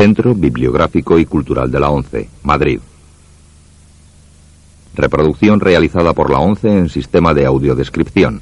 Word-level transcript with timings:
Centro 0.00 0.34
Bibliográfico 0.34 1.18
y 1.18 1.26
Cultural 1.26 1.70
de 1.70 1.78
la 1.78 1.90
ONCE, 1.90 2.30
Madrid. 2.42 2.80
Reproducción 4.94 5.60
realizada 5.60 6.14
por 6.14 6.30
la 6.30 6.38
ONCE 6.38 6.70
en 6.70 6.88
sistema 6.88 7.34
de 7.34 7.44
audiodescripción. 7.44 8.40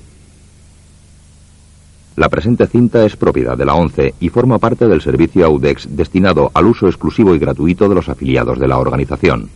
La 2.14 2.28
presente 2.28 2.68
cinta 2.68 3.04
es 3.04 3.16
propiedad 3.16 3.58
de 3.58 3.64
la 3.64 3.74
ONCE 3.74 4.14
y 4.20 4.28
forma 4.28 4.58
parte 4.58 4.86
del 4.86 5.00
servicio 5.00 5.46
AUDEX 5.46 5.96
destinado 5.96 6.52
al 6.54 6.66
uso 6.66 6.86
exclusivo 6.86 7.34
y 7.34 7.40
gratuito 7.40 7.88
de 7.88 7.96
los 7.96 8.08
afiliados 8.08 8.60
de 8.60 8.68
la 8.68 8.78
organización. 8.78 9.50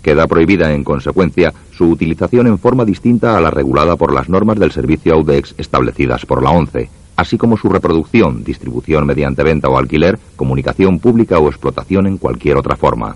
Queda 0.00 0.28
prohibida, 0.28 0.72
en 0.72 0.84
consecuencia, 0.84 1.52
su 1.72 1.90
utilización 1.90 2.46
en 2.46 2.58
forma 2.60 2.84
distinta 2.84 3.36
a 3.36 3.40
la 3.40 3.50
regulada 3.50 3.96
por 3.96 4.14
las 4.14 4.28
normas 4.28 4.60
del 4.60 4.70
servicio 4.70 5.14
AUDEX 5.14 5.56
establecidas 5.58 6.24
por 6.24 6.40
la 6.40 6.50
ONCE, 6.50 6.99
así 7.20 7.36
como 7.36 7.58
su 7.58 7.68
reproducción, 7.68 8.42
distribución 8.42 9.04
mediante 9.04 9.42
venta 9.42 9.68
o 9.68 9.76
alquiler, 9.76 10.18
comunicación 10.36 10.98
pública 10.98 11.38
o 11.38 11.48
explotación 11.48 12.06
en 12.06 12.16
cualquier 12.16 12.56
otra 12.56 12.76
forma. 12.76 13.14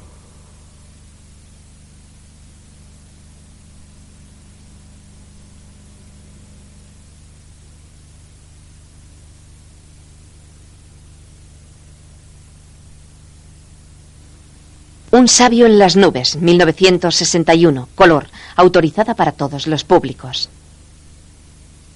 Un 15.10 15.28
sabio 15.28 15.64
en 15.64 15.78
las 15.78 15.96
nubes, 15.96 16.36
1961, 16.36 17.88
color, 17.94 18.26
autorizada 18.56 19.14
para 19.14 19.32
todos 19.32 19.66
los 19.66 19.84
públicos. 19.84 20.50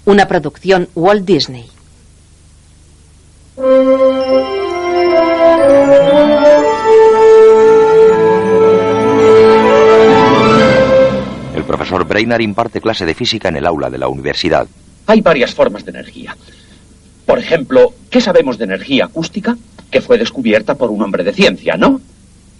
Una 0.06 0.26
producción 0.26 0.88
Walt 0.94 1.26
Disney. 1.26 1.77
El 3.58 3.64
profesor 11.66 12.06
Brainard 12.06 12.40
imparte 12.40 12.80
clase 12.80 13.04
de 13.04 13.14
física 13.14 13.48
en 13.48 13.56
el 13.56 13.66
aula 13.66 13.90
de 13.90 13.98
la 13.98 14.06
universidad. 14.06 14.68
Hay 15.06 15.22
varias 15.22 15.56
formas 15.56 15.84
de 15.84 15.90
energía. 15.90 16.36
Por 17.26 17.40
ejemplo, 17.40 17.94
¿qué 18.10 18.20
sabemos 18.20 18.58
de 18.58 18.64
energía 18.64 19.06
acústica? 19.06 19.56
Que 19.90 20.02
fue 20.02 20.18
descubierta 20.18 20.76
por 20.76 20.90
un 20.90 21.02
hombre 21.02 21.24
de 21.24 21.32
ciencia, 21.32 21.76
¿no? 21.76 22.00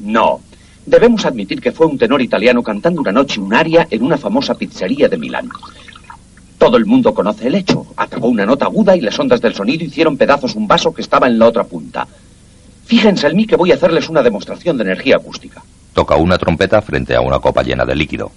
No. 0.00 0.40
Debemos 0.84 1.24
admitir 1.26 1.60
que 1.60 1.70
fue 1.70 1.86
un 1.86 1.96
tenor 1.96 2.22
italiano 2.22 2.60
cantando 2.64 3.00
una 3.00 3.12
noche 3.12 3.40
un 3.40 3.54
aria 3.54 3.86
en 3.88 4.02
una 4.02 4.18
famosa 4.18 4.54
pizzería 4.54 5.08
de 5.08 5.16
Milán. 5.16 5.48
Todo 6.58 6.76
el 6.76 6.86
mundo 6.86 7.14
conoce 7.14 7.46
el 7.46 7.54
hecho. 7.54 7.86
Atacó 7.96 8.26
una 8.26 8.44
nota 8.44 8.66
aguda 8.66 8.96
y 8.96 9.00
las 9.00 9.18
ondas 9.18 9.40
del 9.40 9.54
sonido 9.54 9.84
hicieron 9.84 10.16
pedazos 10.16 10.56
un 10.56 10.66
vaso 10.66 10.92
que 10.92 11.02
estaba 11.02 11.28
en 11.28 11.38
la 11.38 11.46
otra 11.46 11.64
punta. 11.64 12.06
Fíjense 12.84 13.28
en 13.28 13.36
mí 13.36 13.46
que 13.46 13.56
voy 13.56 13.70
a 13.70 13.76
hacerles 13.76 14.08
una 14.08 14.22
demostración 14.22 14.76
de 14.76 14.82
energía 14.82 15.16
acústica. 15.16 15.62
Toca 15.94 16.16
una 16.16 16.36
trompeta 16.36 16.82
frente 16.82 17.14
a 17.14 17.20
una 17.20 17.38
copa 17.38 17.62
llena 17.62 17.84
de 17.84 17.94
líquido. 17.94 18.32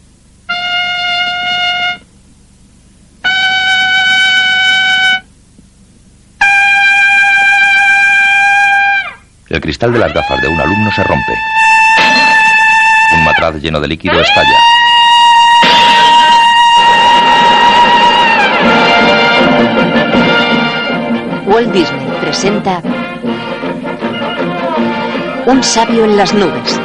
El 9.49 9.59
cristal 9.59 9.91
de 9.91 9.99
las 9.99 10.13
gafas 10.13 10.41
de 10.41 10.47
un 10.47 10.59
alumno 10.61 10.91
se 10.91 11.03
rompe. 11.03 11.33
Un 13.13 13.23
matraz 13.25 13.55
lleno 13.55 13.81
de 13.81 13.87
líquido 13.87 14.21
estalla. 14.21 14.80
Disney 21.67 22.07
presenta 22.19 22.81
Un 25.45 25.63
sabio 25.63 26.05
en 26.05 26.17
las 26.17 26.33
nubes. 26.33 26.79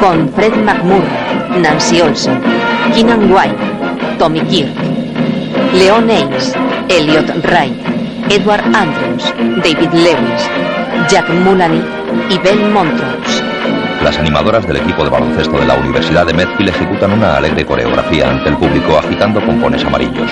Con 0.00 0.28
Fred 0.34 0.54
McMurray, 0.56 1.60
Nancy 1.60 2.00
Olson, 2.00 2.40
Keenan 2.94 3.32
White, 3.32 3.56
Tommy 4.18 4.40
Kirk, 4.42 4.74
Leon 5.72 6.10
Ames, 6.10 6.54
Elliot 6.88 7.30
Wright, 7.44 7.74
Edward 8.28 8.62
Andrews, 8.74 9.32
David 9.62 9.92
Lewis, 9.92 10.42
Jack 11.08 11.28
Mullany 11.30 11.82
y 12.28 12.38
Bell 12.38 12.70
Montrose. 12.70 13.41
Las 14.02 14.18
animadoras 14.18 14.66
del 14.66 14.78
equipo 14.78 15.04
de 15.04 15.10
baloncesto 15.10 15.58
de 15.58 15.66
la 15.66 15.74
Universidad 15.74 16.26
de 16.26 16.34
Medfield 16.34 16.70
ejecutan 16.70 17.12
una 17.12 17.36
alegre 17.36 17.64
coreografía 17.64 18.28
ante 18.28 18.48
el 18.48 18.56
público 18.56 18.98
agitando 18.98 19.40
pompones 19.40 19.84
amarillos. 19.84 20.28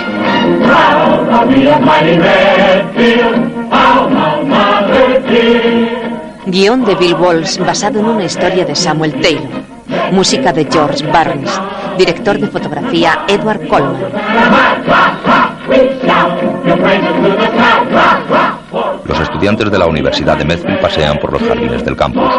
Guión 6.46 6.84
de 6.84 6.94
Bill 6.96 7.14
Walsh 7.14 7.58
basado 7.58 8.00
en 8.00 8.06
una 8.06 8.24
historia 8.24 8.64
de 8.64 8.74
Samuel 8.74 9.12
Taylor. 9.20 9.48
Música 10.10 10.52
de 10.52 10.66
George 10.70 11.06
Barnes. 11.06 11.60
Director 11.96 12.40
de 12.40 12.48
fotografía 12.48 13.24
Edward 13.28 13.68
Coleman. 13.68 14.10
Los 19.04 19.20
estudiantes 19.20 19.70
de 19.70 19.78
la 19.78 19.86
Universidad 19.86 20.36
de 20.36 20.44
Medfield 20.44 20.80
pasean 20.80 21.18
por 21.18 21.32
los 21.32 21.42
jardines 21.42 21.84
del 21.84 21.96
campus. 21.96 22.30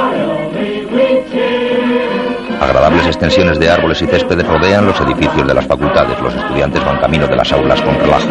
Agradables 2.72 3.06
extensiones 3.06 3.60
de 3.60 3.70
árboles 3.70 4.02
y 4.02 4.08
céspedes 4.08 4.48
rodean 4.48 4.86
los 4.86 4.98
edificios 5.02 5.46
de 5.46 5.54
las 5.54 5.68
facultades. 5.68 6.18
Los 6.22 6.34
estudiantes 6.34 6.82
van 6.86 7.02
camino 7.02 7.28
de 7.28 7.36
las 7.36 7.52
aulas 7.52 7.82
con 7.82 8.00
relajo. 8.00 8.30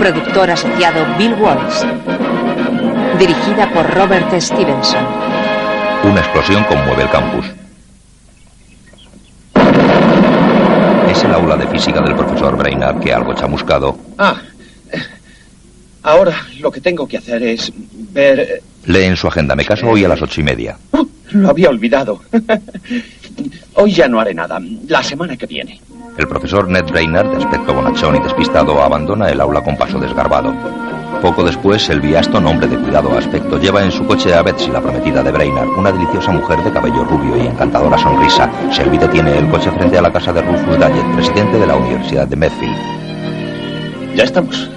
Productor 0.00 0.50
asociado 0.50 1.04
Bill 1.18 1.34
Walsh. 1.34 1.84
Dirigida 3.18 3.70
por 3.74 3.86
Robert 3.94 4.32
Stevenson. 4.40 5.04
Una 6.04 6.20
explosión 6.20 6.64
conmueve 6.64 7.02
el 7.02 7.10
campus. 7.10 7.52
Es 11.10 11.22
el 11.22 11.34
aula 11.34 11.58
de 11.58 11.61
física 11.72 12.00
del 12.02 12.14
profesor 12.14 12.56
Brainard 12.56 13.00
que 13.00 13.12
algo 13.12 13.34
chamuscado. 13.34 13.96
Ah. 14.18 14.40
Ahora 16.04 16.34
lo 16.60 16.70
que 16.70 16.80
tengo 16.80 17.06
que 17.06 17.18
hacer 17.18 17.42
es 17.42 17.72
ver. 18.12 18.40
eh, 18.40 18.62
Lee 18.86 19.04
en 19.04 19.16
su 19.16 19.26
agenda. 19.28 19.54
Me 19.54 19.64
caso 19.64 19.88
hoy 19.88 20.04
a 20.04 20.08
las 20.08 20.20
ocho 20.22 20.40
y 20.40 20.44
media. 20.44 20.76
¡Oh! 20.92 21.06
lo 21.32 21.48
había 21.48 21.70
olvidado. 21.70 22.20
Hoy 23.74 23.92
ya 23.92 24.06
no 24.06 24.20
haré 24.20 24.34
nada. 24.34 24.60
La 24.88 25.02
semana 25.02 25.34
que 25.36 25.46
viene. 25.46 25.80
El 26.18 26.28
profesor 26.28 26.68
Ned 26.68 26.84
Brainard, 26.84 27.30
de 27.30 27.36
aspecto 27.42 27.72
bonachón 27.72 28.16
y 28.16 28.20
despistado, 28.20 28.82
abandona 28.82 29.30
el 29.30 29.40
aula 29.40 29.62
con 29.64 29.76
paso 29.78 29.98
desgarbado. 29.98 30.52
Poco 31.22 31.44
después, 31.44 31.80
Selby 31.80 32.16
Aston, 32.16 32.44
hombre 32.48 32.66
de 32.66 32.76
cuidado 32.76 33.16
aspecto, 33.16 33.56
lleva 33.56 33.84
en 33.84 33.92
su 33.92 34.04
coche 34.04 34.34
a 34.34 34.42
Betsy, 34.42 34.72
la 34.72 34.80
prometida 34.80 35.22
de 35.22 35.30
Brainard, 35.30 35.68
una 35.68 35.92
deliciosa 35.92 36.32
mujer 36.32 36.60
de 36.64 36.72
cabello 36.72 37.04
rubio 37.04 37.36
y 37.36 37.46
encantadora 37.46 37.96
sonrisa. 37.96 38.50
Selby 38.72 38.98
detiene 38.98 39.38
el 39.38 39.48
coche 39.48 39.70
frente 39.70 39.96
a 39.96 40.02
la 40.02 40.12
casa 40.12 40.32
de 40.32 40.42
Rufus 40.42 40.76
Dayet, 40.80 41.14
presidente 41.14 41.60
de 41.60 41.66
la 41.68 41.76
Universidad 41.76 42.26
de 42.26 42.34
Medfield. 42.34 44.16
Ya 44.16 44.24
estamos. 44.24 44.68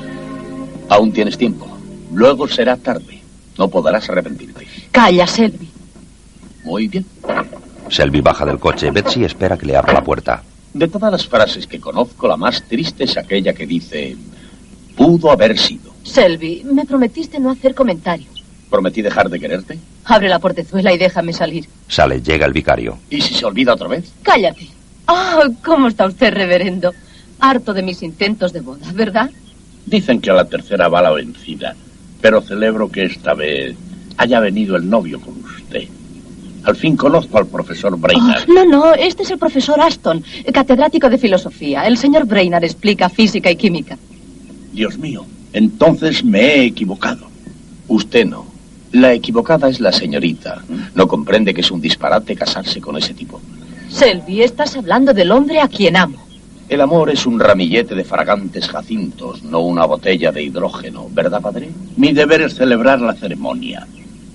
Aún 0.88 1.12
tienes 1.12 1.36
tiempo. 1.36 1.68
Luego 2.14 2.48
será 2.48 2.78
tarde. 2.78 3.24
No 3.58 3.68
podrás 3.68 4.08
arrepentirte. 4.08 4.68
Calla, 4.92 5.26
Selby. 5.26 5.68
Muy 6.64 6.88
bien. 6.88 7.08
Selby 7.90 8.22
baja 8.22 8.46
del 8.46 8.60
coche. 8.60 8.92
Betsy 8.92 9.24
espera 9.24 9.58
que 9.58 9.66
le 9.66 9.76
abra 9.78 9.94
la 9.94 10.04
puerta. 10.04 10.44
De 10.76 10.88
todas 10.88 11.12
las 11.12 11.26
frases 11.26 11.66
que 11.66 11.80
conozco, 11.80 12.28
la 12.28 12.38
más 12.38 12.62
triste 12.62 13.06
es 13.06 13.18
aquella 13.18 13.54
que 13.54 13.66
dice... 13.66 14.16
Pudo 14.96 15.32
haber 15.32 15.58
sido. 15.58 15.94
Selby, 16.04 16.64
me 16.64 16.86
prometiste 16.86 17.40
no 17.40 17.52
hacer 17.52 17.76
comentarios. 17.76 18.44
¿Prometí 18.70 19.02
dejar 19.02 19.30
de 19.30 19.40
quererte? 19.40 19.80
Abre 20.06 20.30
la 20.30 20.40
portezuela 20.40 20.94
y 20.94 20.98
déjame 20.98 21.34
salir. 21.34 21.68
Sale, 21.88 22.22
llega 22.22 22.46
el 22.46 22.54
vicario. 22.54 22.98
¿Y 23.10 23.22
si 23.22 23.34
se 23.34 23.46
olvida 23.46 23.74
otra 23.74 23.88
vez? 23.88 24.12
Cállate. 24.22 24.68
Ah, 25.08 25.44
¿cómo 25.64 25.88
está 25.88 26.06
usted, 26.06 26.34
reverendo? 26.34 26.94
Harto 27.40 27.74
de 27.74 27.84
mis 27.84 28.02
intentos 28.04 28.54
de 28.54 28.62
boda, 28.62 28.92
¿verdad? 28.94 29.30
Dicen 29.86 30.20
que 30.20 30.32
a 30.32 30.34
la 30.34 30.46
tercera 30.46 30.88
va 30.88 31.02
la 31.02 31.12
vencida. 31.12 31.76
Pero 32.22 32.42
celebro 32.42 32.90
que 32.90 33.04
esta 33.04 33.34
vez 33.34 33.76
haya 34.18 34.40
venido 34.40 34.76
el 34.76 34.90
novio 34.90 35.20
con 35.20 35.44
usted. 35.44 35.88
Al 36.64 36.76
fin 36.76 36.98
conozco 36.98 37.38
al 37.38 37.46
profesor 37.46 37.96
Brainerd. 38.00 38.50
Oh, 38.50 38.54
no, 38.54 38.66
no, 38.66 38.94
este 38.96 39.22
es 39.22 39.30
el 39.30 39.38
profesor 39.38 39.80
Aston, 39.80 40.24
catedrático 40.52 41.10
de 41.10 41.20
filosofía. 41.20 41.86
El 41.86 41.98
señor 41.98 42.26
Brainerd 42.26 42.64
explica 42.64 43.10
física 43.10 43.52
y 43.52 43.56
química. 43.56 43.98
Dios 44.76 44.98
mío, 44.98 45.26
entonces 45.54 46.24
me 46.24 46.40
he 46.42 46.66
equivocado. 46.66 47.26
Usted 47.88 48.26
no. 48.26 48.46
La 48.92 49.14
equivocada 49.14 49.70
es 49.70 49.80
la 49.80 49.92
señorita. 49.92 50.64
No 50.94 51.08
comprende 51.08 51.54
que 51.54 51.62
es 51.62 51.72
un 51.72 51.82
disparate 51.82 52.36
casarse 52.36 52.80
con 52.82 52.98
ese 52.98 53.14
tipo. 53.14 53.42
Selby, 53.90 54.42
estás 54.44 54.76
hablando 54.76 55.14
del 55.14 55.32
hombre 55.32 55.60
a 55.60 55.68
quien 55.68 55.96
amo. 55.96 56.18
El 56.68 56.82
amor 56.82 57.10
es 57.10 57.26
un 57.26 57.40
ramillete 57.40 57.94
de 57.94 58.04
fragantes 58.04 58.68
jacintos, 58.68 59.44
no 59.44 59.60
una 59.60 59.86
botella 59.86 60.32
de 60.32 60.44
hidrógeno, 60.44 61.08
¿verdad, 61.12 61.42
padre? 61.42 61.70
Mi 61.96 62.12
deber 62.12 62.42
es 62.42 62.56
celebrar 62.56 63.00
la 63.02 63.14
ceremonia. 63.14 63.88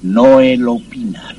no 0.02 0.40
el 0.40 0.66
opinar. 0.66 1.34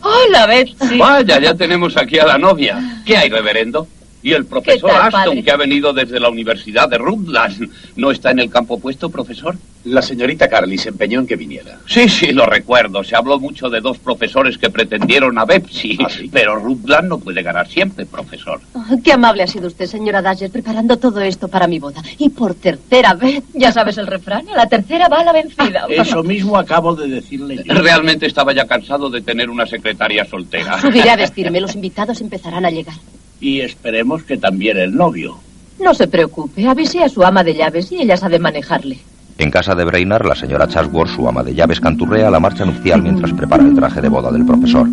Hola, 0.00 0.46
Betsy. 0.46 0.98
Vaya, 0.98 1.38
ya 1.40 1.54
tenemos 1.54 1.96
aquí 1.96 2.18
a 2.18 2.26
la 2.26 2.38
novia. 2.38 3.02
¿Qué 3.04 3.16
hay, 3.16 3.28
reverendo? 3.28 3.86
Y 4.22 4.32
el 4.32 4.46
profesor 4.46 4.90
¿Qué 4.90 4.96
tal, 4.96 5.06
Aston, 5.06 5.24
padre? 5.24 5.42
que 5.42 5.50
ha 5.50 5.56
venido 5.56 5.92
desde 5.92 6.20
la 6.20 6.28
Universidad 6.28 6.88
de 6.88 6.98
Rutland. 6.98 7.68
¿No 7.96 8.10
está 8.10 8.30
en 8.30 8.38
el 8.38 8.50
campo 8.50 8.78
puesto, 8.78 9.10
profesor? 9.10 9.56
La 9.84 10.00
señorita 10.00 10.48
Carly 10.48 10.78
se 10.78 10.90
empeñó 10.90 11.18
en 11.18 11.26
que 11.26 11.34
viniera. 11.34 11.78
Sí, 11.86 12.08
sí, 12.08 12.30
lo 12.30 12.46
recuerdo. 12.46 13.02
Se 13.02 13.16
habló 13.16 13.40
mucho 13.40 13.68
de 13.68 13.80
dos 13.80 13.98
profesores 13.98 14.56
que 14.56 14.70
pretendieron 14.70 15.36
a 15.38 15.44
Bepsi. 15.44 15.98
¿Ah, 16.04 16.08
sí? 16.08 16.30
Pero 16.32 16.54
Rutland 16.54 17.08
no 17.08 17.18
puede 17.18 17.42
ganar 17.42 17.66
siempre, 17.66 18.06
profesor. 18.06 18.60
Oh, 18.74 18.84
qué 19.02 19.12
amable 19.12 19.42
ha 19.42 19.46
sido 19.48 19.66
usted, 19.66 19.86
señora 19.86 20.22
Dasher, 20.22 20.52
preparando 20.52 20.96
todo 20.98 21.20
esto 21.20 21.48
para 21.48 21.66
mi 21.66 21.80
boda. 21.80 22.00
Y 22.18 22.28
por 22.28 22.54
tercera 22.54 23.14
vez, 23.14 23.42
ya 23.54 23.72
sabes 23.72 23.98
el 23.98 24.06
refrán, 24.06 24.48
a 24.50 24.56
la 24.56 24.68
tercera 24.68 25.08
va 25.08 25.24
la 25.24 25.32
vencida. 25.32 25.86
Eso 25.88 26.22
mismo 26.22 26.56
acabo 26.56 26.94
de 26.94 27.08
decirle 27.08 27.64
yo. 27.64 27.74
Realmente 27.74 28.26
estaba 28.26 28.52
ya 28.54 28.66
cansado 28.66 29.10
de 29.10 29.20
tener 29.20 29.50
una 29.50 29.66
secretaria 29.66 30.24
soltera. 30.24 30.80
Subiré 30.80 31.10
a 31.10 31.16
vestirme, 31.16 31.60
los 31.60 31.74
invitados 31.74 32.20
empezarán 32.20 32.64
a 32.64 32.70
llegar. 32.70 32.94
Y 33.42 33.60
esperemos 33.60 34.22
que 34.22 34.38
también 34.38 34.78
el 34.78 34.94
novio. 34.94 35.36
No 35.80 35.92
se 35.92 36.06
preocupe, 36.06 36.66
avisé 36.66 37.02
a 37.02 37.08
su 37.08 37.24
ama 37.24 37.42
de 37.42 37.54
llaves 37.54 37.90
y 37.90 38.00
ella 38.00 38.16
sabe 38.16 38.38
manejarle. 38.38 38.98
En 39.36 39.50
casa 39.50 39.74
de 39.74 39.84
Brainard, 39.84 40.24
la 40.24 40.36
señora 40.36 40.68
Chasworth, 40.68 41.10
su 41.10 41.26
ama 41.26 41.42
de 41.42 41.52
llaves, 41.52 41.80
canturrea 41.80 42.30
la 42.30 42.38
marcha 42.38 42.64
nupcial 42.64 43.02
mientras 43.02 43.32
prepara 43.32 43.64
el 43.64 43.74
traje 43.74 44.00
de 44.00 44.08
boda 44.08 44.30
del 44.30 44.46
profesor. 44.46 44.86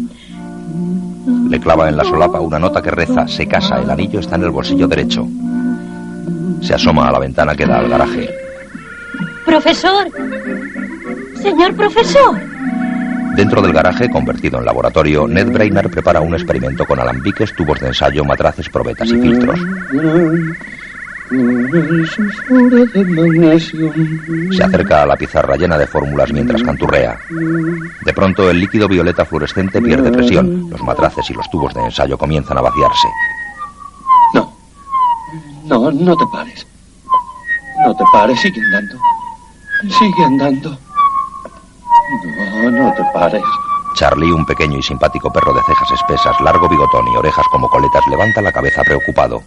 Le 1.48 1.60
clava 1.60 1.90
en 1.90 1.98
la 1.98 2.04
solapa 2.04 2.40
una 2.40 2.58
nota 2.58 2.82
que 2.82 2.90
reza, 2.90 3.28
se 3.28 3.48
casa, 3.48 3.80
el 3.80 3.90
anillo 3.90 4.20
está 4.20 4.36
en 4.36 4.44
el 4.44 4.50
bolsillo 4.50 4.88
derecho. 4.88 5.28
Se 6.62 6.74
asoma 6.74 7.08
a 7.08 7.12
la 7.12 7.20
ventana 7.20 7.56
que 7.56 7.68
da 7.68 7.80
al 7.80 7.90
garaje. 7.90 8.30
Profesor. 9.46 10.08
Señor 11.42 11.76
profesor. 11.76 12.40
Dentro 13.36 13.62
del 13.62 13.74
garaje, 13.74 14.10
convertido 14.10 14.60
en 14.60 14.66
laboratorio, 14.66 15.28
Ned 15.28 15.52
Brainard 15.52 15.90
prepara 15.90 16.22
un 16.22 16.34
experimento 16.34 16.86
con 16.86 17.00
alambiques, 17.00 17.54
tubos 17.54 17.80
de 17.80 17.88
ensayo, 17.88 18.24
matraces, 18.26 18.70
probetas 18.70 19.10
y 19.10 19.18
filtros. 19.20 19.60
Se 24.52 24.64
acerca 24.64 25.04
a 25.04 25.06
la 25.06 25.16
pizarra 25.16 25.56
llena 25.56 25.78
de 25.78 25.86
fórmulas 25.86 26.34
mientras 26.34 26.64
canturrea. 26.64 27.20
De 28.04 28.14
pronto, 28.14 28.50
el 28.50 28.60
líquido 28.60 28.88
violeta 28.88 29.24
fluorescente 29.26 29.82
pierde 29.82 30.12
presión. 30.12 30.70
Los 30.70 30.82
matraces 30.82 31.30
y 31.30 31.34
los 31.34 31.50
tubos 31.50 31.74
de 31.76 31.86
ensayo 31.86 32.18
comienzan 32.18 32.58
a 32.58 32.62
vaciarse. 32.62 33.08
No. 34.34 34.52
No, 35.66 35.92
no 35.92 36.18
te 36.18 36.26
pares. 36.32 36.66
No 37.86 37.96
te 37.96 38.04
pares, 38.12 38.40
sigue 38.42 38.60
andando. 38.62 38.96
Sigue 39.82 40.26
andando. 40.26 40.78
No, 42.62 42.72
no 42.72 42.94
te 42.94 43.04
pares. 43.14 43.44
Charlie, 43.96 44.32
un 44.32 44.46
pequeño 44.46 44.78
y 44.78 44.84
simpático 44.84 45.32
perro 45.32 45.54
de 45.54 45.62
cejas 45.64 45.92
espesas, 45.92 46.40
largo 46.42 46.70
bigotón 46.70 47.08
y 47.08 47.18
orejas 47.18 47.46
como 47.52 47.70
coletas, 47.70 48.04
levanta 48.10 48.42
la 48.42 48.52
cabeza 48.52 48.84
preocupado. 48.84 49.42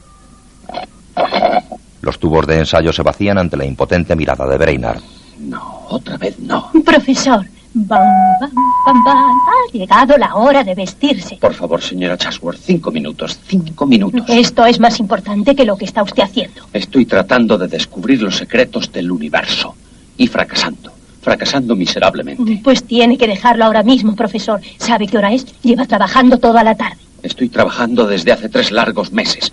Los 2.00 2.18
tubos 2.18 2.46
de 2.46 2.58
ensayo 2.58 2.92
se 2.92 3.02
vacían 3.02 3.38
ante 3.38 3.56
la 3.56 3.64
impotente 3.64 4.16
mirada 4.16 4.46
de 4.46 4.58
Brainard. 4.58 5.00
No, 5.38 5.86
otra 5.88 6.16
vez 6.16 6.38
no. 6.40 6.70
Profesor, 6.84 7.46
bam, 7.74 8.00
bam, 8.40 8.50
bam, 8.86 9.04
bam, 9.04 9.30
ha 9.30 9.72
llegado 9.72 10.18
la 10.18 10.34
hora 10.34 10.64
de 10.64 10.74
vestirse. 10.74 11.36
Por 11.40 11.54
favor, 11.54 11.80
señora 11.80 12.16
Chasworth, 12.18 12.58
cinco 12.60 12.90
minutos. 12.90 13.38
Cinco 13.46 13.86
minutos. 13.86 14.24
Esto 14.28 14.66
es 14.66 14.80
más 14.80 14.98
importante 15.00 15.54
que 15.54 15.64
lo 15.64 15.76
que 15.76 15.84
está 15.84 16.02
usted 16.02 16.24
haciendo. 16.24 16.62
Estoy 16.72 17.06
tratando 17.06 17.56
de 17.56 17.68
descubrir 17.68 18.20
los 18.20 18.36
secretos 18.36 18.92
del 18.92 19.10
universo. 19.10 19.74
Y 20.16 20.26
fracasando. 20.26 20.92
Fracasando 21.22 21.76
miserablemente. 21.76 22.60
Pues 22.62 22.82
tiene 22.84 23.16
que 23.16 23.28
dejarlo 23.28 23.64
ahora 23.64 23.82
mismo, 23.82 24.14
profesor. 24.16 24.60
¿Sabe 24.76 25.06
qué 25.06 25.19
hora 25.19 25.32
es? 25.32 25.46
Lleva 25.62 25.86
trabajando 25.86 26.38
toda 26.38 26.64
la 26.64 26.74
tarde. 26.74 26.98
Estoy 27.22 27.48
trabajando 27.48 28.06
desde 28.06 28.32
hace 28.32 28.48
tres 28.48 28.72
largos 28.72 29.12
meses. 29.12 29.52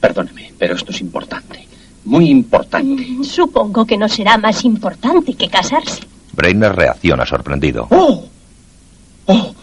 Perdóneme, 0.00 0.52
pero 0.58 0.76
esto 0.76 0.92
es 0.92 1.00
importante. 1.00 1.66
Muy 2.04 2.30
importante. 2.30 3.04
Supongo 3.24 3.84
que 3.84 3.96
no 3.96 4.08
será 4.08 4.38
más 4.38 4.64
importante 4.64 5.34
que 5.34 5.48
casarse. 5.48 6.02
Brainerd 6.32 6.76
reacciona 6.76 7.26
sorprendido. 7.26 7.88
¡Oh! 7.90 8.24
¡Oh! 9.26 9.54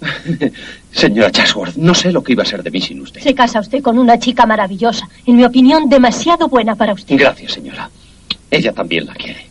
Señora 0.92 1.30
Chasworth, 1.32 1.76
no 1.76 1.94
sé 1.94 2.12
lo 2.12 2.22
que 2.22 2.32
iba 2.32 2.44
a 2.44 2.46
ser 2.46 2.62
de 2.62 2.70
mí 2.70 2.80
sin 2.80 3.00
usted. 3.02 3.20
Se 3.20 3.34
casa 3.34 3.60
usted 3.60 3.82
con 3.82 3.98
una 3.98 4.18
chica 4.18 4.46
maravillosa. 4.46 5.08
En 5.26 5.36
mi 5.36 5.44
opinión, 5.44 5.88
demasiado 5.88 6.48
buena 6.48 6.76
para 6.76 6.92
usted. 6.92 7.16
Gracias, 7.18 7.52
señora. 7.52 7.90
Ella 8.50 8.72
también 8.72 9.06
la 9.06 9.14
quiere. 9.14 9.47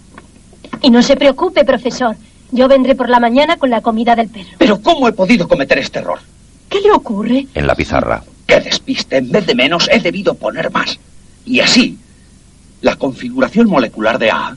Y 0.81 0.89
no 0.89 1.01
se 1.01 1.15
preocupe, 1.15 1.63
profesor. 1.65 2.15
Yo 2.51 2.67
vendré 2.67 2.95
por 2.95 3.09
la 3.09 3.19
mañana 3.19 3.57
con 3.57 3.69
la 3.69 3.81
comida 3.81 4.15
del 4.15 4.29
perro. 4.29 4.47
Pero 4.57 4.81
¿cómo 4.81 5.07
he 5.07 5.13
podido 5.13 5.47
cometer 5.47 5.77
este 5.79 5.99
error? 5.99 6.19
¿Qué 6.69 6.79
le 6.81 6.91
ocurre? 6.91 7.47
En 7.53 7.67
la 7.67 7.75
pizarra, 7.75 8.23
¡Qué 8.45 8.59
despiste! 8.61 9.17
En 9.17 9.31
vez 9.31 9.45
de 9.45 9.55
menos, 9.55 9.89
he 9.91 9.99
debido 9.99 10.33
poner 10.35 10.71
más. 10.71 10.97
Y 11.45 11.59
así, 11.59 11.97
la 12.81 12.95
configuración 12.95 13.67
molecular 13.67 14.17
de 14.17 14.31
A 14.31 14.55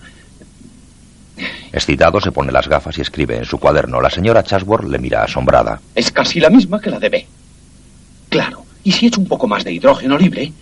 excitado, 1.72 2.20
se 2.20 2.32
pone 2.32 2.52
las 2.52 2.68
gafas 2.68 2.98
y 2.98 3.00
escribe 3.00 3.36
en 3.36 3.44
su 3.44 3.58
cuaderno. 3.58 4.00
La 4.00 4.10
señora 4.10 4.42
Chasworth 4.42 4.88
le 4.88 4.98
mira 4.98 5.22
asombrada. 5.22 5.80
es 5.94 6.10
casi 6.10 6.40
la 6.40 6.50
misma 6.50 6.80
que 6.80 6.90
la 6.90 6.98
de 6.98 7.08
B. 7.08 7.26
Claro, 8.28 8.64
y 8.84 8.92
si 8.92 9.06
echo 9.06 9.20
un 9.20 9.26
poco 9.26 9.46
más 9.46 9.64
de 9.64 9.72
hidrógeno 9.72 10.18
libre, 10.18 10.52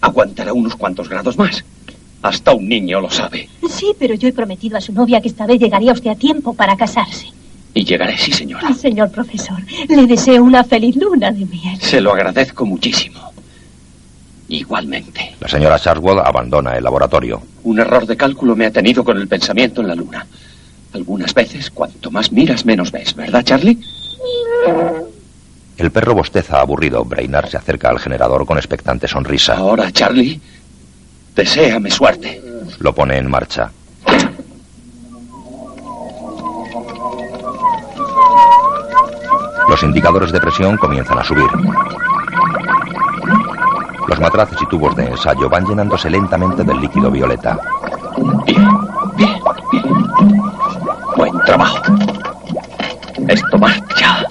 aguantará 0.00 0.52
unos 0.52 0.76
cuantos 0.76 1.08
grados 1.08 1.36
más. 1.36 1.64
Hasta 2.22 2.52
un 2.52 2.68
niño 2.68 3.00
lo 3.00 3.10
sabe. 3.10 3.48
Sí, 3.68 3.92
pero 3.98 4.14
yo 4.14 4.28
he 4.28 4.32
prometido 4.32 4.76
a 4.76 4.80
su 4.80 4.92
novia 4.92 5.20
que 5.20 5.28
esta 5.28 5.46
vez 5.46 5.58
llegaría 5.58 5.92
usted 5.92 6.10
a 6.10 6.14
tiempo 6.14 6.54
para 6.54 6.76
casarse. 6.76 7.28
Y 7.72 7.84
llegaré, 7.84 8.18
sí, 8.18 8.32
señora. 8.32 8.72
Señor 8.74 9.10
profesor, 9.10 9.58
le 9.88 10.06
deseo 10.06 10.42
una 10.42 10.64
feliz 10.64 10.96
luna 10.96 11.30
de 11.30 11.46
miel. 11.46 11.80
Se 11.80 12.00
lo 12.00 12.12
agradezco 12.12 12.66
muchísimo. 12.66 13.20
Igualmente. 14.48 15.36
La 15.38 15.48
señora 15.48 15.78
Chasworth 15.78 16.26
abandona 16.26 16.72
el 16.72 16.82
laboratorio. 16.82 17.40
Un 17.62 17.78
error 17.78 18.04
de 18.06 18.16
cálculo 18.16 18.56
me 18.56 18.66
ha 18.66 18.72
tenido 18.72 19.04
con 19.04 19.16
el 19.16 19.28
pensamiento 19.28 19.80
en 19.80 19.88
la 19.88 19.94
luna. 19.94 20.26
Algunas 20.92 21.32
veces, 21.32 21.70
cuanto 21.70 22.10
más 22.10 22.32
miras, 22.32 22.66
menos 22.66 22.90
ves, 22.90 23.14
¿verdad, 23.14 23.44
Charlie? 23.44 23.78
El 25.76 25.90
perro 25.92 26.14
bosteza 26.14 26.60
aburrido. 26.60 27.04
Brainard 27.04 27.48
se 27.48 27.56
acerca 27.56 27.88
al 27.90 28.00
generador 28.00 28.44
con 28.44 28.58
expectante 28.58 29.06
sonrisa. 29.06 29.56
Ahora, 29.56 29.92
Charlie, 29.92 30.40
deséame 31.34 31.90
suerte. 31.90 32.40
Lo 32.78 32.94
pone 32.94 33.18
en 33.18 33.30
marcha. 33.30 33.70
Los 39.68 39.82
indicadores 39.84 40.32
de 40.32 40.40
presión 40.40 40.76
comienzan 40.76 41.18
a 41.18 41.24
subir. 41.24 41.46
Los 44.08 44.18
matraces 44.18 44.60
y 44.60 44.66
tubos 44.66 44.96
de 44.96 45.06
ensayo 45.06 45.48
van 45.48 45.64
llenándose 45.64 46.10
lentamente 46.10 46.64
del 46.64 46.80
líquido 46.80 47.10
violeta. 47.10 47.56
Bien, 48.44 48.68
bien, 49.16 49.38
bien. 49.70 49.84
Buen 51.16 51.38
trabajo. 51.46 51.78
Esto 53.28 53.58
marcha. 53.58 54.26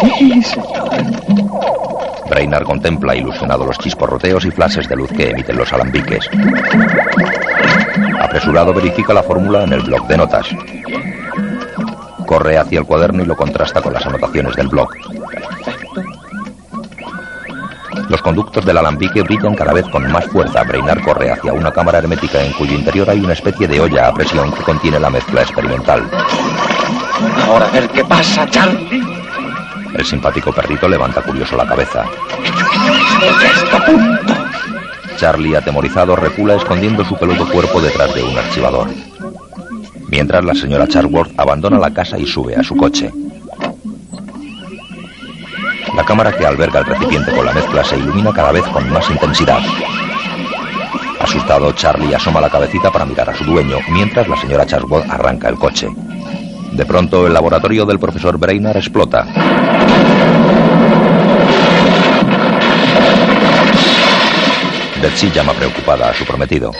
Sí, 0.00 0.42
señor. 0.42 0.90
Brainard 2.28 2.64
contempla 2.64 3.14
ilusionado 3.14 3.64
los 3.64 3.78
chisporroteos 3.78 4.44
y 4.44 4.50
flashes 4.50 4.88
de 4.88 4.96
luz 4.96 5.10
que 5.10 5.30
emiten 5.30 5.56
los 5.56 5.72
alambiques. 5.72 6.28
Apresurado 8.20 8.74
verifica 8.74 9.14
la 9.14 9.22
fórmula 9.22 9.64
en 9.64 9.72
el 9.72 9.82
bloc 9.82 10.06
de 10.06 10.16
notas. 10.16 10.46
Corre 12.26 12.58
hacia 12.58 12.80
el 12.80 12.86
cuaderno 12.86 13.22
y 13.22 13.26
lo 13.26 13.36
contrasta 13.36 13.80
con 13.82 13.92
las 13.92 14.04
anotaciones 14.06 14.56
del 14.56 14.68
bloc. 14.68 14.96
Los 18.08 18.20
conductos 18.22 18.64
del 18.64 18.78
alambique 18.78 19.22
brillan 19.22 19.54
cada 19.54 19.72
vez 19.72 19.86
con 19.88 20.10
más 20.10 20.26
fuerza. 20.26 20.62
Brainard 20.64 21.02
corre 21.02 21.30
hacia 21.30 21.52
una 21.52 21.70
cámara 21.72 21.98
hermética 21.98 22.42
en 22.42 22.52
cuyo 22.52 22.74
interior 22.74 23.08
hay 23.08 23.20
una 23.20 23.32
especie 23.34 23.68
de 23.68 23.80
olla 23.80 24.08
a 24.08 24.14
presión 24.14 24.52
que 24.52 24.62
contiene 24.62 24.98
la 24.98 25.10
mezcla 25.10 25.42
experimental. 25.42 26.10
Ahora 27.46 27.66
a 27.66 27.70
ver 27.70 27.88
qué 27.90 28.04
pasa, 28.04 28.46
Charlie. 28.50 29.03
El 29.94 30.04
simpático 30.04 30.52
perrito 30.52 30.88
levanta 30.88 31.22
curioso 31.22 31.56
la 31.56 31.66
cabeza. 31.66 32.04
Charlie, 35.16 35.56
atemorizado, 35.56 36.16
recula 36.16 36.56
escondiendo 36.56 37.04
su 37.04 37.16
peludo 37.16 37.48
cuerpo 37.48 37.80
detrás 37.80 38.14
de 38.14 38.22
un 38.22 38.36
archivador. 38.36 38.88
Mientras 40.08 40.44
la 40.44 40.54
señora 40.54 40.88
Charworth 40.88 41.38
abandona 41.38 41.78
la 41.78 41.92
casa 41.92 42.18
y 42.18 42.26
sube 42.26 42.56
a 42.56 42.62
su 42.62 42.76
coche. 42.76 43.10
La 45.94 46.04
cámara 46.04 46.32
que 46.36 46.44
alberga 46.44 46.80
el 46.80 46.86
recipiente 46.86 47.30
con 47.32 47.46
la 47.46 47.52
mezcla 47.52 47.84
se 47.84 47.96
ilumina 47.96 48.32
cada 48.32 48.50
vez 48.50 48.64
con 48.64 48.90
más 48.90 49.08
intensidad. 49.08 49.60
Asustado, 51.20 51.72
Charlie 51.72 52.14
asoma 52.14 52.40
la 52.40 52.50
cabecita 52.50 52.90
para 52.90 53.06
mirar 53.06 53.30
a 53.30 53.34
su 53.34 53.44
dueño, 53.44 53.78
mientras 53.90 54.28
la 54.28 54.36
señora 54.36 54.66
Charworth 54.66 55.08
arranca 55.08 55.48
el 55.48 55.54
coche. 55.54 55.88
De 56.72 56.84
pronto, 56.84 57.28
el 57.28 57.32
laboratorio 57.32 57.86
del 57.86 58.00
profesor 58.00 58.36
Brainard 58.36 58.76
explota. 58.76 59.24
Betsy 65.04 65.30
llama 65.30 65.52
preocupada 65.52 66.08
a 66.08 66.14
su 66.14 66.24
prometido. 66.24 66.72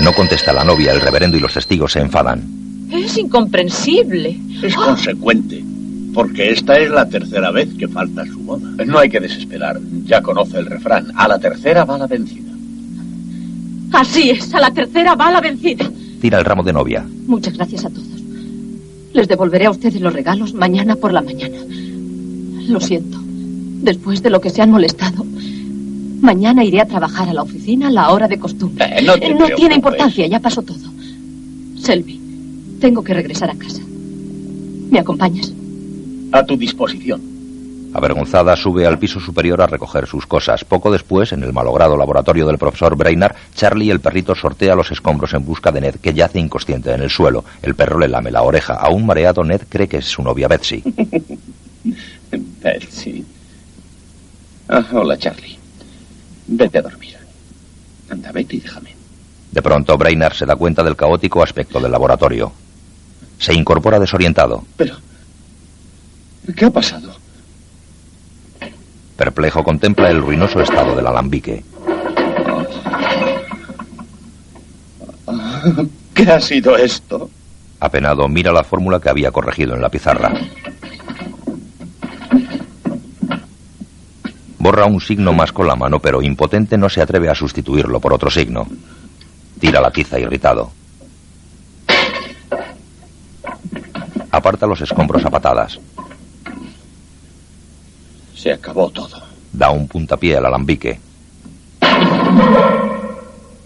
No 0.00 0.12
contesta 0.12 0.52
la 0.52 0.62
novia, 0.62 0.92
el 0.92 1.00
reverendo 1.00 1.36
y 1.36 1.40
los 1.40 1.52
testigos 1.52 1.90
se 1.90 1.98
enfadan. 1.98 2.88
Es 2.92 3.18
incomprensible. 3.18 4.38
Es 4.62 4.76
consecuente, 4.76 5.60
porque 6.14 6.52
esta 6.52 6.78
es 6.78 6.88
la 6.88 7.08
tercera 7.08 7.50
vez 7.50 7.70
que 7.76 7.88
falta 7.88 8.24
su 8.26 8.38
boda. 8.44 8.68
No 8.86 9.00
hay 9.00 9.10
que 9.10 9.18
desesperar, 9.18 9.80
ya 10.04 10.22
conoce 10.22 10.58
el 10.58 10.66
refrán. 10.66 11.10
A 11.16 11.26
la 11.26 11.40
tercera 11.40 11.84
va 11.84 11.98
la 11.98 12.06
vencida. 12.06 12.52
Así 13.92 14.30
es, 14.30 14.54
a 14.54 14.60
la 14.60 14.70
tercera 14.70 15.16
va 15.16 15.32
la 15.32 15.40
vencida. 15.40 15.90
Tira 16.20 16.38
el 16.38 16.44
ramo 16.44 16.62
de 16.62 16.72
novia. 16.72 17.04
Muchas 17.26 17.54
gracias 17.54 17.86
a 17.86 17.90
todos. 17.90 18.06
Les 19.12 19.26
devolveré 19.26 19.66
a 19.66 19.72
ustedes 19.72 20.00
los 20.00 20.12
regalos 20.12 20.54
mañana 20.54 20.94
por 20.94 21.12
la 21.12 21.22
mañana. 21.22 21.58
Lo 22.70 22.80
siento. 22.80 23.18
Después 23.82 24.22
de 24.22 24.30
lo 24.30 24.40
que 24.40 24.50
se 24.50 24.62
han 24.62 24.70
molestado. 24.70 25.24
Mañana 26.20 26.62
iré 26.62 26.80
a 26.80 26.86
trabajar 26.86 27.28
a 27.28 27.32
la 27.34 27.42
oficina 27.42 27.88
a 27.88 27.90
la 27.90 28.10
hora 28.10 28.28
de 28.28 28.38
costumbre. 28.38 28.84
Eh, 28.84 29.02
no 29.02 29.14
te 29.14 29.26
Eh, 29.26 29.54
tiene 29.56 29.74
importancia, 29.74 30.24
ya 30.28 30.38
pasó 30.38 30.62
todo. 30.62 30.78
Selby, 31.80 32.20
tengo 32.80 33.02
que 33.02 33.12
regresar 33.14 33.50
a 33.50 33.54
casa. 33.56 33.82
¿Me 34.90 35.00
acompañas? 35.00 35.52
A 36.30 36.44
tu 36.44 36.56
disposición. 36.56 37.20
Avergonzada, 37.92 38.54
sube 38.54 38.86
al 38.86 39.00
piso 39.00 39.18
superior 39.18 39.60
a 39.62 39.66
recoger 39.66 40.06
sus 40.06 40.26
cosas. 40.26 40.64
Poco 40.64 40.92
después, 40.92 41.32
en 41.32 41.42
el 41.42 41.52
malogrado 41.52 41.96
laboratorio 41.96 42.46
del 42.46 42.58
profesor 42.58 42.94
Brainard, 42.96 43.34
Charlie, 43.56 43.90
el 43.90 43.98
perrito, 43.98 44.36
sortea 44.36 44.76
los 44.76 44.92
escombros 44.92 45.34
en 45.34 45.44
busca 45.44 45.72
de 45.72 45.80
Ned, 45.80 45.96
que 45.96 46.14
yace 46.14 46.38
inconsciente 46.38 46.92
en 46.92 47.02
el 47.02 47.10
suelo. 47.10 47.44
El 47.62 47.74
perro 47.74 47.98
le 47.98 48.06
lame 48.06 48.30
la 48.30 48.42
oreja. 48.42 48.74
Aún 48.74 49.06
mareado, 49.06 49.42
Ned 49.42 49.62
cree 49.68 49.88
que 49.88 49.96
es 49.96 50.04
su 50.04 50.22
novia 50.22 50.46
Betsy. 50.46 50.84
Betsy. 52.30 53.24
Ah, 54.68 54.84
hola, 54.92 55.18
Charlie. 55.18 55.58
Vete 56.46 56.78
a 56.78 56.82
dormir. 56.82 57.16
Anda, 58.08 58.32
vete 58.32 58.56
y 58.56 58.60
déjame. 58.60 58.94
De 59.50 59.62
pronto, 59.62 59.96
Brainard 59.98 60.34
se 60.34 60.46
da 60.46 60.56
cuenta 60.56 60.82
del 60.82 60.96
caótico 60.96 61.42
aspecto 61.42 61.80
del 61.80 61.92
laboratorio. 61.92 62.52
Se 63.38 63.54
incorpora 63.54 63.98
desorientado. 63.98 64.64
Pero... 64.76 64.96
¿Qué 66.56 66.64
ha 66.64 66.70
pasado? 66.70 67.14
Perplejo, 69.16 69.62
contempla 69.62 70.10
el 70.10 70.22
ruinoso 70.22 70.60
estado 70.60 70.96
del 70.96 71.06
alambique. 71.06 71.62
¿Qué 76.14 76.22
ha 76.30 76.40
sido 76.40 76.76
esto? 76.76 77.30
Apenado, 77.80 78.28
mira 78.28 78.52
la 78.52 78.64
fórmula 78.64 79.00
que 79.00 79.10
había 79.10 79.30
corregido 79.30 79.74
en 79.74 79.82
la 79.82 79.88
pizarra. 79.88 80.32
Borra 84.60 84.84
un 84.84 85.00
signo 85.00 85.32
más 85.32 85.52
con 85.52 85.66
la 85.66 85.74
mano, 85.74 86.00
pero 86.00 86.20
impotente 86.20 86.76
no 86.76 86.90
se 86.90 87.00
atreve 87.00 87.30
a 87.30 87.34
sustituirlo 87.34 87.98
por 87.98 88.12
otro 88.12 88.30
signo. 88.30 88.66
Tira 89.58 89.80
la 89.80 89.90
tiza 89.90 90.20
irritado. 90.20 90.70
Aparta 94.30 94.66
los 94.66 94.82
escombros 94.82 95.24
a 95.24 95.30
patadas. 95.30 95.80
Se 98.36 98.52
acabó 98.52 98.90
todo. 98.90 99.22
Da 99.50 99.70
un 99.70 99.88
puntapié 99.88 100.36
al 100.36 100.44
alambique. 100.44 101.00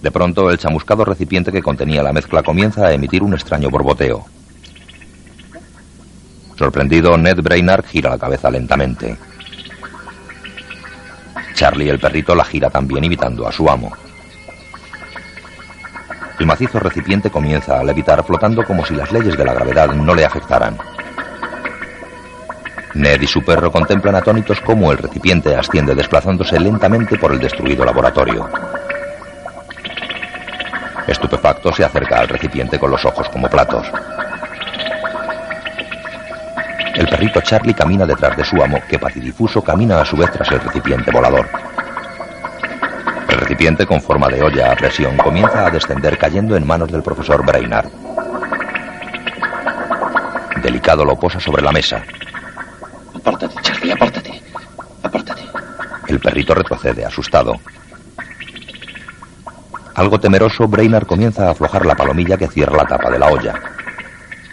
De 0.01 0.11
pronto, 0.13 0.49
el 0.49 0.59
chamuscado 0.59 1.05
recipiente 1.05 1.51
que 1.51 1.63
contenía 1.63 2.05
la 2.05 2.13
mezcla 2.13 2.45
comienza 2.45 2.87
a 2.87 2.93
emitir 2.93 3.25
un 3.25 3.35
extraño 3.35 3.69
borboteo. 3.69 4.25
Sorprendido, 6.57 7.17
Ned 7.19 7.43
Brainard 7.43 7.85
gira 7.85 8.11
la 8.11 8.19
cabeza 8.19 8.49
lentamente. 8.49 9.17
Charlie, 11.55 11.89
el 11.89 11.99
perrito, 11.99 12.35
la 12.35 12.45
gira 12.45 12.69
también 12.69 13.05
imitando 13.05 13.47
a 13.47 13.53
su 13.53 13.69
amo. 13.69 13.93
El 16.39 16.47
macizo 16.47 16.81
recipiente 16.81 17.31
comienza 17.31 17.79
a 17.79 17.85
levitar 17.85 18.25
flotando 18.25 18.65
como 18.65 18.85
si 18.85 18.95
las 18.95 19.13
leyes 19.13 19.37
de 19.37 19.45
la 19.45 19.55
gravedad 19.55 19.93
no 19.95 20.15
le 20.15 20.25
afectaran. 20.25 20.77
Ned 22.95 23.21
y 23.23 23.27
su 23.27 23.43
perro 23.43 23.71
contemplan 23.71 24.17
atónitos 24.17 24.61
cómo 24.61 24.93
el 24.93 24.99
recipiente 24.99 25.55
asciende 25.55 25.95
desplazándose 25.95 26.59
lentamente 26.59 27.19
por 27.19 27.33
el 27.33 27.39
destruido 27.41 27.85
laboratorio. 27.85 28.49
Estupefacto 31.07 31.73
se 31.73 31.85
acerca 31.85 32.21
al 32.21 32.29
recipiente 32.29 32.79
con 32.79 32.91
los 32.91 33.05
ojos 33.05 33.29
como 33.29 33.49
platos. 33.49 33.87
El 36.95 37.09
perrito 37.09 37.41
Charlie 37.41 37.75
camina 37.75 38.07
detrás 38.07 38.37
de 38.37 38.45
su 38.45 38.63
amo, 38.63 38.79
que 38.89 38.99
patidifuso 38.99 39.63
camina 39.63 40.01
a 40.01 40.05
su 40.05 40.17
vez 40.17 40.31
tras 40.31 40.49
el 40.53 40.61
recipiente 40.61 41.11
volador. 41.11 41.49
El 43.29 43.37
recipiente 43.37 43.85
con 43.85 44.01
forma 44.01 44.29
de 44.29 44.43
olla 44.43 44.71
a 44.71 44.77
presión 44.77 45.17
comienza 45.17 45.67
a 45.67 45.71
descender 45.71 46.17
cayendo 46.17 46.57
en 46.57 46.65
manos 46.65 46.93
del 46.93 47.03
profesor 47.03 47.45
Brainard. 47.45 47.89
Delicado 50.63 51.05
lo 51.05 51.17
posa 51.17 51.41
sobre 51.41 51.63
la 51.63 51.73
mesa. 51.73 52.03
Apártate, 53.15 53.55
Charlie, 53.61 53.93
apártate. 53.93 54.43
Apártate. 55.03 55.43
El 56.07 56.21
perrito 56.21 56.55
retrocede, 56.55 57.05
asustado. 57.05 57.55
Algo 59.97 60.19
temeroso, 60.21 60.69
Brainard 60.69 61.07
comienza 61.07 61.49
a 61.49 61.51
aflojar 61.51 61.87
la 61.87 61.97
palomilla 61.97 62.37
que 62.37 62.49
cierra 62.49 62.77
la 62.77 62.87
tapa 62.87 63.11
de 63.11 63.19
la 63.19 63.29
olla. 63.29 63.74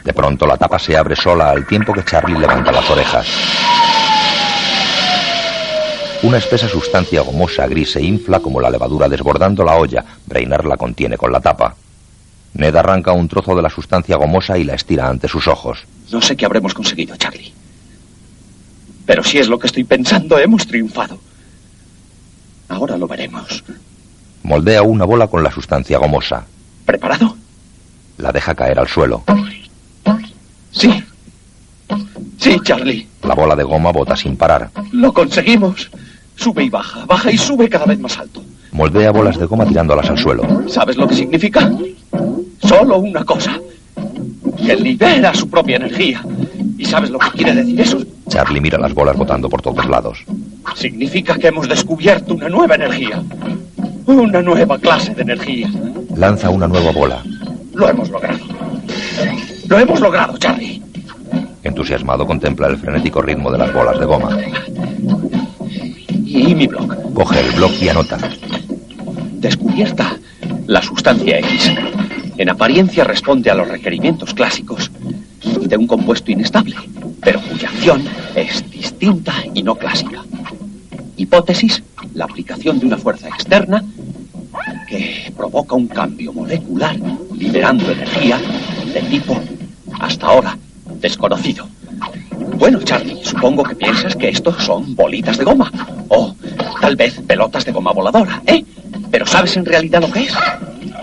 De 0.04 0.14
pronto 0.14 0.46
la 0.48 0.58
tapa 0.58 0.80
se 0.80 0.98
abre 0.98 1.16
sola 1.16 1.52
al 1.52 1.66
tiempo 1.66 1.94
que 1.94 2.04
Charlie 2.04 2.40
levanta 2.40 2.72
las 2.72 2.90
orejas. 2.90 3.28
Una 6.24 6.38
espesa 6.38 6.68
sustancia 6.68 7.22
gomosa 7.22 7.66
gris 7.68 7.94
se 7.94 8.02
infla 8.02 8.40
como 8.40 8.62
la 8.62 8.70
levadura 8.70 9.10
desbordando 9.10 9.64
la 9.64 9.76
olla. 9.76 10.06
Brainard 10.26 10.66
la 10.66 10.78
contiene 10.78 11.18
con 11.18 11.32
la 11.32 11.40
tapa. 11.40 11.76
Ned 12.54 12.76
arranca 12.76 13.12
un 13.12 13.28
trozo 13.28 13.56
de 13.56 13.62
la 13.62 13.70
sustancia 13.70 14.18
gomosa 14.18 14.58
y 14.58 14.64
la 14.64 14.76
estira 14.76 15.08
ante 15.08 15.28
sus 15.28 15.48
ojos. 15.48 15.84
No 16.12 16.22
sé 16.22 16.36
qué 16.36 16.46
habremos 16.46 16.74
conseguido, 16.74 17.16
Charlie. 17.16 17.54
Pero 19.06 19.24
si 19.24 19.40
es 19.40 19.48
lo 19.48 19.58
que 19.58 19.68
estoy 19.68 19.84
pensando, 19.84 20.38
hemos 20.38 20.68
triunfado. 20.68 21.18
Ahora 22.70 22.98
lo 22.98 23.08
veremos. 23.08 23.64
Moldea 24.44 24.84
una 24.84 25.06
bola 25.06 25.28
con 25.28 25.44
la 25.44 25.52
sustancia 25.52 25.98
gomosa. 25.98 26.46
¿Preparado? 26.86 27.36
La 28.18 28.32
deja 28.32 28.54
caer 28.54 28.80
al 28.80 28.88
suelo. 28.88 29.24
Sí. 30.72 31.04
Sí, 32.38 32.58
Charlie. 32.64 33.08
La 33.24 33.36
bola 33.36 33.56
de 33.56 33.64
goma 33.64 33.92
bota 33.92 34.16
sin 34.16 34.36
parar. 34.36 34.70
Lo 34.92 35.14
conseguimos. 35.14 35.90
Sube 36.36 36.64
y 36.64 36.70
baja, 36.70 37.06
baja 37.06 37.32
y 37.32 37.38
sube 37.38 37.70
cada 37.70 37.86
vez 37.86 38.00
más 38.00 38.18
alto. 38.18 38.42
Moldea 38.72 39.12
bolas 39.12 39.38
de 39.38 39.46
goma 39.46 39.66
tirándolas 39.66 40.10
al 40.10 40.18
suelo. 40.18 40.44
¿Sabes 40.68 40.98
lo 40.98 41.08
que 41.08 41.16
significa? 41.16 41.72
Solo 42.64 42.98
una 42.98 43.24
cosa. 43.24 43.60
Que 44.58 44.76
libera 44.76 45.34
su 45.34 45.50
propia 45.50 45.76
energía. 45.76 46.24
¿Y 46.78 46.86
sabes 46.86 47.10
lo 47.10 47.20
que 47.20 47.30
quiere 47.32 47.54
decir 47.54 47.80
eso? 47.80 48.00
Charlie 48.30 48.62
mira 48.62 48.80
las 48.80 48.94
bolas 48.94 49.18
botando 49.18 49.50
por 49.50 49.62
todos 49.62 49.86
lados. 49.88 50.24
Significa 50.76 51.36
que 51.38 51.48
hemos 51.48 51.68
descubierto 51.68 52.34
una 52.34 52.50
nueva 52.50 52.76
energía. 52.76 53.22
Una 54.08 54.42
nueva 54.42 54.80
clase 54.80 55.14
de 55.14 55.22
energía. 55.22 55.70
Lanza 56.16 56.50
una 56.50 56.68
nueva 56.68 56.92
bola. 56.92 57.24
Lo 57.74 57.90
hemos 57.90 58.10
logrado. 58.10 58.40
Lo 59.72 59.80
hemos 59.80 60.02
logrado, 60.02 60.38
Charlie. 60.38 60.82
Entusiasmado 61.64 62.28
contempla 62.28 62.68
el 62.68 62.76
frenético 62.76 63.22
ritmo 63.22 63.50
de 63.50 63.58
las 63.58 63.74
bolas 63.74 63.98
de 63.98 64.06
goma. 64.06 64.38
Y 66.26 66.54
mi 66.54 66.68
blog. 66.68 67.14
Coge 67.14 67.40
el 67.40 67.52
bloc 67.56 67.72
y 67.82 67.88
anota. 67.88 68.18
Descubierta 69.32 70.18
la 70.68 70.82
sustancia 70.82 71.40
X. 71.40 71.72
En 72.38 72.50
apariencia 72.50 73.06
responde 73.06 73.50
a 73.50 73.56
los 73.56 73.70
requerimientos 73.70 74.34
clásicos 74.34 74.92
de 75.62 75.78
un 75.78 75.88
compuesto 75.88 76.34
inestable, 76.34 76.76
pero 77.22 77.40
cuya 77.40 77.70
acción 77.70 78.04
es 78.36 78.70
distinta 78.70 79.36
y 79.54 79.64
no 79.64 79.76
clásica. 79.76 80.22
Hipótesis, 81.16 81.82
la 82.14 82.26
aplicación 82.26 82.78
de 82.78 82.88
una 82.88 82.98
fuerza 82.98 83.30
externa 83.30 83.86
que 84.90 85.32
provoca 85.38 85.76
un 85.76 85.88
cambio 85.88 86.34
molecular, 86.34 86.98
liberando 87.38 87.90
energía 87.90 88.38
de 88.94 89.02
tipo, 89.04 89.40
hasta 90.00 90.28
ahora, 90.28 90.58
desconocido. 91.00 91.68
Bueno, 92.58 92.80
Charlie, 92.84 93.20
supongo 93.24 93.64
que 93.64 93.76
piensas 93.76 94.16
que 94.16 94.30
estos 94.30 94.64
son 94.64 94.96
bolitas 94.96 95.38
de 95.38 95.44
goma. 95.44 95.72
O 96.10 96.36
tal 96.80 96.96
vez 96.96 97.20
pelotas 97.28 97.66
de 97.66 97.72
goma 97.72 97.92
voladora, 97.92 98.42
¿eh? 98.46 98.64
Pero 99.10 99.26
¿sabes 99.26 99.58
en 99.58 99.66
realidad 99.66 100.02
lo 100.02 100.12
que 100.12 100.24
es? 100.24 100.34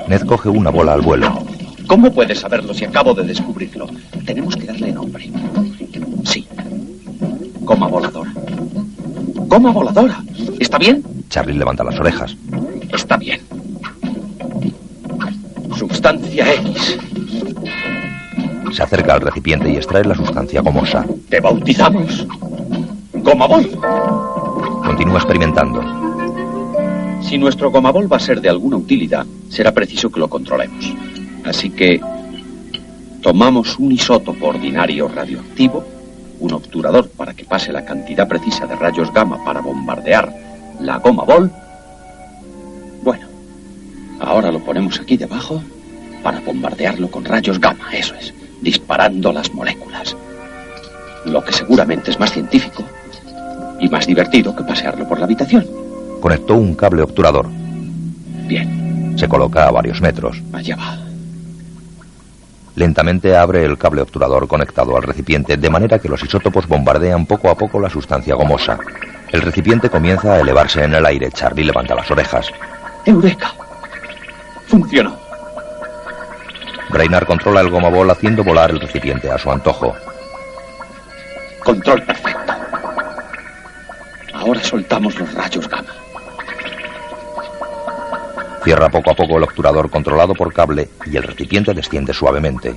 Ned 0.07 0.23
coge 0.23 0.49
una 0.49 0.71
bola 0.71 0.92
al 0.92 1.00
vuelo. 1.00 1.45
¿Cómo 1.87 2.12
puedes 2.12 2.40
saberlo 2.40 2.75
si 2.75 2.85
acabo 2.85 3.14
de 3.14 3.25
descubrirlo? 3.25 3.88
Tenemos 4.25 4.57
que 4.57 4.64
darle 4.66 4.92
nombre. 4.92 5.30
Sí. 6.25 6.47
Goma 7.61 7.88
voladora. 7.88 8.30
Goma 9.35 9.71
voladora. 9.73 10.23
¿Está 10.61 10.78
bien? 10.78 11.02
Charlie 11.30 11.59
levanta 11.59 11.85
las 11.85 11.99
orejas. 11.99 12.37
Está 12.92 13.16
bien. 13.16 13.40
Sustancia 15.76 16.54
X. 16.54 16.99
Se 18.72 18.82
acerca 18.82 19.14
al 19.14 19.20
recipiente 19.20 19.70
y 19.70 19.76
extrae 19.76 20.04
la 20.04 20.14
sustancia 20.14 20.60
gomosa. 20.60 21.04
Te 21.28 21.40
bautizamos. 21.40 22.26
Goma 23.12 23.46
Bol. 23.46 23.70
Continúa 24.84 25.18
experimentando. 25.18 25.82
Si 27.28 27.37
nuestro 27.37 27.70
gomabol 27.70 28.10
va 28.10 28.16
a 28.16 28.20
ser 28.20 28.40
de 28.40 28.48
alguna 28.48 28.78
utilidad, 28.78 29.26
será 29.50 29.72
preciso 29.72 30.10
que 30.10 30.18
lo 30.20 30.28
controlemos. 30.28 30.94
Así 31.44 31.68
que 31.68 32.00
tomamos 33.20 33.78
un 33.78 33.92
isótopo 33.92 34.46
ordinario 34.46 35.08
radioactivo, 35.08 35.84
un 36.40 36.52
obturador 36.54 37.10
para 37.10 37.34
que 37.34 37.44
pase 37.44 37.70
la 37.70 37.84
cantidad 37.84 38.26
precisa 38.26 38.66
de 38.66 38.76
rayos 38.76 39.12
gamma 39.12 39.44
para 39.44 39.60
bombardear 39.60 40.32
la 40.80 40.98
gomabol. 40.98 41.50
Bueno, 43.02 43.26
ahora 44.20 44.50
lo 44.50 44.60
ponemos 44.60 44.98
aquí 44.98 45.16
debajo 45.16 45.62
para 46.22 46.40
bombardearlo 46.40 47.10
con 47.10 47.26
rayos 47.26 47.60
gamma, 47.60 47.92
eso 47.92 48.14
es, 48.14 48.32
disparando 48.60 49.32
las 49.32 49.52
moléculas. 49.54 50.16
Lo 51.24 51.42
que 51.44 51.52
seguramente 51.52 52.10
es 52.10 52.18
más 52.18 52.32
científico 52.32 52.84
y 53.80 53.88
más 53.88 54.06
divertido 54.06 54.54
que 54.54 54.64
pasearlo 54.64 55.06
por 55.08 55.18
la 55.18 55.24
habitación. 55.24 55.66
Conectó 56.20 56.54
un 56.54 56.74
cable 56.74 57.02
obturador. 57.02 57.48
Bien, 58.46 59.14
Se 59.18 59.28
coloca 59.28 59.66
a 59.66 59.70
varios 59.70 60.00
metros. 60.00 60.40
allá 60.52 60.76
va. 60.76 60.98
Lentamente 62.74 63.36
abre 63.36 63.64
el 63.64 63.76
cable 63.76 64.02
obturador 64.02 64.46
conectado 64.46 64.96
al 64.96 65.02
recipiente 65.02 65.56
de 65.56 65.70
manera 65.70 65.98
que 65.98 66.08
los 66.08 66.22
isótopos 66.22 66.66
bombardean 66.68 67.26
poco 67.26 67.50
a 67.50 67.56
poco 67.56 67.80
la 67.80 67.90
sustancia 67.90 68.36
gomosa. 68.36 68.78
El 69.32 69.42
recipiente 69.42 69.90
comienza 69.90 70.34
a 70.34 70.40
elevarse 70.40 70.84
en 70.84 70.94
el 70.94 71.04
aire. 71.04 71.30
Charlie 71.32 71.64
levanta 71.64 71.94
las 71.96 72.08
orejas. 72.10 72.48
¡Eureka! 73.04 73.52
Funcionó. 74.68 75.16
Brainard 76.90 77.26
controla 77.26 77.61
el 77.61 77.71
gomabol 77.71 78.11
haciendo 78.11 78.42
volar 78.42 78.71
el 78.71 78.80
recipiente 78.80 79.30
a 79.30 79.38
su 79.38 79.50
antojo. 79.50 79.95
Control 81.62 82.02
perfecto. 82.02 82.52
Ahora 84.33 84.62
soltamos 84.62 85.18
los 85.18 85.33
rayos 85.35 85.68
gamma. 85.68 85.92
Cierra 88.64 88.88
poco 88.88 89.11
a 89.11 89.14
poco 89.14 89.37
el 89.37 89.45
obturador 89.45 89.90
controlado 89.90 90.35
por 90.35 90.52
cable 90.52 90.88
y 91.07 91.16
el 91.16 91.23
recipiente 91.23 91.75
desciende 91.75 92.12
suavemente. 92.12 92.75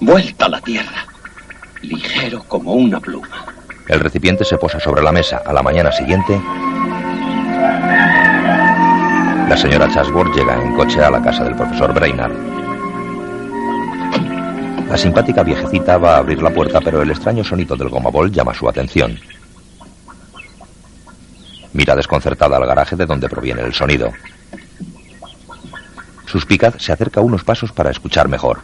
Vuelta 0.00 0.46
a 0.46 0.48
la 0.48 0.60
tierra. 0.60 1.06
Ligero 1.82 2.42
como 2.44 2.74
una 2.74 3.00
pluma. 3.00 3.46
El 3.88 4.00
recipiente 4.00 4.44
se 4.44 4.56
posa 4.56 4.80
sobre 4.80 5.02
la 5.02 5.12
mesa. 5.12 5.42
A 5.44 5.52
la 5.52 5.62
mañana 5.62 5.92
siguiente, 5.92 6.40
la 9.50 9.56
señora 9.56 9.88
Chasworth 9.88 10.32
llega 10.32 10.62
en 10.62 10.76
coche 10.76 11.02
a 11.02 11.10
la 11.10 11.20
casa 11.20 11.42
del 11.42 11.56
profesor 11.56 11.92
Brainard. 11.92 12.32
La 14.88 14.96
simpática 14.96 15.42
viejecita 15.42 15.98
va 15.98 16.14
a 16.14 16.18
abrir 16.18 16.40
la 16.40 16.50
puerta, 16.50 16.80
pero 16.80 17.02
el 17.02 17.10
extraño 17.10 17.42
sonido 17.42 17.74
del 17.74 17.88
gomabol 17.88 18.30
llama 18.30 18.54
su 18.54 18.68
atención. 18.68 19.18
Mira 21.72 21.96
desconcertada 21.96 22.58
al 22.58 22.66
garaje 22.66 22.94
de 22.94 23.06
donde 23.06 23.28
proviene 23.28 23.62
el 23.62 23.74
sonido. 23.74 24.12
Suspicaz 26.26 26.76
se 26.78 26.92
acerca 26.92 27.20
unos 27.20 27.42
pasos 27.42 27.72
para 27.72 27.90
escuchar 27.90 28.28
mejor. 28.28 28.60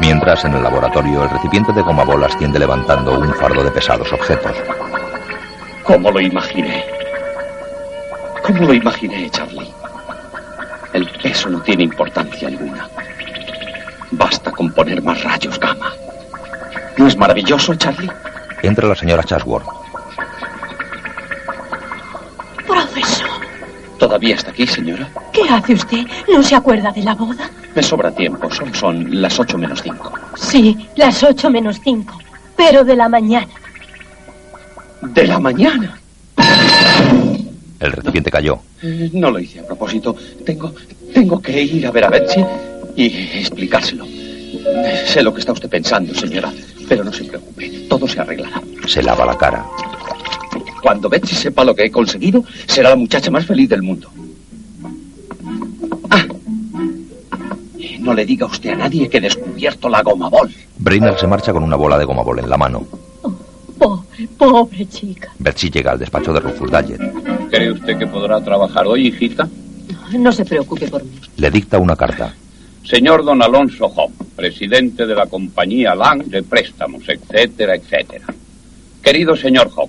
Mientras, 0.00 0.44
en 0.46 0.54
el 0.54 0.64
laboratorio, 0.64 1.22
el 1.22 1.30
recipiente 1.30 1.72
de 1.72 1.82
gomabol 1.82 2.24
asciende 2.24 2.58
levantando 2.58 3.20
un 3.20 3.32
fardo 3.34 3.62
de 3.62 3.70
pesados 3.70 4.12
objetos. 4.12 4.56
¿Cómo 5.84 6.10
lo 6.10 6.20
imaginé? 6.20 6.93
¿Cómo 8.44 8.66
lo 8.66 8.74
imaginé, 8.74 9.30
Charlie? 9.30 9.72
El 10.92 11.08
peso 11.22 11.48
no 11.48 11.60
tiene 11.62 11.84
importancia 11.84 12.46
alguna. 12.48 12.86
Basta 14.10 14.50
con 14.52 14.70
poner 14.72 15.02
más 15.02 15.24
rayos 15.24 15.58
gamma. 15.58 15.90
¿No 16.98 17.06
es 17.08 17.16
maravilloso, 17.16 17.74
Charlie? 17.74 18.10
Entra 18.62 18.86
la 18.86 18.94
señora 18.94 19.22
Chasworth. 19.24 19.66
Profesor, 22.66 23.28
¿Todavía 23.98 24.34
está 24.34 24.50
aquí, 24.50 24.66
señora? 24.66 25.08
¿qué 25.32 25.48
hace 25.48 25.72
usted? 25.72 26.06
¿No 26.30 26.42
se 26.42 26.54
acuerda 26.54 26.92
de 26.92 27.02
la 27.02 27.14
boda? 27.14 27.48
Me 27.74 27.82
sobra 27.82 28.10
tiempo. 28.10 28.50
Solo 28.50 28.74
son 28.74 29.22
las 29.22 29.40
ocho 29.40 29.56
menos 29.56 29.80
cinco. 29.82 30.12
Sí, 30.36 30.86
las 30.96 31.22
ocho 31.22 31.48
menos 31.48 31.80
cinco. 31.82 32.18
Pero 32.56 32.84
de 32.84 32.94
la 32.94 33.08
mañana. 33.08 33.48
¿De 35.00 35.26
la 35.26 35.40
mañana? 35.40 35.98
El 37.84 37.92
recipiente 37.92 38.30
cayó. 38.30 38.58
Eh, 38.82 39.10
No 39.12 39.30
lo 39.30 39.38
hice 39.38 39.60
a 39.60 39.66
propósito. 39.66 40.16
Tengo, 40.44 40.74
tengo 41.12 41.40
que 41.40 41.62
ir 41.62 41.86
a 41.86 41.90
ver 41.90 42.04
a 42.04 42.08
Betsy 42.08 42.42
y 42.96 43.06
explicárselo. 43.38 44.06
Sé 45.06 45.22
lo 45.22 45.34
que 45.34 45.40
está 45.40 45.52
usted 45.52 45.68
pensando, 45.68 46.14
señora, 46.14 46.50
pero 46.88 47.04
no 47.04 47.12
se 47.12 47.24
preocupe. 47.24 47.68
Todo 47.88 48.08
se 48.08 48.20
arreglará. 48.20 48.62
Se 48.86 49.02
lava 49.02 49.26
la 49.26 49.36
cara. 49.36 49.66
Cuando 50.82 51.10
Betsy 51.10 51.34
sepa 51.34 51.62
lo 51.62 51.74
que 51.74 51.84
he 51.84 51.90
conseguido, 51.90 52.42
será 52.66 52.88
la 52.90 52.96
muchacha 52.96 53.30
más 53.30 53.44
feliz 53.44 53.68
del 53.68 53.82
mundo. 53.82 54.08
Ah. 56.10 56.24
No 58.00 58.14
le 58.14 58.24
diga 58.24 58.46
usted 58.46 58.70
a 58.70 58.76
nadie 58.76 59.08
que 59.10 59.18
he 59.18 59.20
descubierto 59.20 59.90
la 59.90 60.02
goma 60.02 60.30
bol. 60.30 60.50
Brainerd 60.78 61.18
se 61.18 61.26
marcha 61.26 61.52
con 61.52 61.62
una 61.62 61.76
bola 61.76 61.98
de 61.98 62.04
gomabol 62.06 62.38
en 62.38 62.48
la 62.48 62.56
mano. 62.56 62.86
Pobre, 63.78 64.28
pobre 64.38 64.86
chica. 64.88 65.32
Betsy 65.38 65.68
llega 65.70 65.92
al 65.92 65.98
despacho 65.98 66.32
de 66.32 66.40
Rufus 66.40 66.70
Dallet. 66.70 67.00
¿Cree 67.54 67.70
usted 67.70 67.96
que 67.96 68.08
podrá 68.08 68.40
trabajar 68.40 68.84
hoy, 68.84 69.06
hijita? 69.06 69.48
No 70.18 70.32
se 70.32 70.44
preocupe 70.44 70.88
por 70.88 71.04
mí. 71.04 71.10
Le 71.36 71.52
dicta 71.52 71.78
una 71.78 71.94
carta. 71.94 72.34
Señor 72.82 73.24
don 73.24 73.40
Alonso 73.44 73.86
Hop, 73.86 74.10
presidente 74.34 75.06
de 75.06 75.14
la 75.14 75.26
compañía 75.26 75.94
Lang 75.94 76.24
de 76.24 76.42
préstamos, 76.42 77.08
etcétera, 77.08 77.76
etcétera. 77.76 78.26
Querido 79.00 79.36
señor 79.36 79.70
Hop, 79.76 79.88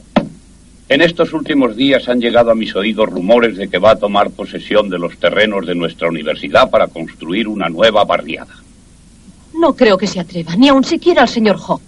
en 0.89 1.01
estos 1.01 1.34
últimos 1.34 1.75
días 1.75 2.08
han 2.08 2.21
llegado 2.21 2.51
a 2.51 2.56
mis 2.56 2.75
oídos 2.75 3.10
rumores 3.10 3.58
de 3.58 3.67
que 3.67 3.80
va 3.80 3.93
a 3.93 3.95
tomar 3.95 4.30
posesión 4.30 4.88
de 4.88 4.99
los 4.99 5.17
terrenos 5.17 5.65
de 5.65 5.73
nuestra 5.73 6.08
universidad 6.08 6.69
para 6.69 6.86
construir 6.86 7.47
una 7.47 7.67
nueva 7.67 8.04
barriada. 8.04 8.54
No 9.60 9.75
creo 9.75 9.97
que 9.97 10.06
se 10.06 10.19
atreva, 10.19 10.56
ni 10.56 10.69
aun 10.69 10.84
siquiera 10.84 11.23
al 11.23 11.30
señor 11.30 11.58
Hawk. 11.67 11.82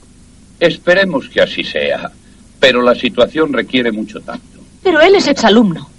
Esperemos 0.60 1.30
que 1.30 1.42
así 1.42 1.64
sea, 1.64 2.12
pero 2.60 2.82
la 2.82 2.96
situación 2.96 3.54
requiere 3.54 3.92
mucho 3.92 4.20
tacto. 4.22 4.57
Pero 4.84 5.02
él 5.02 5.16
es 5.16 5.28
exalumno. 5.28 5.90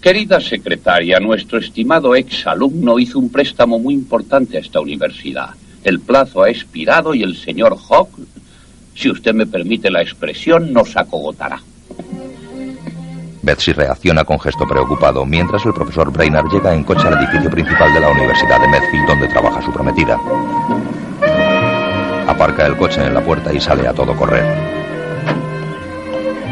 Querida 0.00 0.40
secretaria, 0.40 1.20
nuestro 1.20 1.58
estimado 1.58 2.14
exalumno 2.14 2.98
hizo 2.98 3.18
un 3.18 3.30
préstamo 3.30 3.78
muy 3.78 3.92
importante 3.92 4.56
a 4.56 4.60
esta 4.60 4.80
universidad. 4.80 5.50
El 5.84 6.00
plazo 6.00 6.42
ha 6.42 6.50
expirado 6.50 7.14
y 7.14 7.22
el 7.22 7.36
señor 7.36 7.76
Hawk, 7.76 8.08
si 8.94 9.10
usted 9.10 9.34
me 9.34 9.46
permite 9.46 9.90
la 9.90 10.00
expresión, 10.00 10.72
nos 10.72 10.96
acogotará. 10.96 11.60
Betsy 13.42 13.72
reacciona 13.72 14.24
con 14.24 14.38
gesto 14.40 14.66
preocupado, 14.66 15.24
mientras 15.24 15.64
el 15.64 15.72
profesor 15.72 16.12
Brainerd 16.12 16.50
llega 16.50 16.74
en 16.74 16.84
coche 16.84 17.06
al 17.06 17.22
edificio 17.22 17.50
principal 17.50 17.92
de 17.92 18.00
la 18.00 18.10
Universidad 18.10 18.60
de 18.60 18.68
Medfield, 18.68 19.06
donde 19.06 19.28
trabaja 19.28 19.62
su 19.62 19.72
prometida. 19.72 20.18
Aparca 22.26 22.66
el 22.66 22.76
coche 22.76 23.04
en 23.04 23.14
la 23.14 23.24
puerta 23.24 23.52
y 23.52 23.60
sale 23.60 23.86
a 23.86 23.92
todo 23.92 24.14
correr. 24.14 24.79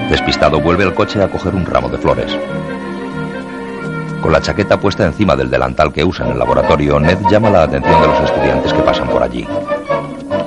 Despistado, 0.08 0.60
vuelve 0.60 0.84
el 0.84 0.94
coche 0.94 1.22
a 1.22 1.28
coger 1.28 1.54
un 1.54 1.66
ramo 1.66 1.88
de 1.88 1.98
flores. 1.98 2.36
Con 4.22 4.32
la 4.32 4.40
chaqueta 4.40 4.80
puesta 4.80 5.06
encima 5.06 5.36
del 5.36 5.50
delantal 5.50 5.92
que 5.92 6.04
usa 6.04 6.26
en 6.26 6.32
el 6.32 6.38
laboratorio, 6.38 6.98
Ned 6.98 7.18
llama 7.30 7.50
la 7.50 7.64
atención 7.64 8.00
de 8.00 8.08
los 8.08 8.20
estudiantes 8.20 8.72
que 8.72 8.82
pasan 8.82 9.08
por 9.08 9.22
allí. 9.22 9.46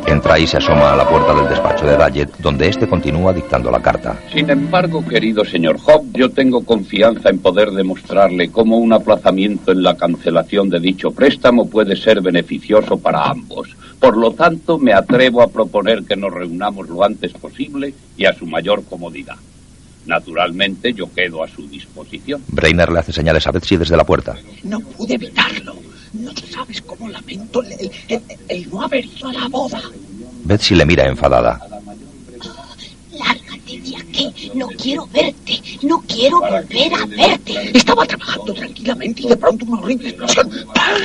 Entra 0.07 0.37
y 0.37 0.45
se 0.45 0.57
asoma 0.57 0.91
a 0.91 0.95
la 0.97 1.07
puerta 1.07 1.33
del 1.33 1.47
despacho 1.47 1.85
de 1.85 1.95
Dallet, 1.95 2.37
donde 2.39 2.67
éste 2.67 2.87
continúa 2.87 3.31
dictando 3.31 3.71
la 3.71 3.81
carta. 3.81 4.19
Sin 4.33 4.49
embargo, 4.49 5.05
querido 5.07 5.45
señor 5.45 5.77
Hawk, 5.87 6.05
yo 6.13 6.29
tengo 6.31 6.65
confianza 6.65 7.29
en 7.29 7.39
poder 7.39 7.71
demostrarle 7.71 8.51
cómo 8.51 8.77
un 8.77 8.91
aplazamiento 8.91 9.71
en 9.71 9.83
la 9.83 9.95
cancelación 9.95 10.69
de 10.69 10.79
dicho 10.79 11.11
préstamo 11.11 11.69
puede 11.69 11.95
ser 11.95 12.21
beneficioso 12.21 12.97
para 12.97 13.23
ambos. 13.23 13.69
Por 14.01 14.17
lo 14.17 14.31
tanto, 14.33 14.77
me 14.79 14.91
atrevo 14.93 15.41
a 15.41 15.47
proponer 15.47 16.03
que 16.03 16.15
nos 16.17 16.33
reunamos 16.33 16.89
lo 16.89 17.03
antes 17.05 17.31
posible 17.33 17.93
y 18.17 18.25
a 18.25 18.33
su 18.33 18.45
mayor 18.47 18.83
comodidad. 18.83 19.35
Naturalmente, 20.07 20.91
yo 20.93 21.13
quedo 21.13 21.43
a 21.43 21.47
su 21.47 21.67
disposición. 21.67 22.41
Brainerd 22.47 22.91
le 22.91 22.99
hace 22.99 23.13
señales 23.13 23.45
a 23.45 23.51
Betsy 23.51 23.77
desde 23.77 23.95
la 23.95 24.03
puerta. 24.03 24.35
No 24.63 24.79
pude 24.79 25.13
evitarlo. 25.13 25.75
No 26.13 26.31
sabes 26.51 26.81
cómo 26.81 27.07
lamento 27.07 27.61
el, 27.63 27.71
el- 27.73 27.91
el- 28.09 28.21
el 28.49 28.69
no 28.69 28.81
haber 28.81 29.05
ido 29.05 29.29
a 29.29 29.33
la 29.33 29.47
boda. 29.47 29.81
Betsy 30.45 30.73
le 30.75 30.85
mira 30.85 31.07
enfadada. 31.07 31.61
Lárgate 33.13 33.79
de 33.81 33.95
aquí. 33.97 34.51
No 34.55 34.67
quiero 34.69 35.07
verte. 35.13 35.61
No 35.83 36.01
quiero 36.07 36.39
volver 36.39 36.93
a 36.95 37.05
verte. 37.05 37.77
Estaba 37.77 38.05
trabajando 38.05 38.53
tranquilamente 38.53 39.21
y 39.21 39.27
de 39.27 39.37
pronto 39.37 39.65
una 39.65 39.79
horrible 39.81 40.09
explosión. 40.09 40.49
¡Pam! 40.73 40.97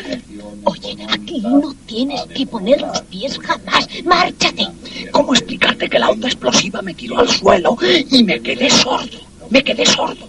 Oye, 0.68 0.96
aquí 1.09 1.40
no 1.40 1.72
tienes 1.87 2.22
que 2.35 2.44
poner 2.46 2.81
los 2.81 3.00
pies 3.02 3.38
jamás. 3.38 3.87
Márchate. 4.05 4.66
¿Cómo 5.12 5.33
explicarte 5.33 5.88
que 5.88 5.98
la 5.98 6.11
onda 6.11 6.26
explosiva 6.26 6.83
me 6.83 6.92
tiró 6.92 7.18
al 7.20 7.29
suelo 7.29 7.76
y 8.11 8.24
me 8.24 8.40
quedé 8.40 8.68
sordo? 8.68 9.18
Me 9.50 9.62
quedé 9.62 9.87
sordo. 9.87 10.26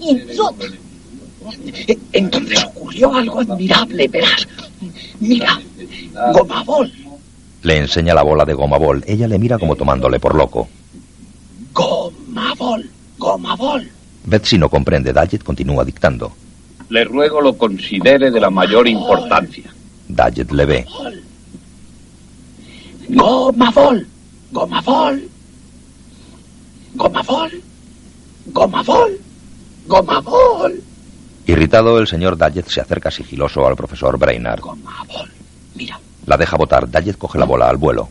Idiota. 0.00 0.66
Eh, 1.86 1.98
Entonces 2.12 2.64
ocurrió 2.64 3.14
algo 3.14 3.40
admirable, 3.40 4.08
verás. 4.08 4.48
Mira, 5.20 5.60
Gomabol. 6.32 6.92
Le 7.62 7.76
enseña 7.78 8.14
la 8.14 8.22
bola 8.22 8.44
de 8.44 8.52
goma 8.54 8.76
bol. 8.78 9.02
Ella 9.06 9.26
le 9.28 9.38
mira 9.38 9.58
como 9.58 9.74
tomándole 9.76 10.18
por 10.20 10.34
loco. 10.34 10.68
Goma 11.72 12.52
bol, 12.58 12.90
goma 13.18 13.56
bol. 13.56 13.88
Betsy 14.26 14.58
no 14.58 14.68
comprende. 14.68 15.12
Daggett 15.12 15.42
continúa 15.42 15.84
dictando. 15.84 16.32
Le 16.88 17.04
ruego 17.04 17.40
lo 17.40 17.56
considere 17.56 18.30
de 18.30 18.40
la 18.40 18.50
mayor 18.50 18.86
importancia. 18.86 19.72
Daggett 20.08 20.50
le 20.52 20.66
ve. 20.66 20.86
Goma 23.08 23.70
bol, 23.70 24.06
goma 24.52 24.80
bol. 24.80 25.22
Goma 26.94 27.22
bol, 27.22 27.50
goma 28.46 28.82
bol, 28.82 29.18
goma 29.86 30.20
bol. 30.20 30.72
Irritado, 31.46 31.98
el 31.98 32.06
señor 32.06 32.36
Daggett 32.36 32.68
se 32.68 32.80
acerca 32.80 33.10
sigiloso 33.10 33.66
al 33.66 33.76
profesor 33.76 34.16
Brainard. 34.18 34.60
Goma 34.60 35.04
bol. 35.08 35.28
Mira, 35.74 35.98
La 36.26 36.36
deja 36.36 36.56
botar. 36.56 36.88
Daggett 36.88 37.18
coge 37.18 37.38
la 37.38 37.44
bola 37.44 37.68
al 37.68 37.76
vuelo. 37.76 38.08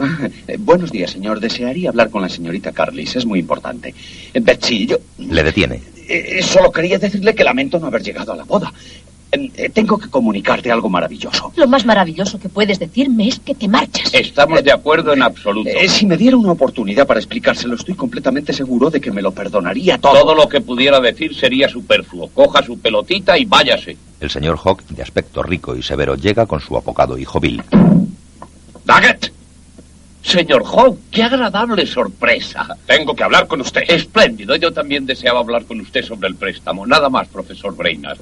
Ah, 0.00 0.28
eh, 0.48 0.56
buenos 0.58 0.90
días, 0.92 1.10
señor. 1.10 1.40
Desearía 1.40 1.90
hablar 1.90 2.10
con 2.10 2.22
la 2.22 2.28
señorita 2.28 2.72
Carlis. 2.72 3.16
Es 3.16 3.26
muy 3.26 3.40
importante. 3.40 3.94
Eh, 4.34 4.40
Betsy, 4.40 4.86
yo 4.86 4.98
Le 5.18 5.42
detiene. 5.42 5.80
eh, 6.08 6.40
solo 6.42 6.70
quería 6.72 6.98
decirle 6.98 7.34
que 7.34 7.44
lamento 7.44 7.78
no 7.78 7.86
haber 7.88 8.02
llegado 8.02 8.32
a 8.32 8.36
la 8.36 8.44
boda. 8.44 8.72
Eh, 9.30 9.50
eh, 9.58 9.68
tengo 9.68 9.98
que 9.98 10.08
comunicarte 10.08 10.72
algo 10.72 10.88
maravilloso. 10.88 11.52
Lo 11.56 11.68
más 11.68 11.84
maravilloso 11.84 12.38
que 12.38 12.48
puedes 12.48 12.78
decirme 12.78 13.28
es 13.28 13.38
que 13.38 13.54
te 13.54 13.68
marchas. 13.68 14.08
Estamos 14.14 14.64
de 14.64 14.72
acuerdo 14.72 15.12
en 15.12 15.20
absoluto. 15.22 15.68
Eh, 15.68 15.86
si 15.90 16.06
me 16.06 16.16
diera 16.16 16.34
una 16.38 16.52
oportunidad 16.52 17.06
para 17.06 17.20
explicárselo, 17.20 17.74
estoy 17.74 17.94
completamente 17.94 18.54
seguro 18.54 18.88
de 18.88 19.02
que 19.02 19.10
me 19.10 19.20
lo 19.20 19.32
perdonaría 19.32 19.98
todo. 19.98 20.14
Todo 20.14 20.34
lo 20.34 20.48
que 20.48 20.62
pudiera 20.62 20.98
decir 21.00 21.34
sería 21.34 21.68
superfluo. 21.68 22.28
Coja 22.30 22.62
su 22.62 22.78
pelotita 22.78 23.36
y 23.36 23.44
váyase. 23.44 23.98
El 24.18 24.30
señor 24.30 24.58
Hawk, 24.64 24.82
de 24.88 25.02
aspecto 25.02 25.42
rico 25.42 25.76
y 25.76 25.82
severo, 25.82 26.14
llega 26.14 26.46
con 26.46 26.60
su 26.60 26.74
apocado 26.74 27.18
hijo 27.18 27.38
Bill. 27.38 27.62
Daggett. 28.86 29.30
Señor 30.28 30.62
Hawk, 30.62 30.98
qué 31.10 31.22
agradable 31.22 31.86
sorpresa. 31.86 32.76
Tengo 32.86 33.16
que 33.16 33.24
hablar 33.24 33.46
con 33.46 33.62
usted. 33.62 33.82
Espléndido. 33.88 34.54
Yo 34.56 34.70
también 34.70 35.06
deseaba 35.06 35.40
hablar 35.40 35.64
con 35.64 35.80
usted 35.80 36.04
sobre 36.04 36.28
el 36.28 36.34
préstamo. 36.34 36.86
Nada 36.86 37.08
más, 37.08 37.28
profesor 37.28 37.74
Brainerd. 37.74 38.18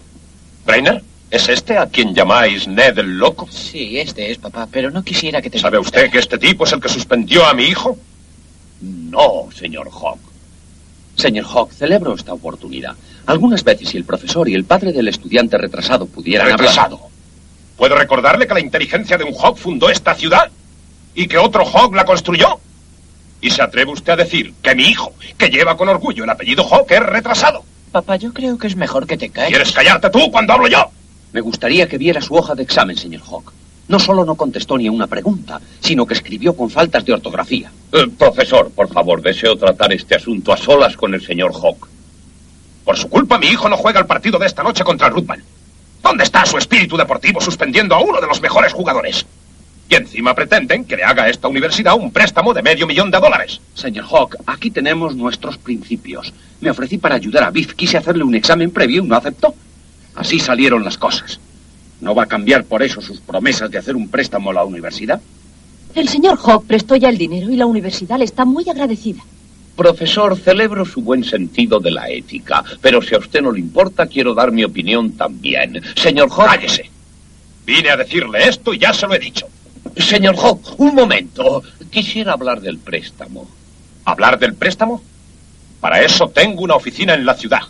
¿Brainer? 0.65 1.03
¿Es 1.33 1.49
este 1.49 1.77
a 1.77 1.87
quien 1.87 2.15
llamáis 2.15 2.69
Ned 2.69 2.97
el 3.01 3.19
loco? 3.19 3.49
Sí, 3.51 3.99
este 3.99 4.31
es, 4.31 4.39
papá, 4.39 4.69
pero 4.71 4.93
no 4.93 5.03
quisiera 5.03 5.43
que 5.43 5.51
te... 5.51 5.59
¿Sabe 5.59 5.79
usted 5.79 6.09
que 6.09 6.19
este 6.19 6.39
tipo 6.39 6.65
es 6.65 6.73
el 6.73 6.81
que 6.81 6.89
suspendió 6.89 7.45
a 7.45 7.55
mi 7.55 7.65
hijo? 7.65 7.99
No, 8.81 9.49
señor 9.53 9.91
Hawk. 9.91 10.21
Señor 11.17 11.47
Hawk, 11.47 11.73
celebro 11.73 12.15
esta 12.15 12.33
oportunidad. 12.33 12.95
Algunas 13.27 13.65
veces 13.65 13.89
si 13.89 13.97
el 13.97 14.05
profesor 14.05 14.49
y 14.49 14.55
el 14.55 14.65
padre 14.65 14.93
del 14.93 15.09
estudiante 15.09 15.59
retrasado 15.59 16.07
pudieran 16.07 16.47
Retrasado. 16.47 17.01
¿Puedo 17.77 17.97
recordarle 17.97 18.47
que 18.47 18.55
la 18.55 18.61
inteligencia 18.61 19.19
de 19.19 19.25
un 19.25 19.35
Hawk 19.35 19.57
fundó 19.57 19.91
esta 19.91 20.15
ciudad? 20.15 20.53
¿Y 21.17 21.27
que 21.27 21.39
otro 21.39 21.65
Hawk 21.65 21.95
la 21.95 22.05
construyó? 22.05 22.61
¿Y 23.41 23.51
se 23.51 23.63
atreve 23.63 23.91
usted 23.91 24.13
a 24.13 24.17
decir 24.17 24.53
que 24.63 24.75
mi 24.75 24.85
hijo, 24.85 25.15
que 25.39 25.49
lleva 25.49 25.77
con 25.77 25.89
orgullo 25.89 26.25
el 26.25 26.31
apellido 26.31 26.63
Hawk, 26.63 26.91
es 26.91 27.01
retrasado? 27.01 27.65
Papá, 27.91 28.17
yo 28.17 28.35
creo 28.35 28.59
que 28.59 28.67
es 28.67 28.77
mejor 28.77 29.07
que 29.07 29.17
te 29.17 29.31
calles. 29.31 29.49
¿Quieres 29.49 29.73
callarte 29.73 30.11
tú 30.11 30.31
cuando 30.31 30.53
hablo 30.53 30.69
yo? 30.69 30.91
Me 31.33 31.41
gustaría 31.41 31.89
que 31.89 31.97
viera 31.97 32.21
su 32.21 32.35
hoja 32.35 32.55
de 32.55 32.63
examen, 32.63 32.99
señor 32.99 33.23
Hawk. 33.23 33.53
No 33.89 33.99
solo 33.99 34.27
no 34.27 34.35
contestó 34.35 34.77
ni 34.77 34.89
a 34.89 34.93
una 34.93 35.07
pregunta, 35.07 35.59
sino 35.81 36.07
que 36.07 36.15
escribió 36.15 36.55
con 36.55 36.69
faltas 36.69 37.05
de 37.05 37.15
ortografía. 37.15 37.73
Eh, 37.93 38.09
profesor, 38.19 38.71
por 38.71 38.93
favor, 38.93 39.23
deseo 39.23 39.57
tratar 39.57 39.93
este 39.95 40.17
asunto 40.17 40.53
a 40.53 40.57
solas 40.59 40.97
con 40.97 41.15
el 41.15 41.25
señor 41.25 41.53
Hawk. 41.53 41.89
Por 42.85 42.99
su 42.99 43.09
culpa 43.09 43.39
mi 43.39 43.47
hijo 43.47 43.71
no 43.71 43.77
juega 43.79 44.01
el 44.01 44.07
partido 44.07 44.39
de 44.39 44.47
esta 44.47 44.63
noche 44.63 44.85
contra 44.85 45.07
el 45.07 45.15
Rutman. 45.15 45.43
¿Dónde 46.03 46.25
está 46.25 46.45
su 46.45 46.59
espíritu 46.59 46.97
deportivo 46.97 47.41
suspendiendo 47.41 47.95
a 47.95 48.01
uno 48.01 48.21
de 48.21 48.27
los 48.27 48.41
mejores 48.43 48.73
jugadores? 48.73 49.25
Y 49.89 49.95
encima 49.95 50.35
pretenden 50.35 50.85
que 50.85 50.97
le 50.97 51.05
haga 51.05 51.25
a 51.25 51.29
esta 51.29 51.49
universidad 51.49 51.95
un 51.95 52.11
préstamo 52.11 52.53
de 52.53 52.63
medio 52.63 52.87
millón 52.87 53.11
de 53.11 53.19
dólares. 53.19 53.61
Señor 53.75 54.07
Hawk, 54.11 54.37
aquí 54.47 54.71
tenemos 54.71 55.15
nuestros 55.15 55.59
principios. 55.59 56.33
Me 56.61 56.71
ofrecí 56.71 56.99
para 56.99 57.15
ayudar 57.15 57.45
a 57.45 57.51
Biff, 57.51 57.75
quise 57.75 57.97
hacerle 57.97 58.25
un 58.25 58.35
examen 58.35 58.71
previo 58.71 59.05
y 59.05 59.07
no 59.07 59.17
aceptó. 59.17 59.55
Así 60.17 60.41
salieron 60.41 60.83
las 60.83 60.99
cosas. 60.99 61.39
¿No 62.01 62.15
va 62.15 62.25
a 62.25 62.27
cambiar 62.27 62.65
por 62.65 62.83
eso 62.83 63.01
sus 63.01 63.21
promesas 63.21 63.71
de 63.71 63.79
hacer 63.79 63.95
un 63.95 64.09
préstamo 64.09 64.51
a 64.51 64.55
la 64.55 64.65
universidad? 64.65 65.21
El 65.95 66.09
señor 66.09 66.39
Hawk 66.45 66.67
prestó 66.67 66.97
ya 66.97 67.09
el 67.09 67.17
dinero 67.17 67.51
y 67.51 67.57
la 67.57 67.67
universidad 67.67 68.19
le 68.19 68.25
está 68.25 68.45
muy 68.45 68.69
agradecida. 68.69 69.23
Profesor, 69.77 70.37
celebro 70.37 70.85
su 70.85 71.03
buen 71.03 71.23
sentido 71.23 71.79
de 71.79 71.91
la 71.91 72.09
ética, 72.09 72.65
pero 72.81 73.01
si 73.03 73.15
a 73.15 73.19
usted 73.19 73.43
no 73.43 73.53
le 73.53 73.61
importa, 73.61 74.07
quiero 74.07 74.35
dar 74.35 74.51
mi 74.51 74.65
opinión 74.65 75.13
también. 75.13 75.81
Señor 75.95 76.29
Hawk. 76.31 76.47
Cállese. 76.47 76.91
Vine 77.65 77.91
a 77.91 77.97
decirle 77.97 78.49
esto 78.49 78.73
y 78.73 78.79
ya 78.79 78.93
se 78.93 79.07
lo 79.07 79.15
he 79.15 79.19
dicho. 79.19 79.47
Señor 79.97 80.37
Hawk, 80.37 80.79
un 80.79 80.95
momento. 80.95 81.63
Quisiera 81.91 82.33
hablar 82.33 82.61
del 82.61 82.79
préstamo. 82.79 83.49
¿Hablar 84.05 84.39
del 84.39 84.55
préstamo? 84.55 85.03
Para 85.81 86.03
eso 86.03 86.29
tengo 86.29 86.63
una 86.63 86.75
oficina 86.75 87.15
en 87.15 87.25
la 87.25 87.35
ciudad. 87.35 87.63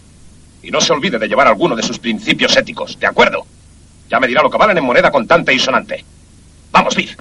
Y 0.62 0.70
no 0.70 0.80
se 0.80 0.92
olvide 0.92 1.18
de 1.18 1.28
llevar 1.28 1.46
alguno 1.46 1.76
de 1.76 1.82
sus 1.82 1.98
principios 1.98 2.56
éticos, 2.56 2.98
¿de 2.98 3.06
acuerdo? 3.06 3.46
Ya 4.10 4.18
me 4.18 4.26
dirá 4.26 4.42
lo 4.42 4.50
que 4.50 4.58
valen 4.58 4.78
en 4.78 4.84
moneda 4.84 5.10
contante 5.10 5.54
y 5.54 5.58
sonante. 5.58 6.04
Vamos, 6.72 6.94
Biff. 6.96 7.16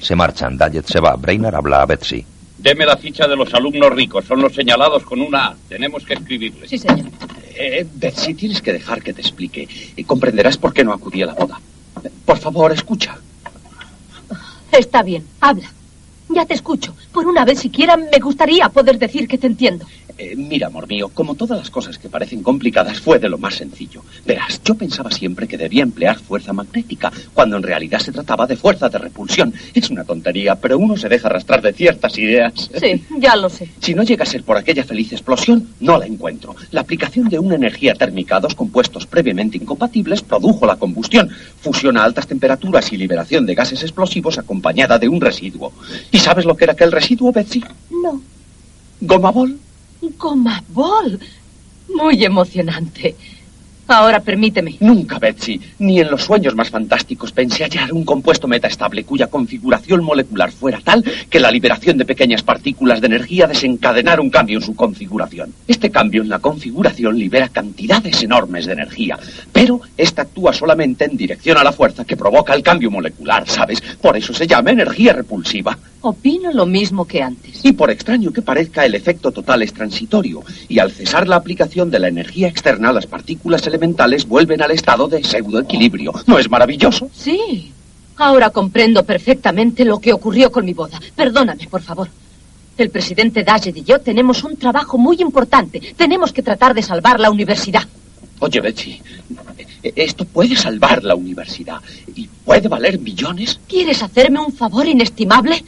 Se 0.00 0.14
marchan. 0.14 0.56
Daggett 0.58 0.86
se 0.86 1.00
va. 1.00 1.16
Brainerd 1.16 1.54
habla 1.54 1.82
a 1.82 1.86
Betsy. 1.86 2.24
Deme 2.58 2.86
la 2.86 2.96
ficha 2.96 3.26
de 3.26 3.36
los 3.36 3.52
alumnos 3.54 3.92
ricos. 3.92 4.24
Son 4.24 4.40
los 4.40 4.54
señalados 4.54 5.04
con 5.04 5.20
una 5.20 5.46
A. 5.46 5.56
Tenemos 5.68 6.04
que 6.04 6.14
escribirles. 6.14 6.70
Sí, 6.70 6.78
señor. 6.78 7.06
Eh, 7.54 7.86
Betsy, 7.94 8.34
tienes 8.34 8.60
que 8.62 8.72
dejar 8.72 9.02
que 9.02 9.12
te 9.12 9.20
explique. 9.20 9.68
Y 9.96 10.04
comprenderás 10.04 10.56
por 10.58 10.72
qué 10.72 10.84
no 10.84 10.92
acudí 10.92 11.22
a 11.22 11.26
la 11.26 11.34
boda. 11.34 11.60
Por 12.24 12.38
favor, 12.38 12.72
escucha. 12.72 13.18
Está 14.72 15.02
bien, 15.02 15.26
habla. 15.40 15.70
Ya 16.30 16.46
te 16.46 16.54
escucho. 16.54 16.94
Por 17.12 17.26
una 17.26 17.44
vez 17.44 17.60
siquiera 17.60 17.96
me 17.96 18.18
gustaría 18.18 18.68
poder 18.70 18.98
decir 18.98 19.28
que 19.28 19.36
te 19.36 19.46
entiendo. 19.46 19.86
Eh, 20.18 20.34
mira, 20.36 20.66
amor 20.66 20.86
mío, 20.86 21.10
como 21.12 21.34
todas 21.34 21.58
las 21.58 21.70
cosas 21.70 21.98
que 21.98 22.08
parecen 22.08 22.42
complicadas, 22.42 23.00
fue 23.00 23.18
de 23.18 23.28
lo 23.28 23.38
más 23.38 23.54
sencillo. 23.54 24.02
Verás, 24.26 24.60
yo 24.64 24.74
pensaba 24.74 25.10
siempre 25.10 25.48
que 25.48 25.56
debía 25.56 25.82
emplear 25.82 26.18
fuerza 26.18 26.52
magnética, 26.52 27.12
cuando 27.34 27.56
en 27.56 27.62
realidad 27.62 27.98
se 27.98 28.12
trataba 28.12 28.46
de 28.46 28.56
fuerza 28.56 28.88
de 28.88 28.98
repulsión. 28.98 29.52
Es 29.74 29.90
una 29.90 30.04
tontería, 30.04 30.54
pero 30.56 30.78
uno 30.78 30.96
se 30.96 31.08
deja 31.08 31.28
arrastrar 31.28 31.62
de 31.62 31.72
ciertas 31.72 32.16
ideas. 32.18 32.70
Sí, 32.78 33.04
ya 33.18 33.36
lo 33.36 33.48
sé. 33.48 33.68
Si 33.80 33.94
no 33.94 34.02
llega 34.02 34.24
a 34.24 34.26
ser 34.26 34.42
por 34.42 34.56
aquella 34.56 34.84
feliz 34.84 35.12
explosión, 35.12 35.68
no 35.80 35.98
la 35.98 36.06
encuentro. 36.06 36.54
La 36.70 36.82
aplicación 36.82 37.28
de 37.28 37.38
una 37.38 37.54
energía 37.54 37.94
térmica 37.94 38.36
a 38.36 38.40
dos 38.40 38.54
compuestos 38.54 39.06
previamente 39.06 39.56
incompatibles 39.56 40.22
produjo 40.22 40.66
la 40.66 40.76
combustión, 40.76 41.30
fusión 41.60 41.96
a 41.96 42.04
altas 42.04 42.26
temperaturas 42.26 42.92
y 42.92 42.96
liberación 42.96 43.46
de 43.46 43.54
gases 43.54 43.82
explosivos 43.82 44.38
acompañada 44.38 44.98
de 44.98 45.08
un 45.08 45.20
residuo. 45.20 45.72
¿Y 46.10 46.18
sabes 46.18 46.44
lo 46.44 46.56
que 46.56 46.64
era 46.64 46.74
aquel 46.74 46.92
residuo, 46.92 47.32
Betsy? 47.32 47.64
No. 47.90 48.20
Gomabol. 49.00 49.58
Goma 50.10 50.62
Ball. 50.68 51.18
Muy 51.94 52.24
emocionante. 52.24 53.16
Ahora 53.92 54.20
permíteme. 54.20 54.76
Nunca, 54.80 55.18
Betsy, 55.18 55.60
ni 55.78 56.00
en 56.00 56.10
los 56.10 56.22
sueños 56.22 56.54
más 56.54 56.70
fantásticos 56.70 57.30
pensé 57.30 57.64
hallar 57.64 57.92
un 57.92 58.06
compuesto 58.06 58.48
metaestable 58.48 59.04
cuya 59.04 59.26
configuración 59.26 60.02
molecular 60.02 60.50
fuera 60.50 60.80
tal 60.82 61.04
que 61.28 61.38
la 61.38 61.50
liberación 61.50 61.98
de 61.98 62.06
pequeñas 62.06 62.42
partículas 62.42 63.02
de 63.02 63.08
energía 63.08 63.46
desencadenara 63.46 64.22
un 64.22 64.30
cambio 64.30 64.58
en 64.58 64.64
su 64.64 64.74
configuración. 64.74 65.52
Este 65.68 65.90
cambio 65.90 66.22
en 66.22 66.30
la 66.30 66.38
configuración 66.38 67.18
libera 67.18 67.50
cantidades 67.50 68.22
enormes 68.22 68.64
de 68.64 68.72
energía, 68.72 69.18
pero 69.52 69.82
esta 69.98 70.22
actúa 70.22 70.54
solamente 70.54 71.04
en 71.04 71.18
dirección 71.18 71.58
a 71.58 71.64
la 71.64 71.72
fuerza 71.72 72.06
que 72.06 72.16
provoca 72.16 72.54
el 72.54 72.62
cambio 72.62 72.90
molecular, 72.90 73.46
¿sabes? 73.46 73.82
Por 74.00 74.16
eso 74.16 74.32
se 74.32 74.46
llama 74.46 74.70
energía 74.70 75.12
repulsiva. 75.12 75.76
Opino 76.00 76.50
lo 76.52 76.66
mismo 76.66 77.06
que 77.06 77.22
antes. 77.22 77.64
Y 77.64 77.72
por 77.72 77.90
extraño 77.90 78.32
que 78.32 78.42
parezca, 78.42 78.84
el 78.84 78.96
efecto 78.96 79.30
total 79.30 79.62
es 79.62 79.72
transitorio, 79.72 80.42
y 80.68 80.80
al 80.80 80.90
cesar 80.90 81.28
la 81.28 81.36
aplicación 81.36 81.92
de 81.92 82.00
la 82.00 82.08
energía 82.08 82.48
externa, 82.48 82.92
las 82.92 83.06
partículas 83.06 83.64
elementales 83.68 83.81
vuelven 84.28 84.62
al 84.62 84.70
estado 84.70 85.08
de 85.08 85.22
pseudoequilibrio. 85.22 86.12
¿No 86.26 86.38
es 86.38 86.48
maravilloso? 86.48 87.08
Sí. 87.14 87.72
Ahora 88.16 88.50
comprendo 88.50 89.04
perfectamente 89.04 89.84
lo 89.84 89.98
que 89.98 90.12
ocurrió 90.12 90.52
con 90.52 90.64
mi 90.64 90.74
boda. 90.74 91.00
Perdóname, 91.16 91.66
por 91.68 91.82
favor. 91.82 92.08
El 92.78 92.90
presidente 92.90 93.42
Daggett 93.42 93.76
y 93.76 93.82
yo 93.82 94.00
tenemos 94.00 94.44
un 94.44 94.56
trabajo 94.56 94.98
muy 94.98 95.16
importante. 95.20 95.80
Tenemos 95.96 96.32
que 96.32 96.42
tratar 96.42 96.74
de 96.74 96.82
salvar 96.82 97.20
la 97.20 97.30
universidad. 97.30 97.82
Oye, 98.38 98.60
Betsy, 98.60 99.00
esto 99.82 100.24
puede 100.24 100.56
salvar 100.56 101.02
la 101.04 101.14
universidad 101.14 101.80
y 102.14 102.28
puede 102.44 102.68
valer 102.68 102.98
millones. 102.98 103.60
¿Quieres 103.68 104.02
hacerme 104.02 104.40
un 104.40 104.52
favor 104.52 104.86
inestimable? 104.86 105.62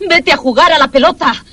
Vete 0.00 0.32
a 0.32 0.36
jugar 0.36 0.72
a 0.72 0.78
la 0.78 0.88
pelota 0.88 1.44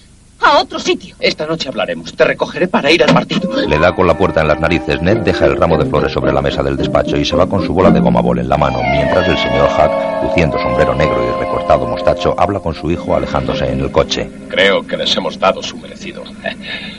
a 0.41 0.60
otro 0.60 0.80
sitio. 0.80 1.15
Esta 1.19 1.45
noche 1.45 1.69
hablaremos. 1.69 2.13
Te 2.13 2.24
recogeré 2.24 2.67
para 2.67 2.91
ir 2.91 3.04
al 3.04 3.13
partido. 3.13 3.52
Le 3.67 3.80
da 3.80 3.93
con 3.93 4.08
la 4.08 4.17
puerta 4.17 4.41
en 4.41 4.48
las 4.48 4.60
narices. 4.60 5.02
Ned 5.02 5.17
deja 5.17 5.45
el 5.45 5.58
ramo 5.58 5.78
de 5.78 5.86
flores 5.86 6.12
sobre 6.12 6.34
la 6.34 6.41
mesa 6.41 6.62
del 6.62 6.78
despacho 6.78 7.17
y 7.17 7.26
se 7.26 7.36
va 7.36 7.48
con 7.48 7.65
su 7.65 7.74
bola 7.74 7.91
de 7.91 8.00
goma 8.00 8.21
bol 8.21 8.39
en 8.39 8.50
la 8.50 8.58
mano, 8.58 8.80
mientras 8.84 9.28
el 9.28 9.38
señor 9.38 9.69
Hack, 9.69 10.24
luciendo 10.24 10.60
sombrero 10.60 10.93
negro 10.95 11.24
y 11.24 11.39
recortado 11.43 11.88
mostacho, 11.88 12.36
habla 12.38 12.60
con 12.60 12.74
su 12.74 12.91
hijo 12.91 13.15
alejándose 13.15 13.65
en 13.65 13.80
el 13.80 13.91
coche. 13.91 14.30
Creo 14.50 14.86
que 14.86 14.98
les 14.98 15.15
hemos 15.15 15.39
dado 15.39 15.63
su 15.63 15.78
merecido. 15.78 16.24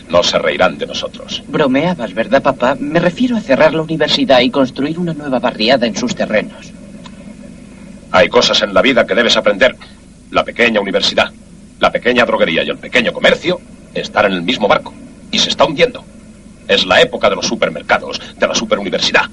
No 0.09 0.22
se 0.22 0.38
reirán 0.38 0.79
de 0.79 0.87
nosotros. 0.87 1.42
Bromeabas, 1.49 2.14
¿verdad, 2.14 2.42
papá? 2.42 2.77
Me 2.79 3.01
refiero 3.01 3.37
a 3.37 3.40
cerrar 3.40 3.75
la 3.75 3.83
universidad 3.83 4.40
y 4.40 4.51
construir 4.51 4.99
una 4.99 5.14
nueva 5.14 5.38
barriada 5.38 5.87
en 5.87 5.96
sus 5.96 6.14
terrenos. 6.14 6.72
Hay 8.12 8.29
cosas 8.29 8.62
en 8.62 8.72
la 8.72 8.83
vida 8.83 9.07
que 9.07 9.14
debes 9.14 9.37
aprender. 9.37 9.77
La 10.31 10.42
pequeña 10.44 10.81
universidad, 10.81 11.31
la 11.81 11.91
pequeña 11.91 12.25
droguería 12.25 12.62
y 12.62 12.71
el 12.71 12.79
pequeño 12.79 13.12
comercio 13.12 13.61
están 13.95 14.27
en 14.27 14.33
el 14.33 14.43
mismo 14.43 14.69
barco 14.69 14.93
y 15.31 15.39
se 15.39 15.51
está 15.51 15.65
hundiendo. 15.65 16.05
Es 16.69 16.85
la 16.87 17.01
época 17.01 17.31
de 17.31 17.37
los 17.37 17.47
supermercados, 17.47 18.21
de 18.37 18.47
la 18.47 18.55
superuniversidad. 18.55 19.27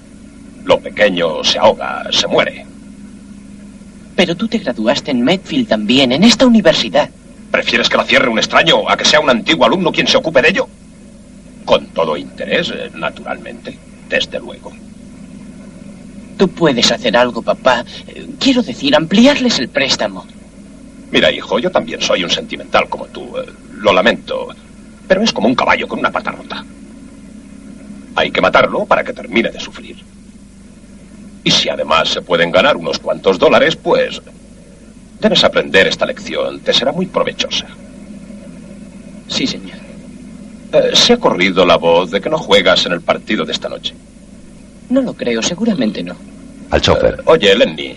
Lo 0.65 0.79
pequeño 0.79 1.43
se 1.43 1.59
ahoga, 1.59 2.03
se 2.11 2.27
muere. 2.27 2.65
Pero 4.15 4.35
tú 4.35 4.47
te 4.47 4.59
graduaste 4.59 5.11
en 5.11 5.21
Medfield 5.23 5.67
también, 5.67 6.11
en 6.11 6.23
esta 6.23 6.45
universidad. 6.45 7.09
¿Prefieres 7.51 7.89
que 7.89 7.97
la 7.97 8.03
cierre 8.05 8.29
un 8.29 8.37
extraño 8.37 8.87
a 8.89 8.95
que 8.95 9.05
sea 9.05 9.19
un 9.19 9.29
antiguo 9.29 9.65
alumno 9.65 9.91
quien 9.91 10.07
se 10.07 10.17
ocupe 10.17 10.41
de 10.41 10.49
ello? 10.49 10.67
Con 11.65 11.87
todo 11.87 12.17
interés, 12.17 12.69
eh, 12.69 12.91
naturalmente. 12.95 13.77
Desde 14.09 14.39
luego. 14.39 14.71
Tú 16.37 16.47
puedes 16.49 16.91
hacer 16.91 17.15
algo, 17.17 17.41
papá. 17.41 17.83
Eh, 18.07 18.27
Quiero 18.39 18.61
decir, 18.61 18.95
ampliarles 18.95 19.59
el 19.59 19.69
préstamo. 19.69 20.25
Mira, 21.13 21.31
hijo, 21.31 21.59
yo 21.59 21.69
también 21.69 22.01
soy 22.01 22.23
un 22.23 22.29
sentimental 22.31 22.89
como 22.89 23.05
tú. 23.05 23.37
eh, 23.37 23.45
Lo 23.77 23.93
lamento. 23.93 24.47
Pero 25.07 25.21
es 25.21 25.31
como 25.31 25.47
un 25.47 25.53
caballo 25.53 25.87
con 25.87 25.99
una 25.99 26.11
pata 26.11 26.31
rota. 26.31 26.65
Hay 28.15 28.31
que 28.31 28.41
matarlo 28.41 28.83
para 28.85 29.03
que 29.03 29.13
termine 29.13 29.51
de 29.51 29.59
sufrir. 29.59 29.97
Y 31.43 31.51
si 31.51 31.69
además 31.69 32.09
se 32.09 32.21
pueden 32.23 32.51
ganar 32.51 32.75
unos 32.77 32.97
cuantos 32.97 33.37
dólares, 33.37 33.75
pues... 33.75 34.19
Debes 35.21 35.43
aprender 35.43 35.85
esta 35.85 36.07
lección. 36.07 36.59
Te 36.61 36.73
será 36.73 36.91
muy 36.91 37.05
provechosa. 37.05 37.67
Sí, 39.27 39.45
señor. 39.45 39.77
Eh, 40.71 40.91
se 40.95 41.13
ha 41.13 41.17
corrido 41.17 41.63
la 41.63 41.75
voz 41.77 42.09
de 42.09 42.19
que 42.21 42.29
no 42.29 42.39
juegas 42.39 42.87
en 42.87 42.93
el 42.93 43.01
partido 43.01 43.45
de 43.45 43.51
esta 43.51 43.69
noche. 43.69 43.93
No 44.89 44.99
lo 45.01 45.13
creo, 45.13 45.43
seguramente 45.43 46.01
no. 46.01 46.15
Al 46.71 46.81
chofer. 46.81 47.17
Eh, 47.19 47.23
oye, 47.25 47.55
Lenny. 47.55 47.95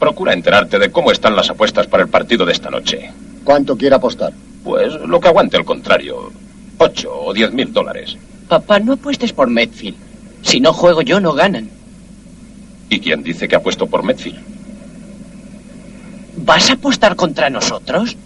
Procura 0.00 0.32
enterarte 0.32 0.78
de 0.78 0.90
cómo 0.90 1.12
están 1.12 1.36
las 1.36 1.50
apuestas 1.50 1.86
para 1.86 2.02
el 2.02 2.08
partido 2.08 2.46
de 2.46 2.52
esta 2.52 2.70
noche. 2.70 3.10
¿Cuánto 3.44 3.76
quiere 3.76 3.94
apostar? 3.96 4.32
Pues 4.64 4.94
lo 4.94 5.20
que 5.20 5.28
aguante 5.28 5.58
el 5.58 5.64
contrario. 5.66 6.32
Ocho 6.78 7.12
o 7.12 7.34
diez 7.34 7.52
mil 7.52 7.70
dólares. 7.70 8.16
Papá, 8.48 8.80
no 8.80 8.94
apuestes 8.94 9.34
por 9.34 9.48
Medfield. 9.48 9.96
Si 10.40 10.58
no 10.58 10.72
juego 10.72 11.02
yo, 11.02 11.20
no 11.20 11.34
ganan. 11.34 11.68
¿Y 12.88 12.98
quién 12.98 13.22
dice 13.22 13.46
que 13.46 13.56
ha 13.56 13.62
puesto 13.62 13.86
por 13.86 14.02
Medfield? 14.02 14.40
¿Vas 16.38 16.70
a 16.70 16.72
apostar 16.72 17.14
contra 17.14 17.50
nosotros? 17.50 18.16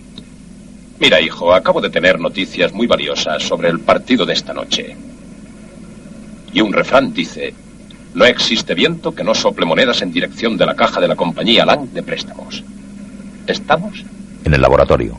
Mira, 1.01 1.21
hijo, 1.21 1.53
acabo 1.53 1.81
de 1.81 1.91
tener 1.91 2.21
noticias 2.21 2.73
muy 2.73 2.87
valiosas 2.87 3.43
sobre 3.43 3.69
el 3.69 3.81
partido 3.81 4.25
de 4.25 4.35
esta 4.35 4.55
noche. 4.55 4.97
Y 6.53 6.61
un 6.61 6.73
refrán 6.73 7.13
dice, 7.13 7.53
no 8.15 8.25
existe 8.25 8.75
viento 8.75 9.15
que 9.15 9.25
no 9.25 9.35
sople 9.35 9.67
monedas 9.67 10.01
en 10.03 10.13
dirección 10.13 10.57
de 10.57 10.67
la 10.67 10.77
caja 10.77 11.01
de 11.01 11.09
la 11.09 11.17
compañía 11.17 11.67
Lang 11.67 11.91
de 11.91 12.03
préstamos. 12.03 12.63
¿Estamos? 13.47 14.05
En 14.45 14.55
el 14.55 14.63
laboratorio. 14.63 15.19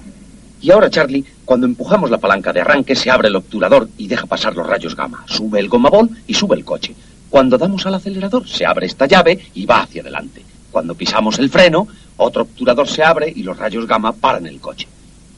Y 0.61 0.71
ahora, 0.71 0.89
Charlie, 0.89 1.25
cuando 1.43 1.67
empujamos 1.67 2.09
la 2.09 2.17
palanca 2.17 2.53
de 2.53 2.61
arranque, 2.61 2.95
se 2.95 3.11
abre 3.11 3.27
el 3.27 3.35
obturador 3.35 3.89
y 3.97 4.07
deja 4.07 4.25
pasar 4.25 4.55
los 4.55 4.65
rayos 4.65 4.95
gamma. 4.95 5.23
Sube 5.27 5.59
el 5.59 5.67
gomabol 5.67 6.09
y 6.25 6.33
sube 6.33 6.55
el 6.55 6.65
coche. 6.65 6.95
Cuando 7.29 7.57
damos 7.57 7.85
al 7.85 7.95
acelerador, 7.95 8.47
se 8.47 8.65
abre 8.65 8.87
esta 8.87 9.05
llave 9.05 9.39
y 9.53 9.65
va 9.65 9.81
hacia 9.81 10.01
adelante. 10.01 10.41
Cuando 10.71 10.95
pisamos 10.95 11.37
el 11.37 11.49
freno, 11.49 11.87
otro 12.17 12.43
obturador 12.43 12.87
se 12.87 13.03
abre 13.03 13.31
y 13.35 13.43
los 13.43 13.57
rayos 13.57 13.85
gamma 13.85 14.13
paran 14.13 14.47
el 14.47 14.59
coche. 14.59 14.87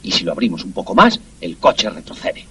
Y 0.04 0.12
si 0.12 0.24
lo 0.24 0.32
abrimos 0.32 0.63
un 0.63 0.74
poco 0.74 0.93
más, 0.93 1.20
el 1.41 1.58
coche 1.58 1.89
retrocede. 1.89 2.46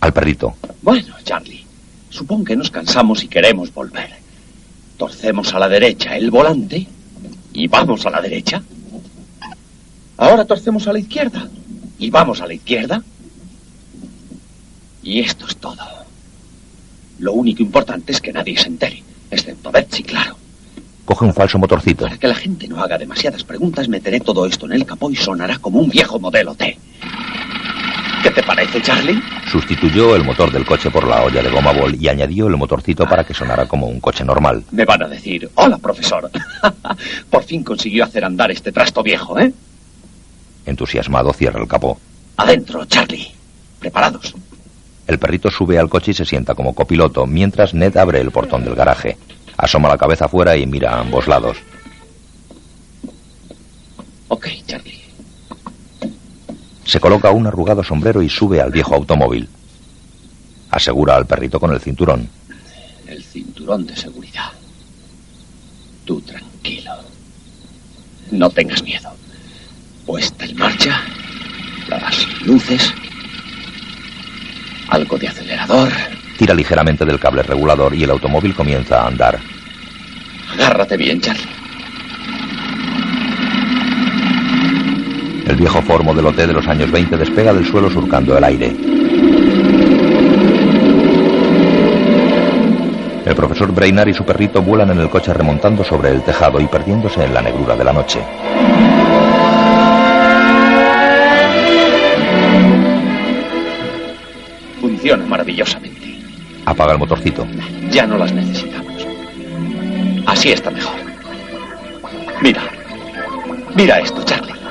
Al 0.00 0.12
perrito. 0.12 0.54
Bueno, 0.82 1.14
Charlie, 1.24 1.64
supongo 2.08 2.44
que 2.44 2.56
nos 2.56 2.70
cansamos 2.70 3.22
y 3.22 3.28
queremos 3.28 3.72
volver. 3.72 4.25
Torcemos 4.96 5.52
a 5.54 5.58
la 5.58 5.68
derecha 5.68 6.16
el 6.16 6.30
volante 6.30 6.86
y 7.52 7.68
vamos 7.68 8.06
a 8.06 8.10
la 8.10 8.20
derecha. 8.20 8.62
Ahora 10.16 10.44
torcemos 10.44 10.86
a 10.88 10.92
la 10.92 10.98
izquierda 10.98 11.48
y 11.98 12.10
vamos 12.10 12.40
a 12.40 12.46
la 12.46 12.54
izquierda. 12.54 13.02
Y 15.02 15.20
esto 15.20 15.46
es 15.46 15.56
todo. 15.56 15.76
Lo 17.18 17.32
único 17.32 17.62
importante 17.62 18.12
es 18.12 18.20
que 18.20 18.32
nadie 18.32 18.58
se 18.58 18.68
entere, 18.68 19.02
excepto 19.30 19.70
Betsy, 19.70 20.02
claro. 20.02 20.36
Coge 21.04 21.24
un 21.24 21.34
falso 21.34 21.58
motorcito. 21.58 22.04
Para 22.04 22.18
que 22.18 22.28
la 22.28 22.34
gente 22.34 22.66
no 22.66 22.82
haga 22.82 22.98
demasiadas 22.98 23.44
preguntas, 23.44 23.88
meteré 23.88 24.20
todo 24.20 24.44
esto 24.46 24.66
en 24.66 24.72
el 24.72 24.84
capó 24.84 25.10
y 25.10 25.16
sonará 25.16 25.58
como 25.58 25.78
un 25.78 25.88
viejo 25.88 26.18
modelo 26.18 26.54
T. 26.54 26.76
¿Qué 28.26 28.32
te 28.32 28.42
parece, 28.42 28.82
Charlie? 28.82 29.22
Sustituyó 29.52 30.16
el 30.16 30.24
motor 30.24 30.50
del 30.50 30.66
coche 30.66 30.90
por 30.90 31.06
la 31.06 31.22
olla 31.22 31.40
de 31.40 31.48
goma 31.48 31.70
bol 31.72 31.94
y 31.94 32.08
añadió 32.08 32.48
el 32.48 32.56
motorcito 32.56 33.06
para 33.06 33.22
que 33.22 33.32
sonara 33.32 33.68
como 33.68 33.86
un 33.86 34.00
coche 34.00 34.24
normal. 34.24 34.64
Me 34.72 34.84
van 34.84 35.04
a 35.04 35.06
decir, 35.06 35.48
hola, 35.54 35.78
profesor. 35.78 36.28
Por 37.30 37.44
fin 37.44 37.62
consiguió 37.62 38.02
hacer 38.02 38.24
andar 38.24 38.50
este 38.50 38.72
trasto 38.72 39.04
viejo, 39.04 39.38
¿eh? 39.38 39.52
Entusiasmado 40.66 41.32
cierra 41.32 41.60
el 41.60 41.68
capó. 41.68 42.00
Adentro, 42.36 42.84
Charlie. 42.86 43.30
Preparados. 43.78 44.34
El 45.06 45.20
perrito 45.20 45.48
sube 45.48 45.78
al 45.78 45.88
coche 45.88 46.10
y 46.10 46.14
se 46.14 46.24
sienta 46.24 46.56
como 46.56 46.74
copiloto, 46.74 47.26
mientras 47.26 47.74
Ned 47.74 47.96
abre 47.96 48.20
el 48.20 48.32
portón 48.32 48.64
del 48.64 48.74
garaje. 48.74 49.16
Asoma 49.56 49.88
la 49.88 49.98
cabeza 49.98 50.24
afuera 50.24 50.56
y 50.56 50.66
mira 50.66 50.94
a 50.94 51.00
ambos 51.00 51.28
lados. 51.28 51.58
Ok, 54.26 54.48
Charlie. 54.66 55.05
Se 56.86 57.00
coloca 57.00 57.30
un 57.30 57.46
arrugado 57.46 57.82
sombrero 57.82 58.22
y 58.22 58.28
sube 58.28 58.60
al 58.60 58.70
viejo 58.70 58.94
automóvil. 58.94 59.48
Asegura 60.70 61.16
al 61.16 61.26
perrito 61.26 61.58
con 61.58 61.72
el 61.72 61.80
cinturón. 61.80 62.28
El 63.06 63.22
cinturón 63.22 63.86
de 63.86 63.96
seguridad. 63.96 64.52
Tú 66.04 66.20
tranquilo. 66.20 66.92
No 68.30 68.48
tengas 68.50 68.82
miedo. 68.82 69.10
Puesta 70.06 70.44
en 70.44 70.56
marcha. 70.56 71.02
Las 71.88 72.42
luces. 72.42 72.92
Algo 74.88 75.18
de 75.18 75.28
acelerador. 75.28 75.90
Tira 76.38 76.54
ligeramente 76.54 77.04
del 77.04 77.18
cable 77.18 77.42
regulador 77.42 77.94
y 77.94 78.04
el 78.04 78.10
automóvil 78.10 78.54
comienza 78.54 79.02
a 79.02 79.08
andar. 79.08 79.40
Agárrate 80.52 80.96
bien, 80.96 81.20
Charlie. 81.20 81.55
El 85.46 85.54
viejo 85.54 85.80
Ford 85.80 86.02
modelo 86.02 86.32
T 86.32 86.44
de 86.44 86.52
los 86.52 86.66
años 86.66 86.90
20 86.90 87.16
despega 87.16 87.54
del 87.54 87.64
suelo 87.64 87.88
surcando 87.88 88.36
el 88.36 88.42
aire. 88.42 88.74
El 93.24 93.34
profesor 93.36 93.72
Brainard 93.72 94.08
y 94.08 94.14
su 94.14 94.24
perrito 94.24 94.60
vuelan 94.60 94.90
en 94.90 94.98
el 94.98 95.08
coche 95.08 95.32
remontando 95.32 95.84
sobre 95.84 96.10
el 96.10 96.22
tejado 96.22 96.60
y 96.60 96.66
perdiéndose 96.66 97.24
en 97.24 97.32
la 97.32 97.42
negrura 97.42 97.76
de 97.76 97.84
la 97.84 97.92
noche. 97.92 98.20
Funciona 104.80 105.24
maravillosamente. 105.26 106.18
Apaga 106.64 106.92
el 106.92 106.98
motorcito. 106.98 107.46
Ya 107.90 108.04
no 108.04 108.18
las 108.18 108.32
necesitamos. 108.32 109.06
Así 110.26 110.50
está 110.50 110.72
mejor. 110.72 110.96
Mira. 112.42 112.62
Mira 113.76 114.00
esto, 114.00 114.24
Charlie. 114.24 114.65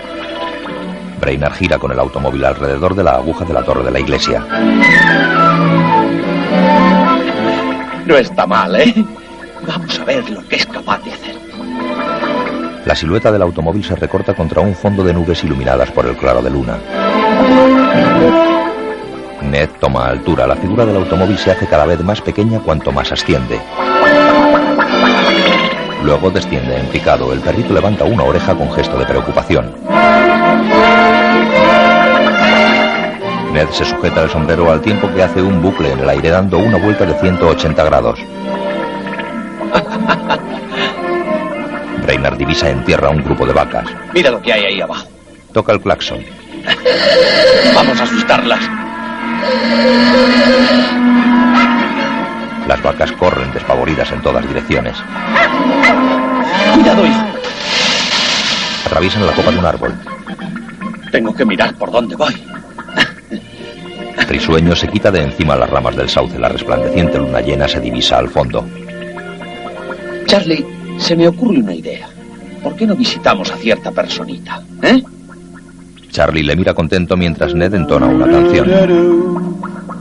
Brainard 1.26 1.54
gira 1.56 1.80
con 1.80 1.92
el 1.92 1.98
automóvil 1.98 2.46
alrededor 2.46 2.94
de 2.94 3.04
la 3.04 3.14
aguja 3.14 3.46
de 3.46 3.54
la 3.54 3.64
torre 3.64 3.84
de 3.84 3.90
la 3.90 4.00
iglesia. 4.00 4.46
No 8.06 8.16
está 8.16 8.46
mal, 8.46 8.76
¿eh? 8.76 8.94
Vamos 9.68 10.00
a 10.00 10.06
ver 10.06 10.30
lo 10.30 10.48
que 10.48 10.58
es 10.58 10.68
capaz 10.68 11.00
de 11.04 11.14
hacer. 11.14 11.36
La 12.86 12.94
silueta 12.94 13.32
del 13.32 13.42
automóvil 13.42 13.84
se 13.84 13.96
recorta 13.96 14.36
contra 14.36 14.62
un 14.62 14.76
fondo 14.76 15.04
de 15.04 15.16
nubes 15.16 15.44
iluminadas 15.44 15.90
por 15.90 16.06
el 16.06 16.16
claro 16.16 16.44
de 16.44 16.52
luna. 16.52 16.78
Ned 19.42 19.70
toma 19.80 20.06
altura. 20.06 20.46
La 20.46 20.56
figura 20.58 20.86
del 20.86 20.98
automóvil 20.98 21.40
se 21.40 21.50
hace 21.50 21.66
cada 21.66 21.88
vez 21.88 22.04
más 22.04 22.22
pequeña 22.22 22.60
cuanto 22.60 22.92
más 22.92 23.12
asciende. 23.12 23.60
Luego 26.04 26.30
desciende 26.30 26.78
en 26.78 26.86
picado. 26.90 27.34
El 27.34 27.40
perrito 27.40 27.74
levanta 27.74 28.04
una 28.04 28.26
oreja 28.26 28.54
con 28.54 28.72
gesto 28.74 29.00
de 29.00 29.08
preocupación. 29.08 29.74
Ned 33.56 33.70
se 33.70 33.86
sujeta 33.86 34.24
el 34.24 34.30
sombrero 34.30 34.70
al 34.70 34.82
tiempo 34.82 35.10
que 35.14 35.24
hace 35.24 35.42
un 35.42 35.62
bucle 35.62 35.90
en 35.90 36.00
el 36.00 36.10
aire 36.10 36.30
dando 36.30 36.58
una 36.58 36.78
vuelta 36.78 37.06
de 37.06 37.14
180 37.14 37.86
grados. 37.86 38.20
Brainard 42.04 42.36
divisa 42.36 42.70
en 42.70 42.84
tierra 42.84 43.12
un 43.12 43.24
grupo 43.24 43.46
de 43.46 43.54
vacas. 43.54 43.88
Mira 44.14 44.30
lo 44.30 44.42
que 44.42 44.52
hay 44.52 44.66
ahí 44.66 44.82
abajo. 44.82 45.08
Toca 45.54 45.72
el 45.72 45.80
claxon. 45.80 46.20
Vamos 47.76 47.98
a 47.98 48.04
asustarlas. 48.04 48.60
Las 52.68 52.84
vacas 52.84 53.14
corren 53.14 53.54
despavoridas 53.54 54.12
en 54.12 54.22
todas 54.22 54.46
direcciones. 54.46 54.98
Cuidado, 56.74 57.06
hijo. 57.06 57.24
Atraviesan 58.86 59.26
la 59.26 59.32
copa 59.32 59.52
de 59.52 59.60
un 59.60 59.66
árbol. 59.66 59.94
Tengo 61.10 61.34
que 61.34 61.46
mirar 61.46 61.74
por 61.76 61.90
dónde 61.90 62.18
voy. 62.18 62.36
Risueño 64.28 64.76
se 64.76 64.88
quita 64.88 65.12
de 65.12 65.22
encima 65.22 65.56
las 65.56 65.70
ramas 65.70 65.96
del 65.96 66.10
sauce. 66.10 66.40
La 66.40 66.50
resplandeciente 66.50 67.18
luna 67.18 67.42
llena 67.42 67.68
se 67.68 67.80
divisa 67.80 68.18
al 68.18 68.30
fondo. 68.30 68.66
Charlie, 70.26 70.66
se 70.98 71.16
me 71.16 71.28
ocurre 71.28 71.60
una 71.60 71.74
idea. 71.76 72.10
¿por 72.66 72.76
qué 72.76 72.88
no 72.88 72.96
visitamos 72.96 73.52
a 73.52 73.58
cierta 73.58 73.92
personita? 73.92 74.60
¿Eh? 74.82 75.04
Charlie 76.10 76.42
le 76.42 76.56
mira 76.56 76.74
contento 76.74 77.16
mientras 77.16 77.54
Ned 77.54 77.76
entona 77.76 78.08
una 78.08 78.26
canción. 78.26 78.68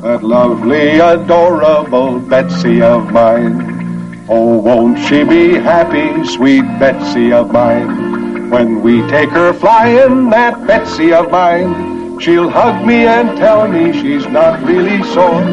That 0.00 0.22
lovely, 0.22 0.98
adorable 0.98 2.20
Betsy 2.26 2.80
of 2.80 3.04
mine. 3.12 4.24
Oh, 4.28 4.56
won't 4.62 4.98
she 4.98 5.24
be 5.24 5.60
happy, 5.60 6.24
sweet 6.24 6.64
Betsy 6.78 7.32
of 7.32 7.52
mine? 7.52 8.48
When 8.50 8.82
we 8.82 9.02
take 9.08 9.28
her 9.28 9.52
flying, 9.52 10.30
that 10.30 10.66
Betsy 10.66 11.12
of 11.12 11.30
mine, 11.30 11.93
she'll 12.20 12.50
hug 12.50 12.84
me 12.84 13.06
and 13.06 13.36
tell 13.36 13.68
me 13.68 13.92
she's 13.92 14.26
not 14.28 14.62
really 14.64 15.02
sore. 15.14 15.44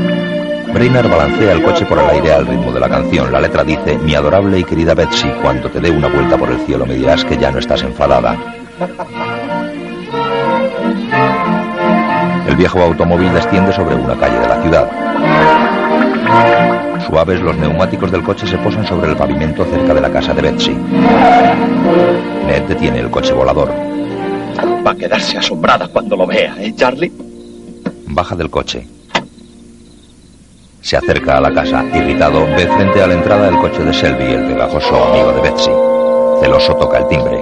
Brainard 0.74 1.10
balancea 1.10 1.52
el 1.52 1.64
coche 1.64 1.86
por 1.86 2.00
el 2.00 2.10
aire 2.10 2.34
al 2.34 2.48
ritmo 2.48 2.72
de 2.72 2.80
la 2.80 2.88
canción. 2.88 3.32
La 3.32 3.42
letra 3.42 3.64
dice, 3.64 3.98
mi 3.98 4.16
adorable 4.16 4.60
y 4.60 4.64
querida 4.64 4.94
Betsy, 4.94 5.28
cuando 5.42 5.70
te 5.70 5.82
dé 5.82 5.92
una 5.92 6.08
vuelta 6.08 6.38
por 6.38 6.50
el 6.50 6.60
cielo 6.62 6.86
me 6.86 6.96
dirás 6.96 7.26
que 7.26 7.38
ya 7.38 7.52
no 7.52 7.60
estás 7.60 7.84
enfadada. 7.84 8.38
El 12.48 12.56
viejo 12.56 12.80
automóvil 12.82 13.34
desciende 13.34 13.74
sobre 13.74 13.96
una 13.96 14.16
calle 14.16 14.40
de 14.40 14.48
la 14.48 14.62
ciudad. 14.62 14.90
Suaves 17.06 17.42
los 17.42 17.58
neumáticos 17.58 18.12
del 18.12 18.24
coche 18.24 18.48
se 18.48 18.58
posan 18.60 18.86
sobre 18.86 19.10
el 19.10 19.18
pavimento 19.18 19.66
cerca 19.66 19.94
de 19.94 20.02
la 20.02 20.10
casa 20.10 20.34
de 20.34 20.42
Betsy. 20.42 20.78
Ned 22.48 22.64
detiene 22.70 23.00
el 23.00 23.10
coche 23.10 23.34
volador. 23.34 23.91
Va 24.86 24.92
a 24.92 24.96
quedarse 24.96 25.38
asombrada 25.38 25.88
cuando 25.88 26.16
lo 26.16 26.26
vea, 26.26 26.56
¿eh, 26.60 26.74
Charlie? 26.76 27.12
Baja 28.08 28.36
del 28.36 28.50
coche. 28.50 28.88
Se 30.82 30.98
acerca 30.98 31.38
a 31.38 31.42
la 31.42 31.54
casa. 31.54 31.86
Irritado, 31.94 32.46
ve 32.46 32.68
frente 32.68 33.02
a 33.02 33.08
la 33.08 33.14
entrada 33.14 33.48
el 33.48 33.58
coche 33.58 33.84
de 33.84 33.94
Selby, 33.94 34.24
el 34.24 34.48
pegajoso 34.48 35.04
amigo 35.06 35.32
de 35.34 35.42
Betsy. 35.42 35.72
Celoso 36.42 36.76
toca 36.76 36.98
el 36.98 37.08
timbre. 37.08 37.40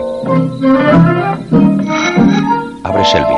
Abre 2.83 3.05
Selby. 3.05 3.35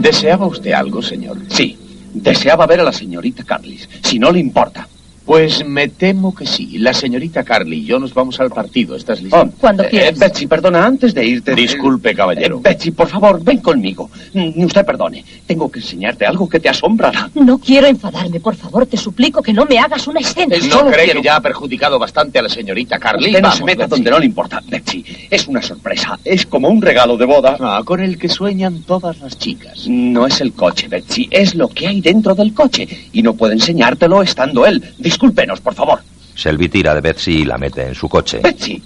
¿Deseaba 0.00 0.46
usted 0.46 0.72
algo, 0.72 1.00
señor? 1.00 1.38
Sí, 1.48 1.78
deseaba 2.12 2.66
ver 2.66 2.80
a 2.80 2.84
la 2.84 2.92
señorita 2.92 3.44
Carlis, 3.44 3.88
si 4.02 4.18
no 4.18 4.30
le 4.30 4.40
importa. 4.40 4.86
Pues 5.32 5.64
me 5.64 5.88
temo 5.88 6.34
que 6.34 6.44
sí. 6.44 6.76
La 6.76 6.92
señorita 6.92 7.42
Carly 7.42 7.78
y 7.78 7.84
yo 7.86 7.98
nos 7.98 8.12
vamos 8.12 8.38
al 8.38 8.50
partido. 8.50 8.96
¿Estás 8.96 9.22
listo? 9.22 9.40
Oh, 9.40 9.50
Cuando 9.58 9.82
eh, 9.84 9.88
quieras. 9.88 10.18
Betsy, 10.18 10.46
perdona, 10.46 10.84
antes 10.84 11.14
de 11.14 11.24
irte... 11.24 11.54
Disculpe, 11.54 12.14
caballero. 12.14 12.58
Eh, 12.58 12.60
Betsy, 12.64 12.90
por 12.90 13.08
favor, 13.08 13.42
ven 13.42 13.56
conmigo. 13.60 14.10
Mm, 14.34 14.62
Usted 14.64 14.84
perdone, 14.84 15.24
tengo 15.46 15.70
que 15.70 15.78
enseñarte 15.78 16.26
algo 16.26 16.46
que 16.46 16.60
te 16.60 16.68
asombrará. 16.68 17.30
No 17.34 17.56
quiero 17.56 17.86
enfadarme, 17.86 18.40
por 18.40 18.56
favor, 18.56 18.84
te 18.84 18.98
suplico 18.98 19.40
que 19.40 19.54
no 19.54 19.64
me 19.64 19.78
hagas 19.78 20.06
una 20.06 20.20
escena. 20.20 20.54
Es- 20.54 20.66
¿No 20.66 20.80
solo 20.80 20.90
cree 20.90 21.04
quiero- 21.06 21.20
que 21.22 21.24
ya 21.24 21.36
ha 21.36 21.40
perjudicado 21.40 21.98
bastante 21.98 22.38
a 22.38 22.42
la 22.42 22.50
señorita 22.50 22.98
Carly? 22.98 23.28
Usted 23.28 23.40
no 23.40 23.48
Vamos, 23.48 23.56
se 23.58 23.64
meta 23.64 23.78
Betsy. 23.84 23.90
donde 23.90 24.10
no 24.10 24.18
le 24.18 24.26
importa, 24.26 24.62
Betsy. 24.68 25.02
Es 25.30 25.48
una 25.48 25.62
sorpresa, 25.62 26.18
es 26.26 26.44
como 26.44 26.68
un 26.68 26.82
regalo 26.82 27.16
de 27.16 27.24
boda. 27.24 27.56
Ah, 27.58 27.80
con 27.86 28.00
el 28.00 28.18
que 28.18 28.28
sueñan 28.28 28.82
todas 28.82 29.18
las 29.20 29.38
chicas. 29.38 29.86
No 29.88 30.26
es 30.26 30.42
el 30.42 30.52
coche, 30.52 30.88
Betsy, 30.88 31.26
es 31.30 31.54
lo 31.54 31.68
que 31.68 31.88
hay 31.88 32.02
dentro 32.02 32.34
del 32.34 32.52
coche. 32.52 32.86
Y 33.14 33.22
no 33.22 33.32
puedo 33.32 33.54
enseñártelo 33.54 34.20
estando 34.22 34.66
él. 34.66 34.84
Discúlpenos, 35.22 35.60
por 35.60 35.72
favor. 35.72 36.00
Selby 36.34 36.68
tira 36.68 36.96
de 36.96 37.00
Betsy 37.00 37.42
y 37.42 37.44
la 37.44 37.56
mete 37.56 37.86
en 37.86 37.94
su 37.94 38.08
coche. 38.08 38.40
Betsy, 38.42 38.82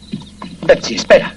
Betsy, 0.66 0.96
espera. 0.96 1.34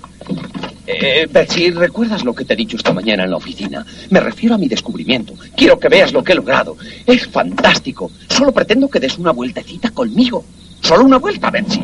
Eh, 0.86 1.26
Betsy, 1.32 1.72
¿recuerdas 1.72 2.26
lo 2.26 2.36
que 2.36 2.44
te 2.44 2.52
he 2.54 2.58
dicho 2.58 2.76
esta 2.76 2.92
mañana 2.92 3.24
en 3.24 3.32
la 3.32 3.38
oficina? 3.38 3.86
Me 4.10 4.20
refiero 4.20 4.56
a 4.56 4.58
mi 4.58 4.68
descubrimiento. 4.68 5.36
Quiero 5.56 5.80
que 5.80 5.88
veas 5.88 6.12
lo 6.12 6.22
que 6.22 6.34
he 6.34 6.36
logrado. 6.36 6.76
Es 7.06 7.26
fantástico. 7.28 8.12
Solo 8.28 8.52
pretendo 8.52 8.90
que 8.90 9.00
des 9.00 9.18
una 9.18 9.32
vueltecita 9.32 9.92
conmigo. 9.92 10.44
Solo 10.82 11.06
una 11.06 11.18
vuelta, 11.18 11.50
Betsy. 11.50 11.82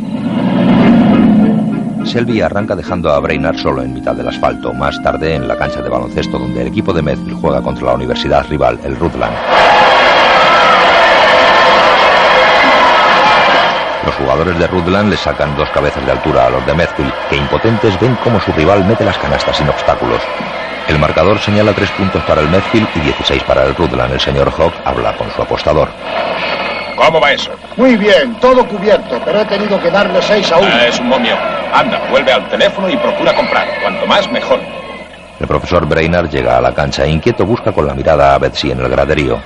Selby 2.04 2.42
arranca 2.42 2.76
dejando 2.76 3.14
a 3.14 3.20
Brainard 3.22 3.58
solo 3.58 3.82
en 3.82 3.94
mitad 3.94 4.14
del 4.14 4.28
asfalto, 4.28 4.74
más 4.74 5.02
tarde 5.02 5.36
en 5.36 5.48
la 5.48 5.58
cancha 5.58 5.82
de 5.82 5.88
baloncesto 5.88 6.38
donde 6.38 6.64
el 6.64 6.68
equipo 6.68 6.92
de 6.92 7.02
Medfield 7.02 7.40
juega 7.40 7.62
contra 7.62 7.86
la 7.86 7.94
universidad 7.94 8.46
rival, 8.50 8.78
el 8.84 8.98
Rutland. 8.98 9.95
Los 14.16 14.24
jugadores 14.30 14.58
de 14.58 14.68
Rutland 14.68 15.10
le 15.10 15.18
sacan 15.18 15.58
dos 15.58 15.70
cabezas 15.72 16.06
de 16.06 16.12
altura 16.14 16.46
a 16.46 16.50
los 16.50 16.66
de 16.66 16.74
Medfield, 16.74 17.12
que 17.30 17.36
impotentes 17.36 18.00
ven 18.00 18.18
cómo 18.24 18.40
su 18.40 18.54
rival 18.54 18.86
mete 18.86 19.04
las 19.04 19.18
canastas 19.18 19.58
sin 19.58 19.68
obstáculos. 19.68 20.22
El 20.88 20.98
marcador 21.00 21.38
señala 21.38 21.74
tres 21.74 21.92
puntos 21.92 22.24
para 22.24 22.40
el 22.40 22.48
Medfield 22.48 22.88
y 22.96 23.00
16 23.02 23.44
para 23.44 23.66
el 23.66 23.76
Rutland. 23.76 24.14
El 24.14 24.22
señor 24.22 24.54
Hawk 24.58 24.74
habla 24.86 25.18
con 25.18 25.30
su 25.32 25.42
apostador. 25.42 25.90
¿Cómo 26.96 27.20
va 27.20 27.34
eso? 27.34 27.52
Muy 27.76 27.98
bien, 27.98 28.36
todo 28.40 28.66
cubierto, 28.66 29.20
pero 29.26 29.42
he 29.42 29.46
tenido 29.46 29.82
que 29.82 29.92
darle 29.92 30.22
seis 30.22 30.50
a 30.50 30.60
uno. 30.60 30.70
Ah, 30.72 30.88
es 30.88 30.98
un 30.98 31.10
momio. 31.10 31.36
Anda, 31.74 32.00
vuelve 32.10 32.32
al 32.32 32.48
teléfono 32.48 32.90
y 32.90 32.96
procura 32.96 33.36
comprar. 33.36 33.68
Cuanto 33.82 34.08
más, 34.08 34.32
mejor. 34.32 34.62
El 35.42 35.48
profesor 35.48 35.86
Brainard 35.86 36.30
llega 36.30 36.58
a 36.58 36.62
la 36.62 36.74
cancha 36.74 37.04
e 37.04 37.10
inquieto 37.10 37.46
busca 37.46 37.74
con 37.74 37.86
la 37.86 37.94
mirada 37.94 38.34
a 38.34 38.38
Betsy 38.38 38.72
en 38.72 38.80
el 38.80 38.88
graderío. 38.88 39.42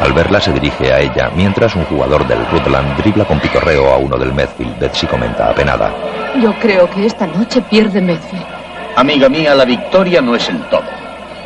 Al 0.00 0.12
verla 0.12 0.40
se 0.40 0.52
dirige 0.52 0.92
a 0.92 1.00
ella, 1.00 1.30
mientras 1.34 1.74
un 1.74 1.84
jugador 1.84 2.26
del 2.26 2.46
Rutland 2.46 2.96
dribla 2.98 3.24
con 3.24 3.40
pitorreo 3.40 3.92
a 3.92 3.96
uno 3.98 4.16
del 4.16 4.32
Medfield. 4.32 4.78
Betsy 4.78 5.06
comenta 5.06 5.50
apenada. 5.50 5.92
Yo 6.40 6.52
creo 6.60 6.88
que 6.88 7.04
esta 7.06 7.26
noche 7.26 7.60
pierde 7.62 8.00
Medfield. 8.00 8.44
Amiga 8.96 9.28
mía, 9.28 9.54
la 9.54 9.64
victoria 9.64 10.20
no 10.20 10.36
es 10.36 10.48
el 10.48 10.60
todo. 10.68 10.84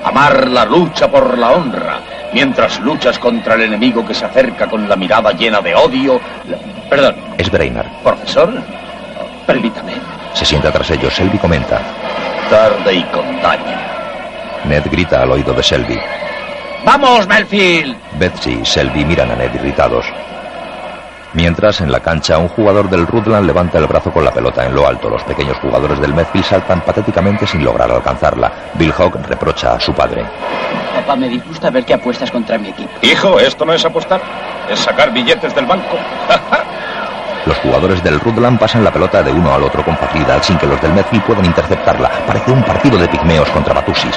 Amar 0.04 0.48
la 0.48 0.64
lucha 0.66 1.08
por 1.10 1.38
la 1.38 1.52
honra, 1.52 2.00
mientras 2.34 2.78
luchas 2.80 3.18
contra 3.18 3.54
el 3.54 3.62
enemigo 3.62 4.04
que 4.04 4.14
se 4.14 4.26
acerca 4.26 4.66
con 4.68 4.86
la 4.88 4.96
mirada 4.96 5.32
llena 5.32 5.60
de 5.60 5.74
odio. 5.74 6.20
la- 6.48 6.58
Perdón, 6.90 7.14
Es 7.38 7.50
Brainard. 7.50 7.86
profesor, 8.02 8.52
Permítame. 9.46 9.92
Se 10.34 10.44
sienta 10.44 10.70
tras 10.70 10.88
ellos. 10.90 11.12
Selby 11.14 11.36
comenta. 11.38 11.80
tarde 12.48 12.94
y 12.94 13.02
con 13.04 13.24
daño. 13.42 13.76
Ned 14.64 14.84
grita 14.90 15.22
al 15.22 15.30
oído 15.32 15.52
de 15.54 15.62
Selby. 15.62 15.98
¡Vamos, 16.84 17.28
Melfield! 17.28 17.96
Betsy 18.18 18.60
y 18.62 18.66
Selby 18.66 19.04
miran 19.04 19.30
a 19.30 19.36
Ned 19.36 19.54
irritados. 19.54 20.04
Mientras, 21.34 21.80
en 21.80 21.90
la 21.90 22.00
cancha, 22.00 22.36
un 22.38 22.48
jugador 22.48 22.90
del 22.90 23.06
Rutland 23.06 23.46
levanta 23.46 23.78
el 23.78 23.86
brazo 23.86 24.10
con 24.12 24.24
la 24.24 24.32
pelota 24.32 24.66
en 24.66 24.74
lo 24.74 24.86
alto. 24.86 25.08
Los 25.08 25.22
pequeños 25.22 25.56
jugadores 25.58 25.98
del 26.00 26.12
Medfield 26.12 26.44
saltan 26.44 26.80
patéticamente 26.82 27.46
sin 27.46 27.64
lograr 27.64 27.90
alcanzarla. 27.90 28.52
Bill 28.74 28.92
Hawk 28.92 29.16
reprocha 29.26 29.74
a 29.74 29.80
su 29.80 29.94
padre. 29.94 30.24
Papá, 30.94 31.16
me 31.16 31.28
disgusta 31.28 31.70
ver 31.70 31.84
que 31.84 31.94
apuestas 31.94 32.30
contra 32.30 32.58
mi 32.58 32.68
equipo. 32.68 32.90
Hijo, 33.00 33.38
esto 33.38 33.64
no 33.64 33.72
es 33.72 33.84
apostar. 33.84 34.20
Es 34.68 34.80
sacar 34.80 35.10
billetes 35.12 35.54
del 35.54 35.64
banco. 35.64 35.96
Los 37.46 37.58
jugadores 37.58 38.02
del 38.04 38.20
Rutland 38.20 38.58
pasan 38.58 38.84
la 38.84 38.92
pelota 38.92 39.22
de 39.22 39.32
uno 39.32 39.54
al 39.54 39.62
otro 39.64 39.84
con 39.84 39.96
facilidad 39.96 40.42
sin 40.42 40.58
que 40.58 40.66
los 40.66 40.80
del 40.80 40.92
Medfield 40.92 41.24
puedan 41.24 41.44
interceptarla. 41.44 42.08
Parece 42.24 42.52
un 42.52 42.62
partido 42.62 42.96
de 42.96 43.08
pigmeos 43.08 43.50
contra 43.50 43.74
Batusis. 43.74 44.14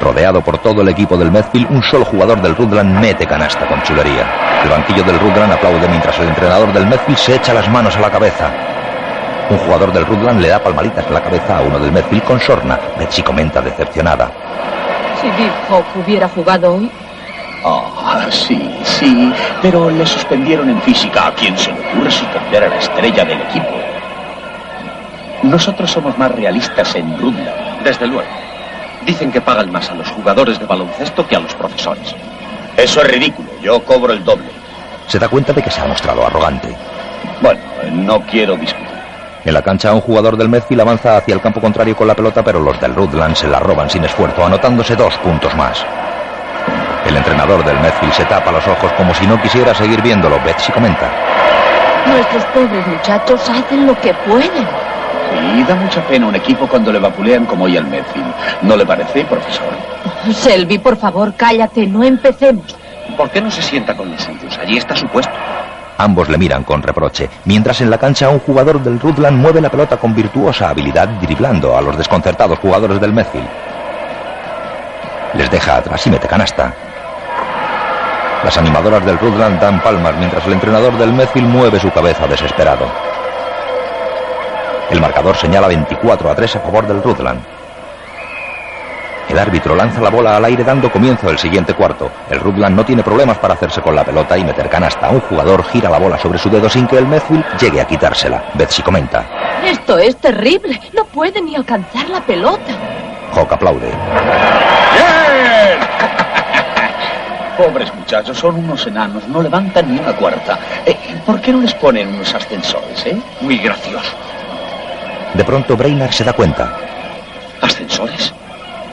Rodeado 0.00 0.40
por 0.40 0.58
todo 0.58 0.80
el 0.80 0.88
equipo 0.88 1.16
del 1.16 1.30
Medfield, 1.30 1.70
un 1.70 1.82
solo 1.82 2.04
jugador 2.06 2.40
del 2.40 2.56
Rutland 2.56 2.98
mete 2.98 3.26
canasta 3.26 3.66
con 3.66 3.82
chulería. 3.82 4.24
El 4.64 4.70
banquillo 4.70 5.02
del 5.02 5.18
Rutland 5.20 5.52
aplaude 5.52 5.86
mientras 5.88 6.18
el 6.18 6.28
entrenador 6.28 6.72
del 6.72 6.86
Medfield 6.86 7.18
se 7.18 7.34
echa 7.34 7.52
las 7.52 7.68
manos 7.68 7.96
a 7.96 8.00
la 8.00 8.10
cabeza. 8.10 8.50
Un 9.50 9.58
jugador 9.58 9.92
del 9.92 10.06
Rutland 10.06 10.40
le 10.40 10.48
da 10.48 10.58
palmaditas 10.58 11.06
en 11.06 11.14
la 11.14 11.22
cabeza 11.22 11.58
a 11.58 11.60
uno 11.60 11.78
del 11.78 11.92
Medfield 11.92 12.24
con 12.24 12.40
sorna. 12.40 12.78
Betsy 12.98 13.22
comenta 13.22 13.60
decepcionada. 13.60 14.30
Si 15.20 15.26
Bill 15.30 15.52
Hawk 15.68 15.84
hubiera 15.96 16.28
jugado 16.28 16.76
hoy, 16.76 16.90
Ah, 17.62 18.26
sí, 18.30 18.58
sí, 18.84 19.32
pero 19.60 19.90
le 19.90 20.06
suspendieron 20.06 20.70
en 20.70 20.80
física. 20.80 21.26
¿A 21.26 21.34
quién 21.34 21.56
se 21.58 21.70
le 21.72 21.80
ocurre 21.80 22.10
suspender 22.10 22.64
a 22.64 22.68
la 22.68 22.76
estrella 22.76 23.24
del 23.24 23.40
equipo? 23.42 23.68
Nosotros 25.42 25.90
somos 25.90 26.16
más 26.16 26.32
realistas 26.32 26.94
en 26.94 27.18
Rutland. 27.18 27.82
Desde 27.84 28.06
luego. 28.06 28.28
Dicen 29.10 29.32
que 29.32 29.40
pagan 29.40 29.72
más 29.72 29.90
a 29.90 29.94
los 29.94 30.08
jugadores 30.08 30.60
de 30.60 30.66
baloncesto 30.66 31.26
que 31.26 31.34
a 31.34 31.40
los 31.40 31.52
profesores. 31.56 32.14
Eso 32.76 33.02
es 33.02 33.08
ridículo. 33.08 33.48
Yo 33.60 33.84
cobro 33.84 34.12
el 34.12 34.24
doble. 34.24 34.46
Se 35.08 35.18
da 35.18 35.28
cuenta 35.28 35.52
de 35.52 35.60
que 35.60 35.68
se 35.68 35.80
ha 35.80 35.86
mostrado 35.86 36.24
arrogante. 36.24 36.76
Bueno, 37.42 37.60
no 37.90 38.20
quiero 38.20 38.56
discutir. 38.56 38.86
En 39.44 39.52
la 39.52 39.62
cancha, 39.62 39.92
un 39.92 40.00
jugador 40.00 40.36
del 40.36 40.48
Medfield 40.48 40.82
avanza 40.82 41.16
hacia 41.16 41.34
el 41.34 41.40
campo 41.40 41.60
contrario 41.60 41.96
con 41.96 42.06
la 42.06 42.14
pelota, 42.14 42.44
pero 42.44 42.60
los 42.60 42.80
del 42.80 42.94
Rutland 42.94 43.34
se 43.34 43.48
la 43.48 43.58
roban 43.58 43.90
sin 43.90 44.04
esfuerzo, 44.04 44.44
anotándose 44.44 44.94
dos 44.94 45.16
puntos 45.18 45.56
más. 45.56 45.84
El 47.04 47.16
entrenador 47.16 47.64
del 47.64 47.80
Medfield 47.80 48.12
se 48.12 48.24
tapa 48.26 48.52
los 48.52 48.64
ojos 48.68 48.92
como 48.92 49.12
si 49.12 49.26
no 49.26 49.42
quisiera 49.42 49.74
seguir 49.74 50.00
viéndolo. 50.02 50.38
Betsy 50.44 50.70
comenta. 50.70 51.10
nuestros 52.06 52.44
pobres 52.54 52.86
muchachos 52.86 53.40
hacen 53.50 53.88
lo 53.88 54.00
que 54.00 54.14
pueden. 54.14 54.79
Y 55.40 55.64
da 55.64 55.74
mucha 55.74 56.02
pena 56.06 56.26
un 56.26 56.34
equipo 56.34 56.66
cuando 56.66 56.92
le 56.92 56.98
vapulean 56.98 57.46
como 57.46 57.64
hoy 57.64 57.76
al 57.76 57.86
Medfield. 57.86 58.32
¿No 58.62 58.76
le 58.76 58.84
parece, 58.84 59.24
profesor? 59.24 59.72
Selby, 60.32 60.78
por 60.78 60.96
favor, 60.96 61.34
cállate, 61.36 61.86
no 61.86 62.02
empecemos. 62.04 62.76
¿Por 63.16 63.30
qué 63.30 63.40
no 63.40 63.50
se 63.50 63.62
sienta 63.62 63.96
con 63.96 64.10
los 64.10 64.22
suyos? 64.22 64.58
Allí 64.58 64.76
está 64.76 64.94
su 64.94 65.06
puesto. 65.08 65.32
Ambos 65.98 66.28
le 66.28 66.38
miran 66.38 66.64
con 66.64 66.82
reproche, 66.82 67.28
mientras 67.44 67.80
en 67.82 67.90
la 67.90 67.98
cancha 67.98 68.30
un 68.30 68.38
jugador 68.38 68.82
del 68.82 68.98
Rutland 68.98 69.36
mueve 69.36 69.60
la 69.60 69.68
pelota 69.68 69.98
con 69.98 70.14
virtuosa 70.14 70.70
habilidad 70.70 71.08
driblando 71.20 71.76
a 71.76 71.82
los 71.82 71.96
desconcertados 71.98 72.58
jugadores 72.58 73.00
del 73.00 73.12
Medfield. 73.12 73.48
Les 75.34 75.50
deja 75.50 75.76
atrás 75.76 76.06
y 76.06 76.10
mete 76.10 76.26
canasta. 76.26 76.72
Las 78.42 78.56
animadoras 78.56 79.04
del 79.04 79.18
Rutland 79.18 79.60
dan 79.60 79.82
palmas 79.82 80.14
mientras 80.16 80.46
el 80.46 80.54
entrenador 80.54 80.96
del 80.96 81.12
Medfield 81.12 81.48
mueve 81.48 81.78
su 81.78 81.90
cabeza 81.90 82.26
desesperado. 82.26 83.09
El 84.90 85.00
marcador 85.00 85.36
señala 85.36 85.68
24 85.68 86.30
a 86.30 86.34
3 86.34 86.56
a 86.56 86.60
favor 86.60 86.86
del 86.86 87.02
Rutland. 87.02 87.40
El 89.28 89.38
árbitro 89.38 89.76
lanza 89.76 90.00
la 90.00 90.10
bola 90.10 90.36
al 90.36 90.44
aire 90.44 90.64
dando 90.64 90.90
comienzo 90.90 91.28
al 91.28 91.38
siguiente 91.38 91.74
cuarto. 91.74 92.10
El 92.28 92.40
Rutland 92.40 92.74
no 92.74 92.84
tiene 92.84 93.04
problemas 93.04 93.38
para 93.38 93.54
hacerse 93.54 93.80
con 93.80 93.94
la 93.94 94.02
pelota 94.02 94.36
y 94.36 94.42
meter 94.42 94.68
canasta. 94.68 95.08
Un 95.10 95.20
jugador 95.20 95.62
gira 95.64 95.88
la 95.88 95.98
bola 96.00 96.18
sobre 96.18 96.38
su 96.40 96.50
dedo 96.50 96.68
sin 96.68 96.88
que 96.88 96.98
el 96.98 97.06
Medfield 97.06 97.44
llegue 97.60 97.80
a 97.80 97.86
quitársela. 97.86 98.42
Betsy 98.54 98.82
comenta. 98.82 99.24
Esto 99.64 99.98
es 99.98 100.16
terrible. 100.16 100.80
No 100.92 101.04
puede 101.04 101.40
ni 101.40 101.54
alcanzar 101.54 102.08
la 102.08 102.20
pelota. 102.22 102.72
Hawk 103.32 103.52
aplaude. 103.52 103.86
¡Bien! 103.86 105.78
Pobres 107.56 107.94
muchachos, 107.94 108.36
son 108.36 108.56
unos 108.56 108.84
enanos, 108.88 109.28
no 109.28 109.42
levantan 109.42 109.92
ni 109.92 110.00
una 110.00 110.12
cuarta. 110.16 110.58
Eh, 110.84 110.96
¿Por 111.24 111.40
qué 111.40 111.52
no 111.52 111.60
les 111.60 111.74
ponen 111.74 112.08
unos 112.08 112.34
ascensores, 112.34 113.06
eh? 113.06 113.16
Muy 113.42 113.58
gracioso. 113.58 114.16
De 115.34 115.44
pronto 115.44 115.76
Brainard 115.76 116.12
se 116.12 116.24
da 116.24 116.32
cuenta. 116.32 116.76
¿Ascensores? 117.60 118.32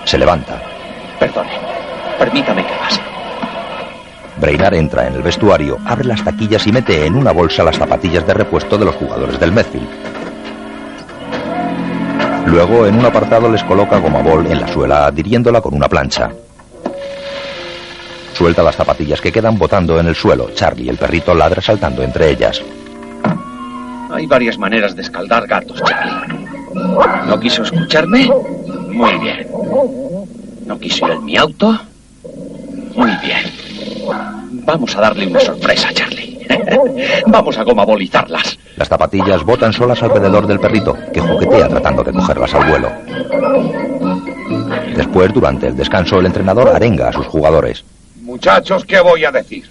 Se 0.06 0.18
levanta. 0.18 0.62
Perdone. 1.20 1.52
Permítame 2.20 2.66
que 2.66 2.74
pase. 2.74 3.02
Brainard 4.40 4.76
entra 4.76 5.08
en 5.08 5.16
el 5.16 5.24
vestuario, 5.24 5.80
abre 5.86 6.06
las 6.06 6.24
taquillas 6.24 6.66
y 6.68 6.72
mete 6.72 7.06
en 7.06 7.16
una 7.16 7.32
bolsa 7.32 7.64
las 7.64 7.78
zapatillas 7.78 8.26
de 8.28 8.34
repuesto 8.36 8.78
de 8.78 8.86
los 8.86 8.96
jugadores 8.96 9.40
del 9.40 9.52
Medfield. 9.52 9.88
Luego, 12.46 12.86
en 12.86 12.98
un 12.98 13.06
apartado, 13.06 13.52
les 13.52 13.64
coloca 13.64 13.98
goma 13.98 14.22
bol 14.22 14.46
en 14.48 14.62
la 14.62 14.68
suela, 14.68 15.08
adhiriéndola 15.08 15.60
con 15.60 15.74
una 15.74 15.90
plancha. 15.90 16.32
Suelta 18.34 18.64
las 18.64 18.76
zapatillas 18.76 19.20
que 19.20 19.32
quedan 19.32 19.58
botando 19.58 20.00
en 20.00 20.08
el 20.08 20.16
suelo. 20.16 20.52
Charlie, 20.54 20.90
el 20.90 20.98
perrito, 20.98 21.34
ladra 21.34 21.62
saltando 21.62 22.04
entre 22.04 22.30
ellas. 22.30 22.62
Hay 24.10 24.26
varias 24.26 24.58
maneras 24.58 24.96
de 24.96 25.02
escaldar 25.02 25.48
gatos, 25.48 25.82
Charlie. 25.84 26.46
¿No 27.28 27.40
quiso 27.40 27.64
escucharme? 27.64 28.30
Muy 28.90 29.18
bien. 29.20 29.48
¿No 30.66 30.80
quiso 30.80 31.08
ir 31.08 31.14
en 31.14 31.26
mi 31.26 31.38
auto? 31.38 31.80
Muy 32.96 33.12
bien. 33.18 33.52
Vamos 34.66 34.96
a 34.96 35.02
darle 35.02 35.28
una 35.28 35.40
sorpresa, 35.40 35.94
Charlie. 35.94 36.46
Vamos 37.28 37.58
a 37.58 37.64
gomabolizarlas. 37.64 38.58
Las 38.76 38.88
zapatillas 38.88 39.44
botan 39.44 39.74
solas 39.74 40.02
alrededor 40.04 40.48
del 40.48 40.60
perrito, 40.60 40.96
que 41.14 41.20
juguetea 41.20 41.68
tratando 41.68 42.04
de 42.04 42.14
cogerlas 42.14 42.54
al 42.54 42.70
vuelo. 42.70 42.92
Después, 44.96 45.34
durante 45.34 45.68
el 45.68 45.76
descanso, 45.76 46.20
el 46.20 46.26
entrenador 46.26 46.70
arenga 46.70 47.10
a 47.10 47.14
sus 47.14 47.26
jugadores. 47.28 47.84
Muchachos, 48.22 48.86
¿qué 48.86 49.00
voy 49.00 49.26
a 49.26 49.32
decir? 49.32 49.70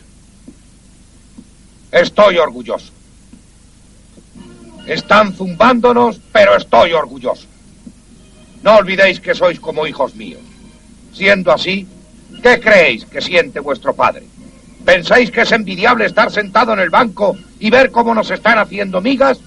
Estoy 1.93 2.39
orgulloso. 2.39 2.93
Están 4.87 5.32
zumbándonos, 5.32 6.20
pero 6.32 6.57
estoy 6.57 6.93
orgulloso. 6.93 7.47
No 8.62 8.76
olvidéis 8.76 9.20
que 9.20 9.34
sois 9.34 9.59
como 9.59 9.87
hijos 9.87 10.14
míos. 10.14 10.41
Siendo 11.12 11.53
así, 11.53 11.87
¿qué 12.43 12.61
creéis 12.61 13.05
que 13.05 13.20
siente 13.20 13.59
vuestro 13.61 13.95
padre? 13.95 14.24
¿Pensáis 14.84 15.32
que 15.32 15.41
es 15.41 15.51
envidiable 15.51 16.07
estar 16.07 16.30
sentado 16.30 16.72
en 16.72 16.78
el 16.78 16.91
banco 16.91 17.37
y 17.59 17.70
ver 17.70 17.91
cómo 17.91 18.14
nos 18.14 18.30
están 18.30 18.59
haciendo 18.59 19.01
migas? 19.01 19.41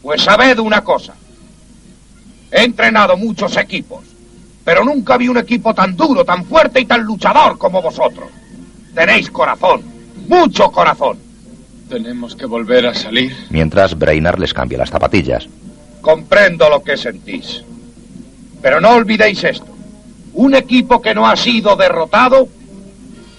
Pues 0.00 0.22
sabed 0.22 0.58
una 0.58 0.82
cosa. 0.82 1.14
He 2.50 2.64
entrenado 2.64 3.18
muchos 3.18 3.56
equipos, 3.58 4.04
pero 4.64 4.84
nunca 4.84 5.18
vi 5.18 5.28
un 5.28 5.36
equipo 5.36 5.74
tan 5.74 5.94
duro, 5.94 6.24
tan 6.24 6.46
fuerte 6.46 6.80
y 6.80 6.86
tan 6.86 7.02
luchador 7.02 7.58
como 7.58 7.82
vosotros. 7.82 8.30
Tenéis 8.94 9.30
corazón, 9.30 9.82
mucho 10.26 10.70
corazón. 10.70 11.29
Tenemos 11.90 12.36
que 12.36 12.46
volver 12.46 12.86
a 12.86 12.94
salir. 12.94 13.34
Mientras 13.50 13.98
Brainard 13.98 14.38
les 14.38 14.54
cambia 14.54 14.78
las 14.78 14.90
zapatillas. 14.90 15.48
Comprendo 16.00 16.70
lo 16.70 16.84
que 16.84 16.96
sentís. 16.96 17.64
Pero 18.62 18.80
no 18.80 18.90
olvidéis 18.90 19.42
esto. 19.42 19.66
Un 20.34 20.54
equipo 20.54 21.02
que 21.02 21.14
no 21.14 21.26
ha 21.26 21.36
sido 21.36 21.74
derrotado. 21.74 22.48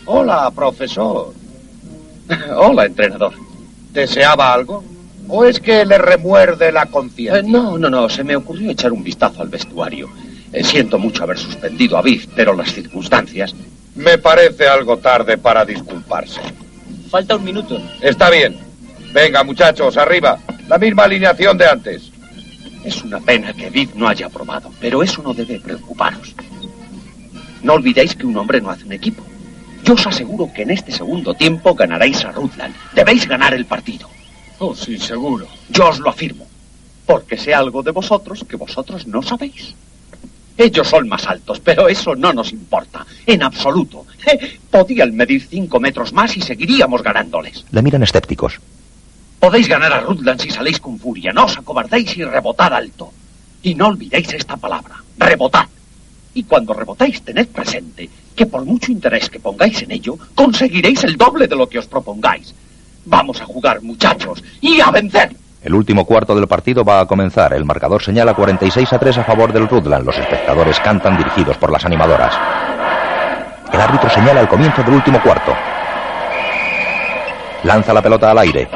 Hola, 0.06 0.52
profesor. 0.52 1.34
Hola, 2.58 2.86
entrenador. 2.86 3.34
¿Deseaba 3.93 4.54
algo? 4.54 4.84
¿O 5.30 5.45
es 5.45 5.62
que 5.62 5.86
le 5.86 5.97
remuerde 5.97 6.74
la 6.74 6.88
conciencia? 6.88 7.39
Eh, 7.39 7.43
no, 7.43 7.78
no, 7.78 7.89
no. 7.89 8.10
Se 8.10 8.26
me 8.26 8.36
ocurrió 8.36 8.70
echar 8.72 8.91
un 8.91 9.02
vistazo 9.02 9.41
al 9.41 9.47
vestuario. 9.47 10.10
Eh, 10.52 10.62
siento 10.62 10.99
mucho 10.99 11.24
haber 11.24 11.38
suspendido 11.38 11.97
a 11.97 12.02
Biff, 12.02 12.28
pero 12.36 12.54
las 12.54 12.74
circunstancias. 12.74 13.56
Me 13.95 14.18
parece 14.18 14.68
algo 14.68 14.97
tarde 14.97 15.38
para 15.38 15.64
disculparse. 15.64 16.41
Falta 17.12 17.36
un 17.36 17.43
minuto. 17.43 17.78
Está 17.99 18.30
bien. 18.30 18.57
Venga, 19.14 19.43
muchachos, 19.43 19.97
arriba. 19.97 20.39
La 20.70 20.78
misma 20.78 21.03
alineación 21.03 21.57
de 21.57 21.68
antes. 21.68 22.09
Es 22.86 23.03
una 23.03 23.20
pena 23.20 23.51
que 23.53 23.70
Viv 23.70 23.89
no 23.95 24.07
haya 24.07 24.28
aprobado, 24.28 24.72
pero 24.80 25.03
eso 25.03 25.22
no 25.22 25.34
debe 25.34 25.59
preocuparos. 25.59 26.34
No 27.64 27.74
olvidéis 27.74 28.16
que 28.16 28.26
un 28.26 28.38
hombre 28.38 28.62
no 28.62 28.70
hace 28.70 28.86
un 28.86 28.93
equipo. 28.93 29.22
Yo 29.84 29.95
os 29.95 30.07
aseguro 30.07 30.53
que 30.53 30.62
en 30.62 30.72
este 30.72 30.93
segundo 30.93 31.34
tiempo 31.34 31.76
ganaréis 31.76 32.24
a 32.24 32.32
Rutland. 32.32 32.74
Debéis 32.93 33.28
ganar 33.28 33.53
el 33.53 33.66
partido. 33.66 34.09
Oh, 34.59 34.74
sí, 34.74 34.97
seguro. 34.97 35.47
Yo 35.68 35.89
os 35.89 35.99
lo 35.99 36.09
afirmo. 36.09 36.47
Porque 37.05 37.38
sé 37.38 37.53
algo 37.53 37.84
de 37.84 37.91
vosotros 37.91 38.45
que 38.47 38.55
vosotros 38.55 39.05
no 39.05 39.22
sabéis. 39.22 39.76
Ellos 40.62 40.88
son 40.88 41.09
más 41.09 41.26
altos, 41.26 41.59
pero 41.59 41.89
eso 41.89 42.16
no 42.16 42.32
nos 42.34 42.51
importa. 42.51 43.03
En 43.26 43.41
absoluto. 43.41 44.05
Eh, 44.32 44.59
podían 44.70 45.16
medir 45.16 45.41
cinco 45.41 45.80
metros 45.80 46.14
más 46.14 46.38
y 46.38 46.41
seguiríamos 46.41 47.01
ganándoles. 47.01 47.66
Le 47.72 47.82
miran 47.82 48.03
escépticos. 48.03 48.59
Podéis 49.39 49.68
ganar 49.68 49.91
a 49.91 50.01
Rutland 50.01 50.39
si 50.39 50.51
saléis 50.51 50.80
con 50.80 50.99
furia. 50.99 51.34
No 51.34 51.45
os 51.45 51.57
acobardéis 51.57 52.16
y 52.16 52.24
rebotad 52.24 52.76
alto. 52.76 53.12
Y 53.64 53.74
no 53.74 53.88
olvidéis 53.88 54.34
esta 54.34 54.55
palabra. 54.55 55.01
Rebotad. 55.18 55.66
Y 56.36 56.43
cuando 56.43 56.76
rebotéis, 56.76 57.24
tened 57.24 57.47
presente 57.47 58.07
que 58.36 58.45
por 58.45 58.64
mucho 58.64 58.91
interés 58.91 59.32
que 59.32 59.39
pongáis 59.39 59.82
en 59.82 59.91
ello, 59.91 60.16
conseguiréis 60.36 61.03
el 61.05 61.18
doble 61.18 61.47
de 61.47 61.55
lo 61.55 61.68
que 61.68 61.80
os 61.80 61.88
propongáis. 61.88 62.53
Vamos 63.05 63.41
a 63.41 63.45
jugar, 63.45 63.82
muchachos, 63.82 64.43
y 64.62 64.80
a 64.80 64.91
vencer. 64.91 65.36
El 65.64 65.76
último 65.76 66.05
cuarto 66.05 66.34
del 66.34 66.47
partido 66.47 66.84
va 66.84 67.01
a 67.01 67.05
comenzar. 67.05 67.53
El 67.53 67.66
marcador 67.66 68.01
señala 68.01 68.34
46 68.34 68.93
a 68.93 68.97
3 68.97 69.20
a 69.20 69.24
favor 69.24 69.53
del 69.53 69.68
Rutland. 69.68 70.03
Los 70.03 70.18
espectadores 70.18 70.80
cantan 70.80 71.18
dirigidos 71.18 71.55
por 71.57 71.72
las 71.72 71.86
animadoras. 71.86 72.34
El 73.72 73.80
árbitro 73.80 74.09
señala 74.09 74.41
el 74.41 74.47
comienzo 74.47 74.82
del 74.82 74.95
último 74.95 75.22
cuarto. 75.22 75.53
Lanza 77.64 77.93
la 77.93 78.01
pelota 78.01 78.32
al 78.32 78.39
aire. 78.39 78.68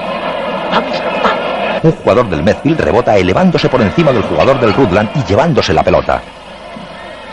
Un 1.82 1.92
jugador 1.92 2.30
del 2.30 2.44
Medfield 2.44 2.80
rebota 2.80 3.18
elevándose 3.18 3.68
por 3.68 3.82
encima 3.82 4.12
del 4.12 4.24
jugador 4.24 4.60
del 4.60 4.74
Rutland 4.74 5.10
y 5.16 5.24
llevándose 5.24 5.74
la 5.74 5.84
pelota. 5.84 6.22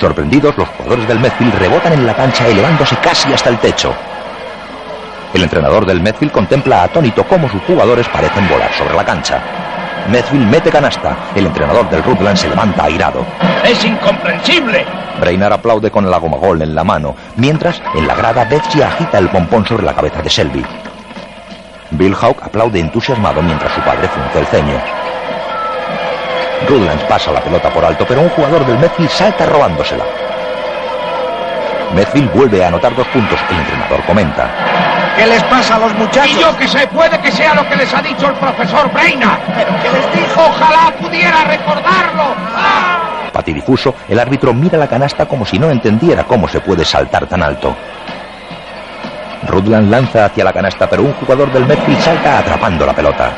Sorprendidos, 0.00 0.56
los 0.56 0.68
jugadores 0.68 1.06
del 1.06 1.20
Medfield 1.20 1.54
rebotan 1.58 1.92
en 1.92 2.06
la 2.06 2.14
cancha 2.14 2.48
elevándose 2.48 2.96
casi 2.96 3.30
hasta 3.32 3.50
el 3.50 3.58
techo. 3.58 3.94
El 5.34 5.42
entrenador 5.42 5.86
del 5.86 6.02
Medfield 6.02 6.32
contempla 6.32 6.82
atónito 6.82 7.24
cómo 7.24 7.48
sus 7.48 7.62
jugadores 7.62 8.06
parecen 8.08 8.48
volar 8.48 8.72
sobre 8.74 8.94
la 8.94 9.04
cancha. 9.04 9.40
Medfield 10.10 10.46
mete 10.46 10.70
canasta. 10.70 11.16
El 11.34 11.46
entrenador 11.46 11.88
del 11.88 12.02
Rutland 12.02 12.36
se 12.36 12.48
levanta 12.48 12.84
airado. 12.84 13.24
¡Es 13.64 13.82
incomprensible! 13.84 14.84
Brainard 15.20 15.54
aplaude 15.54 15.90
con 15.90 16.10
la 16.10 16.18
gomagol 16.18 16.60
en 16.62 16.74
la 16.74 16.84
mano, 16.84 17.14
mientras 17.36 17.80
en 17.94 18.06
la 18.06 18.14
grada 18.14 18.44
Betsy 18.44 18.82
agita 18.82 19.18
el 19.18 19.28
pompón 19.28 19.66
sobre 19.66 19.84
la 19.84 19.94
cabeza 19.94 20.20
de 20.20 20.28
Selby. 20.28 20.64
Bill 21.92 22.16
Hawk 22.20 22.42
aplaude 22.42 22.80
entusiasmado 22.80 23.42
mientras 23.42 23.72
su 23.72 23.80
padre 23.80 24.08
frunce 24.08 24.38
el 24.38 24.46
ceño. 24.46 24.78
Rutland 26.68 27.00
pasa 27.08 27.32
la 27.32 27.40
pelota 27.40 27.70
por 27.70 27.84
alto, 27.84 28.04
pero 28.06 28.20
un 28.20 28.30
jugador 28.30 28.66
del 28.66 28.78
Medfield 28.78 29.10
salta 29.10 29.46
robándosela. 29.46 30.04
Medfield 31.94 32.32
vuelve 32.32 32.64
a 32.64 32.68
anotar 32.68 32.94
dos 32.94 33.06
puntos. 33.08 33.38
El 33.50 33.58
entrenador 33.58 34.02
comenta. 34.04 34.50
¿Qué 35.16 35.26
les 35.26 35.42
pasa 35.44 35.76
a 35.76 35.78
los 35.78 35.94
muchachos? 35.94 36.30
Y 36.30 36.40
yo 36.40 36.56
que 36.56 36.66
sé, 36.66 36.86
puede 36.88 37.18
que 37.20 37.30
sea 37.30 37.54
lo 37.54 37.68
que 37.68 37.76
les 37.76 37.92
ha 37.92 38.02
dicho 38.02 38.26
el 38.28 38.34
profesor 38.34 38.90
Brainard. 38.92 39.40
¿Pero 39.54 39.70
qué 39.82 39.90
les 39.90 40.14
dijo? 40.14 40.40
Ojalá 40.40 40.92
pudiera 41.00 41.44
recordarlo. 41.44 42.34
¡Ah! 42.56 43.30
Patidifuso, 43.32 43.94
el 44.08 44.18
árbitro 44.18 44.52
mira 44.52 44.78
la 44.78 44.88
canasta 44.88 45.26
como 45.26 45.46
si 45.46 45.58
no 45.58 45.70
entendiera 45.70 46.24
cómo 46.24 46.48
se 46.48 46.60
puede 46.60 46.84
saltar 46.84 47.26
tan 47.26 47.42
alto. 47.42 47.74
Rutland 49.48 49.90
lanza 49.90 50.26
hacia 50.26 50.44
la 50.44 50.52
canasta, 50.52 50.88
pero 50.88 51.02
un 51.02 51.12
jugador 51.14 51.52
del 51.52 51.66
Medfield 51.66 52.00
salta 52.00 52.38
atrapando 52.38 52.86
la 52.86 52.92
pelota. 52.92 53.32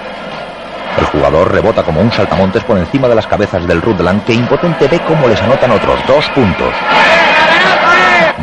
El 0.99 1.07
jugador 1.07 1.53
rebota 1.53 1.83
como 1.83 2.01
un 2.01 2.13
saltamontes 2.13 2.63
por 2.65 2.79
encima 2.79 3.09
de 3.09 3.17
las 3.17 3.27
cabezas 3.27 3.67
del 3.67 3.83
Rutland, 3.83 4.25
que 4.25 4.33
impotente 4.33 4.87
ve 4.87 5.01
cómo 5.01 5.27
les 5.27 5.41
anotan 5.43 5.73
otros 5.73 5.99
dos 6.07 6.29
puntos. 6.31 6.73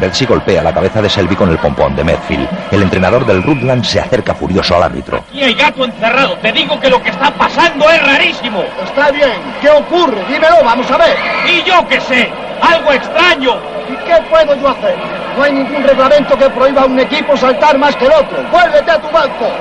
Betsy 0.02 0.26
golpea 0.26 0.64
la 0.64 0.74
cabeza 0.74 1.00
de 1.00 1.08
Selby 1.08 1.36
con 1.36 1.52
el 1.52 1.60
pompón 1.60 1.96
de 1.96 2.04
Medfield. 2.04 2.50
El 2.72 2.82
entrenador 2.82 3.24
del 3.24 3.44
Rutland 3.44 3.84
se 3.84 4.00
acerca 4.00 4.34
furioso 4.34 4.76
al 4.76 4.82
árbitro. 4.82 5.24
Y 5.32 5.44
hay 5.44 5.54
gato 5.54 5.86
encerrado. 5.86 6.36
Te 6.38 6.52
digo 6.52 6.80
que 6.80 6.90
lo 6.90 7.00
que 7.04 7.12
está 7.12 7.30
pasando 7.30 7.88
es 7.88 8.02
rarísimo. 8.04 8.64
Está 8.84 9.12
bien. 9.12 9.38
¿Qué 9.62 9.70
ocurre? 9.70 10.26
Dímelo, 10.28 10.56
vamos 10.66 10.90
a 10.90 10.98
ver. 10.98 11.16
Y 11.48 11.62
yo 11.70 11.88
qué 11.88 12.02
sé. 12.02 12.28
Algo 12.62 12.92
extraño. 12.92 13.52
¿Y 13.88 13.96
qué 14.08 14.18
puedo 14.28 14.56
yo 14.56 14.70
hacer? 14.70 14.96
No 15.38 15.44
hay 15.44 15.54
ningún 15.54 15.84
reglamento 15.84 16.36
que 16.36 16.50
prohíba 16.50 16.82
a 16.82 16.86
un 16.86 17.00
equipo 17.00 17.38
saltar 17.38 17.78
más 17.78 17.96
que 17.96 18.06
el 18.06 18.12
otro. 18.14 18.44
Vuélvete 18.52 18.90
a 18.90 19.00
tu 19.00 19.08
banco. 19.12 19.52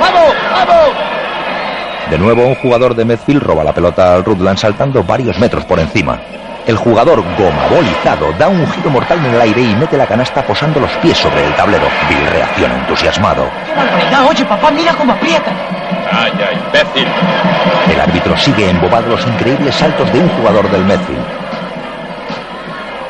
¡Vamos, 0.00 0.34
vamos! 0.52 0.90
De 2.10 2.18
nuevo, 2.18 2.46
un 2.46 2.54
jugador 2.54 2.94
de 2.94 3.04
Medfield 3.04 3.42
roba 3.42 3.62
la 3.62 3.74
pelota 3.74 4.14
al 4.14 4.24
Rutland 4.24 4.56
saltando 4.56 5.02
varios 5.02 5.38
metros 5.38 5.66
por 5.66 5.78
encima. 5.78 6.18
El 6.66 6.76
jugador 6.76 7.22
gomabolizado 7.38 8.32
da 8.40 8.48
un 8.48 8.66
giro 8.72 8.90
mortal 8.90 9.24
en 9.24 9.34
el 9.34 9.40
aire 9.40 9.62
y 9.62 9.76
mete 9.76 9.96
la 9.96 10.04
canasta 10.04 10.42
posando 10.42 10.80
los 10.80 10.90
pies 10.96 11.16
sobre 11.16 11.46
el 11.46 11.54
tablero. 11.54 11.86
Bill 12.08 12.26
reacciona 12.26 12.74
entusiasmado. 12.74 13.48
¡Qué 13.64 13.72
barbaridad! 13.72 14.26
Oye, 14.28 14.44
papá, 14.44 14.72
mira 14.72 14.92
cómo 14.94 15.12
aprieta. 15.12 15.52
¡Calla, 16.10 16.52
imbécil! 16.52 17.06
El 17.88 18.00
árbitro 18.00 18.36
sigue 18.36 18.68
embobado 18.68 19.10
los 19.10 19.24
increíbles 19.28 19.76
saltos 19.76 20.12
de 20.12 20.18
un 20.18 20.28
jugador 20.30 20.68
del 20.72 20.84
Medfield. 20.84 21.24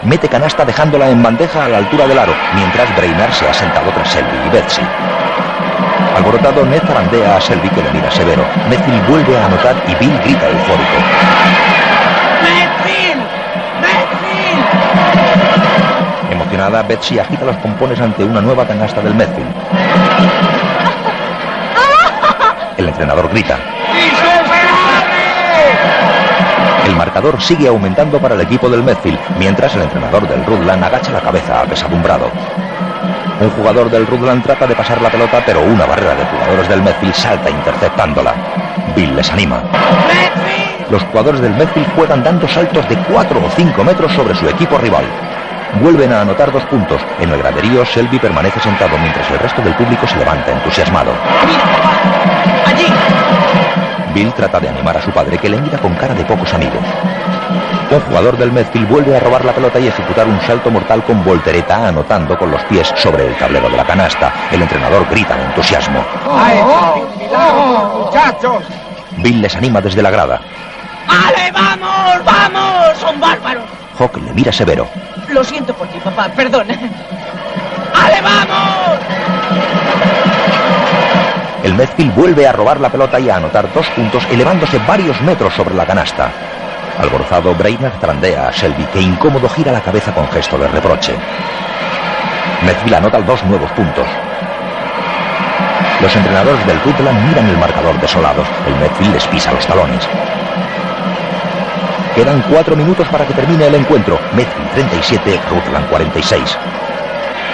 Mete 0.03 0.29
canasta 0.29 0.67
dejándola 0.67 1.09
en 1.09 1.23
bandeja 1.23 1.65
a 1.65 1.69
la 1.69 1.79
altura 1.79 2.07
del 2.07 2.19
aro, 2.19 2.35
mientras 2.55 2.95
Brainard 2.95 3.33
se 3.33 3.49
ha 3.49 3.55
sentado 3.55 3.91
tras 3.91 4.11
Selby 4.11 4.37
y 4.47 4.51
Betsy. 4.51 4.83
Alborotado, 6.15 6.65
Ned 6.67 6.83
zarandea 6.87 7.37
a 7.37 7.41
Selby 7.41 7.71
que 7.71 7.83
le 7.83 7.91
mira 7.91 8.11
severo. 8.11 8.45
Medfield 8.69 9.09
vuelve 9.09 9.39
a 9.39 9.47
anotar 9.47 9.75
y 9.89 9.95
Bill 9.95 10.19
grita 10.23 10.47
eufórico. 10.47 10.97
Betsy 16.69 17.19
agita 17.19 17.45
los 17.45 17.57
pompones 17.57 18.01
ante 18.01 18.25
una 18.25 18.41
nueva 18.41 18.67
canasta 18.67 19.01
del 19.01 19.15
Medfield. 19.15 19.55
El 22.77 22.89
entrenador 22.89 23.29
grita. 23.31 23.57
El 26.85 26.97
marcador 26.97 27.41
sigue 27.41 27.69
aumentando 27.69 28.21
para 28.21 28.35
el 28.35 28.41
equipo 28.41 28.69
del 28.69 28.83
Medfield, 28.83 29.19
mientras 29.39 29.75
el 29.77 29.83
entrenador 29.83 30.29
del 30.29 30.45
Rutland 30.45 30.83
agacha 30.83 31.13
la 31.13 31.21
cabeza 31.21 31.63
apesadumbrado. 31.63 32.31
Un 33.41 33.51
jugador 33.51 33.91
del 33.91 34.07
Rutland 34.07 34.43
trata 34.43 34.67
de 34.67 34.75
pasar 34.75 35.01
la 35.01 35.11
pelota, 35.11 35.43
pero 35.47 35.63
una 35.63 35.87
barrera 35.87 36.15
de 36.15 36.25
jugadores 36.25 36.69
del 36.69 36.83
Medfield 36.83 37.15
salta 37.15 37.49
interceptándola. 37.49 38.35
Bill 38.95 39.15
les 39.15 39.31
anima. 39.31 39.63
Los 40.91 41.03
jugadores 41.05 41.41
del 41.41 41.55
Medfield 41.55 41.95
juegan 41.95 42.23
dando 42.23 42.49
saltos 42.49 42.89
de 42.89 42.97
4 42.97 43.39
o 43.39 43.51
5 43.51 43.85
metros 43.85 44.13
sobre 44.13 44.35
su 44.35 44.49
equipo 44.49 44.79
rival. 44.79 45.05
Vuelven 45.81 46.13
a 46.13 46.23
anotar 46.23 46.53
dos 46.53 46.65
puntos. 46.65 47.01
En 47.21 47.31
el 47.31 47.39
graderío, 47.39 47.85
Selby 47.85 48.19
permanece 48.19 48.61
sentado 48.61 48.97
mientras 48.99 49.31
el 49.31 49.39
resto 49.39 49.63
del 49.63 49.75
público 49.75 50.07
se 50.07 50.17
levanta 50.17 50.53
entusiasmado. 50.53 51.13
¡Allí! 52.67 52.87
Bill 54.15 54.33
trata 54.33 54.61
de 54.61 54.69
animar 54.69 54.97
a 54.97 55.03
su 55.03 55.11
padre, 55.11 55.37
que 55.37 55.51
le 55.51 55.61
mira 55.61 55.79
con 55.79 55.95
cara 55.95 56.15
de 56.15 56.25
pocos 56.25 56.53
amigos. 56.55 56.83
Un 57.91 58.01
jugador 58.01 58.37
del 58.37 58.51
Medfield 58.51 58.89
vuelve 58.89 59.17
a 59.17 59.21
robar 59.21 59.45
la 59.45 59.53
pelota 59.53 59.79
y 59.79 59.89
ejecutar 59.89 60.27
un 60.27 60.41
salto 60.41 60.71
mortal 60.71 61.05
con 61.05 61.23
voltereta, 61.23 61.87
anotando 61.87 62.37
con 62.39 62.51
los 62.51 62.63
pies 62.65 62.93
sobre 62.97 63.27
el 63.27 63.37
tablero 63.37 63.69
de 63.69 63.77
la 63.77 63.85
canasta. 63.85 64.33
El 64.51 64.63
entrenador 64.63 65.07
grita 65.09 65.35
en 65.35 65.43
entusiasmo. 65.43 66.03
¡Muchachos! 68.07 68.65
Bill 69.19 69.41
les 69.41 69.55
anima 69.55 69.81
desde 69.81 70.03
la 70.03 70.11
grada. 70.11 70.41
¡Ale, 71.07 71.53
vamos! 71.53 72.25
¡Vamos! 72.25 72.99
¡Son 72.99 73.21
bárbaros! 73.21 73.65
Hawk 73.99 74.17
le 74.17 74.33
mira 74.33 74.53
severo. 74.53 74.89
Lo 75.29 75.45
siento 75.45 75.75
por 75.75 75.89
ti, 75.89 75.99
papá, 75.99 76.29
perdona. 76.29 76.75
¡Ale, 77.95 78.21
vamos! 78.23 78.99
El 81.63 81.75
Medfield 81.75 82.15
vuelve 82.15 82.47
a 82.47 82.53
robar 82.53 82.81
la 82.81 82.91
pelota 82.91 83.19
y 83.19 83.29
a 83.29 83.37
anotar 83.37 83.73
dos 83.75 83.89
puntos, 83.91 84.25
elevándose 84.31 84.79
varios 84.87 85.21
metros 85.23 85.53
sobre 85.55 85.75
la 85.75 85.85
canasta. 85.85 86.31
Alborozado, 86.99 87.55
Brainerd 87.55 87.99
trandea 87.99 88.49
a 88.49 88.53
Selby, 88.53 88.85
que 88.87 89.01
incómodo 89.01 89.49
gira 89.49 89.73
la 89.73 89.81
cabeza 89.81 90.15
con 90.15 90.29
gesto 90.31 90.57
de 90.59 90.69
reproche. 90.69 91.15
Medfield 92.65 92.95
anota 92.95 93.21
dos 93.21 93.45
nuevos 93.45 93.71
puntos. 93.73 94.07
Los 96.01 96.15
entrenadores 96.15 96.67
del 96.67 96.81
Rutland 96.81 97.29
miran 97.29 97.49
el 97.49 97.59
marcador 97.59 98.01
desolados. 98.01 98.47
El 98.67 98.77
Medfield 98.77 99.15
les 99.15 99.27
pisa 99.27 99.53
los 99.53 99.67
talones. 99.67 100.09
Quedan 102.17 102.41
cuatro 102.49 102.75
minutos 102.75 103.07
para 103.09 103.27
que 103.27 103.35
termine 103.35 103.67
el 103.67 103.75
encuentro. 103.75 104.19
Medfield 104.33 104.71
37, 104.71 105.39
Rutland 105.51 105.87
46. 105.91 106.59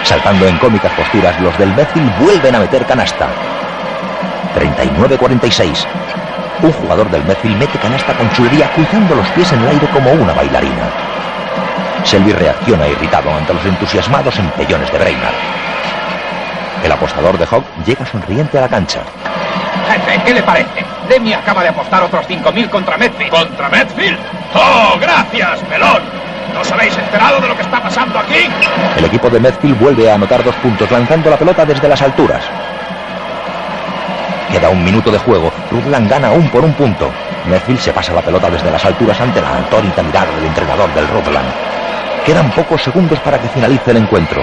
Saltando 0.05 0.47
en 0.47 0.57
cómicas 0.59 0.93
posturas, 0.93 1.41
los 1.41 1.59
del 1.59 1.75
Medfield 1.75 2.17
vuelven 2.21 2.55
a 2.55 2.61
meter 2.61 2.87
canasta. 2.87 3.29
39-46. 4.55 5.85
Un 6.63 6.73
jugador 6.75 7.11
del 7.11 7.25
Medfield 7.25 7.59
mete 7.59 7.77
canasta 7.77 8.17
con 8.17 8.31
chulería 8.31 8.71
cruzando 8.73 9.17
los 9.17 9.27
pies 9.31 9.53
en 9.53 9.63
el 9.63 9.69
aire 9.69 9.89
como 9.89 10.13
una 10.13 10.33
bailarina. 10.33 10.91
Selby 12.05 12.33
reacciona 12.33 12.87
irritado 12.87 13.35
ante 13.35 13.55
los 13.55 13.65
entusiasmados 13.65 14.39
empellones 14.39 14.93
de 14.93 14.99
Brainard. 14.99 15.35
El 16.85 16.93
apostador 16.93 17.37
de 17.37 17.47
Hawk 17.51 17.65
llega 17.85 18.07
sonriente 18.07 18.59
a 18.59 18.61
la 18.61 18.69
cancha. 18.69 19.01
Jefe, 19.93 20.23
¿qué 20.25 20.35
le 20.35 20.43
parece? 20.43 20.85
Demi 21.09 21.35
acaba 21.35 21.63
de 21.63 21.69
apostar 21.69 22.03
otros 22.03 22.27
5.000 22.27 22.71
contra 22.71 22.97
Medfield. 22.97 23.31
¿Contra 23.31 23.69
Medfield? 23.69 24.19
¡Oh, 24.55 24.99
gracias, 24.99 25.61
pelón! 25.69 26.03
¿No 26.55 26.61
os 26.61 26.73
habéis 26.73 26.97
enterado 26.97 27.41
de 27.41 27.49
lo 27.49 27.57
que 27.57 27.63
está 27.63 27.83
pasando 27.83 28.19
aquí? 28.19 28.49
El 28.97 29.05
equipo 29.05 29.29
de 29.29 29.41
Medfield 29.41 29.79
vuelve 29.79 30.11
a 30.11 30.15
anotar 30.15 30.43
dos 30.43 30.55
puntos 30.57 30.91
lanzando 30.91 31.29
la 31.29 31.37
pelota 31.37 31.67
desde 31.67 31.89
las 31.89 32.01
alturas. 32.01 32.43
Queda 34.51 34.71
un 34.71 34.83
minuto 34.83 35.11
de 35.11 35.19
juego. 35.19 35.53
Rutland 35.71 36.11
gana 36.11 36.29
aún 36.29 36.49
por 36.49 36.65
un 36.65 36.73
punto. 36.73 37.11
Medfield 37.47 37.81
se 37.81 37.93
pasa 37.93 38.15
la 38.15 38.23
pelota 38.23 38.51
desde 38.51 38.71
las 38.71 38.85
alturas 38.85 39.21
ante 39.21 39.41
la 39.41 39.59
atónita 39.59 40.03
mirada 40.03 40.35
del 40.37 40.47
entrenador 40.47 40.93
del 40.95 41.09
Rutland. 41.09 41.49
Quedan 42.25 42.51
pocos 42.53 42.83
segundos 42.83 43.19
para 43.21 43.39
que 43.39 43.49
finalice 43.49 43.91
el 43.91 43.99
encuentro. 43.99 44.43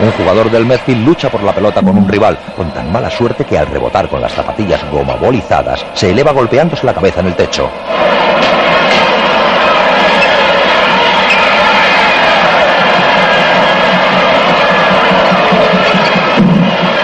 Un 0.00 0.10
jugador 0.10 0.50
del 0.50 0.66
Medfield 0.66 1.06
lucha 1.06 1.30
por 1.30 1.42
la 1.42 1.52
pelota 1.52 1.80
con 1.80 1.96
un 1.96 2.08
rival, 2.08 2.36
con 2.56 2.70
tan 2.72 2.90
mala 2.90 3.08
suerte 3.10 3.44
que 3.44 3.56
al 3.56 3.66
rebotar 3.66 4.08
con 4.08 4.20
las 4.20 4.32
zapatillas 4.32 4.84
gomabolizadas, 4.90 5.86
se 5.94 6.10
eleva 6.10 6.32
golpeándose 6.32 6.84
la 6.84 6.92
cabeza 6.92 7.20
en 7.20 7.26
el 7.28 7.36
techo. 7.36 7.70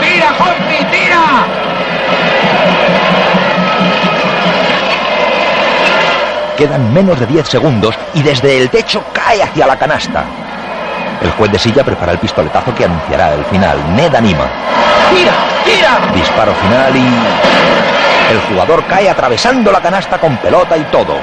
¡Tira, 0.00 0.30
Humphrey, 0.32 0.84
tira! 0.90 1.46
Quedan 6.56 6.92
menos 6.92 7.20
de 7.20 7.26
10 7.26 7.48
segundos 7.48 7.96
y 8.14 8.22
desde 8.24 8.58
el 8.58 8.68
techo 8.68 9.04
cae 9.12 9.44
hacia 9.44 9.66
la 9.68 9.78
canasta. 9.78 10.49
El 11.22 11.30
juez 11.32 11.52
de 11.52 11.58
silla 11.58 11.84
prepara 11.84 12.12
el 12.12 12.18
pistoletazo 12.18 12.74
que 12.74 12.84
anunciará 12.84 13.34
el 13.34 13.44
final. 13.46 13.78
Ned 13.94 14.14
anima. 14.14 14.46
¡Tira! 15.10 15.32
¡Tira! 15.64 15.98
Disparo 16.14 16.54
final 16.54 16.96
y... 16.96 17.06
El 18.32 18.40
jugador 18.48 18.84
cae 18.86 19.10
atravesando 19.10 19.72
la 19.72 19.80
canasta 19.80 20.18
con 20.18 20.36
pelota 20.36 20.76
y 20.76 20.84
todo. 20.84 21.16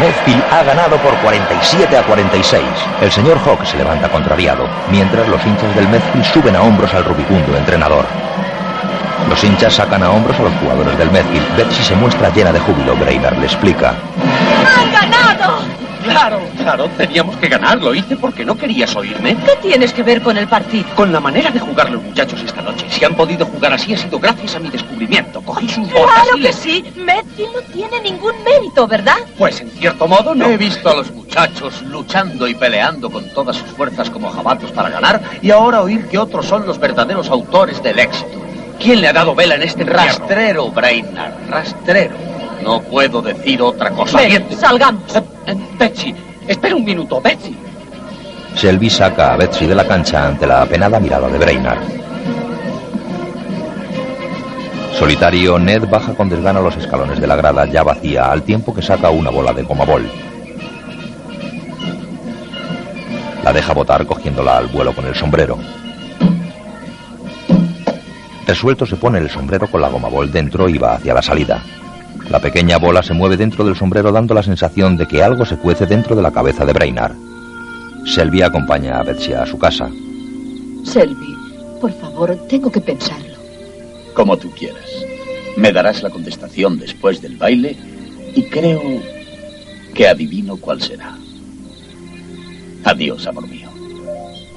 Medfield 0.00 0.42
ha 0.52 0.62
ganado 0.62 0.96
por 0.98 1.14
47 1.16 1.96
a 1.96 2.02
46. 2.02 2.62
El 3.00 3.10
señor 3.10 3.38
Hawk 3.44 3.64
se 3.64 3.76
levanta 3.76 4.08
contrariado, 4.08 4.68
mientras 4.90 5.26
los 5.28 5.44
hinchas 5.44 5.74
del 5.74 5.88
Medfield 5.88 6.24
suben 6.24 6.54
a 6.54 6.62
hombros 6.62 6.92
al 6.94 7.04
rubicundo 7.04 7.56
entrenador. 7.56 8.04
Los 9.28 9.42
hinchas 9.42 9.74
sacan 9.74 10.02
a 10.02 10.10
hombros 10.10 10.38
a 10.38 10.42
los 10.44 10.52
jugadores 10.60 10.96
del 10.98 11.10
Medfield. 11.10 11.56
Betsy 11.56 11.82
se 11.82 11.96
muestra 11.96 12.30
llena 12.30 12.52
de 12.52 12.60
júbilo. 12.60 12.94
Brainerd 12.96 13.38
le 13.38 13.46
explica. 13.46 13.94
Claro, 16.10 16.40
claro, 16.56 16.88
teníamos 16.96 17.36
que 17.36 17.48
ganar. 17.48 17.80
Lo 17.82 17.94
hice 17.94 18.16
porque 18.16 18.44
no 18.44 18.56
querías 18.56 18.94
oírme. 18.96 19.36
¿Qué 19.36 19.56
tienes 19.62 19.92
que 19.92 20.02
ver 20.02 20.22
con 20.22 20.36
el 20.36 20.48
partido? 20.48 20.86
Con 20.94 21.12
la 21.12 21.20
manera 21.20 21.50
de 21.50 21.60
jugar 21.60 21.90
los 21.90 22.02
muchachos 22.02 22.40
esta 22.44 22.62
noche. 22.62 22.86
Si 22.88 23.04
han 23.04 23.14
podido 23.14 23.44
jugar 23.46 23.72
así 23.72 23.94
ha 23.94 23.98
sido 23.98 24.18
gracias 24.18 24.54
a 24.54 24.58
mi 24.58 24.68
descubrimiento. 24.70 25.40
Cogí 25.42 25.68
sus 25.68 25.90
botas 25.90 26.14
Claro 26.14 26.36
y 26.36 26.40
que 26.42 26.48
les- 26.48 26.56
sí. 26.56 26.84
Medfield 26.96 27.52
no 27.54 27.60
tiene 27.72 28.00
ningún 28.02 28.32
mérito, 28.44 28.86
¿verdad? 28.86 29.16
Pues 29.38 29.60
en 29.60 29.70
cierto 29.70 30.06
modo 30.06 30.34
no. 30.34 30.46
He 30.46 30.56
visto 30.56 30.88
a 30.90 30.94
los 30.96 31.10
muchachos 31.12 31.82
luchando 31.82 32.46
y 32.48 32.54
peleando 32.54 33.10
con 33.10 33.28
todas 33.30 33.56
sus 33.56 33.68
fuerzas 33.70 34.08
como 34.10 34.30
jabatos 34.30 34.70
para 34.72 34.88
ganar 34.90 35.20
y 35.42 35.50
ahora 35.50 35.82
oír 35.82 36.06
que 36.08 36.18
otros 36.18 36.46
son 36.46 36.66
los 36.66 36.78
verdaderos 36.78 37.28
autores 37.30 37.82
del 37.82 37.98
éxito. 37.98 38.42
¿Quién 38.78 39.00
le 39.00 39.08
ha 39.08 39.12
dado 39.12 39.34
vela 39.34 39.54
en 39.54 39.62
este? 39.62 39.84
Rastrero, 39.84 40.70
Brainard, 40.70 41.32
rastrero. 41.48 42.14
No 42.66 42.82
puedo 42.82 43.22
decir 43.22 43.62
otra 43.62 43.90
cosa. 43.90 44.18
Ven, 44.18 44.44
salgamos. 44.50 45.14
Eh, 45.14 45.22
eh, 45.46 45.56
Betsy, 45.78 46.12
espera 46.48 46.74
un 46.74 46.84
minuto, 46.84 47.20
Betsy. 47.20 47.56
Selby 48.56 48.90
saca 48.90 49.34
a 49.34 49.36
Betsy 49.36 49.66
de 49.66 49.74
la 49.76 49.86
cancha 49.86 50.26
ante 50.26 50.48
la 50.48 50.62
apenada 50.62 50.98
mirada 50.98 51.28
de 51.28 51.38
Brainard. 51.38 51.78
Solitario, 54.98 55.60
Ned 55.60 55.88
baja 55.88 56.14
con 56.14 56.28
desgano 56.28 56.60
los 56.60 56.76
escalones 56.76 57.20
de 57.20 57.28
la 57.28 57.36
grada 57.36 57.66
ya 57.66 57.84
vacía 57.84 58.32
al 58.32 58.42
tiempo 58.42 58.74
que 58.74 58.82
saca 58.82 59.10
una 59.10 59.30
bola 59.30 59.52
de 59.52 59.62
gomabol. 59.62 60.10
La 63.44 63.52
deja 63.52 63.74
botar 63.74 64.04
cogiéndola 64.06 64.58
al 64.58 64.66
vuelo 64.66 64.92
con 64.92 65.06
el 65.06 65.14
sombrero. 65.14 65.56
Resuelto 68.44 68.86
se 68.86 68.96
pone 68.96 69.18
el 69.18 69.30
sombrero 69.30 69.68
con 69.70 69.80
la 69.80 69.88
gomabol 69.88 70.32
dentro 70.32 70.68
y 70.68 70.78
va 70.78 70.94
hacia 70.94 71.14
la 71.14 71.22
salida. 71.22 71.62
La 72.30 72.40
pequeña 72.40 72.78
bola 72.78 73.02
se 73.02 73.14
mueve 73.14 73.36
dentro 73.36 73.64
del 73.64 73.76
sombrero 73.76 74.10
dando 74.10 74.34
la 74.34 74.42
sensación 74.42 74.96
de 74.96 75.06
que 75.06 75.22
algo 75.22 75.44
se 75.46 75.56
cuece 75.56 75.86
dentro 75.86 76.16
de 76.16 76.22
la 76.22 76.32
cabeza 76.32 76.64
de 76.64 76.72
Brainard. 76.72 77.14
Selby 78.04 78.42
acompaña 78.42 78.98
a 78.98 79.02
Betsy 79.02 79.32
a 79.32 79.46
su 79.46 79.58
casa. 79.58 79.88
Selby, 80.84 81.36
por 81.80 81.92
favor, 81.92 82.36
tengo 82.48 82.70
que 82.70 82.80
pensarlo. 82.80 83.36
Como 84.14 84.36
tú 84.36 84.50
quieras. 84.50 84.84
Me 85.56 85.72
darás 85.72 86.02
la 86.02 86.10
contestación 86.10 86.78
después 86.78 87.22
del 87.22 87.36
baile 87.36 87.76
y 88.34 88.42
creo 88.44 88.82
que 89.94 90.08
adivino 90.08 90.56
cuál 90.56 90.82
será. 90.82 91.16
Adiós, 92.84 93.26
amor 93.26 93.48
mío. 93.48 93.68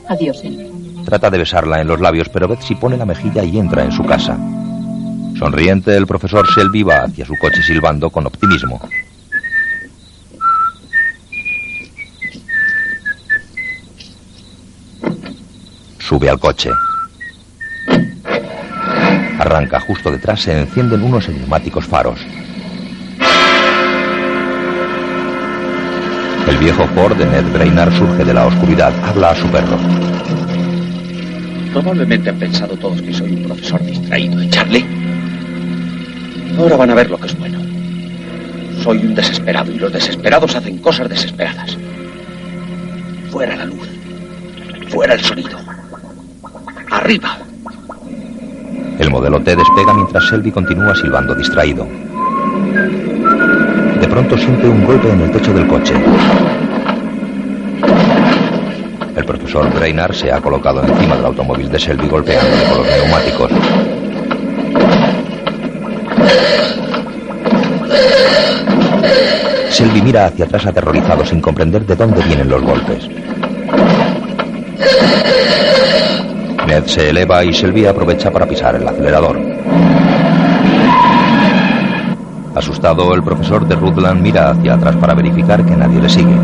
Adiós, 0.07 0.39
Selby. 0.39 0.69
Trata 1.05 1.29
de 1.29 1.37
besarla 1.37 1.81
en 1.81 1.87
los 1.87 2.01
labios, 2.01 2.29
pero 2.29 2.47
Betsy 2.47 2.75
pone 2.75 2.97
la 2.97 3.05
mejilla 3.05 3.43
y 3.43 3.57
entra 3.57 3.83
en 3.83 3.91
su 3.91 4.03
casa. 4.03 4.37
Sonriente, 5.39 5.95
el 5.95 6.05
profesor 6.05 6.45
Shelby 6.49 6.83
va 6.83 7.03
hacia 7.03 7.25
su 7.25 7.33
coche 7.37 7.63
silbando 7.63 8.09
con 8.09 8.27
optimismo. 8.27 8.81
Sube 15.97 16.29
al 16.29 16.39
coche. 16.41 16.71
Arranca 19.39 19.79
justo 19.79 20.11
detrás, 20.11 20.41
se 20.41 20.59
encienden 20.59 21.03
unos 21.03 21.29
enigmáticos 21.29 21.85
faros. 21.85 22.19
El 26.49 26.57
viejo 26.57 26.85
Ford 26.87 27.15
de 27.15 27.25
Ned 27.25 27.45
Brainard 27.53 27.93
surge 27.93 28.25
de 28.25 28.33
la 28.33 28.45
oscuridad, 28.45 28.91
habla 29.05 29.29
a 29.29 29.35
su 29.35 29.47
perro. 29.47 29.77
Probablemente 31.71 32.29
han 32.29 32.39
pensado 32.39 32.75
todos 32.75 33.01
que 33.01 33.13
soy 33.13 33.35
un 33.35 33.43
profesor 33.43 33.81
distraído, 33.85 34.41
¿eh, 34.41 34.49
Charlie? 34.49 34.98
Ahora 36.57 36.77
van 36.77 36.91
a 36.91 36.95
ver 36.95 37.09
lo 37.09 37.17
que 37.17 37.27
es 37.27 37.37
bueno. 37.37 37.59
Soy 38.83 38.97
un 39.05 39.15
desesperado 39.15 39.71
y 39.71 39.79
los 39.79 39.91
desesperados 39.91 40.55
hacen 40.55 40.77
cosas 40.79 41.09
desesperadas. 41.09 41.77
Fuera 43.29 43.55
la 43.55 43.65
luz. 43.65 43.87
Fuera 44.89 45.13
el 45.13 45.21
sonido. 45.21 45.57
Arriba. 46.89 47.37
El 48.97 49.11
modelo 49.11 49.39
T 49.41 49.55
despega 49.55 49.93
mientras 49.93 50.27
Selby 50.27 50.51
continúa 50.51 50.95
silbando 50.95 51.35
distraído. 51.35 51.87
De 53.99 54.07
pronto 54.07 54.37
siente 54.37 54.67
un 54.67 54.85
golpe 54.85 55.09
en 55.09 55.21
el 55.21 55.31
techo 55.31 55.53
del 55.53 55.67
coche. 55.67 55.93
El 59.15 59.25
profesor 59.25 59.73
Brainard 59.73 60.13
se 60.13 60.31
ha 60.31 60.41
colocado 60.41 60.83
encima 60.83 61.15
del 61.15 61.25
automóvil 61.25 61.69
de 61.69 61.79
Selby 61.79 62.07
golpeándole 62.07 62.63
con 62.65 62.77
los 62.79 62.87
neumáticos. 62.87 63.51
Selby 69.79 70.01
mira 70.01 70.25
hacia 70.25 70.43
atrás 70.43 70.65
aterrorizado 70.65 71.25
sin 71.25 71.39
comprender 71.39 71.85
de 71.85 71.95
dónde 71.95 72.21
vienen 72.23 72.49
los 72.49 72.61
golpes. 72.61 73.07
Ned 76.67 76.83
se 76.85 77.11
eleva 77.11 77.45
y 77.45 77.53
Selby 77.53 77.85
aprovecha 77.85 78.29
para 78.29 78.45
pisar 78.45 78.75
el 78.75 78.85
acelerador. 78.85 79.39
Asustado, 82.55 83.13
el 83.13 83.23
profesor 83.23 83.65
de 83.69 83.75
Rutland 83.77 84.21
mira 84.21 84.49
hacia 84.49 84.73
atrás 84.73 84.97
para 84.97 85.13
verificar 85.13 85.63
que 85.63 85.77
nadie 85.77 86.01
le 86.01 86.09
sigue. 86.09 86.35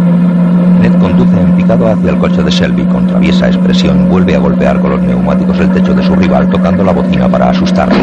Ned 0.79 0.93
conduce 1.01 1.37
en 1.37 1.57
picado 1.57 1.91
hacia 1.91 2.11
el 2.11 2.17
coche 2.17 2.41
de 2.41 2.51
Selby. 2.53 2.85
Con 2.85 3.05
traviesa 3.05 3.47
expresión, 3.47 4.07
vuelve 4.07 4.35
a 4.37 4.39
golpear 4.39 4.79
con 4.79 4.91
los 4.91 5.01
neumáticos 5.01 5.59
el 5.59 5.73
techo 5.73 5.93
de 5.93 6.05
su 6.05 6.15
rival, 6.15 6.49
tocando 6.49 6.85
la 6.85 6.93
bocina 6.93 7.27
para 7.27 7.49
asustarle. 7.49 7.99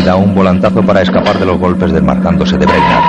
Selby 0.00 0.06
da 0.06 0.16
un 0.16 0.34
volantazo 0.34 0.82
para 0.82 1.02
escapar 1.02 1.38
de 1.38 1.44
los 1.44 1.58
golpes 1.58 1.92
desmarcándose 1.92 2.56
de 2.56 2.64
Brainard. 2.64 3.04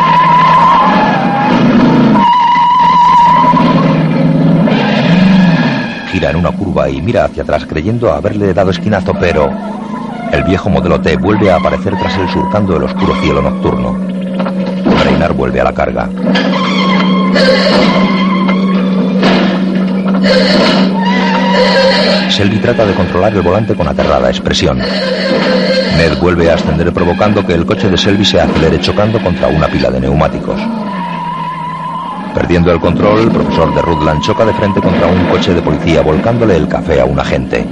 Gira 6.12 6.32
en 6.32 6.36
una 6.36 6.52
curva 6.52 6.90
y 6.90 7.02
mira 7.02 7.26
hacia 7.26 7.44
atrás 7.44 7.66
creyendo 7.66 8.12
haberle 8.12 8.54
dado 8.54 8.72
esquinazo, 8.72 9.14
pero 9.20 9.50
el 10.32 10.44
viejo 10.44 10.70
modelo 10.70 11.00
T 11.00 11.16
vuelve 11.18 11.52
a 11.52 11.58
aparecer 11.58 11.98
tras 11.98 12.18
él 12.18 12.30
surcando 12.30 12.76
el 12.76 12.84
oscuro 12.84 13.16
cielo 13.22 13.42
nocturno. 13.42 13.94
Brainard 15.02 15.34
vuelve 15.34 15.62
a 15.62 15.64
la 15.64 15.74
carga. 15.74 16.10
Selby 22.30 22.58
trata 22.60 22.86
de 22.86 22.94
controlar 22.94 23.34
el 23.34 23.42
volante 23.42 23.76
con 23.76 23.88
aterrada 23.88 24.30
expresión. 24.30 24.82
Ned 26.02 26.18
vuelve 26.18 26.50
a 26.50 26.56
ascender 26.56 26.92
provocando 26.92 27.46
que 27.46 27.54
el 27.54 27.64
coche 27.64 27.88
de 27.88 27.96
Selby 27.96 28.26
se 28.26 28.42
acelere 28.42 28.82
chocando 28.82 29.22
contra 29.22 29.48
una 29.50 29.68
pila 29.68 29.92
de 29.92 30.00
neumáticos. 30.00 30.60
Perdiendo 32.34 32.72
el 32.72 32.80
control, 32.80 33.20
el 33.20 33.30
profesor 33.30 33.76
de 33.76 33.84
Rutland 33.84 34.24
choca 34.24 34.44
de 34.44 34.54
frente 34.54 34.82
contra 34.82 35.06
un 35.06 35.24
coche 35.26 35.54
de 35.54 35.62
policía 35.62 36.02
volcándole 36.02 36.58
el 36.58 36.68
café 36.68 37.02
a 37.02 37.06
un 37.06 37.20
agente. 37.20 37.68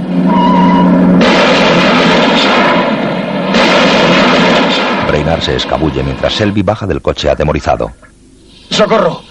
Brainard 5.08 5.42
se 5.42 5.56
escabulle 5.56 6.04
mientras 6.04 6.32
Selby 6.34 6.62
baja 6.62 6.86
del 6.86 7.02
coche 7.02 7.30
atemorizado. 7.30 7.90
¡Socorro! 8.70 9.22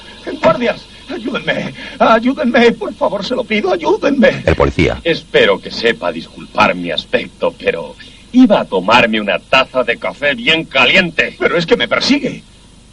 ¡Guardias! 0.43 0.81
¡Ayúdenme! 1.09 1.73
¡Ayúdenme! 1.99 2.73
Por 2.73 2.93
favor, 2.93 3.23
se 3.23 3.33
lo 3.33 3.45
pido, 3.45 3.71
ayúdenme. 3.71 4.43
El 4.45 4.57
policía. 4.57 4.99
Espero 5.05 5.57
que 5.57 5.71
sepa 5.71 6.11
disculpar 6.11 6.75
mi 6.75 6.91
aspecto, 6.91 7.53
pero 7.57 7.95
iba 8.33 8.59
a 8.61 8.65
tomarme 8.65 9.19
una 9.19 9.39
taza 9.39 9.83
de 9.83 9.97
café 9.97 10.33
bien 10.35 10.65
caliente. 10.65 11.35
Pero 11.39 11.57
es 11.57 11.65
que 11.65 11.75
me 11.77 11.87
persigue. 11.87 12.43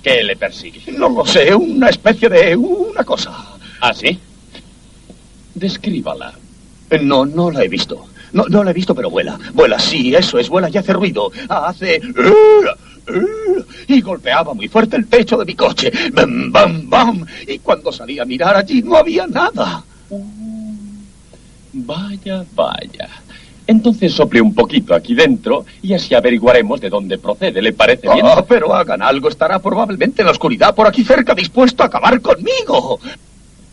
¿Qué 0.03 0.22
le 0.22 0.37
persigue? 0.37 0.93
No 0.93 1.09
lo 1.09 1.26
sé, 1.26 1.55
una 1.55 1.89
especie 1.89 2.28
de... 2.28 2.55
una 2.57 3.03
cosa. 3.05 3.32
¿Ah, 3.80 3.93
sí? 3.93 4.18
Descríbala. 5.55 6.32
Eh, 6.91 6.99
No, 7.01 7.26
no 7.26 7.51
la 7.51 7.64
he 7.64 7.68
visto. 7.68 8.07
No, 8.32 8.45
no 8.49 8.62
la 8.62 8.70
he 8.70 8.74
visto, 8.74 8.95
pero 8.95 9.11
vuela. 9.11 9.39
Vuela, 9.53 9.78
sí, 9.78 10.14
eso 10.14 10.39
es, 10.39 10.49
vuela 10.49 10.68
y 10.70 10.76
hace 10.76 10.93
ruido. 10.93 11.30
Hace... 11.49 12.01
Y 13.89 14.01
golpeaba 14.01 14.53
muy 14.53 14.68
fuerte 14.68 14.97
el 14.97 15.07
techo 15.07 15.37
de 15.39 15.45
mi 15.45 15.55
coche. 15.55 15.93
¡Bam, 16.12 16.51
bam, 16.51 16.91
bam! 16.91 17.26
Y 17.47 17.59
cuando 17.61 17.93
salí 17.93 18.18
a 18.18 18.24
mirar 18.24 18.57
allí 18.57 18.82
no 18.82 18.97
había 18.97 19.26
nada. 19.28 19.82
Vaya, 21.72 22.45
vaya. 22.55 23.09
Entonces 23.66 24.12
sople 24.12 24.40
un 24.40 24.54
poquito 24.54 24.94
aquí 24.94 25.14
dentro 25.14 25.64
y 25.82 25.94
así 25.94 26.14
averiguaremos 26.14 26.80
de 26.80 26.88
dónde 26.88 27.18
procede. 27.18 27.60
¿Le 27.60 27.72
parece 27.72 28.08
bien? 28.12 28.26
Ah, 28.26 28.44
pero 28.46 28.74
hagan 28.74 29.02
algo, 29.02 29.28
estará 29.28 29.58
probablemente 29.58 30.22
en 30.22 30.26
la 30.26 30.32
oscuridad 30.32 30.74
por 30.74 30.86
aquí 30.86 31.04
cerca 31.04 31.34
dispuesto 31.34 31.82
a 31.82 31.86
acabar 31.86 32.20
conmigo. 32.20 33.00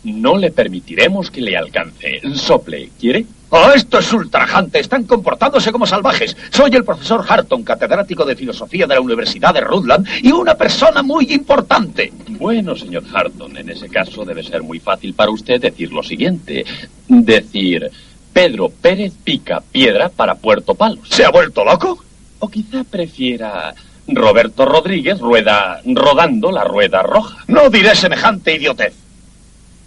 No 0.04 0.38
le 0.38 0.52
permitiremos 0.52 1.32
que 1.32 1.42
le 1.42 1.56
alcance. 1.56 2.22
Sople, 2.34 2.90
¿quiere? 3.00 3.26
Oh, 3.56 3.72
esto 3.74 4.00
es 4.00 4.12
ultrajante. 4.12 4.80
Están 4.80 5.04
comportándose 5.04 5.72
como 5.72 5.86
salvajes. 5.86 6.36
Soy 6.50 6.72
el 6.76 6.84
profesor 6.84 7.24
Harton, 7.26 7.64
catedrático 7.64 8.26
de 8.26 8.36
filosofía 8.36 8.88
de 8.88 8.96
la 8.96 9.02
Universidad 9.02 9.54
de 9.54 9.62
Rutland 9.62 10.08
y 10.24 10.32
una 10.32 10.56
persona 10.56 11.04
muy 11.04 11.32
importante. 11.32 12.12
Bueno, 12.30 12.76
señor 12.76 13.04
Harton, 13.14 13.56
en 13.56 13.70
ese 13.70 13.90
caso 13.90 14.26
debe 14.26 14.42
ser 14.42 14.64
muy 14.64 14.80
fácil 14.80 15.14
para 15.14 15.30
usted 15.30 15.62
decir 15.62 15.94
lo 15.94 16.02
siguiente. 16.02 16.66
Decir, 17.08 17.92
Pedro 18.34 18.70
Pérez 18.70 19.14
pica 19.24 19.62
piedra 19.72 20.10
para 20.10 20.36
Puerto 20.36 20.74
Palos. 20.74 21.08
¿Se 21.10 21.24
ha 21.24 21.30
vuelto 21.30 21.64
loco? 21.64 22.04
O 22.40 22.50
quizá 22.50 22.84
prefiera 22.84 23.74
Roberto 24.08 24.66
Rodríguez 24.66 25.20
rueda 25.20 25.82
rodando 25.86 26.52
la 26.52 26.64
rueda 26.64 27.04
roja. 27.04 27.38
No 27.48 27.70
diré 27.70 27.96
semejante 27.96 28.56
idiotez. 28.56 28.94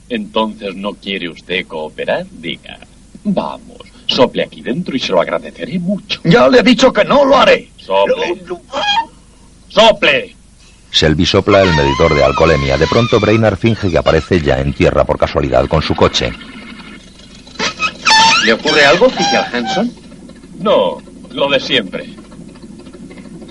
Entonces, 0.08 0.74
¿no 0.76 0.94
quiere 0.94 1.28
usted 1.28 1.66
cooperar? 1.66 2.26
Diga. 2.30 2.78
Vamos, 3.24 3.78
sople 4.06 4.44
aquí 4.44 4.62
dentro 4.62 4.96
y 4.96 5.00
se 5.00 5.10
lo 5.10 5.20
agradeceré 5.20 5.80
mucho. 5.80 6.20
Ya 6.22 6.48
le 6.48 6.60
he 6.60 6.62
dicho 6.62 6.92
que 6.92 7.04
no 7.04 7.24
lo 7.24 7.36
haré. 7.36 7.68
Sople. 7.76 8.40
¡Sople! 9.68 10.36
Selby 10.92 11.26
sopla 11.26 11.60
el 11.60 11.74
medidor 11.74 12.14
de 12.14 12.24
alcoholemia. 12.24 12.78
De 12.78 12.86
pronto 12.86 13.18
Brainard 13.20 13.58
finge 13.58 13.90
que 13.90 13.98
aparece 13.98 14.40
ya 14.40 14.60
en 14.60 14.72
tierra 14.72 15.04
por 15.04 15.18
casualidad 15.18 15.66
con 15.66 15.82
su 15.82 15.94
coche. 15.94 16.32
¿Le 18.46 18.52
ocurre 18.52 18.84
algo, 18.84 19.06
oficial 19.06 19.44
Hanson? 19.52 19.92
No, 20.60 20.98
lo 21.32 21.50
de 21.50 21.58
siempre. 21.58 22.08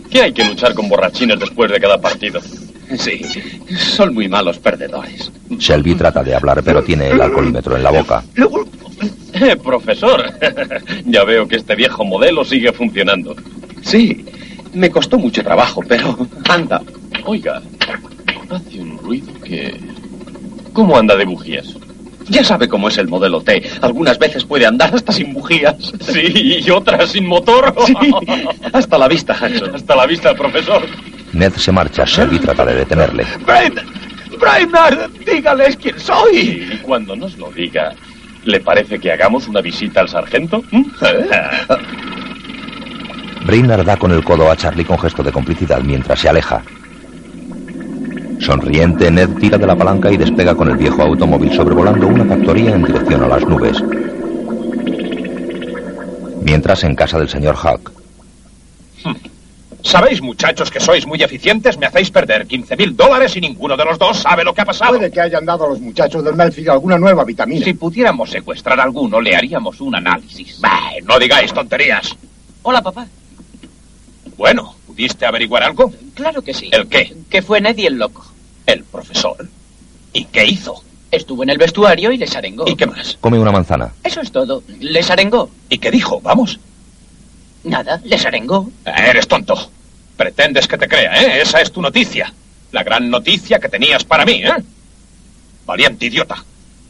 ¿Qué 0.09 0.21
hay 0.21 0.31
que 0.31 0.45
luchar 0.45 0.73
con 0.73 0.87
borrachines 0.87 1.37
después 1.37 1.69
de 1.69 1.81
cada 1.81 1.99
partido? 1.99 2.39
Sí, 2.97 3.21
son 3.77 4.13
muy 4.13 4.29
malos 4.29 4.57
perdedores. 4.57 5.29
Selby 5.59 5.95
trata 5.95 6.23
de 6.23 6.33
hablar, 6.33 6.63
pero 6.63 6.81
tiene 6.81 7.09
el 7.09 7.19
alcoholímetro 7.19 7.75
en 7.75 7.83
la 7.83 7.91
boca. 7.91 8.23
Eh, 9.33 9.57
profesor, 9.57 10.31
ya 11.05 11.25
veo 11.25 11.45
que 11.45 11.57
este 11.57 11.75
viejo 11.75 12.05
modelo 12.05 12.45
sigue 12.45 12.71
funcionando. 12.71 13.35
Sí, 13.81 14.23
me 14.73 14.89
costó 14.89 15.17
mucho 15.17 15.43
trabajo, 15.43 15.81
pero 15.85 16.17
anda. 16.47 16.81
Oiga, 17.25 17.61
hace 18.49 18.79
un 18.79 18.97
ruido 18.99 19.33
que... 19.43 19.77
¿Cómo 20.71 20.97
anda 20.97 21.17
de 21.17 21.25
bujías? 21.25 21.75
Ya 22.27 22.43
sabe 22.43 22.67
cómo 22.67 22.89
es 22.89 22.97
el 22.97 23.07
modelo 23.07 23.41
T. 23.41 23.61
Algunas 23.81 24.17
veces 24.17 24.43
puede 24.43 24.65
andar 24.65 24.93
hasta 24.93 25.11
sin 25.11 25.33
bujías. 25.33 25.93
Sí, 26.01 26.61
y 26.65 26.69
otras 26.69 27.11
sin 27.11 27.27
motor. 27.27 27.73
Sí, 27.85 27.93
hasta 28.73 28.97
la 28.97 29.07
vista, 29.07 29.35
Hanson. 29.39 29.75
Hasta 29.75 29.95
la 29.95 30.05
vista, 30.05 30.33
profesor. 30.33 30.83
Ned 31.33 31.53
se 31.53 31.71
marcha. 31.71 32.05
Selby 32.05 32.39
trata 32.39 32.65
de 32.65 32.75
detenerle. 32.75 33.25
Brainard, 33.45 33.85
Brainard, 34.39 35.09
dígales 35.25 35.77
quién 35.77 35.99
soy. 35.99 36.69
Y 36.73 36.77
cuando 36.81 37.15
nos 37.15 37.37
lo 37.37 37.51
diga, 37.51 37.93
¿le 38.43 38.59
parece 38.59 38.99
que 38.99 39.11
hagamos 39.11 39.47
una 39.47 39.61
visita 39.61 40.01
al 40.01 40.09
sargento? 40.09 40.63
¿Mm? 40.71 40.83
Brainard 43.45 43.85
da 43.85 43.97
con 43.97 44.11
el 44.11 44.23
codo 44.23 44.49
a 44.49 44.55
Charlie 44.55 44.85
con 44.85 44.97
gesto 44.97 45.21
de 45.21 45.31
complicidad 45.31 45.81
mientras 45.81 46.19
se 46.19 46.29
aleja. 46.29 46.63
Sonriente, 48.45 49.09
Ned 49.09 49.29
tira 49.39 49.57
de 49.57 49.65
la 49.65 49.75
palanca 49.75 50.11
y 50.11 50.17
despega 50.17 50.53
con 50.53 50.69
el 50.69 50.77
viejo 50.77 51.01
automóvil 51.01 51.51
sobrevolando 51.51 52.07
una 52.07 52.25
factoría 52.25 52.75
en 52.75 52.83
dirección 52.83 53.23
a 53.23 53.27
las 53.27 53.43
nubes. 53.43 53.83
Mientras 56.43 56.83
en 56.83 56.95
casa 56.95 57.17
del 57.17 57.27
señor 57.27 57.55
Hawk. 57.55 57.91
Sabéis, 59.81 60.21
muchachos, 60.21 60.69
que 60.69 60.79
sois 60.79 61.07
muy 61.07 61.23
eficientes, 61.23 61.79
me 61.79 61.87
hacéis 61.87 62.11
perder 62.11 62.45
15 62.45 62.77
mil 62.77 62.95
dólares 62.95 63.35
y 63.35 63.41
ninguno 63.41 63.75
de 63.75 63.83
los 63.83 63.97
dos 63.97 64.17
sabe 64.17 64.43
lo 64.43 64.53
que 64.53 64.61
ha 64.61 64.65
pasado. 64.65 64.97
Puede 64.97 65.09
que 65.09 65.21
hayan 65.21 65.43
dado 65.43 65.65
a 65.65 65.69
los 65.69 65.79
muchachos 65.79 66.23
del 66.23 66.35
Melfield 66.35 66.69
alguna 66.69 66.99
nueva 66.99 67.23
vitamina. 67.23 67.65
Si 67.65 67.73
pudiéramos 67.73 68.29
secuestrar 68.29 68.79
a 68.79 68.83
alguno, 68.83 69.19
le 69.21 69.35
haríamos 69.35 69.81
un 69.81 69.95
análisis. 69.95 70.59
Bah, 70.61 70.91
no 71.03 71.17
digáis 71.17 71.51
tonterías. 71.51 72.15
Hola, 72.61 72.83
papá. 72.83 73.07
Bueno, 74.37 74.75
¿pudiste 74.85 75.25
averiguar 75.25 75.63
algo? 75.63 75.91
Claro 76.13 76.43
que 76.43 76.53
sí. 76.53 76.69
¿El 76.71 76.87
qué? 76.87 77.11
Que 77.27 77.41
fue 77.41 77.59
Neddy 77.59 77.87
el 77.87 77.97
loco. 77.97 78.34
El 78.65 78.83
profesor. 78.83 79.47
¿Y 80.13 80.25
qué 80.25 80.45
hizo? 80.45 80.83
Estuvo 81.11 81.43
en 81.43 81.49
el 81.49 81.57
vestuario 81.57 82.11
y 82.11 82.17
les 82.17 82.35
arengó. 82.35 82.67
¿Y 82.67 82.75
qué 82.75 82.85
más? 82.85 83.17
Come 83.21 83.39
una 83.39 83.51
manzana. 83.51 83.93
Eso 84.03 84.21
es 84.21 84.31
todo. 84.31 84.63
Les 84.79 85.09
arengó. 85.09 85.49
¿Y 85.69 85.77
qué 85.77 85.91
dijo? 85.91 86.19
Vamos. 86.21 86.59
Nada, 87.63 88.01
les 88.03 88.25
arengó. 88.25 88.69
Eres 88.85 89.27
tonto. 89.27 89.71
Pretendes 90.17 90.67
que 90.67 90.77
te 90.77 90.87
crea, 90.87 91.21
¿eh? 91.21 91.41
Esa 91.41 91.61
es 91.61 91.71
tu 91.71 91.81
noticia. 91.81 92.33
La 92.71 92.83
gran 92.83 93.09
noticia 93.09 93.59
que 93.59 93.69
tenías 93.69 94.03
para 94.03 94.25
mí, 94.25 94.43
¿eh? 94.43 94.51
Valiente 95.65 96.05
idiota. 96.05 96.43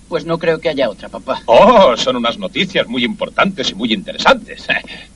Pues 0.07 0.25
no 0.25 0.37
creo 0.37 0.59
que 0.59 0.69
haya 0.69 0.89
otra, 0.89 1.09
papá. 1.09 1.41
Oh, 1.45 1.95
son 1.97 2.15
unas 2.17 2.37
noticias 2.37 2.87
muy 2.87 3.03
importantes 3.03 3.71
y 3.71 3.75
muy 3.75 3.91
interesantes. 3.93 4.67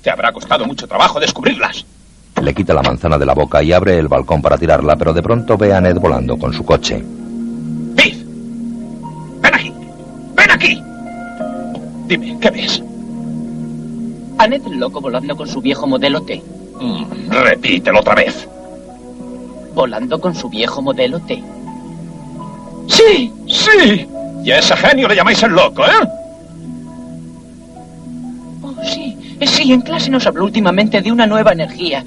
Te 0.01 0.09
habrá 0.09 0.31
costado 0.31 0.65
mucho 0.65 0.87
trabajo 0.87 1.19
descubrirlas. 1.19 1.85
Le 2.41 2.53
quita 2.53 2.73
la 2.73 2.81
manzana 2.81 3.17
de 3.17 3.25
la 3.25 3.33
boca 3.33 3.61
y 3.61 3.73
abre 3.73 3.97
el 3.97 4.07
balcón 4.07 4.41
para 4.41 4.57
tirarla, 4.57 4.95
pero 4.95 5.13
de 5.13 5.21
pronto 5.21 5.57
ve 5.57 5.73
a 5.73 5.81
Ned 5.81 5.97
volando 5.97 6.37
con 6.37 6.53
su 6.53 6.63
coche. 6.63 7.03
¡Biff! 7.03 8.23
¡Ven 9.41 9.53
aquí! 9.53 9.73
¡Ven 10.35 10.51
aquí! 10.51 10.83
Dime, 12.07 12.37
¿qué 12.39 12.49
ves? 12.49 12.81
A 14.37 14.47
Ned 14.47 14.65
el 14.67 14.79
loco 14.79 15.01
volando 15.01 15.35
con 15.35 15.47
su 15.47 15.59
viejo 15.59 15.85
modelo 15.85 16.21
T. 16.21 16.41
Mm, 16.79 17.29
repítelo 17.29 17.99
otra 17.99 18.15
vez. 18.15 18.47
Volando 19.75 20.19
con 20.19 20.33
su 20.33 20.49
viejo 20.49 20.81
modelo 20.81 21.19
T. 21.19 21.43
¡Sí! 22.87 23.31
¡Sí! 23.47 24.07
Y 24.43 24.51
a 24.51 24.59
ese 24.59 24.75
genio 24.77 25.09
le 25.09 25.15
llamáis 25.15 25.43
el 25.43 25.51
loco, 25.51 25.83
¿eh? 25.83 26.09
Oh, 28.63 28.73
sí. 28.85 29.17
Sí, 29.41 29.71
en 29.71 29.81
clase 29.81 30.09
nos 30.09 30.25
habló 30.27 30.45
últimamente 30.45 31.01
de 31.01 31.11
una 31.11 31.25
nueva 31.25 31.53
energía. 31.53 32.03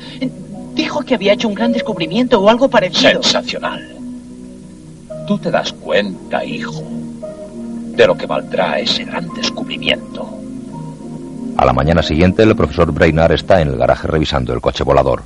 Dijo 0.75 1.03
que 1.03 1.15
había 1.15 1.33
hecho 1.33 1.49
un 1.49 1.55
gran 1.55 1.73
descubrimiento 1.73 2.41
o 2.41 2.49
algo 2.49 2.69
parecido. 2.69 3.23
Sensacional. 3.23 3.97
Tú 5.27 5.39
te 5.39 5.51
das 5.51 5.73
cuenta, 5.73 6.45
hijo, 6.45 6.83
de 7.97 8.07
lo 8.07 8.17
que 8.17 8.27
valdrá 8.27 8.79
ese 8.79 9.05
gran 9.05 9.29
descubrimiento. 9.35 10.29
A 11.57 11.65
la 11.65 11.73
mañana 11.73 12.03
siguiente, 12.03 12.43
el 12.43 12.57
profesor 12.57 12.93
Brainard 12.93 13.33
está 13.33 13.61
en 13.61 13.69
el 13.69 13.77
garaje 13.77 14.09
revisando 14.09 14.53
el 14.53 14.61
coche 14.61 14.85
volador. 14.85 15.23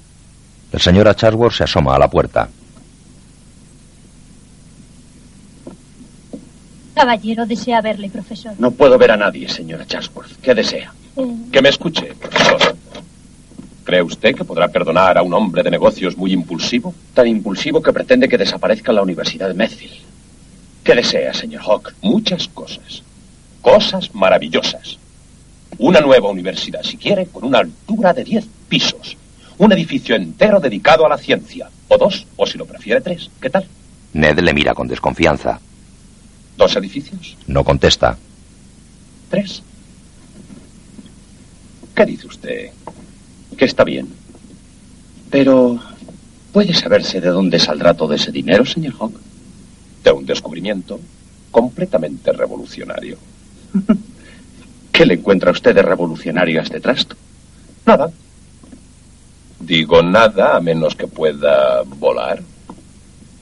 El 0.72 0.80
señor 0.80 1.14
Chatsworth 1.14 1.54
se 1.54 1.64
asoma 1.64 1.94
a 1.94 1.98
la 1.98 2.10
puerta. 2.10 2.48
Caballero, 7.00 7.44
desea 7.44 7.82
verle, 7.82 8.08
profesor. 8.08 8.54
No 8.58 8.70
puedo 8.70 8.96
ver 8.96 9.10
a 9.10 9.18
nadie, 9.18 9.50
señora 9.50 9.84
Chatsworth. 9.86 10.40
¿Qué 10.40 10.54
desea? 10.54 10.94
Eh, 11.18 11.22
Que 11.52 11.60
me 11.60 11.68
escuche, 11.68 12.14
profesor. 12.14 12.74
¿Cree 13.84 14.00
usted 14.00 14.34
que 14.34 14.44
podrá 14.44 14.66
perdonar 14.68 15.18
a 15.18 15.22
un 15.22 15.34
hombre 15.34 15.62
de 15.62 15.70
negocios 15.70 16.16
muy 16.16 16.32
impulsivo? 16.32 16.94
Tan 17.12 17.26
impulsivo 17.26 17.82
que 17.82 17.92
pretende 17.92 18.30
que 18.30 18.38
desaparezca 18.38 18.94
la 18.94 19.02
Universidad 19.02 19.46
de 19.48 19.52
Medfield. 19.52 19.92
¿Qué 20.82 20.94
desea, 20.94 21.34
señor 21.34 21.60
Hawk? 21.66 21.92
Muchas 22.00 22.48
cosas. 22.48 23.02
Cosas 23.60 24.14
maravillosas. 24.14 24.96
Una 25.76 26.00
nueva 26.00 26.30
universidad, 26.30 26.82
si 26.82 26.96
quiere, 26.96 27.26
con 27.26 27.44
una 27.44 27.58
altura 27.58 28.14
de 28.14 28.24
10 28.24 28.46
pisos. 28.70 29.18
Un 29.58 29.70
edificio 29.72 30.16
entero 30.16 30.60
dedicado 30.60 31.04
a 31.04 31.10
la 31.10 31.18
ciencia. 31.18 31.68
O 31.88 31.98
dos, 31.98 32.26
o 32.36 32.46
si 32.46 32.56
lo 32.56 32.64
prefiere, 32.64 33.02
tres. 33.02 33.30
¿Qué 33.38 33.50
tal? 33.50 33.66
Ned 34.14 34.38
le 34.40 34.54
mira 34.54 34.72
con 34.74 34.88
desconfianza. 34.88 35.60
¿Dos 36.56 36.76
edificios? 36.76 37.36
No 37.46 37.64
contesta. 37.64 38.16
¿Tres? 39.30 39.62
¿Qué 41.94 42.06
dice 42.06 42.26
usted? 42.26 42.70
Que 43.56 43.64
está 43.64 43.84
bien. 43.84 44.08
Pero, 45.30 45.78
¿puede 46.52 46.74
saberse 46.74 47.20
de 47.20 47.28
dónde 47.28 47.58
saldrá 47.58 47.94
todo 47.94 48.14
ese 48.14 48.32
dinero, 48.32 48.64
señor 48.64 48.94
Hawk? 48.98 49.18
De 50.04 50.12
un 50.12 50.24
descubrimiento 50.24 51.00
completamente 51.50 52.32
revolucionario. 52.32 53.18
¿Qué 54.92 55.04
le 55.04 55.14
encuentra 55.14 55.50
usted 55.50 55.74
de 55.74 55.82
revolucionario 55.82 56.60
a 56.60 56.62
este 56.62 56.80
trasto? 56.80 57.16
Nada. 57.84 58.10
Digo 59.60 60.02
nada 60.02 60.56
a 60.56 60.60
menos 60.60 60.94
que 60.94 61.06
pueda 61.06 61.82
volar. 61.82 62.42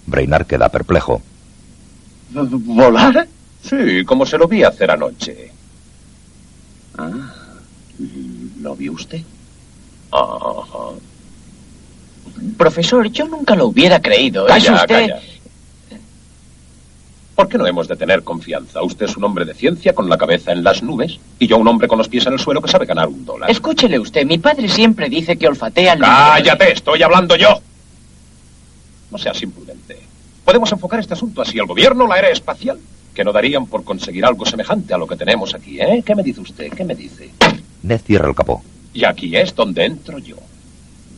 Brainard 0.06 0.46
queda 0.46 0.68
perplejo. 0.68 1.22
¿Volar? 2.34 3.26
Sí, 3.62 4.04
como 4.04 4.26
se 4.26 4.36
lo 4.36 4.46
vi 4.46 4.62
hacer 4.62 4.90
anoche. 4.90 5.50
Ah, 6.98 7.32
¿lo 8.60 8.76
vio 8.76 8.92
usted? 8.92 9.22
Ajá. 10.10 10.90
Profesor, 12.56 13.08
yo 13.10 13.26
nunca 13.28 13.54
lo 13.54 13.66
hubiera 13.66 14.00
creído. 14.00 14.46
Calla, 14.46 14.74
es 14.74 14.80
usted... 14.82 14.94
calla. 14.94 15.20
¿Por 17.34 17.48
qué 17.48 17.58
no 17.58 17.66
hemos 17.66 17.88
de 17.88 17.96
tener 17.96 18.22
confianza? 18.22 18.80
Usted 18.82 19.06
es 19.06 19.16
un 19.16 19.24
hombre 19.24 19.44
de 19.44 19.54
ciencia 19.54 19.92
con 19.92 20.08
la 20.08 20.16
cabeza 20.16 20.52
en 20.52 20.62
las 20.62 20.84
nubes 20.84 21.18
y 21.40 21.48
yo 21.48 21.56
un 21.56 21.66
hombre 21.66 21.88
con 21.88 21.98
los 21.98 22.08
pies 22.08 22.26
en 22.26 22.34
el 22.34 22.38
suelo 22.38 22.62
que 22.62 22.70
sabe 22.70 22.86
ganar 22.86 23.08
un 23.08 23.24
dólar. 23.24 23.50
Escúchele 23.50 23.98
usted, 23.98 24.24
mi 24.24 24.38
padre 24.38 24.68
siempre 24.68 25.08
dice 25.08 25.36
que 25.36 25.48
olfatea. 25.48 25.98
¡Cállate! 25.98 26.72
¡Estoy 26.72 27.02
hablando 27.02 27.34
yo! 27.34 27.60
No 29.10 29.18
seas 29.18 29.42
imprudente. 29.42 29.63
¿Podemos 30.44 30.70
enfocar 30.72 31.00
este 31.00 31.14
asunto 31.14 31.40
así 31.40 31.58
al 31.58 31.66
gobierno, 31.66 32.06
la 32.06 32.18
era 32.18 32.28
espacial? 32.28 32.78
Que 33.14 33.24
no 33.24 33.32
darían 33.32 33.66
por 33.66 33.82
conseguir 33.82 34.24
algo 34.24 34.44
semejante 34.44 34.92
a 34.92 34.98
lo 34.98 35.06
que 35.06 35.16
tenemos 35.16 35.54
aquí, 35.54 35.80
¿eh? 35.80 36.02
¿Qué 36.04 36.14
me 36.14 36.22
dice 36.22 36.40
usted? 36.40 36.70
¿Qué 36.72 36.84
me 36.84 36.94
dice? 36.94 37.30
Ned 37.82 38.00
cierra 38.00 38.28
el 38.28 38.34
capó. 38.34 38.62
Y 38.92 39.04
aquí 39.04 39.34
es 39.36 39.54
donde 39.54 39.84
entro 39.86 40.18
yo. 40.18 40.36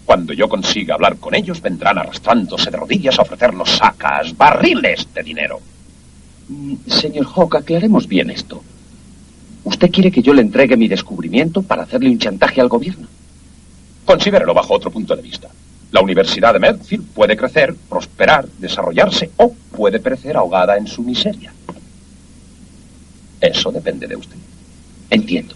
Cuando 0.04 0.32
yo 0.32 0.48
consiga 0.48 0.94
hablar 0.94 1.16
con 1.16 1.34
ellos, 1.34 1.60
vendrán 1.60 1.98
arrastrándose 1.98 2.70
de 2.70 2.76
rodillas 2.76 3.18
a 3.18 3.22
ofrecernos 3.22 3.70
sacas, 3.70 4.36
barriles 4.36 5.08
de 5.12 5.22
dinero. 5.22 5.60
Mm, 6.48 6.74
Señor 6.86 7.26
Hawk, 7.34 7.56
aclaremos 7.56 8.06
bien 8.06 8.30
esto. 8.30 8.62
¿Usted 9.64 9.90
quiere 9.90 10.12
que 10.12 10.22
yo 10.22 10.32
le 10.32 10.42
entregue 10.42 10.76
mi 10.76 10.86
descubrimiento 10.86 11.62
para 11.62 11.82
hacerle 11.82 12.10
un 12.10 12.20
chantaje 12.20 12.60
al 12.60 12.68
gobierno? 12.68 13.08
Considérelo 14.04 14.54
bajo 14.54 14.74
otro 14.74 14.92
punto 14.92 15.16
de 15.16 15.22
vista. 15.22 15.48
La 15.92 16.00
Universidad 16.00 16.52
de 16.52 16.58
Medfield 16.58 17.06
puede 17.14 17.36
crecer, 17.36 17.74
prosperar, 17.88 18.46
desarrollarse 18.58 19.30
o 19.36 19.52
puede 19.72 20.00
perecer 20.00 20.36
ahogada 20.36 20.76
en 20.76 20.86
su 20.86 21.02
miseria. 21.02 21.52
Eso 23.40 23.70
depende 23.70 24.06
de 24.06 24.16
usted. 24.16 24.36
Entiendo. 25.10 25.54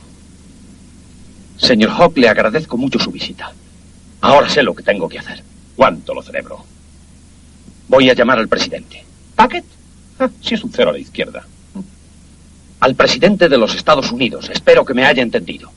Señor 1.56 1.90
Hawk, 1.90 2.16
le 2.16 2.28
agradezco 2.28 2.76
mucho 2.76 2.98
su 2.98 3.10
visita. 3.10 3.52
Ahora 4.20 4.48
sé 4.48 4.62
lo 4.62 4.74
que 4.74 4.82
tengo 4.82 5.08
que 5.08 5.18
hacer. 5.18 5.42
¿Cuánto 5.76 6.14
lo 6.14 6.22
celebro? 6.22 6.64
Voy 7.88 8.08
a 8.08 8.14
llamar 8.14 8.38
al 8.38 8.48
presidente. 8.48 9.04
¿Packet? 9.34 9.64
Ah, 10.18 10.30
si 10.40 10.54
es 10.54 10.62
un 10.62 10.72
cero 10.72 10.90
a 10.90 10.92
la 10.92 10.98
izquierda. 10.98 11.44
Al 12.80 12.94
presidente 12.94 13.48
de 13.48 13.58
los 13.58 13.74
Estados 13.74 14.12
Unidos. 14.12 14.48
Espero 14.50 14.84
que 14.84 14.94
me 14.94 15.04
haya 15.04 15.22
entendido. 15.22 15.70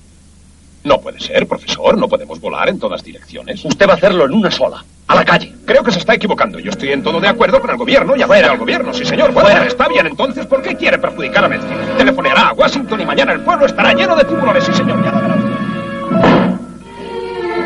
No 0.84 1.00
puede 1.00 1.20
ser, 1.20 1.48
profesor. 1.48 1.98
No 1.98 2.08
podemos 2.08 2.40
volar 2.42 2.68
en 2.70 2.80
todas 2.80 3.04
direcciones. 3.04 3.64
Usted 3.64 3.88
va 3.88 3.94
a 3.94 3.96
hacerlo 3.96 4.26
en 4.26 4.34
una 4.34 4.52
sola. 4.52 4.84
A 5.08 5.16
la 5.16 5.24
calle. 5.26 5.54
Creo 5.66 5.84
que 5.84 5.92
se 5.92 6.00
está 6.00 6.14
equivocando. 6.14 6.60
Yo 6.60 6.72
estoy 6.72 6.90
en 6.92 7.04
todo 7.04 7.20
de 7.20 7.28
acuerdo 7.28 7.60
con 7.62 7.70
el 7.70 7.78
gobierno 7.78 8.16
y 8.16 8.22
afuera 8.22 8.52
al 8.52 8.58
gobierno. 8.58 8.94
Sí, 8.94 9.06
señor. 9.06 9.32
Bueno, 9.32 9.50
Fuera. 9.50 9.66
está 9.66 9.88
bien. 9.88 10.08
Entonces, 10.08 10.46
¿por 10.46 10.62
qué 10.62 10.76
quiere 10.76 10.98
perjudicar 10.98 11.46
a 11.46 11.48
Medfield? 11.50 11.98
Telefoneará 11.98 12.50
a 12.50 12.54
Washington 12.54 13.02
y 13.02 13.06
mañana 13.06 13.34
el 13.34 13.42
pueblo 13.42 13.66
estará 13.66 13.94
lleno 13.94 14.16
de 14.16 14.24
tiburones. 14.26 14.64
Sí, 14.64 14.74
señor. 14.74 15.04
Ya 15.04 15.12
lo 15.12 15.22
verá. 15.22 15.36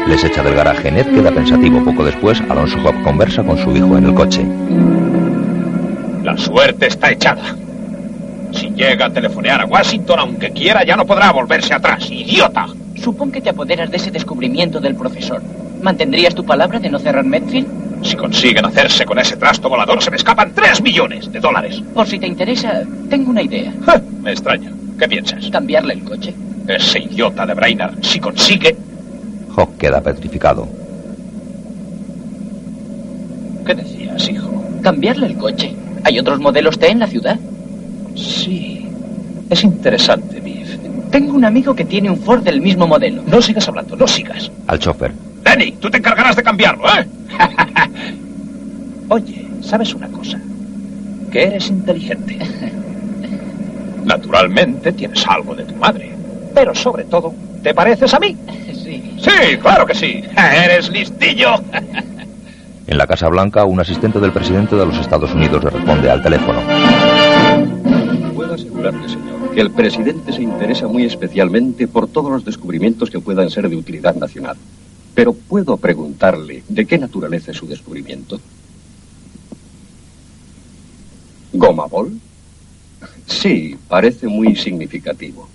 Les 0.08 0.24
echa 0.24 0.42
del 0.44 0.56
garaje. 0.56 0.92
Ned 0.92 1.08
queda 1.08 1.32
pensativo. 1.32 1.84
Poco 1.84 2.04
después, 2.06 2.42
Alonso 2.50 2.78
Hop 2.86 2.96
conversa 3.04 3.44
con 3.44 3.58
su 3.58 3.76
hijo 3.76 3.98
en 3.98 4.06
el 4.06 4.14
coche. 4.14 4.46
La 6.24 6.38
suerte 6.38 6.88
está 6.88 7.12
echada. 7.12 7.56
Si 8.52 8.70
llega 8.72 9.08
a 9.08 9.10
telefonear 9.10 9.62
a 9.62 9.66
Washington, 9.66 10.20
aunque 10.20 10.52
quiera, 10.52 10.84
ya 10.86 10.96
no 10.96 11.06
podrá 11.06 11.32
volverse 11.32 11.74
atrás. 11.74 12.10
¡Idiota! 12.10 12.68
Supón 13.02 13.32
que 13.32 13.42
te 13.42 13.50
apoderas 13.50 13.90
de 13.92 13.98
ese 13.98 14.12
descubrimiento 14.12 14.80
del 14.80 14.96
profesor. 14.96 15.42
¿Mantendrías 15.82 16.36
tu 16.36 16.46
palabra 16.46 16.80
de 16.80 16.90
no 16.90 17.00
cerrar 17.00 17.24
Medfield? 17.24 17.68
Si 18.04 18.16
consiguen 18.16 18.66
hacerse 18.66 19.06
con 19.06 19.18
ese 19.20 19.38
trasto 19.38 19.70
volador, 19.70 20.02
se 20.04 20.12
me 20.12 20.18
escapan 20.18 20.52
tres 20.54 20.82
millones 20.82 21.32
de 21.32 21.40
dólares. 21.40 21.82
Por 21.94 22.08
si 22.08 22.20
te 22.20 22.28
interesa, 22.28 22.84
tengo 23.10 23.32
una 23.32 23.42
idea. 23.42 23.74
Me 24.22 24.32
extraña. 24.32 24.72
¿Qué 25.00 25.08
piensas? 25.08 25.50
Cambiarle 25.50 25.94
el 25.94 26.04
coche. 26.04 26.34
Ese 26.68 27.00
idiota 27.00 27.46
de 27.46 27.54
Brainard, 27.54 28.04
si 28.04 28.20
consigue... 28.20 28.76
Hawk 29.56 29.78
queda 29.78 30.02
petrificado. 30.02 30.68
¿Qué 33.66 33.76
decías, 33.76 34.30
hijo? 34.30 34.64
Cambiarle 34.82 35.28
el 35.28 35.38
coche. 35.38 35.74
¿Hay 36.04 36.20
otros 36.20 36.40
modelos 36.40 36.78
T 36.78 36.90
en 36.90 37.00
la 37.00 37.08
ciudad? 37.08 37.40
Sí. 38.16 38.88
Es 39.50 39.64
interesante. 39.64 40.42
Tengo 41.12 41.34
un 41.34 41.46
amigo 41.46 41.74
que 41.76 41.86
tiene 41.86 42.10
un 42.10 42.18
Ford 42.18 42.44
del 42.44 42.62
mismo 42.62 42.88
modelo. 42.88 43.24
No 43.28 43.42
sigas 43.42 43.68
hablando, 43.68 43.96
no 43.96 44.08
sigas. 44.08 44.52
Al 44.68 44.80
chofer. 44.80 45.12
Danny, 45.44 45.72
tú 45.74 45.90
te 45.90 45.98
encargarás 45.98 46.36
de 46.36 46.44
cambiarlo, 46.44 46.84
¿eh? 46.90 47.08
Oye, 49.10 49.48
¿sabes 49.62 49.94
una 49.94 50.08
cosa? 50.10 50.40
Que 51.32 51.44
eres 51.44 51.70
inteligente. 51.70 52.38
Naturalmente 54.04 54.92
tienes 54.92 55.26
algo 55.28 55.56
de 55.56 55.64
tu 55.66 55.76
madre. 55.76 56.12
Pero 56.54 56.74
sobre 56.76 57.06
todo, 57.06 57.34
¿te 57.64 57.74
pareces 57.74 58.14
a 58.14 58.20
mí? 58.20 58.36
Sí. 58.88 59.18
Sí, 59.20 59.58
claro 59.58 59.86
que 59.86 59.94
sí. 59.94 60.24
Eres 60.64 60.90
listillo. 60.90 61.56
En 62.86 62.98
la 62.98 63.06
Casa 63.06 63.28
Blanca, 63.28 63.66
un 63.66 63.82
asistente 63.82 64.18
del 64.22 64.32
presidente 64.32 64.78
de 64.78 64.86
los 64.86 64.98
Estados 64.98 65.34
Unidos 65.34 65.62
le 65.62 65.72
responde 65.72 66.10
al 66.10 66.24
teléfono. 66.24 66.62
Puedo 68.34 68.54
asegurarle, 68.54 69.10
señor, 69.10 69.47
el 69.58 69.72
presidente 69.72 70.32
se 70.32 70.44
interesa 70.44 70.88
muy 70.88 71.04
especialmente 71.04 71.88
por 71.88 72.08
todos 72.08 72.32
los 72.32 72.46
descubrimientos 72.46 73.10
que 73.10 73.20
puedan 73.20 73.50
ser 73.50 73.68
de 73.68 73.76
utilidad 73.76 74.16
nacional. 74.16 74.56
Pero 75.16 75.34
puedo 75.34 75.78
preguntarle 75.78 76.64
de 76.68 76.86
qué 76.86 77.00
naturaleza 77.00 77.50
es 77.50 77.58
su 77.58 77.66
descubrimiento. 77.66 78.40
¿Goma 81.54 81.88
bol? 81.88 82.20
Sí, 83.26 83.76
parece 83.88 84.28
muy 84.28 84.56
significativo. 84.56 85.50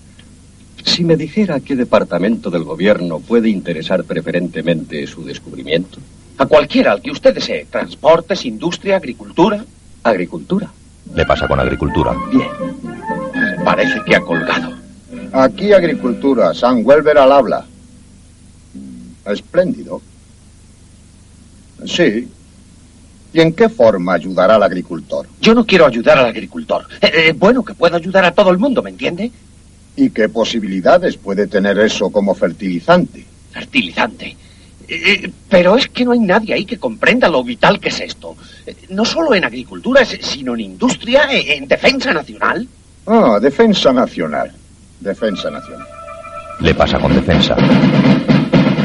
Si 0.84 1.04
me 1.04 1.16
dijera 1.16 1.60
qué 1.60 1.76
departamento 1.76 2.50
del 2.50 2.64
gobierno 2.64 3.20
puede 3.20 3.50
interesar 3.50 4.02
preferentemente 4.02 5.06
su 5.06 5.24
descubrimiento. 5.24 5.98
A 6.38 6.46
cualquiera, 6.46 6.90
al 6.90 7.02
que 7.02 7.12
usted 7.12 7.32
desee. 7.32 7.66
Transportes, 7.70 8.44
industria, 8.46 8.96
agricultura. 8.96 9.64
Agricultura. 10.02 10.72
Le 11.14 11.24
pasa 11.24 11.46
con 11.46 11.60
agricultura. 11.60 12.16
Bien. 12.32 13.21
Parece 13.64 14.00
que 14.04 14.16
ha 14.16 14.20
colgado. 14.20 14.72
Aquí 15.32 15.72
agricultura, 15.72 16.52
San 16.54 16.84
Welber 16.84 17.18
al 17.18 17.32
habla. 17.32 17.64
Espléndido. 19.26 20.02
Sí. 21.86 22.28
¿Y 23.32 23.40
en 23.40 23.52
qué 23.54 23.68
forma 23.68 24.14
ayudará 24.14 24.56
al 24.56 24.62
agricultor? 24.62 25.26
Yo 25.40 25.54
no 25.54 25.64
quiero 25.64 25.86
ayudar 25.86 26.18
al 26.18 26.26
agricultor. 26.26 26.86
Eh, 27.00 27.10
eh, 27.14 27.34
bueno, 27.36 27.64
que 27.64 27.74
pueda 27.74 27.96
ayudar 27.96 28.24
a 28.24 28.32
todo 28.32 28.50
el 28.50 28.58
mundo, 28.58 28.82
¿me 28.82 28.90
entiende? 28.90 29.30
¿Y 29.96 30.10
qué 30.10 30.28
posibilidades 30.28 31.16
puede 31.16 31.46
tener 31.46 31.78
eso 31.78 32.10
como 32.10 32.34
fertilizante? 32.34 33.24
Fertilizante. 33.52 34.36
Eh, 34.86 35.30
pero 35.48 35.76
es 35.76 35.88
que 35.88 36.04
no 36.04 36.12
hay 36.12 36.20
nadie 36.20 36.52
ahí 36.52 36.66
que 36.66 36.78
comprenda 36.78 37.28
lo 37.28 37.42
vital 37.42 37.80
que 37.80 37.88
es 37.88 38.00
esto. 38.00 38.36
No 38.90 39.04
solo 39.04 39.34
en 39.34 39.44
agricultura, 39.44 40.04
sino 40.04 40.54
en 40.54 40.60
industria, 40.60 41.28
en 41.30 41.66
defensa 41.66 42.12
nacional. 42.12 42.68
Ah, 43.06 43.38
defensa 43.40 43.92
nacional. 43.92 44.52
Defensa 45.00 45.50
nacional. 45.50 45.86
Le 46.60 46.74
pasa 46.74 46.98
con 46.98 47.14
defensa. 47.14 47.56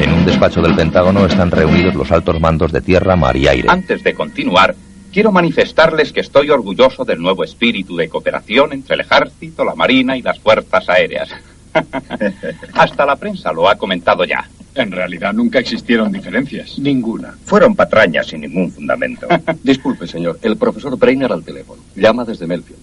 En 0.00 0.12
un 0.12 0.24
despacho 0.24 0.60
del 0.60 0.74
Pentágono 0.74 1.26
están 1.26 1.50
reunidos 1.50 1.94
los 1.94 2.10
altos 2.10 2.40
mandos 2.40 2.72
de 2.72 2.80
tierra, 2.80 3.16
mar 3.16 3.36
y 3.36 3.46
aire. 3.46 3.68
Antes 3.70 4.02
de 4.02 4.14
continuar, 4.14 4.74
quiero 5.12 5.30
manifestarles 5.30 6.12
que 6.12 6.20
estoy 6.20 6.50
orgulloso 6.50 7.04
del 7.04 7.20
nuevo 7.20 7.44
espíritu 7.44 7.96
de 7.96 8.08
cooperación 8.08 8.72
entre 8.72 8.94
el 8.94 9.00
ejército, 9.02 9.64
la 9.64 9.74
marina 9.74 10.16
y 10.16 10.22
las 10.22 10.38
fuerzas 10.40 10.88
aéreas. 10.88 11.30
Hasta 12.74 13.06
la 13.06 13.16
prensa 13.16 13.52
lo 13.52 13.68
ha 13.68 13.76
comentado 13.76 14.24
ya. 14.24 14.48
En 14.74 14.92
realidad 14.92 15.32
nunca 15.32 15.58
existieron 15.58 16.10
diferencias. 16.12 16.78
Ninguna. 16.78 17.34
Fueron 17.44 17.74
patrañas 17.74 18.28
sin 18.28 18.40
ningún 18.40 18.70
fundamento. 18.70 19.26
Disculpe, 19.62 20.06
señor. 20.06 20.38
El 20.42 20.56
profesor 20.56 20.96
Brainerd 20.96 21.32
al 21.32 21.44
teléfono. 21.44 21.82
Llama 21.96 22.24
desde 22.24 22.46
Melfield. 22.46 22.80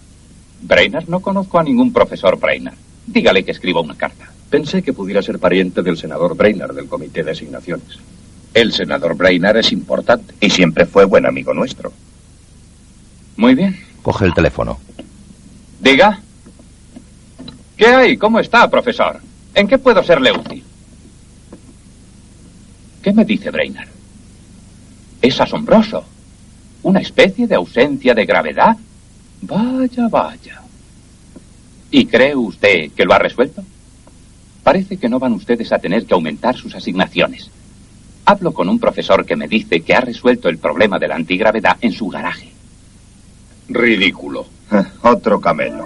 Brainerd, 0.67 1.07
no 1.07 1.19
conozco 1.19 1.59
a 1.59 1.63
ningún 1.63 1.93
profesor 1.93 2.39
Brainerd. 2.39 2.75
Dígale 3.05 3.43
que 3.43 3.51
escriba 3.51 3.81
una 3.81 3.95
carta. 3.95 4.31
Pensé 4.49 4.81
que 4.81 4.93
pudiera 4.93 5.21
ser 5.21 5.39
pariente 5.39 5.81
del 5.83 5.97
senador 5.97 6.35
Brainerd 6.35 6.75
del 6.75 6.87
Comité 6.87 7.23
de 7.23 7.31
Asignaciones. 7.31 7.99
El 8.53 8.71
senador 8.71 9.15
Brainerd 9.15 9.57
es 9.57 9.71
importante 9.71 10.33
y 10.39 10.49
siempre 10.49 10.85
fue 10.85 11.05
buen 11.05 11.25
amigo 11.25 11.53
nuestro. 11.53 11.91
Muy 13.37 13.53
bien. 13.53 13.77
Coge 14.01 14.25
el 14.25 14.33
teléfono. 14.33 14.79
Diga. 15.79 16.21
¿Qué 17.77 17.87
hay? 17.87 18.17
¿Cómo 18.17 18.39
está, 18.39 18.69
profesor? 18.69 19.19
¿En 19.53 19.67
qué 19.67 19.77
puedo 19.77 20.01
serle 20.03 20.31
útil? 20.31 20.63
¿Qué 23.03 23.13
me 23.13 23.25
dice 23.25 23.51
Brainerd? 23.51 23.89
Es 25.21 25.39
asombroso. 25.39 26.05
Una 26.83 27.01
especie 27.01 27.45
de 27.45 27.55
ausencia 27.55 28.13
de 28.13 28.25
gravedad. 28.25 28.77
Vaya, 29.41 30.07
vaya. 30.09 30.61
¿Y 31.91 32.05
cree 32.05 32.35
usted 32.35 32.91
que 32.91 33.05
lo 33.05 33.13
ha 33.13 33.19
resuelto? 33.19 33.63
Parece 34.63 34.97
que 34.97 35.07
no 35.07 35.19
van 35.19 35.33
ustedes 35.33 35.71
a 35.71 35.79
tener 35.79 36.05
que 36.05 36.13
aumentar 36.13 36.55
sus 36.55 36.73
asignaciones. 36.75 37.49
Hablo 38.25 38.53
con 38.53 38.67
un 38.67 38.79
profesor 38.79 39.25
que 39.25 39.35
me 39.35 39.47
dice 39.47 39.81
que 39.81 39.93
ha 39.93 40.01
resuelto 40.01 40.49
el 40.49 40.57
problema 40.57 40.97
de 40.97 41.07
la 41.07 41.15
antigravedad 41.15 41.77
en 41.81 41.91
su 41.91 42.07
garaje. 42.07 42.51
Ridículo. 43.69 44.47
Otro 45.03 45.39
camelo. 45.39 45.85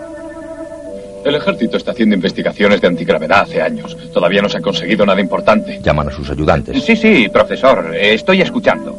El 1.26 1.36
ejército 1.36 1.76
está 1.76 1.92
haciendo 1.92 2.16
investigaciones 2.16 2.80
de 2.80 2.88
antigravedad 2.88 3.42
hace 3.42 3.62
años. 3.62 3.98
Todavía 4.14 4.42
no 4.42 4.48
se 4.48 4.60
ha 4.60 4.62
conseguido 4.62 5.06
nada 5.06 5.20
importante. 5.20 5.82
Llaman 5.84 6.08
a 6.08 6.12
sus 6.12 6.30
ayudantes. 6.30 6.82
Sí, 6.82 6.96
sí, 6.96 7.28
profesor, 7.28 7.94
estoy 7.94 8.42
escuchando. 8.42 8.98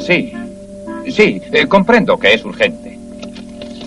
Sí, 0.00 0.32
sí, 1.08 1.40
eh, 1.50 1.66
comprendo 1.66 2.18
que 2.18 2.34
es 2.34 2.44
urgente. 2.44 2.97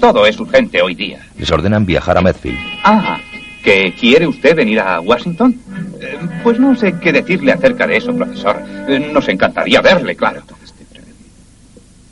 Todo 0.02 0.26
es 0.26 0.38
urgente 0.40 0.82
hoy 0.82 0.96
día. 0.96 1.20
Les 1.38 1.50
ordenan 1.52 1.86
viajar 1.86 2.18
a 2.18 2.22
Medfield. 2.22 2.58
Ah, 2.84 3.20
¿que 3.64 3.94
quiere 3.94 4.28
usted 4.28 4.56
venir 4.56 4.80
a 4.80 5.00
Washington? 5.00 5.56
Eh, 6.02 6.18
Pues 6.44 6.60
no 6.60 6.76
sé 6.76 6.96
qué 7.00 7.14
decirle 7.14 7.52
acerca 7.54 7.86
de 7.88 7.98
eso, 7.98 8.14
profesor. 8.14 8.62
Eh, 8.90 9.00
Nos 9.14 9.28
encantaría 9.30 9.80
verle, 9.82 10.16
claro. 10.16 10.42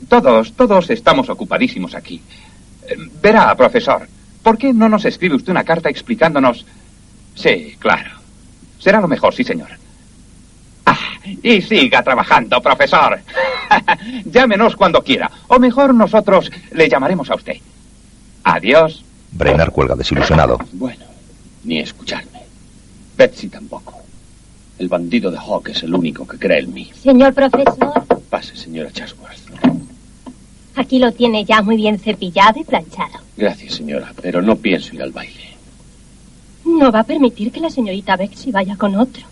Todos, 0.08 0.52
todos 0.54 0.88
estamos 0.90 1.28
ocupadísimos 1.28 1.94
aquí. 1.94 2.22
Eh, 2.88 2.96
Verá, 3.20 3.54
profesor, 3.56 4.06
¿por 4.42 4.56
qué 4.56 4.72
no 4.72 4.88
nos 4.88 5.04
escribe 5.04 5.34
usted 5.36 5.50
una 5.50 5.64
carta 5.64 5.88
explicándonos... 5.90 6.64
Sí, 7.34 7.76
claro. 7.78 8.10
Será 8.78 9.00
lo 9.00 9.08
mejor, 9.08 9.34
sí, 9.34 9.42
señor. 9.44 9.68
Ah, 10.86 10.98
y 11.42 11.60
siga 11.60 12.02
trabajando, 12.02 12.60
profesor. 12.62 13.20
Llámenos 14.24 14.74
cuando 14.76 15.02
quiera. 15.02 15.30
O 15.48 15.58
mejor, 15.58 15.92
nosotros 15.94 16.50
le 16.72 16.88
llamaremos 16.88 17.28
a 17.30 17.34
usted. 17.34 17.56
Adiós. 18.44 19.04
Brainerd 19.32 19.70
cuelga 19.70 19.94
desilusionado. 19.94 20.58
Bueno, 20.72 21.04
ni 21.64 21.78
escucharme. 21.78 22.40
Betsy 23.16 23.48
tampoco. 23.48 23.94
El 24.78 24.88
bandido 24.88 25.30
de 25.30 25.38
Hawk 25.38 25.68
es 25.68 25.82
el 25.82 25.94
único 25.94 26.26
que 26.26 26.38
cree 26.38 26.60
en 26.60 26.72
mí. 26.72 26.90
Señor 27.02 27.34
profesor, 27.34 28.04
Pase, 28.30 28.56
señora 28.56 28.90
Chatsworth. 28.90 29.36
aquí 30.74 30.98
lo 30.98 31.12
tiene 31.12 31.44
ya 31.44 31.60
muy 31.62 31.76
bien 31.76 31.98
cepillado 31.98 32.58
y 32.60 32.64
planchado. 32.64 33.18
Gracias, 33.36 33.74
señora, 33.74 34.12
pero 34.22 34.40
no 34.40 34.56
pienso 34.56 34.94
ir 34.94 35.02
al 35.02 35.12
baile. 35.12 35.50
No 36.64 36.90
va 36.90 37.00
a 37.00 37.04
permitir 37.04 37.52
que 37.52 37.60
la 37.60 37.68
señorita 37.70 38.16
Bexy 38.16 38.50
vaya 38.52 38.76
con 38.76 38.96
otro. 38.96 39.22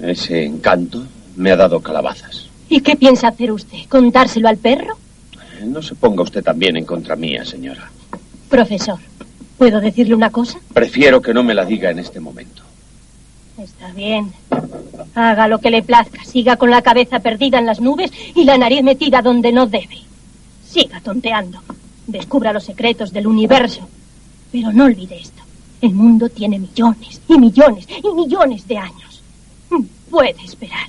Ese 0.00 0.44
encanto 0.44 1.04
me 1.36 1.52
ha 1.52 1.56
dado 1.56 1.80
calabazas. 1.80 2.48
¿Y 2.68 2.80
qué 2.80 2.96
piensa 2.96 3.28
hacer 3.28 3.52
usted? 3.52 3.84
¿Contárselo 3.88 4.48
al 4.48 4.56
perro? 4.56 4.96
No 5.66 5.82
se 5.82 5.94
ponga 5.94 6.22
usted 6.22 6.42
también 6.42 6.76
en 6.76 6.84
contra 6.84 7.16
mía, 7.16 7.44
señora. 7.44 7.90
Profesor, 8.48 8.98
¿puedo 9.56 9.80
decirle 9.80 10.14
una 10.14 10.30
cosa? 10.30 10.58
Prefiero 10.72 11.22
que 11.22 11.32
no 11.32 11.42
me 11.42 11.54
la 11.54 11.64
diga 11.64 11.90
en 11.90 11.98
este 11.98 12.20
momento. 12.20 12.62
Está 13.58 13.92
bien. 13.92 14.32
Haga 15.14 15.46
lo 15.46 15.58
que 15.58 15.70
le 15.70 15.82
plazca. 15.82 16.24
Siga 16.24 16.56
con 16.56 16.70
la 16.70 16.82
cabeza 16.82 17.20
perdida 17.20 17.58
en 17.58 17.66
las 17.66 17.80
nubes 17.80 18.10
y 18.34 18.44
la 18.44 18.58
nariz 18.58 18.82
metida 18.82 19.22
donde 19.22 19.52
no 19.52 19.66
debe. 19.66 19.98
Siga 20.66 21.00
tonteando. 21.00 21.60
Descubra 22.06 22.52
los 22.52 22.64
secretos 22.64 23.12
del 23.12 23.26
universo. 23.26 23.88
Pero 24.50 24.72
no 24.72 24.84
olvide 24.84 25.18
esto. 25.20 25.42
El 25.80 25.94
mundo 25.94 26.28
tiene 26.28 26.58
millones 26.58 27.20
y 27.28 27.38
millones 27.38 27.86
y 27.88 28.14
millones 28.14 28.66
de 28.66 28.78
años. 28.78 29.22
Puede 30.10 30.44
esperar. 30.44 30.88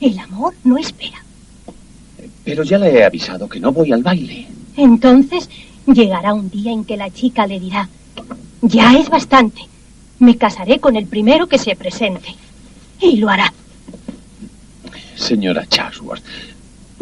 El 0.00 0.18
amor 0.18 0.54
no 0.64 0.76
espera. 0.78 1.22
Pero 2.44 2.62
ya 2.62 2.78
le 2.78 2.90
he 2.92 3.04
avisado 3.04 3.48
que 3.48 3.60
no 3.60 3.72
voy 3.72 3.92
al 3.92 4.02
baile. 4.02 4.46
Entonces 4.76 5.48
llegará 5.86 6.34
un 6.34 6.50
día 6.50 6.72
en 6.72 6.84
que 6.84 6.96
la 6.96 7.10
chica 7.10 7.46
le 7.46 7.60
dirá, 7.60 7.88
ya 8.62 8.98
es 8.98 9.08
bastante. 9.08 9.62
Me 10.18 10.36
casaré 10.36 10.80
con 10.80 10.96
el 10.96 11.06
primero 11.06 11.46
que 11.46 11.58
se 11.58 11.76
presente. 11.76 12.34
Y 13.00 13.16
lo 13.16 13.28
hará. 13.28 13.52
Señora 15.14 15.66
Chatsworth, 15.66 16.24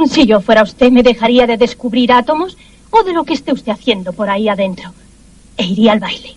Si 0.08 0.26
yo 0.26 0.40
fuera 0.40 0.62
usted, 0.62 0.90
me 0.90 1.02
dejaría 1.02 1.46
de 1.46 1.56
descubrir 1.56 2.12
átomos 2.12 2.56
o 2.90 3.02
de 3.02 3.12
lo 3.12 3.24
que 3.24 3.34
esté 3.34 3.52
usted 3.52 3.72
haciendo 3.72 4.12
por 4.12 4.28
ahí 4.28 4.48
adentro. 4.48 4.92
E 5.56 5.64
iría 5.64 5.92
al 5.92 6.00
baile. 6.00 6.34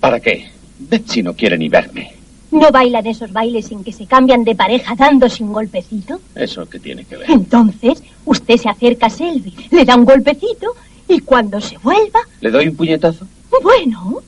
¿Para 0.00 0.18
qué? 0.20 0.48
Betsy 0.78 1.22
no 1.22 1.34
quiere 1.34 1.56
ni 1.56 1.68
verme. 1.68 2.12
¿No 2.52 2.70
bailan 2.70 3.06
esos 3.06 3.32
bailes 3.32 3.70
en 3.72 3.82
que 3.82 3.92
se 3.92 4.06
cambian 4.06 4.44
de 4.44 4.54
pareja 4.54 4.94
dándose 4.94 5.42
un 5.42 5.52
golpecito? 5.52 6.20
¿Eso 6.34 6.68
qué 6.68 6.78
tiene 6.78 7.04
que 7.04 7.16
ver? 7.16 7.30
Entonces, 7.30 8.02
usted 8.26 8.56
se 8.58 8.68
acerca 8.68 9.06
a 9.06 9.10
Selby, 9.10 9.54
le 9.70 9.84
da 9.84 9.96
un 9.96 10.04
golpecito 10.04 10.74
y 11.08 11.18
cuando 11.20 11.60
se 11.60 11.78
vuelva... 11.78 12.20
¿Le 12.40 12.50
doy 12.50 12.68
un 12.68 12.76
puñetazo? 12.76 13.26
Bueno, 13.62 14.20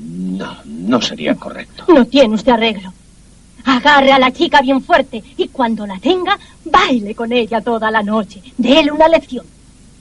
No, 0.00 0.56
no 0.64 1.02
sería 1.02 1.34
correcto. 1.34 1.84
no 1.92 2.06
tiene 2.06 2.34
usted 2.34 2.52
arreglo. 2.52 2.92
Agarre 3.64 4.12
a 4.12 4.18
la 4.18 4.30
chica 4.32 4.60
bien 4.60 4.80
fuerte 4.82 5.22
y 5.36 5.48
cuando 5.48 5.86
la 5.86 5.98
tenga, 5.98 6.38
baile 6.66 7.14
con 7.14 7.32
ella 7.32 7.60
toda 7.60 7.90
la 7.90 8.02
noche. 8.02 8.40
Déle 8.58 8.92
una 8.92 9.08
lección. 9.08 9.44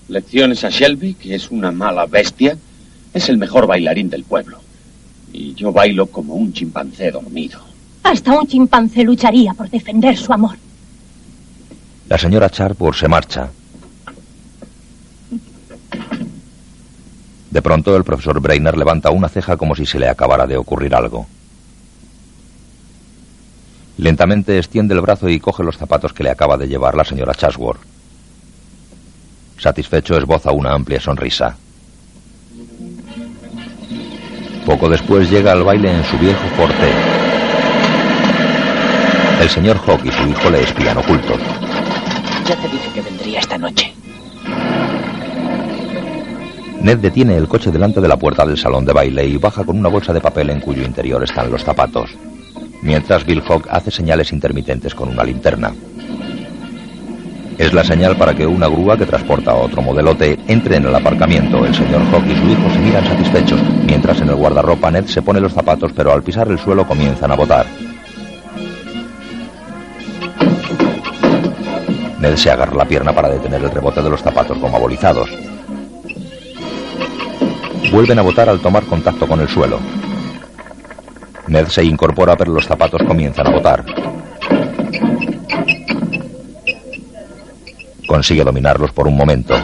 Lecciones 0.09 0.63
a 0.65 0.69
Shelby, 0.69 1.13
que 1.15 1.33
es 1.33 1.49
una 1.49 1.71
mala 1.71 2.05
bestia. 2.05 2.57
Es 3.13 3.29
el 3.29 3.37
mejor 3.37 3.65
bailarín 3.65 4.09
del 4.09 4.23
pueblo. 4.23 4.59
Y 5.33 5.55
yo 5.55 5.71
bailo 5.73 6.05
como 6.07 6.35
un 6.35 6.53
chimpancé 6.53 7.11
dormido. 7.11 7.59
Hasta 8.03 8.39
un 8.39 8.47
chimpancé 8.47 9.03
lucharía 9.03 9.53
por 9.53 9.69
defender 9.69 10.15
su 10.15 10.31
amor. 10.31 10.55
La 12.07 12.17
señora 12.17 12.49
Charpur 12.49 12.95
se 12.95 13.07
marcha. 13.07 13.49
De 17.49 17.61
pronto 17.61 17.95
el 17.95 18.03
profesor 18.03 18.39
Brainerd 18.39 18.77
levanta 18.77 19.11
una 19.11 19.29
ceja 19.29 19.57
como 19.57 19.75
si 19.75 19.85
se 19.85 19.99
le 19.99 20.07
acabara 20.07 20.45
de 20.45 20.57
ocurrir 20.57 20.93
algo. 20.93 21.25
Lentamente 23.97 24.57
extiende 24.57 24.93
el 24.93 25.01
brazo 25.01 25.29
y 25.29 25.39
coge 25.39 25.63
los 25.63 25.77
zapatos 25.77 26.13
que 26.13 26.23
le 26.23 26.31
acaba 26.31 26.57
de 26.57 26.67
llevar 26.67 26.95
la 26.95 27.05
señora 27.05 27.33
Chasworth. 27.33 27.81
Satisfecho 29.59 30.17
esboza 30.17 30.51
una 30.51 30.73
amplia 30.73 30.99
sonrisa. 30.99 31.57
Poco 34.65 34.89
después 34.89 35.29
llega 35.29 35.51
al 35.51 35.63
baile 35.63 35.91
en 35.91 36.03
su 36.05 36.17
viejo 36.17 36.47
forte. 36.55 36.89
El 39.41 39.49
señor 39.49 39.77
Hawk 39.85 40.05
y 40.05 40.11
su 40.11 40.27
hijo 40.27 40.49
le 40.49 40.61
espían 40.61 40.97
ocultos. 40.97 41.37
Ya 42.47 42.55
te 42.55 42.69
dije 42.69 42.89
que 42.93 43.01
vendría 43.01 43.39
esta 43.39 43.57
noche. 43.57 43.93
Ned 46.81 46.97
detiene 46.97 47.37
el 47.37 47.47
coche 47.47 47.71
delante 47.71 48.01
de 48.01 48.07
la 48.07 48.17
puerta 48.17 48.45
del 48.45 48.57
salón 48.57 48.85
de 48.85 48.93
baile 48.93 49.25
y 49.25 49.37
baja 49.37 49.63
con 49.63 49.77
una 49.77 49.89
bolsa 49.89 50.13
de 50.13 50.21
papel 50.21 50.49
en 50.49 50.59
cuyo 50.59 50.83
interior 50.83 51.23
están 51.23 51.49
los 51.51 51.63
zapatos. 51.63 52.11
Mientras 52.81 53.25
Bill 53.25 53.41
Hawk 53.47 53.67
hace 53.69 53.91
señales 53.91 54.31
intermitentes 54.33 54.93
con 54.93 55.09
una 55.09 55.23
linterna. 55.23 55.73
Es 57.57 57.71
la 57.71 57.83
señal 57.83 58.15
para 58.17 58.33
que 58.33 58.47
una 58.47 58.67
grúa 58.67 58.97
que 58.97 59.05
transporta 59.05 59.53
otro 59.53 59.81
modelote 59.81 60.39
entre 60.47 60.77
en 60.77 60.85
el 60.85 60.95
aparcamiento. 60.95 61.65
El 61.65 61.75
señor 61.75 62.01
Hawk 62.11 62.25
y 62.25 62.35
su 62.35 62.49
hijo 62.49 62.69
se 62.71 62.79
miran 62.79 63.05
satisfechos, 63.05 63.61
mientras 63.85 64.19
en 64.21 64.29
el 64.29 64.35
guardarropa 64.35 64.89
Ned 64.89 65.05
se 65.05 65.21
pone 65.21 65.39
los 65.39 65.53
zapatos, 65.53 65.91
pero 65.95 66.11
al 66.11 66.23
pisar 66.23 66.47
el 66.47 66.59
suelo 66.59 66.87
comienzan 66.87 67.31
a 67.31 67.35
botar. 67.35 67.65
Ned 72.19 72.35
se 72.37 72.49
agarra 72.49 72.75
la 72.75 72.85
pierna 72.85 73.13
para 73.13 73.29
detener 73.29 73.61
el 73.61 73.69
rebote 73.69 74.01
de 74.01 74.09
los 74.09 74.21
zapatos 74.21 74.57
como 74.57 74.77
abolizados. 74.77 75.29
Vuelven 77.91 78.17
a 78.17 78.23
botar 78.23 78.49
al 78.49 78.59
tomar 78.59 78.83
contacto 78.85 79.27
con 79.27 79.39
el 79.39 79.47
suelo. 79.47 79.79
Ned 81.47 81.67
se 81.67 81.83
incorpora, 81.83 82.35
pero 82.35 82.51
los 82.51 82.65
zapatos 82.65 83.03
comienzan 83.03 83.47
a 83.47 83.51
botar. 83.51 83.85
Consigue 88.13 88.43
dominarlos 88.43 88.91
por 88.91 89.07
un 89.07 89.17
momento. 89.17 89.55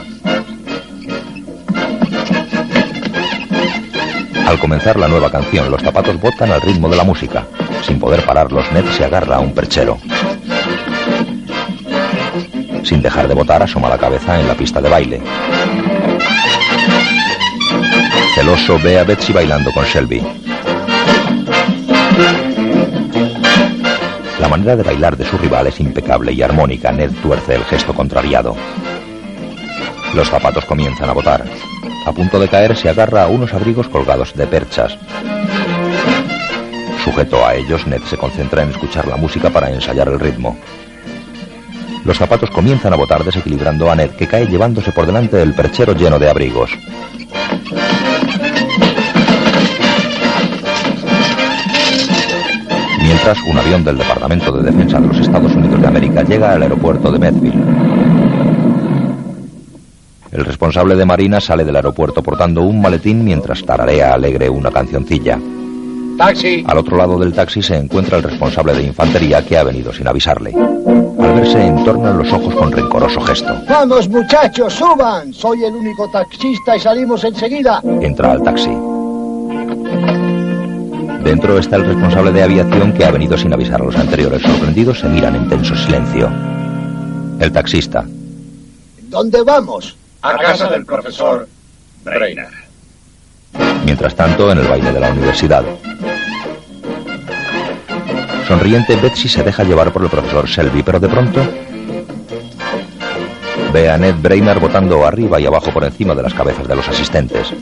Al 4.47 4.57
comenzar 4.57 4.97
la 4.97 5.07
nueva 5.07 5.29
canción, 5.29 5.69
los 5.69 5.83
zapatos 5.83 6.19
botan 6.19 6.51
al 6.51 6.59
ritmo 6.59 6.89
de 6.89 6.97
la 6.97 7.03
música. 7.03 7.45
Sin 7.83 7.99
poder 7.99 8.25
pararlos, 8.25 8.65
Ned 8.71 8.85
se 8.85 9.05
agarra 9.05 9.35
a 9.35 9.39
un 9.39 9.53
perchero. 9.53 9.99
Sin 12.81 13.03
dejar 13.03 13.27
de 13.27 13.35
botar, 13.35 13.61
asoma 13.61 13.87
la 13.87 13.99
cabeza 13.99 14.39
en 14.39 14.47
la 14.47 14.55
pista 14.55 14.81
de 14.81 14.89
baile. 14.89 15.21
Celoso 18.33 18.79
ve 18.79 18.97
a 18.97 19.03
Betsy 19.03 19.31
bailando 19.31 19.71
con 19.71 19.85
Shelby. 19.85 20.23
La 24.39 24.47
manera 24.47 24.75
de 24.75 24.83
bailar 24.83 25.17
de 25.17 25.25
su 25.25 25.37
rival 25.37 25.67
es 25.67 25.79
impecable 25.79 26.31
y 26.31 26.41
armónica. 26.41 26.91
Ned 26.91 27.11
tuerce 27.21 27.55
el 27.55 27.63
gesto 27.65 27.93
contrariado. 27.93 28.55
Los 30.15 30.29
zapatos 30.29 30.65
comienzan 30.65 31.09
a 31.09 31.13
botar. 31.13 31.43
A 32.05 32.11
punto 32.11 32.39
de 32.39 32.47
caer 32.47 32.75
se 32.75 32.89
agarra 32.89 33.23
a 33.23 33.27
unos 33.27 33.53
abrigos 33.53 33.89
colgados 33.89 34.33
de 34.35 34.47
perchas. 34.47 34.97
Sujeto 37.03 37.45
a 37.45 37.55
ellos, 37.55 37.85
Ned 37.85 38.01
se 38.03 38.17
concentra 38.17 38.63
en 38.63 38.69
escuchar 38.69 39.07
la 39.07 39.17
música 39.17 39.49
para 39.49 39.69
ensayar 39.69 40.07
el 40.07 40.19
ritmo. 40.19 40.57
Los 42.05 42.17
zapatos 42.17 42.49
comienzan 42.49 42.93
a 42.93 42.95
botar 42.95 43.23
desequilibrando 43.23 43.91
a 43.91 43.95
Ned, 43.95 44.11
que 44.11 44.27
cae 44.27 44.47
llevándose 44.47 44.91
por 44.91 45.05
delante 45.05 45.37
del 45.37 45.53
perchero 45.53 45.93
lleno 45.93 46.17
de 46.17 46.29
abrigos. 46.29 46.71
Mientras, 53.10 53.41
un 53.41 53.57
avión 53.57 53.84
del 53.84 53.97
Departamento 53.97 54.51
de 54.51 54.70
Defensa 54.70 54.99
de 54.99 55.07
los 55.07 55.18
Estados 55.18 55.51
Unidos 55.55 55.82
de 55.82 55.88
América 55.88 56.22
llega 56.22 56.53
al 56.53 56.62
aeropuerto 56.62 57.12
de 57.12 57.18
Medville. 57.18 57.64
El 60.32 60.45
responsable 60.45 60.95
de 60.95 61.05
Marina 61.07 61.41
sale 61.41 61.66
del 61.66 61.76
aeropuerto 61.76 62.22
portando 62.22 62.62
un 62.62 62.80
maletín 62.80 63.26
mientras 63.26 63.66
tararea 63.66 64.14
alegre 64.14 64.47
una 64.47 64.70
cancioncilla. 64.70 65.39
¡Taxi! 66.20 66.64
Al 66.68 66.78
otro 66.78 66.97
lado 66.97 67.18
del 67.18 67.34
taxi 67.34 67.64
se 67.64 67.78
encuentra 67.78 68.18
el 68.18 68.24
responsable 68.24 68.76
de 68.76 68.84
infantería 68.84 69.43
que 69.43 69.57
ha 69.57 69.64
venido 69.64 69.91
sin 69.91 70.07
avisarle. 70.07 70.53
Al 70.53 71.34
verse 71.34 71.66
entornan 71.66 72.16
los 72.16 72.32
ojos 72.32 72.53
con 72.53 72.72
rencoroso 72.72 73.22
gesto. 73.22 73.55
Vamos 73.68 74.07
muchachos, 74.07 74.72
suban. 74.72 75.34
Soy 75.34 75.64
el 75.64 75.74
único 75.74 76.07
taxista 76.12 76.76
y 76.76 76.80
salimos 76.80 77.24
enseguida. 77.24 77.82
Entra 78.01 78.34
al 78.34 78.43
taxi. 78.43 78.98
Dentro 81.24 81.59
está 81.59 81.76
el 81.76 81.86
responsable 81.86 82.32
de 82.32 82.43
aviación 82.43 82.93
que 82.93 83.05
ha 83.05 83.11
venido 83.11 83.38
sin 83.38 83.53
avisar 83.53 83.82
a 83.82 83.86
los 83.86 83.95
anteriores. 83.95 84.41
Sorprendidos 84.41 84.99
se 84.99 85.07
miran 85.07 85.36
en 85.36 85.49
tenso 85.49 85.76
silencio. 85.76 86.32
El 87.39 87.51
taxista. 87.51 88.05
¿Dónde 89.03 89.41
vamos? 89.43 89.95
A 90.22 90.38
casa 90.38 90.70
del 90.70 90.86
profesor 90.86 91.47
Brainerd. 92.03 92.53
Mientras 93.86 94.15
tanto, 94.15 94.51
en 94.51 94.59
el 94.59 94.67
baile 94.67 94.91
de 94.91 94.99
la 94.99 95.11
universidad. 95.11 95.63
Sonriente, 98.47 98.95
Betsy 98.95 99.30
se 99.30 99.43
deja 99.43 99.63
llevar 99.63 99.91
por 99.91 100.03
el 100.03 100.09
profesor 100.09 100.47
Shelby, 100.47 100.84
pero 100.84 100.99
de 100.99 101.07
pronto 101.07 101.41
ve 103.72 103.89
a 103.89 103.97
Ned 103.97 104.15
Brainerd 104.20 104.59
botando 104.59 105.05
arriba 105.05 105.39
y 105.39 105.45
abajo 105.45 105.72
por 105.72 105.84
encima 105.84 106.15
de 106.15 106.24
las 106.24 106.34
cabezas 106.34 106.67
de 106.67 106.76
los 106.76 106.88
asistentes. 106.88 107.53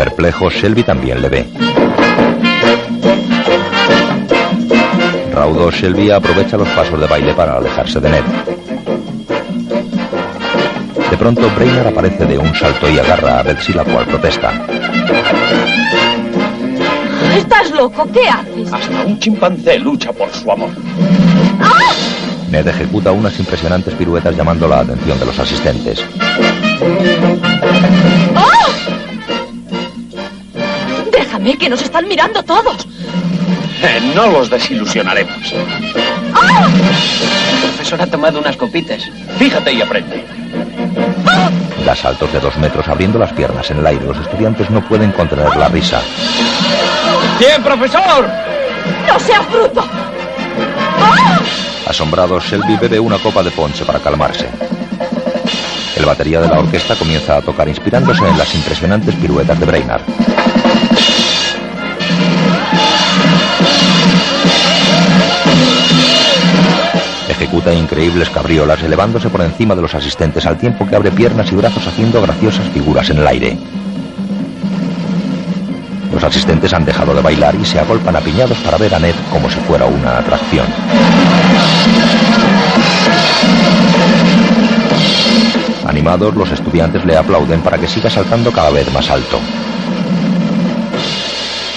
Perplejo, 0.00 0.48
Shelby 0.48 0.82
también 0.82 1.20
le 1.20 1.28
ve. 1.28 1.46
Raudo, 5.30 5.70
Shelby 5.70 6.10
aprovecha 6.10 6.56
los 6.56 6.66
pasos 6.70 6.98
de 6.98 7.06
baile 7.06 7.34
para 7.34 7.58
alejarse 7.58 8.00
de 8.00 8.08
Ned. 8.08 8.22
De 11.10 11.16
pronto, 11.18 11.50
Brainerd 11.54 11.88
aparece 11.88 12.24
de 12.24 12.38
un 12.38 12.54
salto 12.54 12.88
y 12.88 12.98
agarra 12.98 13.40
a 13.40 13.42
Betsy, 13.42 13.74
la 13.74 13.84
cual 13.84 14.06
protesta. 14.06 14.52
¿Estás 17.36 17.70
loco? 17.72 18.08
¿Qué 18.10 18.26
haces? 18.26 18.72
Hasta 18.72 19.04
un 19.04 19.18
chimpancé 19.18 19.78
lucha 19.78 20.14
por 20.14 20.30
su 20.32 20.50
amor. 20.50 20.70
Ned 22.50 22.66
ejecuta 22.66 23.12
unas 23.12 23.38
impresionantes 23.38 23.92
piruetas 23.92 24.34
llamando 24.34 24.66
la 24.66 24.80
atención 24.80 25.20
de 25.20 25.26
los 25.26 25.38
asistentes. 25.38 26.02
¡Oh! 28.34 28.59
Déjame, 31.40 31.58
que 31.58 31.68
nos 31.68 31.82
están 31.82 32.06
mirando 32.06 32.42
todos. 32.42 32.86
Eh, 33.82 34.12
no 34.14 34.26
los 34.26 34.50
desilusionaremos. 34.50 35.52
El 35.52 35.62
profesor 37.62 38.02
ha 38.02 38.06
tomado 38.06 38.38
unas 38.38 38.56
copitas. 38.56 39.02
Fíjate 39.38 39.72
y 39.72 39.80
aprende. 39.80 40.24
Da 41.84 41.96
saltos 41.96 42.30
de 42.32 42.40
dos 42.40 42.56
metros 42.58 42.86
abriendo 42.88 43.18
las 43.18 43.32
piernas 43.32 43.70
en 43.70 43.78
el 43.78 43.86
aire. 43.86 44.04
Los 44.04 44.18
estudiantes 44.18 44.68
no 44.70 44.86
pueden 44.86 45.12
contener 45.12 45.56
la 45.56 45.68
risa. 45.68 46.02
¡Bien, 47.38 47.62
profesor! 47.62 48.28
¡No 49.08 49.18
seas 49.18 49.50
bruto! 49.50 49.82
Asombrado, 51.86 52.38
Shelby 52.38 52.76
bebe 52.76 53.00
una 53.00 53.18
copa 53.18 53.42
de 53.42 53.50
ponche 53.50 53.84
para 53.84 53.98
calmarse. 53.98 54.46
El 55.96 56.04
batería 56.04 56.40
de 56.40 56.48
la 56.48 56.60
orquesta 56.60 56.96
comienza 56.96 57.38
a 57.38 57.42
tocar 57.42 57.68
inspirándose 57.68 58.26
en 58.26 58.38
las 58.38 58.54
impresionantes 58.54 59.14
piruetas 59.16 59.58
de 59.58 59.66
Brainerd. 59.66 60.02
Ejecuta 67.40 67.72
increíbles 67.72 68.28
cabriolas 68.28 68.82
elevándose 68.82 69.30
por 69.30 69.40
encima 69.40 69.74
de 69.74 69.80
los 69.80 69.94
asistentes 69.94 70.44
al 70.44 70.58
tiempo 70.58 70.86
que 70.86 70.94
abre 70.94 71.10
piernas 71.10 71.50
y 71.50 71.54
brazos 71.54 71.86
haciendo 71.86 72.20
graciosas 72.20 72.68
figuras 72.68 73.08
en 73.08 73.16
el 73.16 73.26
aire. 73.26 73.56
Los 76.12 76.22
asistentes 76.22 76.74
han 76.74 76.84
dejado 76.84 77.14
de 77.14 77.22
bailar 77.22 77.54
y 77.54 77.64
se 77.64 77.80
agolpan 77.80 78.14
apiñados 78.14 78.58
para 78.58 78.76
ver 78.76 78.94
a 78.94 78.98
Ned 78.98 79.14
como 79.32 79.48
si 79.48 79.58
fuera 79.60 79.86
una 79.86 80.18
atracción. 80.18 80.66
Animados, 85.86 86.36
los 86.36 86.52
estudiantes 86.52 87.06
le 87.06 87.16
aplauden 87.16 87.62
para 87.62 87.78
que 87.78 87.88
siga 87.88 88.10
saltando 88.10 88.52
cada 88.52 88.68
vez 88.68 88.92
más 88.92 89.08
alto. 89.08 89.40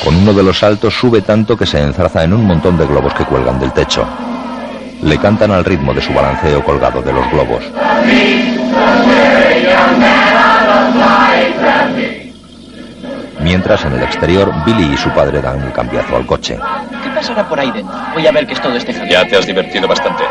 Con 0.04 0.14
uno 0.18 0.34
de 0.34 0.44
los 0.44 0.60
saltos 0.60 0.94
sube 0.94 1.22
tanto 1.22 1.56
que 1.56 1.66
se 1.66 1.82
enzarza 1.82 2.26
en 2.26 2.34
un 2.34 2.46
montón 2.46 2.78
de 2.78 2.86
globos 2.86 3.14
que 3.14 3.24
cuelgan 3.24 3.62
del 3.62 3.72
techo. 3.72 4.06
Le 5.04 5.18
cantan 5.18 5.52
al 5.52 5.66
ritmo 5.66 5.94
de 5.94 6.02
su 6.02 6.14
balanceo 6.14 6.64
colgado 6.64 7.02
de 7.02 7.14
los 7.14 7.30
globos. 7.30 7.64
Mientras 13.40 13.84
en 13.84 13.94
el 13.94 14.04
exterior, 14.04 14.54
Billy 14.66 14.94
y 14.94 14.98
su 14.98 15.10
padre 15.10 15.42
dan 15.42 15.62
el 15.62 15.74
cambiazo 15.74 16.16
al 16.16 16.26
coche. 16.26 16.58
¿Qué 17.04 17.10
pasará 17.10 17.48
por 17.48 17.60
ahí 17.60 17.72
dentro? 17.72 17.94
Voy 18.14 18.26
a 18.26 18.32
ver 18.32 18.48
que 18.48 18.54
es 18.54 18.62
todo 18.62 18.76
este 18.76 18.94
jaleo. 18.94 19.12
Ya 19.12 19.28
te 19.28 19.36
has 19.36 19.46
divertido 19.46 19.88
bastante. 19.88 20.24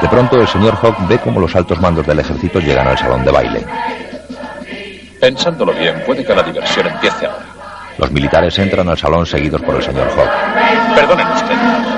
De 0.00 0.08
pronto 0.08 0.40
el 0.40 0.46
señor 0.46 0.78
Hawk 0.80 1.08
ve 1.08 1.18
cómo 1.18 1.40
los 1.40 1.54
altos 1.56 1.80
mandos 1.80 2.06
del 2.06 2.20
ejército 2.20 2.60
llegan 2.60 2.86
al 2.86 2.98
salón 2.98 3.24
de 3.24 3.32
baile. 3.32 3.64
Pensándolo 5.20 5.72
bien, 5.72 6.02
puede 6.06 6.24
que 6.24 6.34
la 6.34 6.42
diversión 6.42 6.86
empiece 6.86 7.26
ahora. 7.26 7.44
Los 7.98 8.10
militares 8.10 8.58
entran 8.58 8.88
al 8.88 8.98
salón 8.98 9.26
seguidos 9.26 9.60
por 9.62 9.76
el 9.76 9.82
señor 9.82 10.08
Hawk. 10.08 10.94
Perdonen 10.94 11.26
ustedes. 11.28 11.93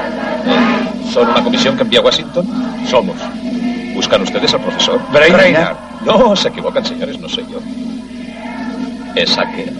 ¿Son 1.16 1.30
una 1.30 1.42
comisión 1.42 1.74
que 1.78 1.82
envía 1.82 2.00
a 2.00 2.02
Washington? 2.02 2.46
Somos. 2.86 3.16
¿Buscan 3.94 4.20
ustedes 4.20 4.52
al 4.52 4.60
profesor? 4.60 5.00
Brainerd. 5.10 5.74
No, 6.04 6.36
se 6.36 6.48
equivocan, 6.48 6.84
señores, 6.84 7.18
no 7.18 7.26
soy 7.26 7.46
yo. 7.50 7.58
Es 9.14 9.38
aquel. 9.38 9.72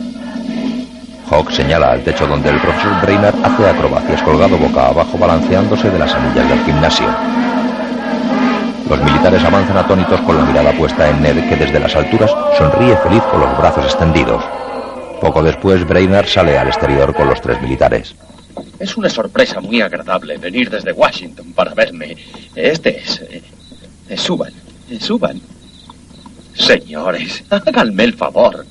Hawk 1.31 1.51
señala 1.51 1.93
al 1.93 2.03
techo 2.03 2.27
donde 2.27 2.49
el 2.49 2.59
profesor 2.59 3.03
Brainerd 3.03 3.35
hace 3.45 3.69
acrobacias 3.69 4.23
colgado 4.23 4.57
boca 4.57 4.87
abajo 4.87 5.19
balanceándose 5.19 5.91
de 5.91 5.99
las 5.99 6.15
anillas 6.15 6.49
del 6.49 6.65
gimnasio. 6.65 7.09
Los 8.89 9.03
militares 9.03 9.45
avanzan 9.45 9.77
atónitos 9.77 10.19
con 10.23 10.39
la 10.39 10.45
mirada 10.47 10.73
puesta 10.73 11.07
en 11.11 11.21
Ned 11.21 11.51
que 11.51 11.57
desde 11.57 11.79
las 11.79 11.95
alturas 11.95 12.35
sonríe 12.57 12.97
feliz 12.97 13.23
con 13.31 13.41
los 13.41 13.59
brazos 13.59 13.85
extendidos. 13.85 14.43
Poco 15.21 15.43
después 15.43 15.87
Brainerd 15.87 16.29
sale 16.29 16.57
al 16.57 16.69
exterior 16.69 17.15
con 17.15 17.29
los 17.29 17.43
tres 17.43 17.61
militares. 17.61 18.17
Es 18.79 18.97
una 18.97 19.09
sorpresa 19.09 19.61
muy 19.61 19.81
agradable 19.81 20.37
venir 20.37 20.71
desde 20.71 20.93
Washington 20.93 21.53
para 21.55 21.75
verme. 21.75 22.17
Este 22.55 22.99
es... 22.99 23.21
eh, 24.09 24.17
suban, 24.17 24.53
eh, 24.91 25.01
suban. 25.01 25.41
Señores, 26.55 27.45
háganme 27.51 28.05
el 28.05 28.15
favor. 28.15 28.67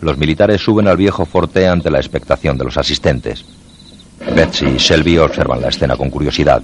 Los 0.00 0.18
militares 0.18 0.60
suben 0.60 0.88
al 0.88 0.96
viejo 0.96 1.24
forte 1.24 1.66
ante 1.66 1.90
la 1.90 1.98
expectación 1.98 2.58
de 2.58 2.64
los 2.64 2.76
asistentes. 2.76 3.44
Betsy 4.34 4.66
y 4.66 4.76
Shelby 4.78 5.18
observan 5.18 5.60
la 5.60 5.68
escena 5.68 5.96
con 5.96 6.10
curiosidad. 6.10 6.62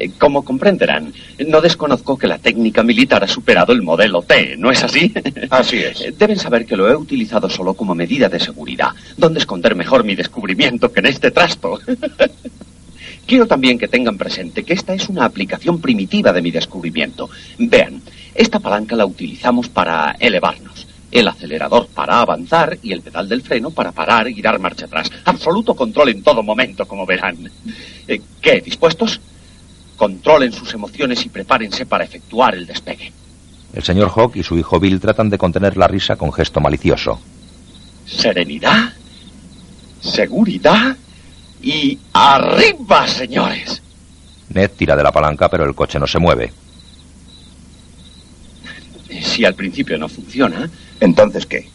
Eh, 0.00 0.10
Como 0.18 0.42
comprenderán, 0.42 1.12
no 1.46 1.60
desconozco 1.60 2.16
que 2.16 2.26
la 2.26 2.38
técnica 2.38 2.82
militar 2.82 3.22
ha 3.22 3.28
superado 3.28 3.72
el 3.74 3.82
modelo 3.82 4.22
T, 4.22 4.56
¿no 4.56 4.70
es 4.70 4.82
así? 4.82 5.12
Así 5.50 5.76
es. 5.76 6.00
Eh, 6.00 6.14
Deben 6.18 6.38
saber 6.38 6.64
que 6.64 6.76
lo 6.76 6.88
he 6.88 6.96
utilizado 6.96 7.50
solo 7.50 7.74
como 7.74 7.94
medida 7.94 8.28
de 8.30 8.40
seguridad. 8.40 8.88
¿Dónde 9.18 9.40
esconder 9.40 9.74
mejor 9.74 10.02
mi 10.04 10.14
descubrimiento 10.16 10.90
que 10.90 11.00
en 11.00 11.06
este 11.06 11.30
trasto? 11.30 11.78
Quiero 13.26 13.46
también 13.46 13.78
que 13.78 13.88
tengan 13.88 14.16
presente 14.16 14.64
que 14.64 14.72
esta 14.72 14.94
es 14.94 15.08
una 15.08 15.24
aplicación 15.26 15.80
primitiva 15.80 16.32
de 16.32 16.42
mi 16.42 16.50
descubrimiento. 16.50 17.28
Vean, 17.58 18.00
esta 18.34 18.58
palanca 18.58 18.96
la 18.96 19.06
utilizamos 19.06 19.68
para 19.68 20.16
elevarnos. 20.18 20.86
El 21.12 21.28
acelerador 21.28 21.88
para 21.88 22.20
avanzar 22.20 22.78
y 22.82 22.92
el 22.92 23.02
pedal 23.02 23.28
del 23.28 23.42
freno 23.42 23.70
para 23.70 23.92
parar 23.92 24.28
y 24.30 24.40
dar 24.40 24.58
marcha 24.58 24.86
atrás. 24.86 25.10
Absoluto 25.24 25.74
control 25.74 26.08
en 26.08 26.22
todo 26.22 26.42
momento, 26.42 26.86
como 26.86 27.04
verán. 27.04 27.36
Eh, 28.08 28.20
¿Qué? 28.40 28.60
¿Dispuestos? 28.64 29.20
Controlen 30.00 30.50
sus 30.50 30.72
emociones 30.72 31.26
y 31.26 31.28
prepárense 31.28 31.84
para 31.84 32.04
efectuar 32.04 32.54
el 32.54 32.66
despegue. 32.66 33.12
El 33.74 33.82
señor 33.82 34.10
Hawk 34.16 34.34
y 34.34 34.42
su 34.42 34.56
hijo 34.56 34.80
Bill 34.80 34.98
tratan 34.98 35.28
de 35.28 35.36
contener 35.36 35.76
la 35.76 35.88
risa 35.88 36.16
con 36.16 36.32
gesto 36.32 36.58
malicioso. 36.58 37.20
Serenidad, 38.06 38.94
seguridad 40.00 40.96
y 41.60 41.98
arriba, 42.14 43.06
señores. 43.08 43.82
Ned 44.48 44.70
tira 44.74 44.96
de 44.96 45.02
la 45.02 45.12
palanca, 45.12 45.50
pero 45.50 45.66
el 45.66 45.74
coche 45.74 45.98
no 45.98 46.06
se 46.06 46.18
mueve. 46.18 46.50
Si 49.20 49.44
al 49.44 49.54
principio 49.54 49.98
no 49.98 50.08
funciona, 50.08 50.70
¿Entonces 50.98 51.44
qué? 51.44 51.68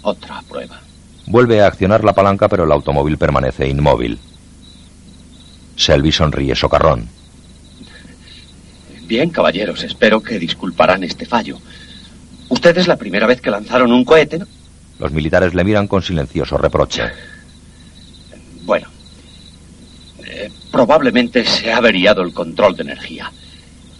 otra 0.00 0.40
prueba. 0.48 0.80
Vuelve 1.26 1.60
a 1.60 1.66
accionar 1.66 2.02
la 2.02 2.14
palanca, 2.14 2.48
pero 2.48 2.64
el 2.64 2.72
automóvil 2.72 3.18
permanece 3.18 3.68
inmóvil. 3.68 4.18
Selby 5.76 6.12
sonríe 6.12 6.54
socarrón. 6.54 7.08
Bien, 9.06 9.30
caballeros, 9.30 9.82
espero 9.82 10.22
que 10.22 10.38
disculparán 10.38 11.04
este 11.04 11.26
fallo. 11.26 11.58
Usted 12.48 12.78
es 12.78 12.88
la 12.88 12.96
primera 12.96 13.26
vez 13.26 13.40
que 13.40 13.50
lanzaron 13.50 13.92
un 13.92 14.04
cohete, 14.04 14.38
¿no? 14.38 14.46
Los 14.98 15.12
militares 15.12 15.54
le 15.54 15.64
miran 15.64 15.88
con 15.88 16.02
silencioso 16.02 16.56
reproche. 16.56 17.02
Bueno, 18.62 18.88
eh, 20.24 20.50
probablemente 20.70 21.44
se 21.44 21.72
ha 21.72 21.78
averiado 21.78 22.22
el 22.22 22.32
control 22.32 22.76
de 22.76 22.84
energía. 22.84 23.30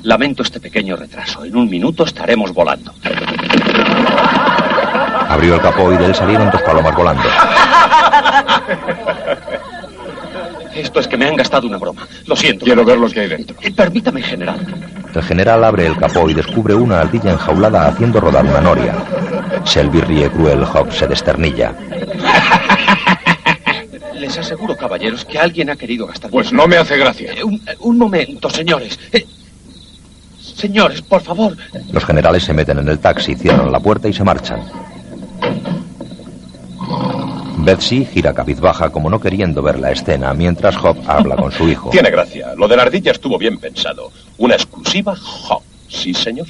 Lamento 0.02 0.42
este 0.42 0.60
pequeño 0.60 0.96
retraso. 0.96 1.44
En 1.44 1.56
un 1.56 1.68
minuto 1.68 2.04
estaremos 2.04 2.52
volando. 2.52 2.94
Abrió 5.28 5.56
el 5.56 5.60
capó 5.60 5.92
y 5.92 5.96
de 5.96 6.06
él 6.06 6.14
salieron 6.14 6.50
dos 6.50 6.62
palomas 6.62 6.94
volando. 6.94 7.24
Esto 10.74 11.00
es 11.00 11.08
que 11.08 11.16
me 11.16 11.26
han 11.26 11.36
gastado 11.36 11.66
una 11.66 11.78
broma. 11.78 12.06
Lo 12.26 12.36
siento. 12.36 12.64
Quiero 12.64 12.84
ver 12.84 12.98
los 12.98 13.12
que 13.12 13.20
hay 13.20 13.28
dentro. 13.28 13.56
Eh, 13.62 13.70
Permítame, 13.72 14.22
general. 14.22 14.60
El 15.14 15.22
general 15.22 15.62
abre 15.64 15.86
el 15.86 15.96
capó 15.96 16.28
y 16.28 16.34
descubre 16.34 16.74
una 16.74 17.00
ardilla 17.00 17.32
enjaulada 17.32 17.86
haciendo 17.86 18.20
rodar 18.20 18.44
una 18.44 18.60
noria. 18.60 18.94
Selby 19.64 20.00
ríe 20.00 20.28
cruel, 20.30 20.64
Hawk 20.64 20.90
se 20.90 21.06
desternilla. 21.06 21.72
Les 24.14 24.36
aseguro, 24.38 24.76
caballeros, 24.76 25.24
que 25.24 25.38
alguien 25.38 25.70
ha 25.70 25.76
querido 25.76 26.06
gastar. 26.06 26.30
Pues 26.30 26.52
no 26.52 26.66
me 26.66 26.76
hace 26.76 26.96
gracia. 26.96 27.32
Eh, 27.32 27.44
un, 27.44 27.54
eh, 27.66 27.76
un 27.80 27.98
momento, 27.98 28.48
señores. 28.50 28.98
Eh, 29.12 29.24
señores, 30.40 31.02
por 31.02 31.20
favor. 31.22 31.56
Los 31.92 32.04
generales 32.04 32.42
se 32.44 32.52
meten 32.52 32.78
en 32.78 32.88
el 32.88 32.98
taxi, 32.98 33.34
cierran 33.34 33.70
la 33.70 33.80
puerta 33.80 34.08
y 34.08 34.12
se 34.12 34.24
marchan. 34.24 34.62
Betsy 37.64 38.04
gira 38.04 38.34
cabizbaja 38.34 38.90
como 38.90 39.08
no 39.08 39.18
queriendo 39.18 39.62
ver 39.62 39.78
la 39.78 39.90
escena 39.90 40.34
mientras 40.34 40.76
Hop 40.76 40.98
habla 41.06 41.36
con 41.36 41.50
su 41.50 41.68
hijo. 41.68 41.90
Tiene 41.90 42.10
gracia. 42.10 42.54
Lo 42.56 42.68
de 42.68 42.76
la 42.76 42.82
ardilla 42.82 43.12
estuvo 43.12 43.38
bien 43.38 43.58
pensado. 43.58 44.10
Una 44.38 44.54
exclusiva 44.54 45.14
Hop. 45.48 45.62
Sí, 45.88 46.12
señor. 46.12 46.46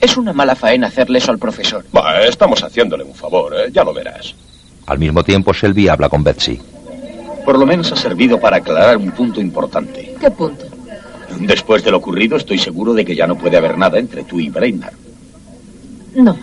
Es 0.00 0.16
una 0.16 0.32
mala 0.32 0.56
faena 0.56 0.88
hacerle 0.88 1.18
eso 1.18 1.30
al 1.30 1.38
profesor. 1.38 1.84
Bah, 1.92 2.22
estamos 2.22 2.62
haciéndole 2.62 3.04
un 3.04 3.14
favor, 3.14 3.54
¿eh? 3.54 3.70
ya 3.72 3.84
lo 3.84 3.94
verás. 3.94 4.34
Al 4.86 4.98
mismo 4.98 5.22
tiempo, 5.22 5.54
Selby 5.54 5.88
habla 5.88 6.08
con 6.08 6.24
Betsy. 6.24 6.60
Por 7.44 7.58
lo 7.58 7.66
menos 7.66 7.92
ha 7.92 7.96
servido 7.96 8.40
para 8.40 8.56
aclarar 8.56 8.96
un 8.96 9.10
punto 9.12 9.40
importante. 9.40 10.14
¿Qué 10.20 10.30
punto? 10.30 10.64
Después 11.40 11.84
de 11.84 11.90
lo 11.90 11.98
ocurrido, 11.98 12.36
estoy 12.36 12.58
seguro 12.58 12.94
de 12.94 13.04
que 13.04 13.14
ya 13.14 13.26
no 13.26 13.36
puede 13.36 13.56
haber 13.56 13.78
nada 13.78 13.98
entre 13.98 14.24
tú 14.24 14.40
y 14.40 14.48
Brainerd. 14.48 14.94
No. 16.14 16.36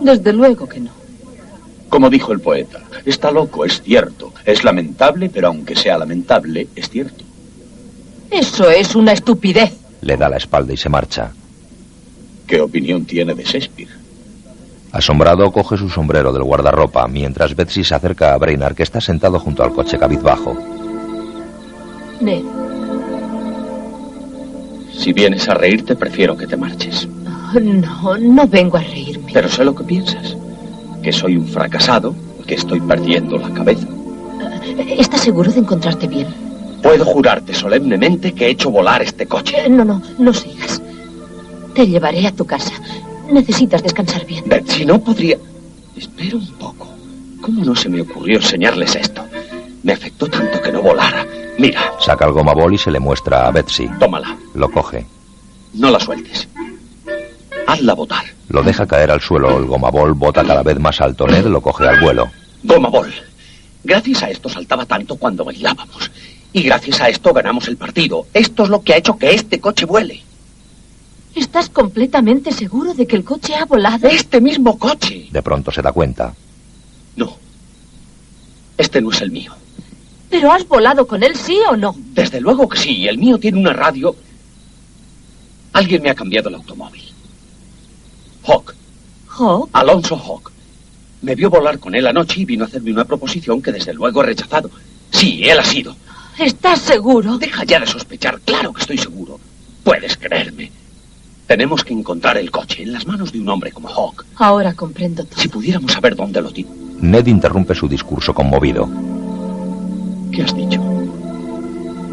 Desde 0.00 0.32
luego 0.32 0.68
que 0.68 0.80
no. 0.80 0.90
Como 1.88 2.10
dijo 2.10 2.32
el 2.32 2.40
poeta, 2.40 2.80
está 3.04 3.30
loco, 3.30 3.64
es 3.64 3.80
cierto. 3.82 4.32
Es 4.44 4.64
lamentable, 4.64 5.30
pero 5.32 5.48
aunque 5.48 5.76
sea 5.76 5.98
lamentable, 5.98 6.68
es 6.74 6.88
cierto. 6.90 7.24
Eso 8.30 8.68
es 8.70 8.94
una 8.96 9.12
estupidez. 9.12 9.72
Le 10.00 10.16
da 10.16 10.28
la 10.28 10.36
espalda 10.36 10.72
y 10.72 10.76
se 10.76 10.88
marcha. 10.88 11.30
¿Qué 12.46 12.60
opinión 12.60 13.04
tiene 13.04 13.34
de 13.34 13.44
Shakespeare? 13.44 13.90
Asombrado, 14.92 15.50
coge 15.52 15.76
su 15.76 15.88
sombrero 15.88 16.32
del 16.32 16.42
guardarropa, 16.44 17.06
mientras 17.06 17.54
Betsy 17.54 17.84
se 17.84 17.94
acerca 17.94 18.34
a 18.34 18.38
Brainerd, 18.38 18.74
que 18.74 18.82
está 18.82 19.00
sentado 19.00 19.38
junto 19.38 19.62
al 19.62 19.72
coche 19.72 19.98
cabizbajo. 19.98 20.56
Ned, 22.20 22.42
Si 24.92 25.12
vienes 25.12 25.48
a 25.48 25.54
reírte, 25.54 25.94
prefiero 25.94 26.36
que 26.36 26.46
te 26.46 26.56
marches. 26.56 27.06
no, 27.54 28.16
no 28.18 28.46
vengo 28.48 28.76
a 28.78 28.80
reírme. 28.80 29.30
Pero 29.32 29.48
sé 29.48 29.64
lo 29.64 29.74
que 29.74 29.84
piensas. 29.84 30.36
Que 31.06 31.12
soy 31.12 31.36
un 31.36 31.46
fracasado, 31.46 32.16
que 32.48 32.56
estoy 32.56 32.80
perdiendo 32.80 33.38
la 33.38 33.48
cabeza. 33.54 33.86
¿Estás 34.98 35.20
seguro 35.20 35.52
de 35.52 35.60
encontrarte 35.60 36.08
bien? 36.08 36.26
Puedo 36.82 37.04
jurarte 37.04 37.54
solemnemente 37.54 38.32
que 38.32 38.46
he 38.46 38.50
hecho 38.50 38.70
volar 38.72 39.02
este 39.02 39.24
coche. 39.26 39.54
Eh, 39.56 39.68
No, 39.68 39.84
no, 39.84 40.02
no 40.18 40.34
sigas. 40.34 40.82
Te 41.76 41.86
llevaré 41.86 42.26
a 42.26 42.32
tu 42.32 42.44
casa. 42.44 42.72
Necesitas 43.30 43.84
descansar 43.84 44.26
bien. 44.26 44.42
Betsy, 44.48 44.84
no 44.84 44.98
podría... 44.98 45.36
Espera 45.96 46.38
un 46.38 46.48
poco. 46.58 46.88
¿Cómo 47.40 47.64
no 47.64 47.76
se 47.76 47.88
me 47.88 48.00
ocurrió 48.00 48.38
enseñarles 48.38 48.96
esto? 48.96 49.22
Me 49.84 49.92
afectó 49.92 50.26
tanto 50.26 50.60
que 50.60 50.72
no 50.72 50.82
volara. 50.82 51.24
Mira. 51.56 51.92
Saca 52.00 52.26
el 52.26 52.32
gomabol 52.32 52.74
y 52.74 52.78
se 52.78 52.90
le 52.90 52.98
muestra 52.98 53.46
a 53.46 53.52
Betsy. 53.52 53.88
Tómala. 54.00 54.36
Lo 54.54 54.68
coge. 54.72 55.06
No 55.74 55.88
la 55.92 56.00
sueltes. 56.00 56.48
Hazla 57.66 57.94
botar. 57.94 58.24
Lo 58.48 58.62
deja 58.62 58.86
caer 58.86 59.10
al 59.10 59.20
suelo. 59.20 59.58
El 59.58 59.66
gomabol 59.66 60.14
bota 60.14 60.44
cada 60.44 60.62
vez 60.62 60.78
más 60.78 61.00
alto. 61.00 61.26
Ned 61.26 61.46
lo 61.46 61.60
coge 61.60 61.86
al 61.86 62.00
vuelo. 62.00 62.30
Gomabol. 62.62 63.12
Gracias 63.84 64.22
a 64.22 64.30
esto 64.30 64.48
saltaba 64.48 64.86
tanto 64.86 65.16
cuando 65.16 65.44
bailábamos. 65.44 66.10
Y 66.52 66.62
gracias 66.62 67.00
a 67.00 67.08
esto 67.08 67.32
ganamos 67.32 67.68
el 67.68 67.76
partido. 67.76 68.26
Esto 68.32 68.64
es 68.64 68.68
lo 68.68 68.82
que 68.82 68.94
ha 68.94 68.96
hecho 68.96 69.18
que 69.18 69.34
este 69.34 69.60
coche 69.60 69.84
vuele. 69.84 70.22
¿Estás 71.34 71.68
completamente 71.68 72.50
seguro 72.50 72.94
de 72.94 73.06
que 73.06 73.16
el 73.16 73.24
coche 73.24 73.54
ha 73.54 73.66
volado? 73.66 74.08
Este 74.08 74.40
mismo 74.40 74.78
coche. 74.78 75.26
De 75.30 75.42
pronto 75.42 75.70
se 75.70 75.82
da 75.82 75.92
cuenta. 75.92 76.34
No. 77.16 77.36
Este 78.78 79.00
no 79.00 79.10
es 79.10 79.20
el 79.20 79.30
mío. 79.30 79.52
¿Pero 80.30 80.50
has 80.50 80.66
volado 80.66 81.06
con 81.06 81.22
él, 81.22 81.36
sí 81.36 81.58
o 81.70 81.76
no? 81.76 81.94
Desde 82.14 82.40
luego 82.40 82.68
que 82.68 82.78
sí. 82.78 83.06
El 83.06 83.18
mío 83.18 83.38
tiene 83.38 83.58
una 83.58 83.72
radio. 83.72 84.16
Alguien 85.72 86.02
me 86.02 86.10
ha 86.10 86.14
cambiado 86.14 86.48
el 86.48 86.54
automóvil. 86.54 87.05
Hawk. 88.46 88.74
¿Hawk? 89.28 89.68
Alonso 89.72 90.16
Hawk. 90.16 90.52
Me 91.22 91.34
vio 91.34 91.50
volar 91.50 91.78
con 91.78 91.94
él 91.94 92.06
anoche 92.06 92.40
y 92.40 92.44
vino 92.44 92.64
a 92.64 92.68
hacerme 92.68 92.92
una 92.92 93.04
proposición 93.04 93.60
que 93.60 93.72
desde 93.72 93.94
luego 93.94 94.22
he 94.22 94.26
rechazado. 94.26 94.70
Sí, 95.10 95.42
él 95.44 95.58
ha 95.58 95.64
sido. 95.64 95.96
¿Estás 96.38 96.80
seguro? 96.80 97.38
Deja 97.38 97.64
ya 97.64 97.80
de 97.80 97.86
sospechar. 97.86 98.40
Claro 98.44 98.72
que 98.72 98.82
estoy 98.82 98.98
seguro. 98.98 99.40
Puedes 99.82 100.16
creerme. 100.16 100.70
Tenemos 101.46 101.84
que 101.84 101.94
encontrar 101.94 102.36
el 102.36 102.50
coche 102.50 102.82
en 102.82 102.92
las 102.92 103.06
manos 103.06 103.32
de 103.32 103.40
un 103.40 103.48
hombre 103.48 103.72
como 103.72 103.88
Hawk. 103.88 104.24
Ahora 104.36 104.74
comprendo 104.74 105.24
todo. 105.24 105.40
Si 105.40 105.48
pudiéramos 105.48 105.92
saber 105.92 106.14
dónde 106.14 106.42
lo 106.42 106.50
tiene. 106.50 106.70
Ned 107.00 107.26
interrumpe 107.26 107.74
su 107.74 107.88
discurso 107.88 108.34
conmovido. 108.34 108.88
¿Qué 110.32 110.42
has 110.42 110.54
dicho? 110.54 110.82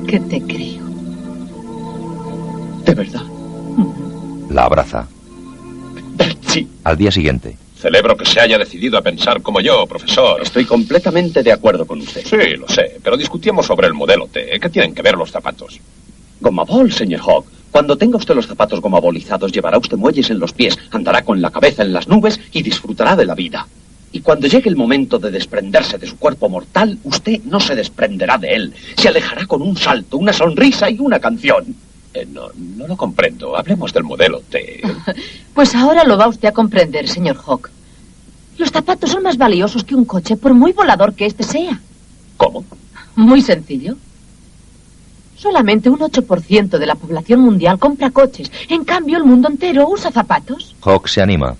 Que 0.07 0.19
te 0.19 0.41
creo. 0.41 0.83
¿De 2.85 2.93
verdad? 2.93 3.23
La 4.49 4.65
abraza. 4.65 5.07
Sí. 6.53 6.67
Al 6.83 6.97
día 6.97 7.11
siguiente. 7.11 7.57
Celebro 7.75 8.15
que 8.15 8.25
se 8.25 8.39
haya 8.39 8.59
decidido 8.59 8.97
a 8.97 9.01
pensar 9.01 9.41
como 9.41 9.59
yo, 9.59 9.85
profesor. 9.87 10.41
Estoy 10.41 10.65
completamente 10.65 11.41
de 11.41 11.51
acuerdo 11.51 11.85
con 11.85 11.99
usted. 11.99 12.23
Sí, 12.23 12.57
lo 12.57 12.67
sé, 12.69 12.99
pero 13.03 13.17
discutíamos 13.17 13.65
sobre 13.65 13.87
el 13.87 13.93
modelo 13.93 14.27
T. 14.27 14.59
¿Qué 14.61 14.69
tienen 14.69 14.93
que 14.93 15.01
ver 15.01 15.15
los 15.15 15.31
zapatos? 15.31 15.79
Gomabol, 16.39 16.93
señor 16.93 17.21
Hawk. 17.21 17.45
Cuando 17.71 17.97
tenga 17.97 18.17
usted 18.17 18.35
los 18.35 18.45
zapatos 18.45 18.79
gomabolizados, 18.81 19.51
llevará 19.51 19.79
usted 19.79 19.97
muelles 19.97 20.29
en 20.29 20.39
los 20.39 20.53
pies, 20.53 20.77
andará 20.91 21.23
con 21.23 21.41
la 21.41 21.49
cabeza 21.49 21.81
en 21.81 21.91
las 21.91 22.07
nubes 22.07 22.39
y 22.51 22.61
disfrutará 22.61 23.15
de 23.15 23.25
la 23.25 23.33
vida. 23.33 23.67
Y 24.11 24.19
cuando 24.19 24.45
llegue 24.45 24.69
el 24.69 24.75
momento 24.75 25.17
de 25.17 25.31
desprenderse 25.31 25.97
de 25.97 26.05
su 26.05 26.17
cuerpo 26.19 26.47
mortal, 26.47 26.99
usted 27.03 27.41
no 27.45 27.59
se 27.59 27.75
desprenderá 27.75 28.37
de 28.37 28.53
él. 28.53 28.73
Se 28.95 29.07
alejará 29.07 29.47
con 29.47 29.63
un 29.63 29.75
salto, 29.75 30.17
una 30.17 30.31
sonrisa 30.31 30.87
y 30.91 30.99
una 30.99 31.19
canción. 31.19 31.75
Eh, 32.13 32.27
no, 32.29 32.49
no 32.55 32.87
lo 32.87 32.95
comprendo. 32.95 33.57
Hablemos 33.57 33.91
del 33.93 34.03
modelo 34.03 34.41
T. 34.41 34.81
Pues 35.53 35.75
ahora 35.75 36.03
lo 36.03 36.17
va 36.17 36.27
usted 36.27 36.47
a 36.47 36.51
comprender, 36.51 37.07
señor 37.07 37.37
Hawk. 37.45 37.69
Los 38.57 38.71
zapatos 38.71 39.11
son 39.11 39.21
más 39.21 39.37
valiosos 39.37 39.83
que 39.83 39.93
un 39.95 40.05
coche, 40.05 40.35
por 40.35 40.53
muy 40.55 40.71
volador 40.71 41.13
que 41.13 41.27
éste 41.27 41.43
sea. 41.43 41.79
¿Cómo? 42.37 42.65
Muy 43.15 43.41
sencillo. 43.41 43.95
Solamente 45.37 45.89
un 45.89 45.99
8% 45.99 46.77
de 46.77 46.85
la 46.85 46.95
población 46.95 47.41
mundial 47.41 47.77
compra 47.77 48.09
coches. 48.09 48.51
En 48.69 48.83
cambio, 48.83 49.17
el 49.17 49.25
mundo 49.25 49.49
entero 49.49 49.87
usa 49.87 50.11
zapatos. 50.11 50.75
Hawk 50.81 51.07
se 51.07 51.21
anima. 51.21 51.55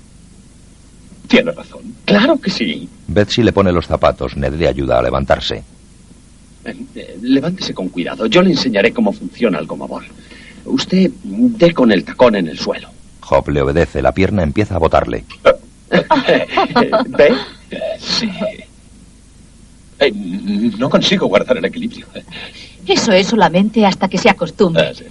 Tiene 1.27 1.51
razón. 1.51 1.81
Claro 2.05 2.39
que 2.39 2.49
sí. 2.49 2.87
Betsy 3.07 3.43
le 3.43 3.53
pone 3.53 3.71
los 3.71 3.87
zapatos. 3.87 4.37
Ned 4.37 4.53
le 4.53 4.67
ayuda 4.67 4.99
a 4.99 5.01
levantarse. 5.03 5.63
Eh, 6.65 6.75
eh, 6.95 7.17
levántese 7.21 7.73
con 7.73 7.89
cuidado. 7.89 8.25
Yo 8.27 8.41
le 8.41 8.51
enseñaré 8.51 8.93
cómo 8.93 9.11
funciona 9.11 9.59
el 9.59 9.65
gomabol. 9.65 10.05
Usted 10.65 11.11
dé 11.23 11.73
con 11.73 11.91
el 11.91 12.03
tacón 12.03 12.35
en 12.35 12.47
el 12.47 12.57
suelo. 12.57 12.89
Hop 13.29 13.49
le 13.49 13.61
obedece. 13.61 14.01
La 14.01 14.11
pierna 14.11 14.43
empieza 14.43 14.75
a 14.75 14.79
botarle. 14.79 15.25
¿Ve? 17.07 17.33
Sí. 17.99 18.29
Eh, 19.99 20.11
no 20.77 20.89
consigo 20.89 21.27
guardar 21.27 21.57
el 21.57 21.65
equilibrio. 21.65 22.05
Eso 22.87 23.11
es 23.11 23.27
solamente 23.27 23.85
hasta 23.85 24.07
que 24.07 24.17
se 24.17 24.29
acostumbre. 24.29 24.83
Ah, 24.89 24.93
sí. 24.93 25.05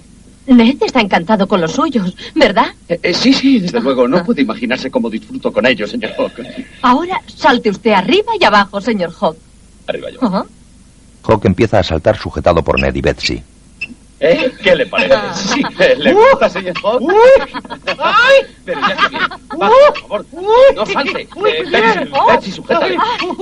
Ned 0.45 0.75
está 0.83 0.99
encantado 0.99 1.47
con 1.47 1.61
los 1.61 1.71
suyos, 1.71 2.15
¿verdad? 2.35 2.67
Eh, 2.89 2.99
eh, 3.01 3.13
sí, 3.13 3.33
sí, 3.33 3.59
desde 3.59 3.79
luego. 3.79 4.07
No 4.07 4.23
puede 4.25 4.41
imaginarse 4.41 4.91
cómo 4.91 5.09
disfruto 5.09 5.53
con 5.53 5.65
ellos, 5.65 5.89
señor 5.89 6.11
Hawk. 6.17 6.33
Ahora 6.81 7.21
salte 7.27 7.69
usted 7.69 7.91
arriba 7.91 8.33
y 8.39 8.43
abajo, 8.43 8.81
señor 8.81 9.13
Hawk. 9.19 9.37
Arriba 9.87 10.09
yo. 10.11 10.19
Ajá. 10.21 10.45
Hawk 11.23 11.45
empieza 11.45 11.79
a 11.79 11.83
saltar 11.83 12.17
sujetado 12.17 12.61
por 12.61 12.79
Ned 12.79 12.93
y 12.93 13.01
Betsy. 13.01 13.41
¿Eh? 14.25 14.53
¿Qué 14.63 14.73
le 14.73 14.85
parece? 14.85 15.15
Sí, 15.35 15.61
eh, 15.79 15.95
¿le 15.97 16.13
gusta, 16.13 16.49
señor 16.49 16.73
Hawk? 16.81 17.03
¡Ay! 17.99 18.35
Pero 18.63 18.79
ya 18.79 18.95
que 18.95 19.09
viene. 19.09 19.25
Va, 19.61 19.69
por 20.09 20.25
favor, 20.25 20.25
no 20.75 20.85
salte. 20.85 21.21
Eh, 21.23 21.63
Betsy, 21.69 22.11
Betsy, 22.29 22.51
sujétale. 22.53 22.97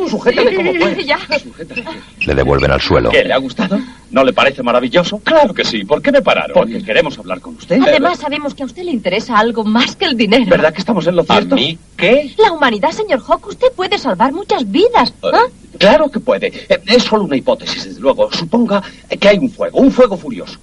Sujétale 0.10 0.56
como 0.56 0.74
puedas. 0.74 1.06
Ya. 1.06 1.20
Sujétale. 1.40 1.84
Le 2.26 2.34
devuelven 2.36 2.72
al 2.72 2.82
suelo. 2.82 3.12
¿Qué, 3.12 3.24
le 3.24 3.32
ha 3.32 3.38
gustado? 3.38 3.80
¿No 4.10 4.24
le 4.24 4.34
parece 4.34 4.64
maravilloso? 4.64 5.20
Claro 5.20 5.54
que 5.54 5.64
sí. 5.64 5.84
¿Por 5.86 6.02
qué 6.02 6.12
me 6.12 6.24
pararon? 6.24 6.56
Porque 6.56 6.84
queremos 6.84 7.18
hablar 7.20 7.42
con 7.42 7.56
usted. 7.56 7.80
Además, 7.80 8.18
sabemos 8.18 8.56
que 8.56 8.64
a 8.64 8.66
usted 8.66 8.82
le 8.82 8.92
interesa 8.92 9.38
algo 9.38 9.64
más 9.64 9.96
que 9.96 10.06
el 10.06 10.18
dinero. 10.18 10.46
¿Verdad 10.50 10.74
que 10.74 10.80
estamos 10.80 11.06
en 11.06 11.16
lo 11.16 11.22
¿A 11.22 11.26
cierto? 11.36 11.56
mí? 11.56 11.78
¿Qué? 11.96 12.34
La 12.40 12.52
humanidad, 12.54 12.90
señor 12.90 13.22
Hawk, 13.28 13.46
usted 13.46 13.68
puede 13.76 14.00
salvar 14.00 14.34
muchas 14.34 14.70
vidas. 14.70 15.14
¿ah? 15.32 15.44
Claro 15.78 16.10
que 16.10 16.20
puede. 16.20 16.48
Eh, 16.70 16.82
Es 16.88 17.04
solo 17.04 17.26
una 17.26 17.38
hipótesis, 17.38 17.86
desde 17.86 18.02
luego. 18.02 18.32
Suponga 18.32 18.82
que 19.20 19.28
hay 19.30 19.38
un 19.38 19.52
fuego, 19.52 19.78
un 19.78 19.92
fuego 19.92 20.18
furioso. 20.18 20.58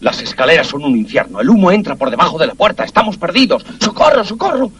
Las 0.00 0.20
escaleras 0.22 0.66
son 0.66 0.84
un 0.84 0.96
infierno. 0.96 1.40
El 1.40 1.50
humo 1.50 1.70
entra 1.70 1.94
por 1.94 2.10
debajo 2.10 2.38
de 2.38 2.46
la 2.46 2.54
puerta. 2.54 2.84
Estamos 2.84 3.18
perdidos. 3.18 3.64
¡Socorro, 3.80 4.24
socorro! 4.24 4.70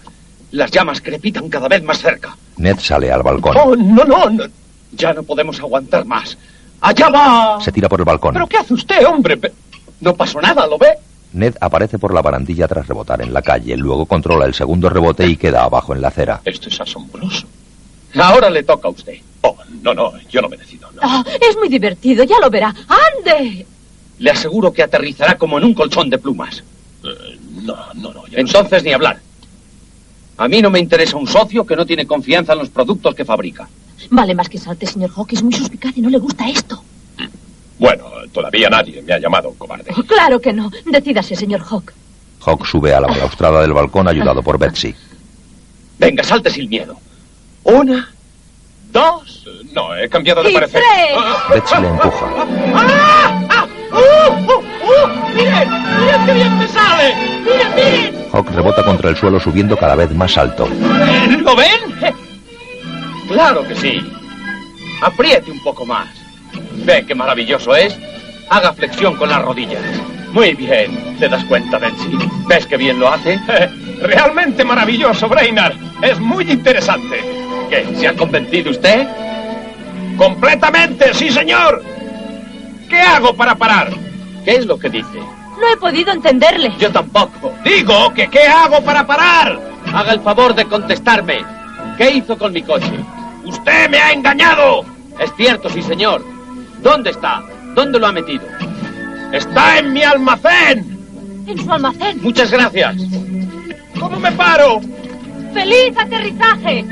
Las 0.52 0.70
llamas 0.70 1.00
crepitan 1.00 1.48
cada 1.48 1.68
vez 1.68 1.82
más 1.82 1.98
cerca. 1.98 2.36
Ned 2.56 2.78
sale 2.78 3.12
al 3.12 3.22
balcón. 3.22 3.56
¡Oh, 3.56 3.76
no, 3.76 4.04
no, 4.04 4.30
no! 4.30 4.44
Ya 4.92 5.12
no 5.12 5.22
podemos 5.22 5.60
aguantar 5.60 6.04
más. 6.06 6.36
¡Allá 6.80 7.08
va! 7.10 7.58
Se 7.60 7.70
tira 7.70 7.88
por 7.88 8.00
el 8.00 8.06
balcón. 8.06 8.32
¿Pero 8.32 8.46
qué 8.46 8.56
hace 8.56 8.74
usted, 8.74 9.06
hombre? 9.06 9.38
No 10.00 10.14
pasó 10.14 10.40
nada, 10.40 10.66
¿lo 10.66 10.78
ve? 10.78 10.94
Ned 11.32 11.54
aparece 11.60 11.98
por 11.98 12.12
la 12.12 12.22
barandilla 12.22 12.66
tras 12.66 12.88
rebotar 12.88 13.20
en 13.22 13.32
la 13.32 13.42
calle. 13.42 13.76
Luego 13.76 14.06
controla 14.06 14.46
el 14.46 14.54
segundo 14.54 14.88
rebote 14.88 15.26
y 15.26 15.36
queda 15.36 15.64
abajo 15.64 15.94
en 15.94 16.00
la 16.00 16.08
acera. 16.08 16.40
Esto 16.44 16.68
es 16.70 16.80
asombroso. 16.80 17.46
Ahora 18.16 18.50
le 18.50 18.62
toca 18.62 18.88
a 18.88 18.90
usted. 18.90 19.18
Oh, 19.42 19.56
no, 19.82 19.94
no, 19.94 20.12
yo 20.28 20.40
no 20.40 20.48
me 20.48 20.56
decido. 20.56 20.90
No. 20.92 21.00
Ah, 21.02 21.24
es 21.40 21.56
muy 21.56 21.68
divertido, 21.68 22.24
ya 22.24 22.40
lo 22.40 22.50
verá. 22.50 22.74
¡Ande! 22.88 23.66
Le 24.20 24.30
aseguro 24.30 24.72
que 24.72 24.82
aterrizará 24.82 25.36
como 25.36 25.58
en 25.58 25.64
un 25.64 25.74
colchón 25.74 26.08
de 26.08 26.18
plumas. 26.18 26.62
Eh, 27.02 27.38
no, 27.62 27.74
no, 27.94 28.12
no. 28.12 28.26
ya 28.28 28.34
no 28.34 28.38
Entonces 28.38 28.84
ni 28.84 28.92
hablar. 28.92 29.18
A 30.36 30.46
mí 30.48 30.62
no 30.62 30.70
me 30.70 30.78
interesa 30.78 31.16
un 31.16 31.26
socio 31.26 31.66
que 31.66 31.74
no 31.76 31.84
tiene 31.84 32.06
confianza 32.06 32.52
en 32.52 32.60
los 32.60 32.68
productos 32.70 33.14
que 33.14 33.24
fabrica. 33.24 33.68
Vale 34.10 34.34
más 34.34 34.48
que 34.48 34.58
salte, 34.58 34.86
señor 34.86 35.10
Hawk. 35.14 35.32
Es 35.32 35.42
muy 35.42 35.52
suspicaz 35.52 35.96
y 35.96 36.00
no 36.00 36.08
le 36.08 36.18
gusta 36.18 36.48
esto. 36.48 36.82
Bueno, 37.78 38.04
todavía 38.32 38.68
nadie 38.68 39.02
me 39.02 39.12
ha 39.14 39.18
llamado 39.18 39.54
cobarde. 39.58 39.90
Claro 40.06 40.40
que 40.40 40.52
no. 40.52 40.70
Decídase, 40.86 41.34
señor 41.34 41.62
Hawk. 41.62 41.92
Hawk 42.44 42.66
sube 42.66 42.94
a 42.94 43.00
la 43.00 43.06
balaustrada 43.08 43.60
del 43.62 43.72
balcón 43.72 44.06
ayudado 44.08 44.42
por 44.42 44.58
Betsy. 44.58 44.94
Venga, 45.98 46.22
salte 46.24 46.50
sin 46.50 46.68
miedo. 46.70 46.96
Una, 47.64 48.10
dos. 48.92 49.44
Eh, 49.46 49.66
No, 49.74 49.94
he 49.96 50.08
cambiado 50.08 50.42
de 50.42 50.50
Y 50.50 50.54
parecer. 50.54 50.80
tres. 50.82 51.18
Betsy 51.54 51.80
le 51.82 51.88
empuja. 51.88 52.26
¡Ah! 52.74 53.46
¡Uh! 53.92 54.32
¡Uh! 54.32 54.58
¡Uh! 54.58 55.34
¡Miren! 55.34 55.68
¡Miren 56.00 56.26
qué 56.26 56.32
bien 56.34 56.58
me 56.58 56.68
sale! 56.68 57.14
¡Miren, 57.44 57.74
miren! 57.74 58.28
Hawk 58.32 58.50
rebota 58.52 58.84
contra 58.84 59.10
el 59.10 59.16
suelo 59.16 59.40
subiendo 59.40 59.76
cada 59.76 59.96
vez 59.96 60.14
más 60.14 60.36
alto. 60.38 60.68
¿Lo 60.68 61.56
ven? 61.56 62.14
Claro 63.28 63.66
que 63.66 63.74
sí. 63.74 64.00
Apriete 65.02 65.50
un 65.50 65.62
poco 65.62 65.84
más. 65.86 66.08
¿Ve 66.84 67.04
qué 67.06 67.14
maravilloso 67.14 67.74
es? 67.74 67.96
Haga 68.50 68.72
flexión 68.72 69.16
con 69.16 69.28
las 69.28 69.42
rodillas. 69.42 69.82
Muy 70.32 70.54
bien. 70.54 71.16
¿Te 71.18 71.28
das 71.28 71.44
cuenta, 71.44 71.78
Betsy? 71.78 72.16
¿Ves 72.48 72.66
qué 72.66 72.76
bien 72.76 72.98
lo 73.00 73.08
hace? 73.08 73.38
Realmente 74.02 74.64
maravilloso, 74.64 75.28
Brainard. 75.28 75.74
Es 76.02 76.18
muy 76.18 76.50
interesante. 76.50 77.20
¿Qué? 77.68 77.86
¿Se 77.96 78.08
ha 78.08 78.14
convencido 78.14 78.70
usted? 78.70 79.06
Completamente, 80.16 81.14
sí, 81.14 81.30
señor. 81.30 81.82
¿Qué 82.90 83.00
hago 83.00 83.34
para 83.34 83.54
parar? 83.54 83.90
¿Qué 84.44 84.56
es 84.56 84.66
lo 84.66 84.78
que 84.78 84.90
dice? 84.90 85.18
No 85.60 85.68
he 85.72 85.76
podido 85.76 86.12
entenderle. 86.12 86.72
Yo 86.78 86.90
tampoco. 86.90 87.54
Digo 87.64 88.12
que 88.12 88.28
¿qué 88.28 88.42
hago 88.42 88.82
para 88.82 89.06
parar? 89.06 89.58
Haga 89.94 90.12
el 90.12 90.20
favor 90.20 90.54
de 90.54 90.64
contestarme. 90.64 91.44
¿Qué 91.96 92.10
hizo 92.10 92.36
con 92.36 92.52
mi 92.52 92.62
coche? 92.62 92.92
Usted 93.44 93.88
me 93.90 93.98
ha 93.98 94.12
engañado. 94.12 94.84
Es 95.18 95.32
cierto, 95.36 95.68
sí, 95.68 95.82
señor. 95.82 96.24
¿Dónde 96.82 97.10
está? 97.10 97.42
¿Dónde 97.74 97.98
lo 97.98 98.08
ha 98.08 98.12
metido? 98.12 98.42
Está 99.32 99.78
en 99.78 99.92
mi 99.92 100.02
almacén. 100.02 100.98
En 101.46 101.58
su 101.58 101.72
almacén. 101.72 102.20
Muchas 102.22 102.50
gracias. 102.50 102.96
¿Cómo 103.98 104.18
me 104.18 104.32
paro? 104.32 104.80
¡Feliz 105.52 105.96
aterrizaje! 105.96 106.84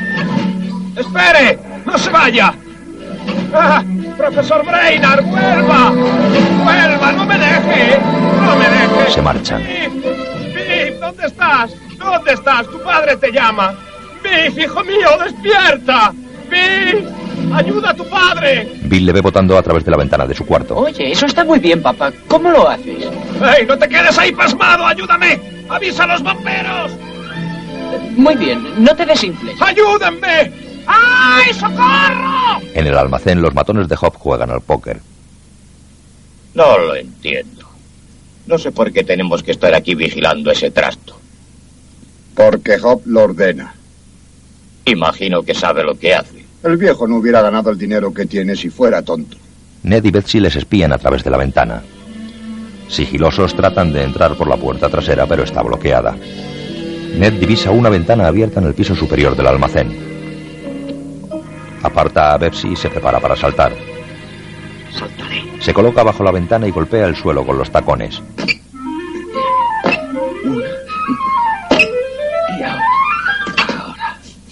Espere, 0.96 1.58
no 1.86 1.96
se 1.96 2.10
vaya. 2.10 2.54
Ah, 3.54 3.82
profesor 4.18 4.66
Brainard! 4.66 5.24
¡Vuelva! 5.24 5.90
¡Vuelva! 5.90 7.12
¡No 7.12 7.24
me 7.24 7.38
deje! 7.38 7.98
¡No 8.44 8.56
me 8.56 8.68
deje! 8.68 9.10
Se 9.12 9.22
marchan. 9.22 9.62
Biff, 9.62 11.00
¿dónde 11.00 11.26
estás? 11.26 11.70
¿Dónde 11.96 12.32
estás? 12.32 12.66
Tu 12.66 12.82
padre 12.82 13.16
te 13.16 13.30
llama. 13.32 13.74
Biff, 14.22 14.58
hijo 14.58 14.82
mío, 14.84 15.08
despierta. 15.24 16.12
Biff, 16.50 17.06
ayuda 17.54 17.90
a 17.90 17.94
tu 17.94 18.04
padre. 18.08 18.68
Bill 18.82 19.06
le 19.06 19.12
ve 19.12 19.20
botando 19.20 19.56
a 19.56 19.62
través 19.62 19.84
de 19.84 19.92
la 19.92 19.96
ventana 19.96 20.26
de 20.26 20.34
su 20.34 20.44
cuarto. 20.44 20.76
Oye, 20.76 21.12
eso 21.12 21.24
está 21.26 21.44
muy 21.44 21.60
bien, 21.60 21.80
papá. 21.80 22.12
¿Cómo 22.26 22.50
lo 22.50 22.68
haces? 22.68 23.06
¡Ey, 23.56 23.66
no 23.66 23.78
te 23.78 23.88
quedes 23.88 24.18
ahí 24.18 24.32
pasmado! 24.32 24.84
¡Ayúdame! 24.84 25.40
¡Avisa 25.68 26.04
a 26.04 26.06
los 26.08 26.22
bomberos! 26.22 26.90
Muy 28.16 28.34
bien, 28.34 28.84
no 28.84 28.94
te 28.96 29.06
desinfles. 29.06 29.56
¡Ayúdenme! 29.62 30.67
¡Ay, 30.88 31.52
socorro! 31.52 32.60
En 32.74 32.86
el 32.86 32.96
almacén, 32.96 33.42
los 33.42 33.54
matones 33.54 33.88
de 33.88 33.96
Hop 34.00 34.16
juegan 34.16 34.50
al 34.50 34.62
póker. 34.62 35.00
No 36.54 36.78
lo 36.78 36.96
entiendo. 36.96 37.68
No 38.46 38.58
sé 38.58 38.72
por 38.72 38.92
qué 38.92 39.04
tenemos 39.04 39.42
que 39.42 39.52
estar 39.52 39.74
aquí 39.74 39.94
vigilando 39.94 40.50
ese 40.50 40.70
trasto. 40.70 41.18
Porque 42.34 42.78
Hop 42.82 43.02
lo 43.04 43.24
ordena. 43.24 43.74
Imagino 44.86 45.42
que 45.42 45.54
sabe 45.54 45.84
lo 45.84 45.98
que 45.98 46.14
hace. 46.14 46.44
El 46.64 46.76
viejo 46.76 47.06
no 47.06 47.16
hubiera 47.16 47.42
ganado 47.42 47.70
el 47.70 47.78
dinero 47.78 48.12
que 48.12 48.26
tiene 48.26 48.56
si 48.56 48.70
fuera 48.70 49.02
tonto. 49.02 49.36
Ned 49.82 50.04
y 50.04 50.10
Betsy 50.10 50.40
les 50.40 50.56
espían 50.56 50.92
a 50.92 50.98
través 50.98 51.22
de 51.22 51.30
la 51.30 51.36
ventana. 51.36 51.82
Sigilosos 52.88 53.54
tratan 53.54 53.92
de 53.92 54.02
entrar 54.02 54.34
por 54.34 54.48
la 54.48 54.56
puerta 54.56 54.88
trasera, 54.88 55.26
pero 55.26 55.44
está 55.44 55.62
bloqueada. 55.62 56.16
Ned 57.16 57.34
divisa 57.34 57.70
una 57.70 57.90
ventana 57.90 58.26
abierta 58.26 58.60
en 58.60 58.66
el 58.66 58.74
piso 58.74 58.96
superior 58.96 59.36
del 59.36 59.46
almacén. 59.46 60.17
Aparta 61.82 62.32
a 62.32 62.38
Betsy 62.38 62.68
y 62.68 62.76
se 62.76 62.90
prepara 62.90 63.20
para 63.20 63.36
saltar. 63.36 63.72
Saltaré. 64.92 65.44
Se 65.60 65.72
coloca 65.72 66.02
bajo 66.02 66.24
la 66.24 66.32
ventana 66.32 66.66
y 66.66 66.70
golpea 66.70 67.06
el 67.06 67.16
suelo 67.16 67.44
con 67.44 67.58
los 67.58 67.70
tacones. 67.70 68.22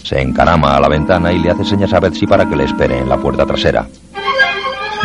Se 0.03 0.21
encarama 0.21 0.77
a 0.77 0.81
la 0.81 0.89
ventana 0.89 1.33
y 1.33 1.41
le 1.41 1.51
hace 1.51 1.65
señas 1.65 1.93
a 1.93 1.99
Betsy 1.99 2.27
para 2.27 2.49
que 2.49 2.55
le 2.55 2.65
espere 2.65 2.99
en 2.99 3.09
la 3.09 3.17
puerta 3.17 3.45
trasera. 3.45 3.89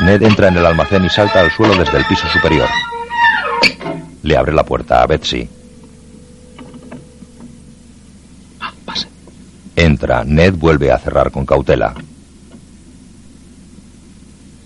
Ned 0.04 0.22
entra 0.22 0.48
en 0.48 0.58
el 0.58 0.66
almacén 0.66 1.04
y 1.06 1.10
salta 1.10 1.42
al 1.42 1.52
suelo 1.52 1.76
desde 1.76 1.98
el 1.98 2.06
piso 2.06 2.28
superior. 2.28 2.68
Le 4.22 4.38
abre 4.38 4.54
la 4.54 4.64
puerta 4.64 5.02
a 5.02 5.08
Betsy. 5.08 5.50
Entra. 9.76 10.24
Ned 10.24 10.54
vuelve 10.56 10.92
a 10.92 11.00
cerrar 11.00 11.32
con 11.32 11.46
cautela. 11.46 11.96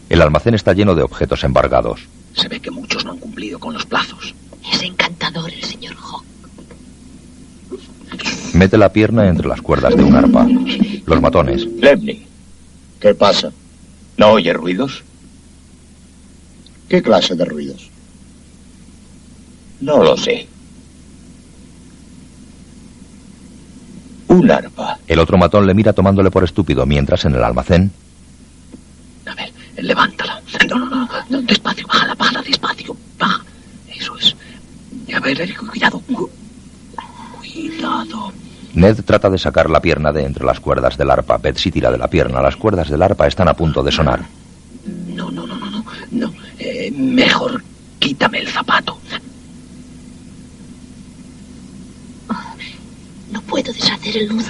El 0.10 0.22
almacén 0.22 0.54
está 0.54 0.74
lleno 0.74 0.96
de 0.96 1.04
objetos 1.04 1.44
embargados. 1.44 2.02
Se 2.34 2.48
ve 2.48 2.60
que 2.60 2.72
muchos 2.72 3.06
no 3.06 3.12
han 3.12 3.20
cumplido 3.20 3.60
con 3.60 3.74
los 3.74 3.86
plazos. 3.86 4.36
Es 4.72 4.82
encantador 4.84 5.52
el 5.52 5.64
señor 5.64 5.96
Hawk. 5.96 6.24
Mete 8.54 8.78
la 8.78 8.92
pierna 8.92 9.28
entre 9.28 9.48
las 9.48 9.62
cuerdas 9.62 9.96
de 9.96 10.04
un 10.04 10.16
arpa. 10.16 10.48
Los 11.06 11.22
matones. 11.22 11.66
Lebney, 11.66 12.26
¿Qué 13.00 13.14
pasa? 13.14 13.52
¿no 14.18 14.30
oye 14.32 14.54
ruidos? 14.54 15.04
¿Qué 16.88 17.02
clase 17.02 17.36
de 17.36 17.46
ruidos? 17.46 17.90
No 19.82 20.02
lo 20.04 20.16
sé. 20.16 20.48
Un 24.30 24.50
arpa. 24.50 25.00
El 25.08 25.20
otro 25.20 25.38
matón 25.38 25.68
le 25.68 25.74
mira 25.74 25.94
tomándole 25.94 26.32
por 26.32 26.44
estúpido 26.44 26.86
mientras 26.86 27.26
en 27.26 27.36
el 27.36 27.44
almacén 27.44 27.92
Levántala. 29.78 30.42
No, 30.70 30.78
no, 30.80 30.86
no, 30.90 31.10
no, 31.30 31.42
despacio, 31.42 31.86
bájala, 31.88 32.16
bájala, 32.16 32.42
despacio. 32.42 32.96
Baja. 33.20 33.44
Eso 33.90 34.18
es. 34.18 34.36
A 35.14 35.20
ver, 35.20 35.42
eh, 35.42 35.54
cuidado. 35.56 36.00
Cu- 36.14 36.30
Cuidado. 37.38 38.32
Ned 38.74 39.00
trata 39.06 39.30
de 39.30 39.38
sacar 39.38 39.70
la 39.70 39.80
pierna 39.82 40.12
de 40.12 40.24
entre 40.26 40.46
las 40.46 40.60
cuerdas 40.60 40.98
del 40.98 41.10
arpa. 41.12 41.38
Betsy 41.38 41.72
tira 41.72 41.92
de 41.92 41.98
la 41.98 42.08
pierna. 42.10 42.42
Las 42.42 42.56
cuerdas 42.58 42.90
del 42.90 43.02
arpa 43.04 43.28
están 43.28 43.48
a 43.48 43.54
punto 43.54 43.84
de 43.84 43.92
sonar. 43.92 44.26
No, 45.14 45.32
no, 45.32 45.46
no, 45.48 45.56
no, 45.58 45.70
no. 45.72 45.86
no. 46.12 46.34
Eh, 46.60 46.92
mejor 46.92 47.64
quítame 48.00 48.40
el 48.40 48.48
zapato. 48.50 48.98
No 53.32 53.42
puedo 53.42 53.72
deshacer 53.74 54.18
el 54.18 54.30
nudo. 54.30 54.46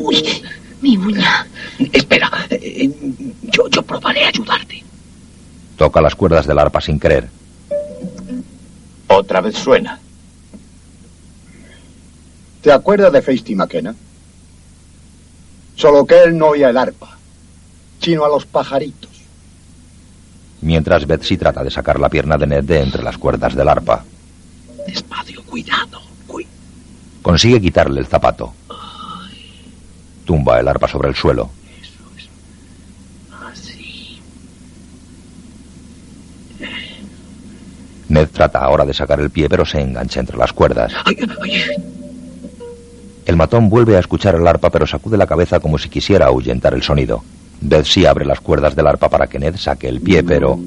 Uy, 0.00 0.42
mi 0.84 0.96
uña. 0.98 1.46
Espera, 1.92 2.30
eh, 2.50 2.90
yo, 3.42 3.68
yo 3.68 3.82
probaré 3.82 4.24
a 4.24 4.28
ayudarte. 4.28 4.84
Toca 5.78 6.00
las 6.00 6.14
cuerdas 6.14 6.46
del 6.46 6.58
arpa 6.58 6.80
sin 6.80 7.00
querer. 7.00 7.28
Otra 9.08 9.40
vez 9.40 9.56
suena. 9.56 9.98
¿Te 12.62 12.70
acuerdas 12.72 13.12
de 13.12 13.22
Feisty 13.22 13.54
McKenna? 13.54 13.94
Solo 15.76 16.06
que 16.06 16.22
él 16.22 16.36
no 16.38 16.48
oía 16.48 16.70
el 16.70 16.76
arpa, 16.78 17.16
sino 18.00 18.24
a 18.24 18.28
los 18.28 18.46
pajaritos. 18.46 19.10
Mientras 20.60 21.06
Betsy 21.06 21.36
trata 21.36 21.62
de 21.64 21.70
sacar 21.70 21.98
la 22.00 22.08
pierna 22.08 22.38
de 22.38 22.46
Ned 22.46 22.64
de 22.64 22.80
entre 22.80 23.02
las 23.02 23.18
cuerdas 23.18 23.54
del 23.54 23.68
arpa. 23.68 24.04
Despacio, 24.86 25.42
cuidado. 25.44 26.00
Cu- 26.26 26.42
Consigue 27.22 27.60
quitarle 27.60 28.00
el 28.00 28.06
zapato. 28.06 28.54
Tumba 30.24 30.60
el 30.60 30.68
arpa 30.68 30.88
sobre 30.88 31.08
el 31.08 31.14
suelo. 31.14 31.50
Ned 38.08 38.28
trata 38.28 38.60
ahora 38.60 38.84
de 38.84 38.94
sacar 38.94 39.20
el 39.20 39.30
pie, 39.30 39.48
pero 39.48 39.64
se 39.64 39.80
engancha 39.80 40.20
entre 40.20 40.36
las 40.36 40.52
cuerdas. 40.52 40.92
El 43.26 43.36
matón 43.36 43.68
vuelve 43.68 43.96
a 43.96 44.00
escuchar 44.00 44.34
el 44.34 44.46
arpa, 44.46 44.70
pero 44.70 44.86
sacude 44.86 45.16
la 45.16 45.26
cabeza 45.26 45.58
como 45.58 45.78
si 45.78 45.88
quisiera 45.88 46.26
ahuyentar 46.26 46.74
el 46.74 46.82
sonido. 46.82 47.24
Betsy 47.60 48.04
abre 48.06 48.24
las 48.24 48.40
cuerdas 48.40 48.76
del 48.76 48.86
arpa 48.86 49.08
para 49.08 49.26
que 49.26 49.38
Ned 49.38 49.56
saque 49.56 49.88
el 49.88 50.00
pie, 50.00 50.22
pero 50.22 50.58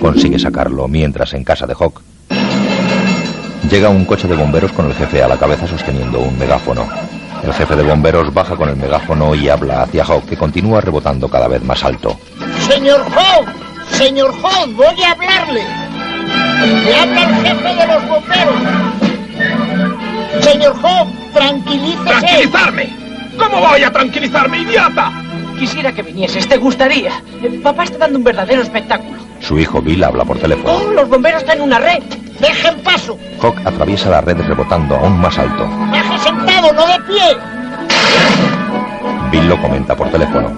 consigue 0.00 0.38
sacarlo 0.38 0.88
mientras 0.88 1.32
en 1.34 1.44
casa 1.44 1.66
de 1.66 1.74
Hawk 1.74 2.02
llega 3.68 3.90
un 3.90 4.04
coche 4.06 4.26
de 4.26 4.34
bomberos 4.34 4.72
con 4.72 4.86
el 4.86 4.94
jefe 4.94 5.22
a 5.22 5.28
la 5.28 5.36
cabeza 5.36 5.66
sosteniendo 5.66 6.20
un 6.20 6.38
megáfono. 6.38 6.88
El 7.42 7.52
jefe 7.52 7.76
de 7.76 7.82
bomberos 7.82 8.32
baja 8.34 8.56
con 8.56 8.68
el 8.68 8.76
megáfono 8.76 9.34
y 9.34 9.48
habla 9.48 9.82
hacia 9.82 10.04
Hawk, 10.04 10.26
que 10.26 10.36
continúa 10.36 10.80
rebotando 10.80 11.28
cada 11.28 11.48
vez 11.48 11.62
más 11.62 11.84
alto. 11.84 12.18
Señor 12.68 13.00
Hawk, 13.14 13.48
señor 13.90 14.32
Hawk, 14.42 14.74
voy 14.74 15.02
a 15.02 15.12
hablarle. 15.12 15.62
Le 16.84 16.96
habla 16.96 17.22
el 17.22 17.34
jefe 17.46 17.74
de 17.74 17.86
los 17.86 18.08
bomberos. 18.08 18.54
Señor 20.40 20.74
Hawk, 20.82 21.08
tranquilícese. 21.32 22.04
¡Tranquilizarme! 22.04 22.96
¿Cómo 23.38 23.60
voy 23.60 23.82
a 23.82 23.92
tranquilizarme, 23.92 24.58
idiota? 24.60 25.12
Quisiera 25.58 25.92
que 25.92 26.02
vinieses, 26.02 26.46
te 26.48 26.56
gustaría. 26.56 27.12
Eh, 27.42 27.60
Papá 27.62 27.84
está 27.84 27.98
dando 27.98 28.18
un 28.18 28.24
verdadero 28.24 28.62
espectáculo. 28.62 29.18
Su 29.40 29.58
hijo 29.58 29.80
Bill 29.80 30.02
habla 30.04 30.24
por 30.24 30.38
teléfono. 30.38 30.72
Oh, 30.74 30.90
los 30.92 31.08
bomberos 31.08 31.42
están 31.42 31.58
en 31.58 31.64
una 31.64 31.78
red. 31.78 32.02
Dejen 32.40 32.80
paso. 32.80 33.18
Hawk 33.40 33.56
atraviesa 33.64 34.10
la 34.10 34.20
red 34.20 34.36
rebotando 34.38 34.96
aún 34.96 35.20
más 35.20 35.36
alto. 35.38 35.68
Baje 35.90 36.18
sentado, 36.58 36.72
no 36.72 36.86
de 36.86 37.00
pie. 37.04 37.36
Bill 39.30 39.48
lo 39.48 39.60
comenta 39.60 39.96
por 39.96 40.10
teléfono. 40.10 40.50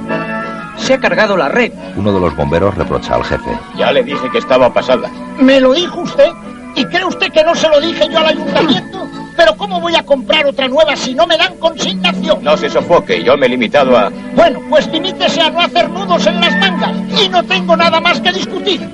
Se 0.76 0.94
ha 0.94 0.98
cargado 0.98 1.36
la 1.36 1.48
red. 1.48 1.72
Uno 1.96 2.12
de 2.12 2.20
los 2.20 2.34
bomberos 2.34 2.74
reprocha 2.74 3.14
al 3.14 3.24
jefe. 3.24 3.50
Ya 3.76 3.92
le 3.92 4.02
dije 4.02 4.30
que 4.30 4.38
estaba 4.38 4.72
pasada. 4.72 5.10
¿Me 5.38 5.60
lo 5.60 5.72
dijo 5.72 6.00
usted? 6.00 6.30
¿Y 6.74 6.84
cree 6.86 7.04
usted 7.04 7.30
que 7.32 7.44
no 7.44 7.54
se 7.54 7.68
lo 7.68 7.80
dije 7.80 8.08
yo 8.10 8.18
al 8.18 8.26
ayuntamiento? 8.26 9.06
Pero 9.36 9.56
¿cómo 9.56 9.80
voy 9.80 9.94
a 9.94 10.02
comprar 10.04 10.46
otra 10.46 10.68
nueva 10.68 10.96
si 10.96 11.14
no 11.14 11.26
me 11.26 11.36
dan 11.36 11.56
consignación? 11.58 12.42
No 12.42 12.56
se 12.56 12.70
sofoque, 12.70 13.22
yo 13.22 13.36
me 13.36 13.46
he 13.46 13.48
limitado 13.48 13.96
a... 13.96 14.10
Bueno, 14.34 14.60
pues 14.68 14.86
limítese 14.88 15.40
a 15.40 15.50
no 15.50 15.60
hacer 15.60 15.88
nudos 15.88 16.26
en 16.26 16.40
las 16.40 16.56
mangas. 16.58 16.92
Y 17.20 17.28
no 17.28 17.42
tengo 17.42 17.76
nada 17.76 18.00
más 18.00 18.20
que 18.20 18.32
discutir. 18.32 18.88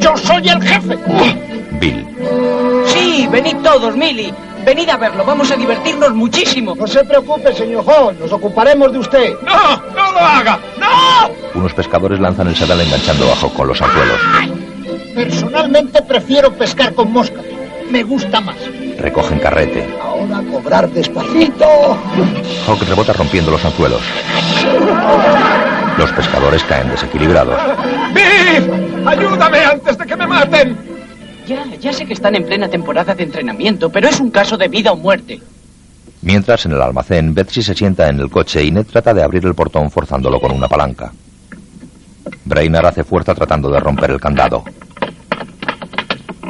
Yo 0.00 0.16
soy 0.16 0.48
el 0.48 0.62
jefe. 0.62 0.98
Bill. 1.80 2.06
Sí, 2.86 3.28
venid 3.30 3.56
todos, 3.62 3.96
Milly. 3.96 4.32
Venid 4.64 4.88
a 4.90 4.96
verlo, 4.96 5.24
vamos 5.24 5.50
a 5.50 5.56
divertirnos 5.56 6.12
muchísimo. 6.14 6.74
No 6.74 6.86
se 6.86 7.04
preocupe, 7.04 7.52
señor 7.54 7.84
Hall, 7.86 8.16
nos 8.18 8.32
ocuparemos 8.32 8.92
de 8.92 8.98
usted. 8.98 9.34
¡No! 9.42 9.76
¡No 9.94 10.12
lo 10.12 10.18
haga! 10.20 10.58
¡No! 10.78 11.30
Unos 11.54 11.74
pescadores 11.74 12.20
lanzan 12.20 12.48
el 12.48 12.56
sedal 12.56 12.80
enganchando 12.80 13.30
a 13.32 13.36
Hawk 13.36 13.54
con 13.54 13.68
los 13.68 13.82
anzuelos. 13.82 14.20
Personalmente 15.14 16.02
prefiero 16.02 16.52
pescar 16.52 16.94
con 16.94 17.12
mosca. 17.12 17.40
Me 17.90 18.02
gusta 18.04 18.40
más. 18.40 18.56
Recogen 18.98 19.38
carrete. 19.40 19.86
Ahora 20.00 20.40
cobrar 20.50 20.88
despacito. 20.90 21.66
Hawk 22.66 22.82
rebota 22.88 23.12
rompiendo 23.12 23.50
los 23.50 23.64
anzuelos. 23.64 24.00
Los 25.98 26.10
pescadores 26.12 26.62
caen 26.64 26.88
desequilibrados. 26.88 27.60
¡Biff! 28.14 29.06
¡Ayúdame 29.06 29.58
antes 29.58 29.98
de 29.98 30.06
que 30.06 30.16
me 30.16 30.26
maten! 30.26 30.78
Ya, 31.46 31.64
ya 31.80 31.92
sé 31.92 32.06
que 32.06 32.12
están 32.12 32.34
en 32.34 32.44
plena 32.44 32.68
temporada 32.68 33.14
de 33.14 33.24
entrenamiento, 33.24 33.90
pero 33.90 34.08
es 34.08 34.20
un 34.20 34.30
caso 34.30 34.56
de 34.56 34.68
vida 34.68 34.92
o 34.92 34.96
muerte. 34.96 35.40
Mientras 36.22 36.64
en 36.66 36.72
el 36.72 36.82
almacén, 36.82 37.34
Betsy 37.34 37.62
se 37.62 37.74
sienta 37.74 38.08
en 38.08 38.20
el 38.20 38.30
coche 38.30 38.62
y 38.62 38.70
Ned 38.70 38.86
trata 38.86 39.12
de 39.12 39.22
abrir 39.22 39.44
el 39.44 39.54
portón 39.54 39.90
forzándolo 39.90 40.40
con 40.40 40.52
una 40.52 40.68
palanca. 40.68 41.12
Brainard 42.44 42.86
hace 42.86 43.02
fuerza 43.02 43.34
tratando 43.34 43.70
de 43.70 43.80
romper 43.80 44.12
el 44.12 44.20
candado. 44.20 44.64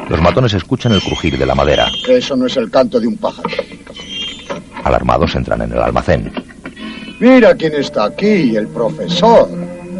Los 0.09 0.21
matones 0.21 0.53
escuchan 0.53 0.91
el 0.91 1.01
crujir 1.01 1.37
de 1.37 1.45
la 1.45 1.55
madera. 1.55 1.87
Eso 2.07 2.35
no 2.35 2.45
es 2.45 2.55
el 2.57 2.69
canto 2.69 2.99
de 2.99 3.07
un 3.07 3.17
pájaro. 3.17 3.49
Alarmados 4.83 5.33
entran 5.33 5.61
en 5.61 5.71
el 5.71 5.79
almacén. 5.79 6.31
Mira 7.19 7.55
quién 7.55 7.73
está 7.73 8.05
aquí, 8.05 8.55
el 8.55 8.67
profesor. 8.67 9.49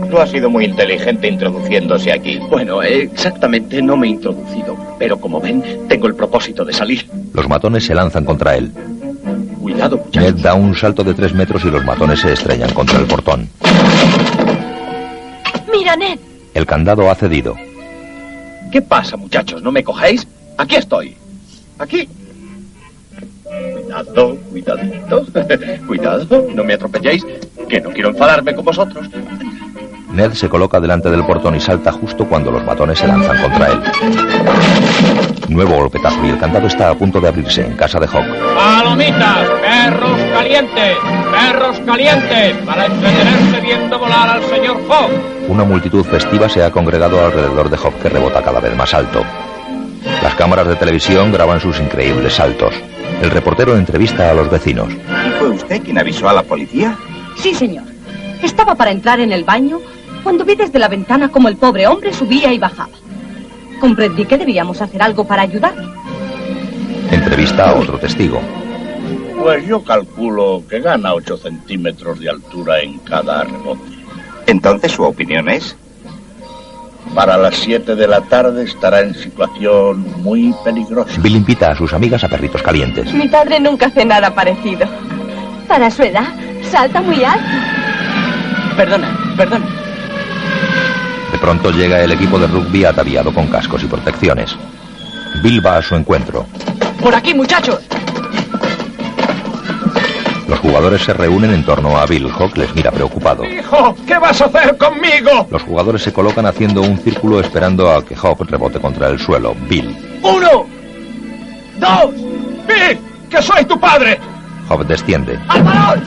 Tú 0.10 0.18
has 0.20 0.30
sido 0.30 0.50
muy 0.50 0.66
inteligente 0.66 1.28
introduciéndose 1.28 2.12
aquí. 2.12 2.38
Bueno, 2.50 2.82
exactamente 2.84 3.82
no 3.82 3.98
me 3.98 4.08
he 4.08 4.12
introducido, 4.12 4.78
pero 5.00 5.20
como 5.20 5.40
ven, 5.40 5.64
tengo 5.88 6.08
el 6.08 6.16
propósito 6.16 6.64
de 6.64 6.74
salir. 6.74 7.10
Los 7.34 7.48
matones 7.50 7.86
se 7.86 7.96
lanzan 7.96 8.26
contra 8.26 8.56
él. 8.56 8.72
Cuidado, 9.62 9.98
muchachos. 9.98 10.34
Ned 10.34 10.42
da 10.44 10.54
un 10.54 10.76
salto 10.76 11.04
de 11.04 11.14
tres 11.14 11.34
metros 11.34 11.64
y 11.66 11.72
los 11.72 11.84
matones 11.84 12.20
se 12.20 12.34
estrellan 12.34 12.74
contra 12.74 13.00
el 13.00 13.06
portón. 13.06 13.50
Mira, 15.72 15.96
Ned. 15.96 16.20
El 16.54 16.66
candado 16.66 17.10
ha 17.10 17.16
cedido. 17.16 17.56
¿Qué 18.72 18.82
pasa, 18.82 19.18
muchachos? 19.18 19.62
¿No 19.62 19.72
me 19.72 19.84
cogéis? 19.84 20.28
Aquí 20.58 20.76
estoy. 20.76 21.16
Aquí. 21.80 22.08
Cuidado, 23.44 24.38
cuidadito. 24.50 25.26
Cuidado, 25.88 26.48
no 26.54 26.64
me 26.64 26.74
atropelléis, 26.74 27.26
que 27.70 27.82
no 27.82 27.90
quiero 27.92 28.10
enfadarme 28.10 28.54
con 28.56 28.66
vosotros. 28.66 29.08
Ned 30.14 30.34
se 30.34 30.48
coloca 30.48 30.80
delante 30.80 31.10
del 31.10 31.26
portón 31.26 31.56
y 31.56 31.60
salta 31.60 31.92
justo 31.92 32.26
cuando 32.26 32.52
los 32.52 32.64
matones 32.64 33.00
se 33.00 33.08
lanzan 33.08 33.42
contra 33.42 33.72
él. 33.72 33.82
Nuevo 35.50 35.76
golpetazo 35.76 36.24
y 36.24 36.30
el 36.30 36.38
candado 36.38 36.68
está 36.68 36.92
a 36.92 36.94
punto 36.96 37.20
de 37.20 37.30
abrirse 37.30 37.66
en 37.66 37.76
casa 37.76 38.00
de 38.00 38.06
Hawk. 38.06 38.28
¡Palomitas! 38.56 39.50
¡Perros 39.60 40.20
calientes! 40.32 40.98
¡Perros 41.32 41.80
calientes! 41.84 42.58
Para 42.64 42.86
entretenerse 42.86 43.62
viendo 43.62 43.98
volar 43.98 44.30
al 44.30 44.44
señor 44.44 44.78
Hawk. 44.88 45.50
Una 45.50 45.64
multitud 45.64 46.06
festiva 46.06 46.48
se 46.48 46.64
ha 46.64 46.70
congregado 46.70 47.26
alrededor 47.26 47.72
de 47.72 47.78
Hawk 47.78 48.00
que 48.00 48.10
rebota 48.10 48.44
cada 48.44 48.60
vez 48.60 48.76
más 48.76 48.94
alto. 48.94 49.24
Las 50.22 50.36
cámaras 50.36 50.68
de 50.68 50.76
televisión 50.76 51.32
graban 51.32 51.60
sus 51.60 51.80
increíbles 51.80 52.36
saltos. 52.36 52.76
El 53.20 53.32
reportero 53.32 53.76
entrevista 53.76 54.30
a 54.30 54.36
los 54.36 54.48
vecinos. 54.48 54.94
¿Y 54.94 55.32
fue 55.40 55.50
usted 55.50 55.82
quien 55.82 55.98
avisó 55.98 56.30
a 56.30 56.34
la 56.34 56.44
policía? 56.44 56.96
Sí, 57.36 57.56
señor. 57.56 57.86
Estaba 58.44 58.76
para 58.76 58.92
entrar 58.92 59.20
en 59.20 59.32
el 59.32 59.44
baño 59.44 59.80
cuando 60.24 60.46
vi 60.46 60.56
desde 60.56 60.80
la 60.80 60.88
ventana 60.88 61.30
como 61.30 61.50
el 61.50 61.58
pobre 61.58 61.86
hombre 61.86 62.14
subía 62.14 62.54
y 62.54 62.58
bajaba. 62.58 62.94
Comprendí 63.80 64.26
que 64.26 64.38
debíamos 64.38 64.82
hacer 64.82 65.02
algo 65.02 65.26
para 65.26 65.44
ayudarle. 65.44 65.88
Entrevista 67.12 67.70
a 67.70 67.76
otro 67.76 68.00
testigo. 68.00 68.42
Pues 69.42 69.68
yo 69.68 69.84
calculo 69.84 70.64
que 70.70 70.80
gana 70.80 71.14
8 71.14 71.38
centímetros 71.38 72.20
de 72.20 72.30
altura 72.30 72.80
en 72.80 72.98
cada 73.00 73.44
rebote. 73.44 73.82
Entonces, 74.48 74.92
¿su 74.94 75.04
opinión 75.04 75.50
es? 75.50 75.76
Para 77.14 77.38
las 77.38 77.56
7 77.58 77.96
de 77.96 78.08
la 78.08 78.22
tarde 78.22 78.64
estará 78.64 79.02
en 79.02 79.14
situación 79.14 80.24
muy 80.24 80.56
peligrosa. 80.64 81.20
Bill 81.22 81.36
invita 81.36 81.72
a 81.72 81.76
sus 81.76 81.94
amigas 81.94 82.24
a 82.24 82.30
perritos 82.30 82.62
calientes. 82.64 83.14
Mi 83.14 83.28
padre 83.28 83.60
nunca 83.60 83.88
hace 83.88 84.06
nada 84.06 84.34
parecido. 84.34 84.88
Para 85.68 85.92
su 85.92 86.04
edad, 86.04 86.28
salta 86.72 87.02
muy 87.02 87.24
alto. 87.24 87.46
Perdona, 88.78 89.36
perdona. 89.38 89.83
Pronto 91.44 91.72
llega 91.72 92.02
el 92.02 92.14
equipo 92.14 92.40
de 92.40 92.48
rugby 92.48 92.86
ataviado 92.86 93.34
con 93.34 93.48
cascos 93.48 93.84
y 93.84 93.88
protecciones. 93.88 94.56
Bill 95.44 95.64
va 95.64 95.76
a 95.76 95.82
su 95.82 95.94
encuentro. 95.94 96.46
Por 97.02 97.14
aquí, 97.14 97.34
muchachos. 97.34 97.82
Los 100.48 100.58
jugadores 100.60 101.02
se 101.04 101.12
reúnen 101.12 101.54
en 101.54 101.66
torno 101.66 101.98
a 101.98 102.06
Bill. 102.06 102.32
Hawk 102.32 102.56
les 102.56 102.74
mira 102.74 102.92
preocupado. 102.92 103.44
Hijo, 103.44 103.94
¿qué 104.08 104.18
vas 104.20 104.40
a 104.40 104.46
hacer 104.46 104.78
conmigo? 104.78 105.46
Los 105.52 105.64
jugadores 105.64 106.02
se 106.02 106.14
colocan 106.14 106.46
haciendo 106.46 106.82
un 106.82 106.98
círculo 106.98 107.42
esperando 107.42 107.92
a 107.92 108.06
que 108.06 108.16
Hawk 108.16 108.50
rebote 108.50 108.80
contra 108.80 109.10
el 109.10 109.20
suelo. 109.20 109.54
Bill. 109.68 109.98
Uno, 110.24 110.66
dos, 111.78 112.14
Bill, 112.66 112.98
que 113.30 113.42
soy 113.42 113.66
tu 113.66 113.78
padre. 113.78 114.18
Hawk 114.70 114.86
desciende. 114.86 115.38
¡Al 115.50 115.62
balón! 115.62 116.04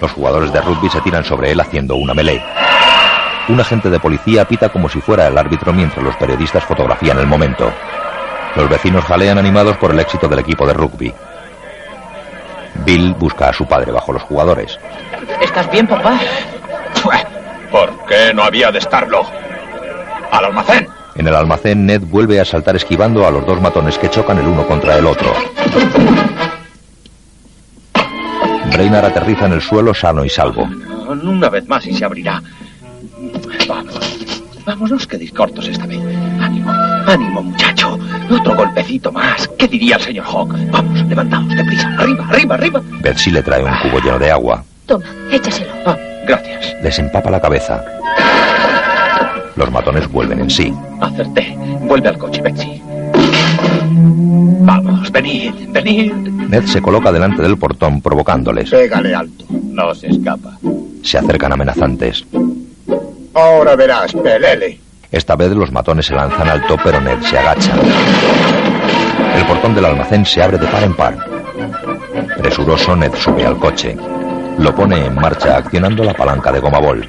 Los 0.00 0.12
jugadores 0.12 0.50
de 0.50 0.62
rugby 0.62 0.88
se 0.88 1.02
tiran 1.02 1.24
sobre 1.24 1.52
él 1.52 1.60
haciendo 1.60 1.96
una 1.96 2.14
melee. 2.14 2.42
Un 3.48 3.60
agente 3.60 3.90
de 3.90 4.00
policía 4.00 4.44
pita 4.44 4.68
como 4.70 4.88
si 4.88 5.00
fuera 5.00 5.28
el 5.28 5.38
árbitro 5.38 5.72
mientras 5.72 6.04
los 6.04 6.16
periodistas 6.16 6.64
fotografían 6.64 7.18
el 7.18 7.26
momento. 7.26 7.72
Los 8.56 8.68
vecinos 8.68 9.04
jalean 9.04 9.38
animados 9.38 9.76
por 9.76 9.92
el 9.92 10.00
éxito 10.00 10.26
del 10.26 10.40
equipo 10.40 10.66
de 10.66 10.72
rugby. 10.72 11.14
Bill 12.84 13.14
busca 13.14 13.48
a 13.48 13.52
su 13.52 13.66
padre 13.66 13.92
bajo 13.92 14.12
los 14.12 14.22
jugadores. 14.22 14.78
¿Estás 15.40 15.70
bien, 15.70 15.86
papá? 15.86 16.18
¿Por 17.70 18.06
qué 18.06 18.32
no 18.34 18.42
había 18.42 18.72
de 18.72 18.78
estarlo? 18.78 19.24
¡Al 20.30 20.44
almacén! 20.46 20.88
En 21.14 21.26
el 21.26 21.34
almacén, 21.34 21.86
Ned 21.86 22.02
vuelve 22.02 22.40
a 22.40 22.44
saltar 22.44 22.76
esquivando 22.76 23.26
a 23.26 23.30
los 23.30 23.46
dos 23.46 23.60
matones 23.60 23.96
que 23.96 24.10
chocan 24.10 24.38
el 24.38 24.46
uno 24.46 24.66
contra 24.66 24.96
el 24.98 25.06
otro. 25.06 25.32
Brainard 28.72 29.06
aterriza 29.06 29.46
en 29.46 29.52
el 29.52 29.62
suelo 29.62 29.94
sano 29.94 30.24
y 30.24 30.28
salvo. 30.28 30.68
Una 31.08 31.48
vez 31.48 31.66
más 31.68 31.86
y 31.86 31.94
se 31.94 32.04
abrirá. 32.04 32.42
Vamos, 33.68 33.98
vamos, 34.64 34.90
no 34.90 34.96
os 34.96 35.06
quedéis 35.06 35.32
cortos 35.32 35.66
esta 35.68 35.86
vez. 35.86 36.00
Ánimo, 36.40 36.70
ánimo, 37.06 37.42
muchacho. 37.42 37.98
Otro 38.30 38.54
golpecito 38.54 39.10
más. 39.10 39.48
¿Qué 39.58 39.66
diría 39.66 39.96
el 39.96 40.02
señor 40.02 40.24
Hawk? 40.26 40.54
Vamos, 40.70 41.02
levantaos, 41.08 41.48
deprisa. 41.48 41.88
Arriba, 41.98 42.26
arriba, 42.30 42.54
arriba. 42.54 42.82
Betsy 43.02 43.30
le 43.30 43.42
trae 43.42 43.62
un 43.64 43.72
cubo 43.82 44.00
lleno 44.00 44.18
de 44.18 44.30
agua. 44.30 44.64
Toma, 44.86 45.04
échaselo. 45.30 45.72
Ah, 45.84 45.96
gracias. 46.26 46.76
Les 46.82 46.98
empapa 46.98 47.30
la 47.30 47.40
cabeza. 47.40 47.84
Los 49.56 49.70
matones 49.72 50.06
vuelven 50.10 50.40
en 50.40 50.50
sí. 50.50 50.72
Acerté. 51.00 51.56
Vuelve 51.82 52.08
al 52.08 52.18
coche, 52.18 52.42
Betsy. 52.42 52.80
Vamos, 54.60 55.10
venid, 55.10 55.52
venid. 55.70 56.12
Ned 56.12 56.64
se 56.66 56.82
coloca 56.82 57.10
delante 57.10 57.42
del 57.42 57.56
portón 57.56 58.00
provocándoles. 58.00 58.70
Pégale 58.70 59.14
alto. 59.14 59.44
No 59.48 59.94
se 59.94 60.08
escapa. 60.08 60.58
Se 61.02 61.18
acercan 61.18 61.52
amenazantes. 61.52 62.24
Ahora 63.36 63.76
verás, 63.76 64.14
pelele. 64.14 64.80
Esta 65.12 65.36
vez 65.36 65.50
los 65.50 65.70
matones 65.70 66.06
se 66.06 66.14
lanzan 66.14 66.48
alto, 66.48 66.76
pero 66.82 67.00
Ned 67.02 67.20
se 67.20 67.38
agacha. 67.38 67.72
El 69.36 69.44
portón 69.44 69.74
del 69.74 69.84
almacén 69.84 70.24
se 70.24 70.42
abre 70.42 70.56
de 70.56 70.66
par 70.66 70.82
en 70.82 70.94
par. 70.94 71.14
Presuroso, 72.38 72.96
Ned 72.96 73.12
sube 73.14 73.44
al 73.44 73.58
coche. 73.58 73.94
Lo 74.58 74.74
pone 74.74 75.04
en 75.04 75.14
marcha 75.14 75.58
accionando 75.58 76.02
la 76.02 76.14
palanca 76.14 76.50
de 76.50 76.60
gomabol. 76.60 77.06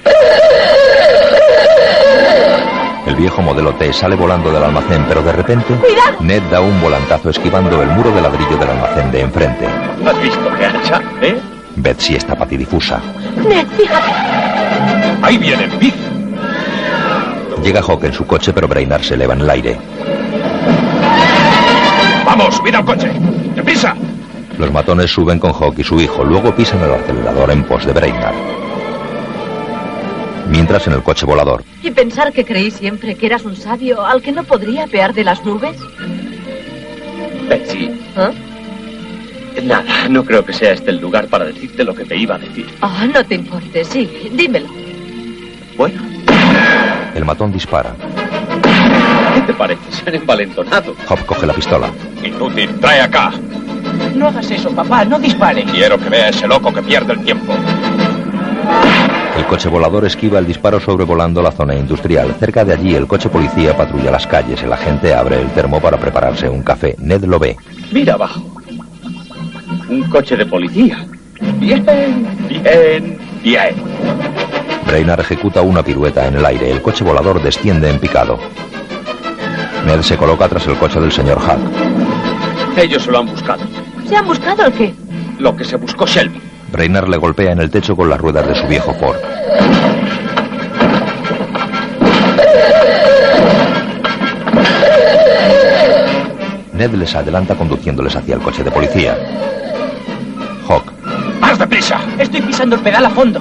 El 3.05 3.15
viejo 3.15 3.41
modelo 3.41 3.73
T 3.75 3.93
sale 3.93 4.17
volando 4.17 4.51
del 4.51 4.63
almacén, 4.65 5.05
pero 5.07 5.21
de 5.21 5.31
repente 5.31 5.73
Ned 6.19 6.43
da 6.51 6.59
un 6.59 6.81
volantazo 6.81 7.29
esquivando 7.29 7.81
el 7.81 7.87
muro 7.87 8.11
de 8.11 8.21
ladrillo 8.21 8.57
del 8.57 8.69
almacén 8.69 9.09
de 9.11 9.21
enfrente. 9.21 9.65
¿Has 10.05 10.21
visto 10.21 10.53
qué 10.57 10.65
hacha, 10.65 11.01
eh? 11.21 11.39
Betsy 11.77 12.15
está 12.15 12.35
patidifusa. 12.35 12.99
Ned, 13.47 13.65
fíjate. 13.77 14.11
Ahí 15.21 15.37
viene 15.37 15.67
Big. 15.79 16.16
Llega 17.63 17.81
Hawk 17.81 18.03
en 18.05 18.13
su 18.13 18.25
coche, 18.25 18.53
pero 18.53 18.67
Brainard 18.67 19.01
se 19.03 19.15
eleva 19.15 19.33
en 19.33 19.41
el 19.41 19.49
aire. 19.49 19.77
Vamos, 22.25 22.55
subid 22.55 22.75
al 22.75 22.85
coche. 22.85 23.11
¡Deprisa! 23.55 23.95
Los 24.57 24.71
matones 24.71 25.11
suben 25.11 25.39
con 25.39 25.51
Hawk 25.53 25.77
y 25.79 25.83
su 25.83 25.99
hijo, 25.99 26.23
luego 26.23 26.55
pisan 26.55 26.81
el 26.83 26.91
acelerador 26.93 27.51
en 27.51 27.63
pos 27.63 27.85
de 27.85 27.93
Brainard. 27.93 28.35
Mientras 30.49 30.87
en 30.87 30.93
el 30.93 31.03
coche 31.03 31.25
volador, 31.25 31.63
Y 31.83 31.91
pensar 31.91 32.31
que 32.31 32.45
creí 32.45 32.71
siempre 32.71 33.15
que 33.15 33.25
eras 33.25 33.43
un 33.43 33.55
sabio 33.55 34.05
al 34.05 34.21
que 34.21 34.31
no 34.31 34.43
podría 34.43 34.87
pear 34.87 35.13
de 35.13 35.23
las 35.25 35.43
nubes. 35.43 35.75
Betsy, 37.49 37.99
¿Ah? 38.15 38.31
nada, 39.63 40.07
no 40.09 40.23
creo 40.23 40.43
que 40.45 40.53
sea 40.53 40.71
este 40.73 40.91
el 40.91 40.99
lugar 40.99 41.27
para 41.27 41.45
decirte 41.45 41.83
lo 41.83 41.93
que 41.93 42.05
te 42.05 42.15
iba 42.15 42.35
a 42.35 42.39
decir. 42.39 42.67
Ah, 42.81 43.05
no 43.13 43.23
te 43.25 43.35
importe, 43.35 43.83
sí, 43.83 44.09
dímelo. 44.33 44.67
Bueno, 45.77 46.01
el 47.15 47.25
matón 47.25 47.51
dispara. 47.51 47.93
¿qué 49.37 49.41
te 49.41 49.53
parece 49.53 49.91
ser 49.91 50.15
envalentonado? 50.15 50.95
Hawk 51.07 51.25
coge 51.25 51.45
la 51.45 51.53
pistola. 51.53 51.89
Inútil, 52.23 52.79
trae 52.79 53.01
acá. 53.01 53.31
No 54.15 54.27
hagas 54.27 54.49
eso, 54.49 54.71
papá, 54.71 55.05
no 55.05 55.19
dispare. 55.19 55.63
Quiero 55.63 55.97
que 55.97 56.09
vea 56.09 56.29
ese 56.29 56.47
loco 56.47 56.73
que 56.73 56.81
pierde 56.81 57.13
el 57.13 57.23
tiempo. 57.23 57.53
El 59.37 59.45
coche 59.45 59.69
volador 59.69 60.05
esquiva 60.05 60.39
el 60.39 60.47
disparo 60.47 60.79
sobrevolando 60.79 61.41
la 61.41 61.51
zona 61.51 61.75
industrial. 61.75 62.35
Cerca 62.39 62.65
de 62.65 62.73
allí, 62.73 62.95
el 62.95 63.07
coche 63.07 63.29
policía 63.29 63.77
patrulla 63.77 64.11
las 64.11 64.25
calles. 64.25 64.61
El 64.63 64.73
agente 64.73 65.13
abre 65.13 65.39
el 65.39 65.49
termo 65.51 65.79
para 65.79 65.97
prepararse 65.97 66.49
un 66.49 66.63
café. 66.63 66.95
Ned 66.97 67.23
lo 67.23 67.37
ve. 67.37 67.55
Mira 67.91 68.15
abajo. 68.15 68.41
Un 69.89 70.03
coche 70.09 70.35
de 70.35 70.45
policía. 70.45 71.05
Bien, 71.59 71.85
bien, 72.49 73.17
bien. 73.43 73.77
Brainard 74.87 75.19
ejecuta 75.19 75.61
una 75.61 75.83
pirueta 75.83 76.25
en 76.27 76.35
el 76.35 76.45
aire. 76.45 76.71
El 76.71 76.81
coche 76.81 77.03
volador 77.03 77.43
desciende 77.43 77.89
en 77.89 77.99
picado. 77.99 78.39
Ned 79.85 80.01
se 80.01 80.17
coloca 80.17 80.47
tras 80.47 80.65
el 80.67 80.77
coche 80.77 80.99
del 80.99 81.11
señor 81.11 81.39
Huck. 81.39 82.77
Ellos 82.77 83.03
se 83.03 83.11
lo 83.11 83.19
han 83.19 83.25
buscado. 83.25 83.63
¿Se 84.07 84.15
han 84.15 84.25
buscado 84.25 84.65
el 84.65 84.73
qué? 84.73 84.93
Lo 85.39 85.55
que 85.55 85.65
se 85.65 85.75
buscó 85.75 86.05
Shelby. 86.07 86.41
Brainard 86.71 87.09
le 87.09 87.17
golpea 87.17 87.51
en 87.51 87.59
el 87.59 87.69
techo 87.69 87.95
con 87.95 88.09
las 88.09 88.19
ruedas 88.19 88.47
de 88.47 88.55
su 88.55 88.65
viejo 88.67 88.93
Ford. 88.93 89.17
Ned 96.73 96.93
les 96.93 97.13
adelanta 97.15 97.55
conduciéndoles 97.55 98.15
hacia 98.15 98.35
el 98.35 98.41
coche 98.41 98.63
de 98.63 98.71
policía. 98.71 99.17
Hawk. 100.69 100.93
¡Más 101.41 101.59
deprisa! 101.59 101.99
Estoy 102.17 102.41
pisando 102.41 102.75
el 102.77 102.81
pedal 102.81 103.05
a 103.05 103.09
fondo. 103.09 103.39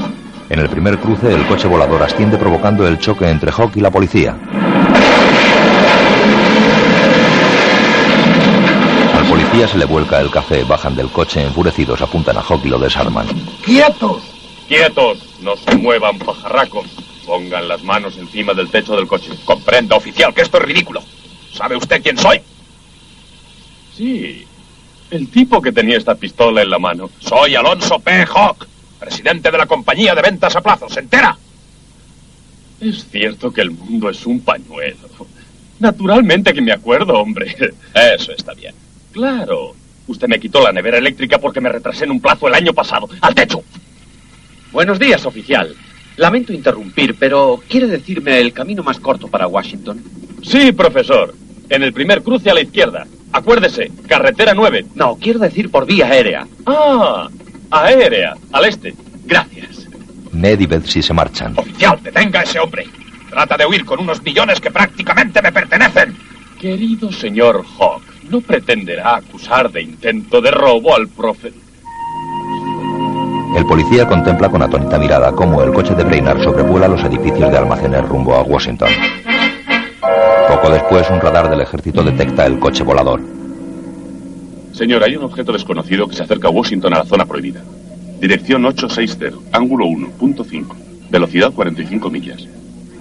En 0.49 0.61
el 0.61 0.69
primer 0.69 0.99
cruce, 0.99 1.33
el 1.33 1.45
coche 1.47 1.67
volador 1.67 2.03
asciende 2.03 2.39
provocando 2.39 2.87
el 2.87 2.99
choque 2.99 3.29
entre 3.29 3.51
Hawk 3.51 3.77
y 3.77 3.81
la 3.81 3.91
policía. 3.91 4.37
Al 9.17 9.27
policía 9.27 9.67
se 9.67 9.79
le 9.79 9.87
vuelca 9.87 10.21
el 10.21 10.31
café, 10.31 10.63
bajan 10.63 10.95
del 10.95 11.09
coche 11.09 11.43
enfurecidos, 11.43 12.01
apuntan 12.01 12.37
a 12.37 12.43
Hawk 12.43 12.65
y 12.65 12.69
lo 12.69 12.79
desarman. 12.79 13.27
¡Quietos! 13.65 14.23
¡Quietos! 14.69 15.19
No 15.43 15.57
se 15.57 15.75
muevan, 15.77 16.19
pajarracos. 16.19 16.87
Pongan 17.27 17.67
las 17.67 17.83
manos 17.83 18.17
encima 18.17 18.55
del 18.55 18.71
techo 18.71 18.95
del 18.95 19.09
coche. 19.09 19.33
Comprenda, 19.45 19.97
oficial, 19.97 20.33
que 20.33 20.43
esto 20.43 20.59
es 20.59 20.63
ridículo. 20.63 21.03
¿Sabe 21.53 21.77
usted 21.77 22.01
quién 22.01 22.17
soy? 22.17 22.41
Sí. 23.97 24.47
El 25.11 25.29
tipo 25.29 25.61
que 25.61 25.73
tenía 25.73 25.97
esta 25.99 26.15
pistola 26.15 26.63
en 26.63 26.71
la 26.71 26.79
mano. 26.79 27.11
Soy 27.19 27.57
Alonso 27.57 27.99
P. 27.99 28.25
Hawk, 28.27 28.67
presidente 28.97 29.51
de 29.51 29.59
la 29.59 29.67
compañía 29.67 30.15
de 30.15 30.23
ventas 30.23 30.57
a 30.57 30.61
plazo. 30.61 30.89
¿Se 30.89 31.01
entera? 31.01 31.37
Es 32.81 33.07
cierto 33.11 33.53
que 33.53 33.63
el 33.63 33.71
mundo 33.71 34.11
es 34.11 34.27
un 34.27 34.41
pañuelo. 34.41 35.09
Naturalmente 35.79 36.53
que 36.53 36.61
me 36.61 36.73
acuerdo, 36.73 37.15
hombre. 37.15 37.55
Eso 37.95 38.33
está 38.33 38.55
bien. 38.55 38.75
Claro. 39.13 39.75
Usted 40.07 40.29
me 40.29 40.39
quitó 40.39 40.63
la 40.63 40.73
nevera 40.73 40.99
eléctrica 40.99 41.39
porque 41.39 41.61
me 41.61 41.69
retrasé 41.69 42.05
en 42.05 42.13
un 42.13 42.21
plazo 42.21 42.49
el 42.49 42.55
año 42.55 42.73
pasado. 42.73 43.09
¡Al 43.21 43.35
techo! 43.35 43.63
Buenos 44.73 44.99
días, 44.99 45.25
oficial. 45.27 45.75
Lamento 46.17 46.53
interrumpir, 46.53 47.17
pero 47.19 47.63
¿quiere 47.69 47.87
decirme 47.87 48.41
el 48.41 48.53
camino 48.53 48.83
más 48.83 49.01
corto 49.01 49.29
para 49.29 49.47
Washington? 49.47 50.03
Sí, 50.43 50.73
profesor. 50.73 51.35
En 51.69 51.83
el 51.83 51.93
primer 51.93 52.23
cruce 52.23 52.51
a 52.51 52.55
la 52.55 52.61
izquierda. 52.61 53.07
Acuérdese, 53.33 53.91
carretera 54.07 54.55
9. 54.55 54.87
No, 54.95 55.17
quiero 55.17 55.39
decir 55.41 55.71
por 55.71 55.85
vía 55.85 56.07
aérea. 56.07 56.47
Ah, 56.65 57.29
aérea, 57.71 58.35
al 58.53 58.65
este. 58.65 58.95
Gracias. 59.25 59.87
Ned 60.33 60.61
y 60.61 60.67
Betsy 60.67 61.03
se 61.03 61.13
marchan. 61.13 61.55
Oficial, 61.57 61.99
detenga 62.03 62.41
a 62.41 62.43
ese 62.43 62.59
hombre. 62.59 62.87
Trata 63.31 63.57
de 63.57 63.67
huir 63.67 63.85
con 63.85 64.01
unos 64.01 64.23
millones 64.23 64.61
que 64.61 64.71
prácticamente 64.71 65.43
me 65.43 65.53
pertenecen. 65.53 66.17
Querido 66.61 67.13
señor 67.13 67.65
Hawk, 67.79 68.03
no 68.31 68.41
pretenderá 68.41 69.17
acusar 69.17 69.71
de 69.71 69.83
intento 69.83 70.41
de 70.41 70.51
robo 70.51 70.95
al 70.95 71.09
profe... 71.09 71.53
El 73.57 73.65
policía 73.65 74.07
contempla 74.07 74.51
con 74.51 74.61
atónita 74.61 74.99
mirada 74.99 75.33
cómo 75.33 75.63
el 75.63 75.73
coche 75.73 75.95
de 75.95 76.05
Brainard 76.05 76.43
sobrevuela 76.43 76.89
los 76.89 77.03
edificios 77.05 77.51
de 77.51 77.57
almacenes 77.57 78.07
rumbo 78.07 78.35
a 78.35 78.43
Washington. 78.43 78.91
Poco 80.49 80.71
después, 80.71 81.09
un 81.09 81.21
radar 81.21 81.49
del 81.49 81.63
ejército 81.63 82.03
detecta 82.03 82.45
el 82.45 82.59
coche 82.59 82.83
volador. 82.83 83.36
Señor, 84.77 85.03
hay 85.03 85.17
un 85.17 85.25
objeto 85.25 85.53
desconocido 85.53 86.07
que 86.07 86.15
se 86.15 86.23
acerca 86.23 86.49
a 86.49 86.51
Washington 86.51 86.93
a 86.93 86.99
la 86.99 87.05
zona 87.07 87.25
prohibida. 87.25 87.63
Dirección 88.21 88.63
860, 88.67 89.39
ángulo 89.51 89.87
1.5, 89.87 90.67
velocidad 91.09 91.51
45 91.51 92.11
millas. 92.11 92.47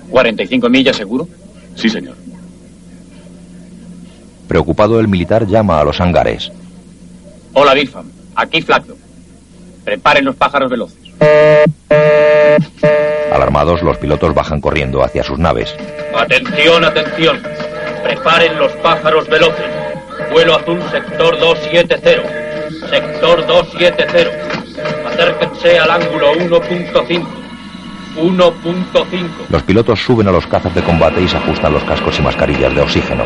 ¿45 0.10 0.70
millas 0.70 0.96
seguro? 0.96 1.28
Sí, 1.76 1.90
señor. 1.90 2.16
Preocupado, 4.48 5.02
el 5.02 5.10
militar 5.10 5.48
llama 5.48 5.82
a 5.82 5.84
los 5.84 6.00
hangares. 6.00 6.50
Hola, 7.52 7.74
Bifam. 7.74 8.06
Aquí 8.36 8.62
Flacdo. 8.62 8.96
Preparen 9.84 10.24
los 10.24 10.38
pájaros 10.38 10.72
veloces. 10.72 10.98
Alarmados, 13.34 13.82
los 13.82 13.98
pilotos 13.98 14.34
bajan 14.34 14.62
corriendo 14.62 15.04
hacia 15.04 15.24
sus 15.24 15.38
naves. 15.38 15.76
Atención, 16.18 16.86
atención. 16.86 17.42
Preparen 18.02 18.60
los 18.60 18.72
pájaros 18.78 19.28
veloces. 19.28 19.85
Vuelo 20.32 20.56
azul, 20.56 20.82
sector 20.92 21.40
270. 21.40 22.90
Sector 22.90 23.46
270. 23.48 25.08
Acérquense 25.08 25.80
al 25.80 25.92
ángulo 25.92 26.34
1.5. 26.34 27.26
1.5. 28.18 29.30
Los 29.50 29.64
pilotos 29.64 30.00
suben 30.00 30.28
a 30.28 30.32
los 30.32 30.48
cazas 30.48 30.74
de 30.74 30.82
combate 30.82 31.22
y 31.22 31.28
se 31.28 31.38
ajustan 31.38 31.74
los 31.74 31.84
cascos 31.84 32.18
y 32.20 32.22
mascarillas 32.22 32.74
de 32.74 32.82
oxígeno. 32.82 33.24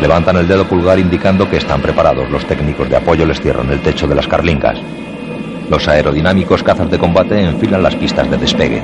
Levantan 0.00 0.36
el 0.36 0.48
dedo 0.48 0.66
pulgar 0.66 0.98
indicando 0.98 1.48
que 1.48 1.56
están 1.56 1.80
preparados. 1.80 2.30
Los 2.30 2.44
técnicos 2.46 2.88
de 2.88 2.96
apoyo 2.96 3.26
les 3.26 3.40
cierran 3.40 3.70
el 3.70 3.80
techo 3.80 4.06
de 4.06 4.14
las 4.14 4.28
carlingas. 4.28 4.78
Los 5.70 5.86
aerodinámicos 5.86 6.62
cazas 6.62 6.90
de 6.90 6.98
combate 6.98 7.40
enfilan 7.40 7.82
las 7.82 7.94
pistas 7.94 8.30
de 8.30 8.38
despegue. 8.38 8.82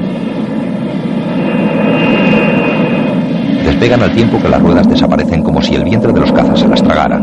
Despegan 3.84 4.08
al 4.08 4.16
tiempo 4.16 4.40
que 4.40 4.48
las 4.48 4.62
ruedas 4.62 4.88
desaparecen 4.88 5.42
como 5.42 5.60
si 5.60 5.74
el 5.74 5.84
vientre 5.84 6.10
de 6.10 6.18
los 6.18 6.32
cazas 6.32 6.58
se 6.58 6.66
las 6.66 6.82
tragara. 6.82 7.18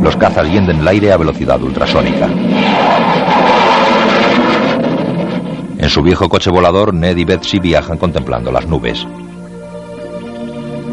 Los 0.00 0.16
cazas 0.16 0.48
hienden 0.48 0.78
el 0.78 0.88
aire 0.88 1.12
a 1.12 1.18
velocidad 1.18 1.60
ultrasónica. 1.60 2.26
En 5.76 5.90
su 5.90 6.00
viejo 6.00 6.26
coche 6.30 6.48
volador, 6.48 6.94
Ned 6.94 7.18
y 7.18 7.26
Betsy 7.26 7.58
viajan 7.58 7.98
contemplando 7.98 8.50
las 8.50 8.66
nubes. 8.66 9.06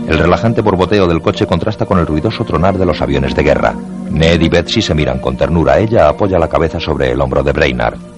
El 0.10 0.20
relajante 0.20 0.60
borboteo 0.60 1.08
del 1.08 1.22
coche 1.22 1.48
contrasta 1.48 1.86
con 1.86 2.00
el 2.00 2.06
ruidoso 2.06 2.44
tronar 2.44 2.78
de 2.78 2.86
los 2.86 3.02
aviones 3.02 3.34
de 3.34 3.44
guerra. 3.44 3.76
Ned 4.12 4.42
y 4.42 4.50
Betsy 4.50 4.82
se 4.82 4.94
miran 4.94 5.20
con 5.20 5.38
ternura. 5.38 5.80
Ella 5.80 6.10
apoya 6.10 6.38
la 6.38 6.50
cabeza 6.50 6.82
sobre 6.82 7.14
el 7.14 7.22
hombro 7.22 7.44
de 7.44 7.54
Brainard. 7.54 8.13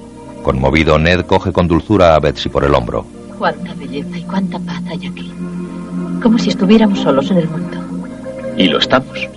Conmovido, 0.45 0.99
Ned 0.99 1.21
coge 1.21 1.51
con 1.51 1.67
dulzura 1.67 2.13
a 2.13 2.19
Betsy 2.19 2.49
por 2.49 2.63
el 2.63 2.75
hombro. 2.75 3.03
Cuánta 3.39 3.73
belleza 3.73 4.15
y 4.15 4.21
cuánta 4.21 4.59
paz 4.59 4.79
hay 4.87 5.07
aquí. 5.07 5.33
Como 6.21 6.37
si 6.37 6.49
estuviéramos 6.49 6.99
solos 6.99 7.31
en 7.31 7.37
el 7.39 7.49
mundo. 7.49 7.77
Y 8.55 8.67
lo 8.67 8.77
estamos. 8.77 9.27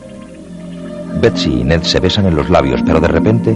Betsy 1.18 1.60
y 1.60 1.64
Ned 1.64 1.80
se 1.80 1.98
besan 1.98 2.26
en 2.26 2.36
los 2.36 2.51
labios, 2.51 2.82
pero 2.85 3.01
de 3.01 3.09
repente... 3.09 3.52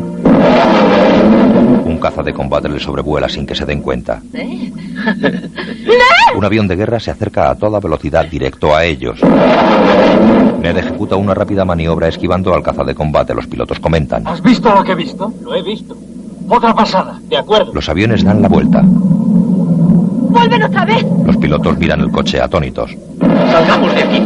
Un 1.85 1.99
caza 2.01 2.23
de 2.23 2.33
combate 2.33 2.71
le 2.71 2.81
sobrevuela 2.81 3.29
sin 3.29 3.45
que 3.45 3.55
se 3.55 3.67
den 3.67 3.83
cuenta. 3.83 4.23
¿Eh? 4.33 4.73
Un 6.35 6.45
avión 6.47 6.67
de 6.67 6.77
guerra 6.77 7.01
se 7.01 7.11
acerca 7.11 7.51
a 7.51 7.55
toda 7.55 7.81
velocidad 7.81 8.25
directo 8.31 8.75
a 8.75 8.83
ellos. 8.83 9.21
Ned 10.63 10.79
ejecuta 10.79 11.17
una 11.17 11.35
rápida 11.35 11.67
maniobra 11.67 12.09
esquivando 12.09 12.55
al 12.55 12.63
caza 12.63 12.83
de 12.83 12.95
combate. 12.95 13.35
Los 13.35 13.47
pilotos 13.47 13.79
comentan. 13.79 14.27
¿Has 14.27 14.43
visto 14.43 14.75
lo 14.75 14.83
que 14.83 14.93
he 14.93 14.95
visto? 14.95 15.31
Lo 15.43 15.55
he 15.55 15.63
visto. 15.63 15.95
Otra 16.49 16.75
pasada. 16.75 17.19
De 17.29 17.37
acuerdo. 17.37 17.73
Los 17.73 17.89
aviones 17.89 18.25
dan 18.25 18.43
la 18.43 18.49
vuelta. 18.49 18.83
¡Vuelven 18.85 20.63
otra 20.63 20.85
vez! 20.85 21.05
Los 21.25 21.37
pilotos 21.37 21.79
miran 21.79 22.01
el 22.01 22.11
coche 22.11 22.41
atónitos. 22.41 22.95
Salgamos 23.21 23.95
de 23.95 24.03
aquí. 24.03 24.23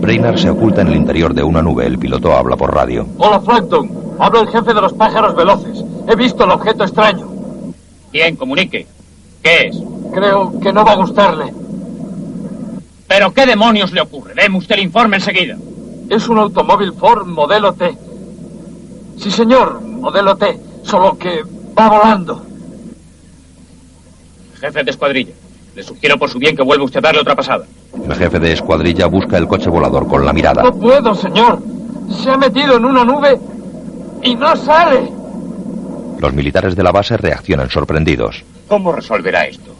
Brainard 0.00 0.38
se 0.38 0.50
oculta 0.50 0.82
en 0.82 0.88
el 0.88 0.96
interior 0.96 1.34
de 1.34 1.42
una 1.42 1.62
nube. 1.62 1.86
El 1.86 1.98
piloto 1.98 2.34
habla 2.34 2.56
por 2.56 2.74
radio. 2.74 3.06
Hola, 3.18 3.40
Flankton. 3.40 3.90
Habla 4.18 4.40
el 4.40 4.48
jefe 4.48 4.72
de 4.72 4.80
los 4.80 4.92
pájaros 4.92 5.34
veloces. 5.36 5.84
He 6.08 6.16
visto 6.16 6.44
el 6.44 6.50
objeto 6.50 6.84
extraño. 6.84 7.28
Bien, 8.12 8.36
comunique. 8.36 8.86
¿Qué 9.42 9.66
es? 9.66 9.76
Creo 10.12 10.58
que 10.60 10.72
no 10.72 10.84
va 10.84 10.92
a 10.92 10.96
gustarle. 10.96 11.52
¿Pero 13.06 13.32
qué 13.32 13.46
demonios 13.46 13.92
le 13.92 14.00
ocurre? 14.00 14.34
Deme 14.34 14.58
usted 14.58 14.76
el 14.76 14.84
informe 14.84 15.16
enseguida. 15.16 15.56
Es 16.08 16.28
un 16.28 16.38
automóvil 16.38 16.92
Ford 16.92 17.26
modelo 17.26 17.72
T. 17.74 17.96
Sí, 19.18 19.30
señor, 19.30 19.80
modelo 19.80 20.36
T. 20.36 20.58
Solo 20.82 21.18
que 21.18 21.42
va 21.76 21.88
volando. 21.88 22.44
Jefe 24.60 24.84
de 24.84 24.90
escuadrilla. 24.90 25.32
Le 25.74 25.82
sugiero 25.82 26.18
por 26.18 26.28
su 26.30 26.38
bien 26.38 26.56
que 26.56 26.62
vuelva 26.62 26.84
usted 26.84 26.98
a 26.98 27.02
darle 27.02 27.20
otra 27.20 27.36
pasada. 27.36 27.64
El 28.04 28.14
jefe 28.14 28.38
de 28.38 28.52
escuadrilla 28.52 29.06
busca 29.06 29.36
el 29.38 29.46
coche 29.46 29.68
volador 29.70 30.08
con 30.08 30.24
la 30.24 30.32
mirada. 30.32 30.62
No 30.62 30.74
puedo, 30.74 31.14
señor. 31.14 31.60
Se 32.10 32.30
ha 32.30 32.36
metido 32.36 32.76
en 32.76 32.84
una 32.84 33.04
nube 33.04 33.38
y 34.22 34.34
no 34.34 34.56
sale. 34.56 35.12
Los 36.18 36.32
militares 36.32 36.74
de 36.74 36.82
la 36.82 36.90
base 36.90 37.16
reaccionan 37.16 37.70
sorprendidos. 37.70 38.42
¿Cómo 38.66 38.92
resolverá 38.92 39.46
esto? 39.46 39.72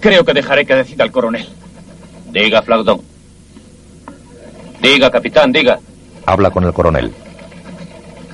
Creo 0.00 0.24
que 0.24 0.34
dejaré 0.34 0.66
que 0.66 0.74
decida 0.74 1.04
el 1.04 1.12
coronel. 1.12 1.48
Diga, 2.30 2.60
Flaudon. 2.62 3.00
Diga, 4.82 5.10
capitán, 5.10 5.52
diga. 5.52 5.78
Habla 6.32 6.50
con 6.50 6.64
el 6.64 6.72
coronel. 6.72 7.12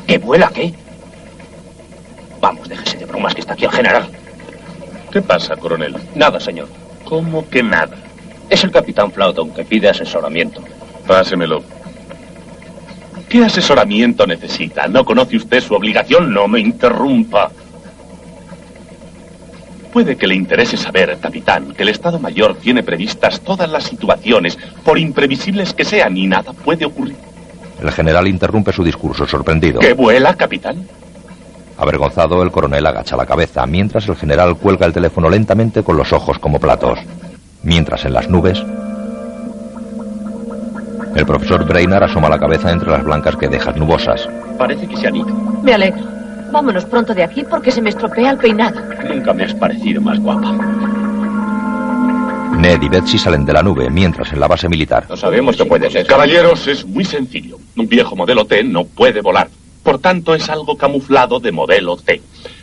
¿Que 0.06 0.18
vuela 0.18 0.52
qué? 0.54 0.72
Vamos, 2.40 2.68
déjese 2.68 2.96
de 2.96 3.06
bromas 3.06 3.34
que 3.34 3.40
está 3.40 3.54
aquí 3.54 3.64
el 3.64 3.72
general. 3.72 4.08
¿Qué 5.10 5.20
pasa, 5.20 5.56
coronel? 5.56 5.96
Nada, 6.14 6.38
señor. 6.38 6.68
¿Cómo 7.02 7.48
que 7.48 7.60
nada? 7.60 7.96
Es 8.48 8.62
el 8.62 8.70
capitán 8.70 9.10
Flaudon 9.10 9.50
que 9.50 9.64
pide 9.64 9.88
asesoramiento. 9.88 10.62
Pásemelo. 11.08 11.64
¿Qué 13.28 13.44
asesoramiento 13.44 14.28
necesita? 14.28 14.86
¿No 14.86 15.04
conoce 15.04 15.36
usted 15.36 15.60
su 15.60 15.74
obligación? 15.74 16.32
No 16.32 16.46
me 16.46 16.60
interrumpa. 16.60 17.50
Puede 19.92 20.16
que 20.16 20.28
le 20.28 20.36
interese 20.36 20.76
saber, 20.76 21.18
capitán, 21.20 21.74
que 21.74 21.82
el 21.82 21.88
Estado 21.88 22.20
Mayor 22.20 22.58
tiene 22.58 22.84
previstas 22.84 23.40
todas 23.40 23.68
las 23.68 23.82
situaciones, 23.82 24.56
por 24.84 25.00
imprevisibles 25.00 25.74
que 25.74 25.84
sean, 25.84 26.16
y 26.16 26.28
nada 26.28 26.52
puede 26.52 26.84
ocurrir. 26.84 27.16
El 27.80 27.90
general 27.92 28.26
interrumpe 28.26 28.72
su 28.72 28.82
discurso 28.82 29.26
sorprendido. 29.26 29.80
¿Qué 29.80 29.92
vuela, 29.92 30.34
capitán? 30.34 30.86
Avergonzado, 31.78 32.42
el 32.42 32.50
coronel 32.50 32.86
agacha 32.86 33.16
la 33.16 33.24
cabeza, 33.26 33.64
mientras 33.66 34.09
el 34.09 34.16
general 34.16 34.56
cuelga 34.56 34.86
el 34.86 34.92
teléfono 34.92 35.30
lentamente 35.30 35.84
con 35.84 35.96
los 35.96 36.12
ojos 36.12 36.38
como 36.38 36.59
platos. 36.59 36.98
Mientras 37.62 38.05
en 38.05 38.14
las 38.14 38.28
nubes, 38.28 38.60
el 41.14 41.26
profesor 41.26 41.64
Brainard 41.64 42.05
asoma 42.05 42.28
la 42.28 42.38
cabeza 42.38 42.72
entre 42.72 42.90
las 42.90 43.05
blancas 43.05 43.36
que 43.36 43.48
dejan 43.48 43.78
nubosas. 43.78 44.28
Parece 44.56 44.86
que 44.88 44.96
se 44.96 45.06
han 45.06 45.16
ido. 45.16 45.28
Me 45.62 45.74
alegro. 45.74 46.02
Vámonos 46.50 46.84
pronto 46.86 47.14
de 47.14 47.22
aquí 47.22 47.44
porque 47.48 47.70
se 47.70 47.82
me 47.82 47.90
estropea 47.90 48.30
el 48.30 48.38
peinado. 48.38 48.80
Nunca 49.09 49.32
me 49.32 49.44
has 49.44 49.55
parecido 49.55 50.00
más 50.00 50.18
guapa. 50.18 50.56
Ned 52.59 52.82
y 52.82 52.89
Betsy 52.89 53.18
salen 53.18 53.44
de 53.44 53.52
la 53.52 53.62
nube, 53.62 53.89
mientras 53.89 54.32
en 54.32 54.40
la 54.40 54.48
base 54.48 54.68
militar. 54.68 55.06
No 55.09 55.16
sabemos 55.16 55.56
qué 55.56 55.64
puede 55.64 55.89
ser. 55.90 56.05
Caballeros, 56.06 56.66
es 56.66 56.85
muy 56.85 57.05
sencillo. 57.05 57.56
Un 57.76 57.89
viejo 57.89 58.16
modelo 58.16 58.47
T 58.47 58.64
no 58.64 58.85
puede 58.85 59.20
volar. 59.20 59.48
Por 59.85 60.01
tanto, 60.01 60.35
es 60.35 60.51
algo 60.51 60.76
camuflado 60.76 61.39
de 61.39 61.52
modelo 61.52 61.97
T. 61.97 62.20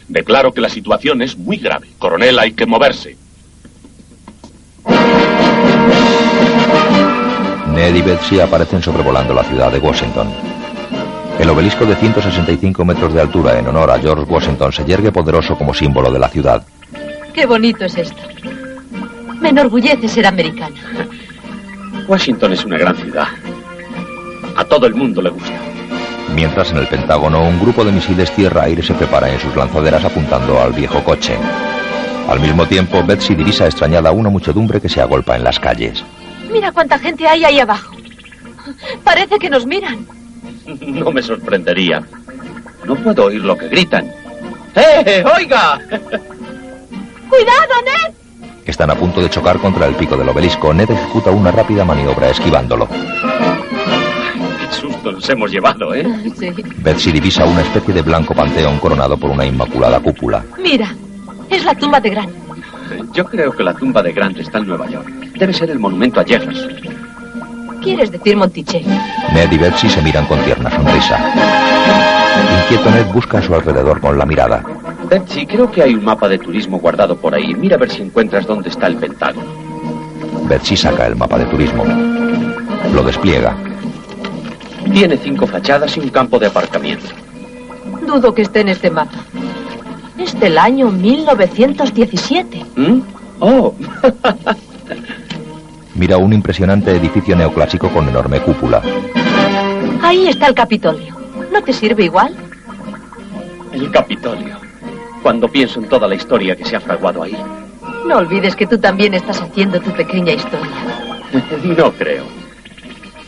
Declaro 0.10 0.52
que 0.52 0.60
la 0.60 0.68
situación 0.68 1.22
es 1.22 1.38
muy 1.38 1.58
grave. 1.58 1.88
Coronel, 1.98 2.38
hay 2.40 2.52
que 2.52 2.66
moverse. 2.66 3.16
Ned 7.74 7.96
y 7.96 8.02
Betsy 8.02 8.42
aparecen 8.42 8.84
sobrevolando 8.84 9.34
la 9.34 9.46
ciudad 9.46 9.72
de 9.72 9.80
Washington. 9.80 10.28
El 11.40 11.50
obelisco 11.50 11.86
de 11.86 11.96
165 11.96 12.84
metros 12.84 13.14
de 13.14 13.22
altura 13.22 13.58
en 13.58 13.68
honor 13.68 13.92
a 13.92 14.00
George 14.00 14.24
Washington 14.30 14.74
se 14.74 14.84
yergue 14.84 15.14
poderoso 15.14 15.58
como 15.58 15.74
símbolo 15.74 16.12
de 16.12 16.20
la 16.20 16.28
ciudad. 16.28 16.66
Qué 17.34 17.46
bonito 17.46 17.86
es 17.86 17.98
esto. 17.98 18.22
Me 19.40 19.50
enorgullece 19.50 20.08
ser 20.08 20.26
americana. 20.26 20.76
Washington 22.08 22.54
es 22.54 22.66
una 22.66 22.78
gran 22.78 22.96
ciudad. 22.96 23.28
A 24.56 24.64
todo 24.66 24.88
el 24.88 24.96
mundo 24.96 25.22
le 25.22 25.30
gusta. 25.30 25.54
Mientras 26.34 26.72
en 26.72 26.78
el 26.78 26.88
Pentágono 26.88 27.48
un 27.48 27.60
grupo 27.60 27.84
de 27.84 27.92
misiles 27.92 28.32
tierra-aire 28.32 28.82
se 28.84 28.94
prepara 28.94 29.30
en 29.30 29.40
sus 29.40 29.56
lanzaderas 29.56 30.04
apuntando 30.04 30.60
al 30.62 30.74
viejo 30.74 31.04
coche. 31.04 31.36
Al 32.28 32.40
mismo 32.40 32.66
tiempo, 32.66 33.04
Betsy 33.06 33.36
divisa 33.36 33.66
extrañada 33.66 34.12
una 34.12 34.30
muchedumbre 34.30 34.82
que 34.82 34.90
se 34.90 35.00
agolpa 35.02 35.36
en 35.36 35.44
las 35.44 35.60
calles. 35.60 36.04
Mira 36.52 36.72
cuánta 36.72 36.98
gente 36.98 37.28
hay 37.28 37.46
ahí 37.46 37.60
abajo. 37.60 37.96
Parece 39.04 39.38
que 39.38 39.50
nos 39.50 39.66
miran. 39.66 40.06
No 40.82 41.12
me 41.12 41.22
sorprendería. 41.22 42.02
No 42.86 42.96
puedo 42.96 43.26
oír 43.26 43.42
lo 43.42 43.56
que 43.56 43.68
gritan. 43.68 44.12
¡Eh, 44.76 45.24
oiga! 45.38 45.80
¡Cuidado, 47.30 47.76
Ned! 47.86 48.25
Están 48.66 48.90
a 48.90 48.96
punto 48.96 49.22
de 49.22 49.30
chocar 49.30 49.60
contra 49.60 49.86
el 49.86 49.96
pico 49.96 50.18
del 50.18 50.28
obelisco. 50.30 50.74
Ned 50.74 50.90
ejecuta 50.90 51.30
una 51.30 51.52
rápida 51.52 51.86
maniobra 51.86 52.30
esquivándolo. 52.30 52.88
¡Qué 52.88 54.76
susto 54.76 55.12
nos 55.12 55.30
hemos 55.30 55.52
llevado, 55.52 55.94
eh! 55.94 56.06
Sí. 56.36 56.50
Betsy 56.78 57.12
divisa 57.12 57.46
una 57.46 57.62
especie 57.62 57.94
de 57.94 58.02
blanco 58.02 58.34
panteón 58.34 58.80
coronado 58.80 59.18
por 59.18 59.30
una 59.30 59.46
inmaculada 59.46 60.00
cúpula. 60.00 60.44
Mira, 60.62 60.96
es 61.50 61.64
la 61.64 61.76
tumba 61.76 62.00
de 62.00 62.10
Grant. 62.10 62.32
Yo 63.14 63.26
creo 63.26 63.52
que 63.52 63.64
la 63.64 63.74
tumba 63.74 64.02
de 64.02 64.12
Grant 64.12 64.38
está 64.40 64.58
en 64.58 64.68
Nueva 64.68 64.88
York. 64.90 65.08
Debe 65.38 65.54
ser 65.54 65.70
el 65.70 65.80
monumento 65.80 66.20
a 66.20 66.24
Jefferson. 66.24 66.72
¿Quieres 67.82 68.12
decir 68.12 68.36
Monticello? 68.36 68.90
Ned 69.32 69.52
y 69.52 69.58
Betsy 69.60 69.90
se 69.90 70.02
miran 70.02 70.26
con 70.26 70.40
tierna 70.44 70.72
sonrisa. 70.72 72.05
Inquieto 72.62 72.92
Ned 72.92 73.06
busca 73.14 73.38
a 73.40 73.42
su 73.42 73.54
alrededor 73.54 74.00
con 74.00 74.18
la 74.18 74.26
mirada. 74.26 74.64
Betsy, 75.10 75.46
creo 75.46 75.70
que 75.72 75.84
hay 75.84 75.94
un 75.94 76.04
mapa 76.04 76.28
de 76.28 76.38
turismo 76.38 76.80
guardado 76.80 77.16
por 77.16 77.36
ahí. 77.36 77.54
Mira 77.54 77.76
a 77.76 77.80
ver 77.80 77.92
si 77.92 78.02
encuentras 78.02 78.46
dónde 78.46 78.70
está 78.70 78.88
el 78.88 78.96
Pentágono. 78.96 79.48
Betsy 80.48 80.76
saca 80.76 81.06
el 81.08 81.16
mapa 81.16 81.38
de 81.38 81.46
turismo. 81.46 81.84
Lo 82.94 83.04
despliega. 83.04 83.56
Tiene 84.94 85.18
cinco 85.18 85.48
fachadas 85.48 85.96
y 85.98 86.00
un 86.00 86.10
campo 86.10 86.40
de 86.40 86.48
aparcamiento. 86.48 87.08
Dudo 88.06 88.34
que 88.34 88.44
esté 88.44 88.62
en 88.62 88.70
este 88.70 88.90
mapa. 88.90 89.18
Es 90.18 90.40
del 90.40 90.58
año 90.58 90.90
1917. 90.92 92.66
¿Mm? 92.76 93.00
Oh, 93.40 93.74
Mira 95.96 96.18
un 96.18 96.34
impresionante 96.34 96.92
edificio 96.92 97.36
neoclásico 97.36 97.90
con 97.90 98.08
enorme 98.10 98.42
cúpula. 98.42 98.82
Ahí 100.02 100.28
está 100.28 100.48
el 100.48 100.54
Capitolio. 100.54 101.16
¿No 101.56 101.64
te 101.64 101.72
sirve 101.72 102.04
igual? 102.04 102.36
el 103.72 103.90
Capitolio. 103.90 104.60
Cuando 105.24 105.48
pienso 105.48 105.80
en 105.80 105.88
toda 105.88 106.06
la 106.06 106.16
historia 106.16 106.54
que 106.54 106.66
se 106.66 106.76
ha 106.76 106.82
fraguado 106.82 107.24
ahí. 107.24 107.38
No 108.06 108.18
olvides 108.18 108.58
que 108.58 108.68
tú 108.68 108.78
también 108.78 109.14
estás 109.14 109.42
haciendo 109.42 109.80
tu 109.80 109.90
pequeña 109.92 110.34
historia. 110.34 110.70
No 111.64 111.94
creo. 111.94 112.26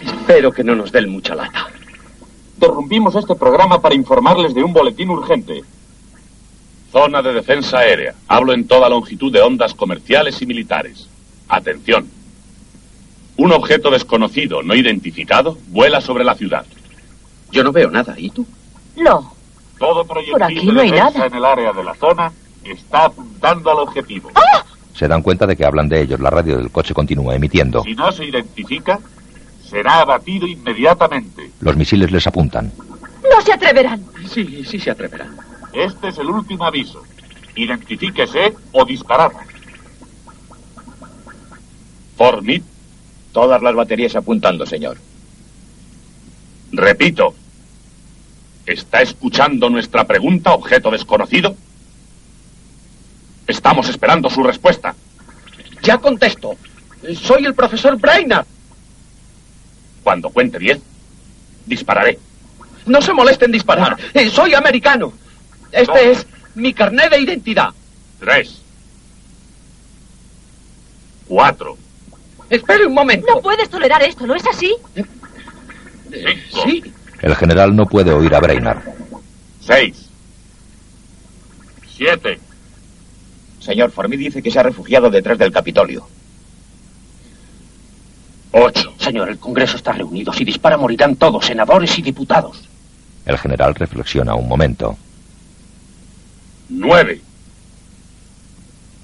Espero 0.04 0.52
que 0.52 0.66
no 0.66 0.76
nos 0.76 0.92
den 0.92 1.10
mucha 1.10 1.36
lata. 1.36 1.68
Interrumpimos 2.56 3.16
este 3.16 3.34
programa 3.36 3.80
para 3.80 3.96
informarles 3.96 4.54
de 4.54 4.62
un 4.62 4.74
boletín 4.74 5.10
urgente. 5.10 5.64
Zona 6.92 7.22
de 7.22 7.32
defensa 7.32 7.78
aérea. 7.78 8.14
Hablo 8.28 8.52
en 8.52 8.68
toda 8.68 8.90
longitud 8.90 9.32
de 9.32 9.42
ondas 9.42 9.74
comerciales 9.74 10.42
y 10.42 10.46
militares. 10.46 11.08
Atención. 11.48 12.10
Un 13.38 13.54
objeto 13.54 13.90
desconocido, 13.90 14.64
no 14.64 14.76
identificado, 14.76 15.58
vuela 15.70 16.02
sobre 16.02 16.26
la 16.26 16.36
ciudad. 16.36 16.66
Yo 17.52 17.64
no 17.64 17.72
veo 17.72 17.90
nada. 17.90 18.16
¿Y 18.18 18.30
tú? 18.30 18.46
No. 18.96 19.34
Todo 19.80 20.06
proyectil 20.06 20.34
Por 20.34 20.44
aquí 20.44 20.66
de 20.66 20.74
no 20.74 20.82
hay 20.82 20.92
nada. 20.92 21.26
en 21.26 21.34
el 21.36 21.46
área 21.46 21.72
de 21.74 21.84
la 21.84 21.94
zona 21.96 22.32
está 22.64 23.06
apuntando 23.06 23.72
al 23.72 23.80
objetivo. 23.80 24.32
Se 24.94 25.08
dan 25.08 25.22
cuenta 25.22 25.46
de 25.46 25.56
que 25.56 25.66
hablan 25.66 25.88
de 25.88 26.02
ellos. 26.02 26.20
La 26.20 26.30
radio 26.30 26.58
del 26.58 26.72
coche 26.72 26.94
continúa 26.94 27.36
emitiendo. 27.36 27.84
Si 27.84 27.94
no 27.94 28.12
se 28.12 28.26
identifica, 28.26 29.00
será 29.64 30.02
abatido 30.02 30.48
inmediatamente. 30.48 31.52
Los 31.62 31.76
misiles 31.78 32.12
les 32.12 32.26
apuntan. 32.26 32.72
No 33.32 33.42
se 33.42 33.54
atreverán. 33.54 34.04
Sí, 34.28 34.64
sí 34.66 34.80
se 34.80 34.90
atreverán. 34.92 35.38
Este 35.74 36.08
es 36.08 36.18
el 36.18 36.28
último 36.28 36.66
aviso. 36.66 37.04
Identifíquese 37.56 38.54
o 38.72 38.84
disparad. 38.86 39.32
Formid. 42.18 42.64
Todas 43.32 43.62
las 43.62 43.76
baterías 43.76 44.16
apuntando, 44.16 44.66
señor. 44.66 44.98
Repito. 46.72 47.34
¿Está 48.66 49.02
escuchando 49.02 49.70
nuestra 49.70 50.06
pregunta, 50.06 50.54
objeto 50.54 50.92
desconocido? 50.92 51.56
Estamos 53.48 53.88
esperando 53.88 54.30
su 54.30 54.44
respuesta. 54.44 54.94
Ya 55.82 55.98
contesto. 55.98 56.56
Soy 57.22 57.46
el 57.46 57.54
profesor 57.54 57.98
Brainerd. 57.98 58.46
Cuando 60.04 60.30
cuente 60.30 60.60
diez, 60.60 60.80
dispararé. 61.66 62.20
No 62.86 63.02
se 63.02 63.14
moleste 63.14 63.46
en 63.46 63.52
disparar. 63.54 63.98
Eh, 64.14 64.30
soy 64.30 64.54
americano. 64.54 65.14
Este 65.72 66.12
es 66.12 66.28
mi 66.56 66.74
carnet 66.74 67.10
de 67.12 67.22
identidad. 67.22 67.70
Tres. 68.20 68.62
Cuatro. 71.28 71.78
Espere 72.50 72.86
un 72.86 72.94
momento. 72.94 73.28
No 73.34 73.42
puedes 73.42 73.70
tolerar 73.70 74.02
esto, 74.04 74.26
¿no 74.26 74.36
es 74.36 74.46
así? 74.48 74.74
Cinco. 76.10 76.64
Sí. 76.64 76.84
El 77.22 77.36
general 77.36 77.76
no 77.76 77.86
puede 77.86 78.12
oír 78.12 78.34
a 78.36 78.40
Brainard. 78.40 78.82
Seis. 79.62 80.08
Siete. 81.96 82.40
Señor, 83.60 83.92
Formid 83.92 84.20
dice 84.20 84.42
que 84.42 84.52
se 84.52 84.60
ha 84.60 84.64
refugiado 84.64 85.10
detrás 85.10 85.38
del 85.38 85.52
Capitolio. 85.52 86.08
Ocho. 88.52 88.94
Señor, 88.98 89.30
el 89.30 89.40
Congreso 89.40 89.78
está 89.78 89.92
reunido. 89.92 90.32
Si 90.32 90.46
dispara 90.46 90.78
morirán 90.78 91.16
todos, 91.16 91.46
senadores 91.46 91.98
y 91.98 92.02
diputados. 92.02 92.68
El 93.26 93.38
general 93.38 93.76
reflexiona 93.76 94.36
un 94.36 94.48
momento. 94.48 94.98
Nueve. 96.70 97.22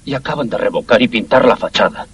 Y 0.04 0.14
acaban 0.14 0.48
de 0.48 0.56
revocar 0.56 1.00
y 1.02 1.08
pintar 1.08 1.44
la 1.44 1.56
fachada. 1.56 2.06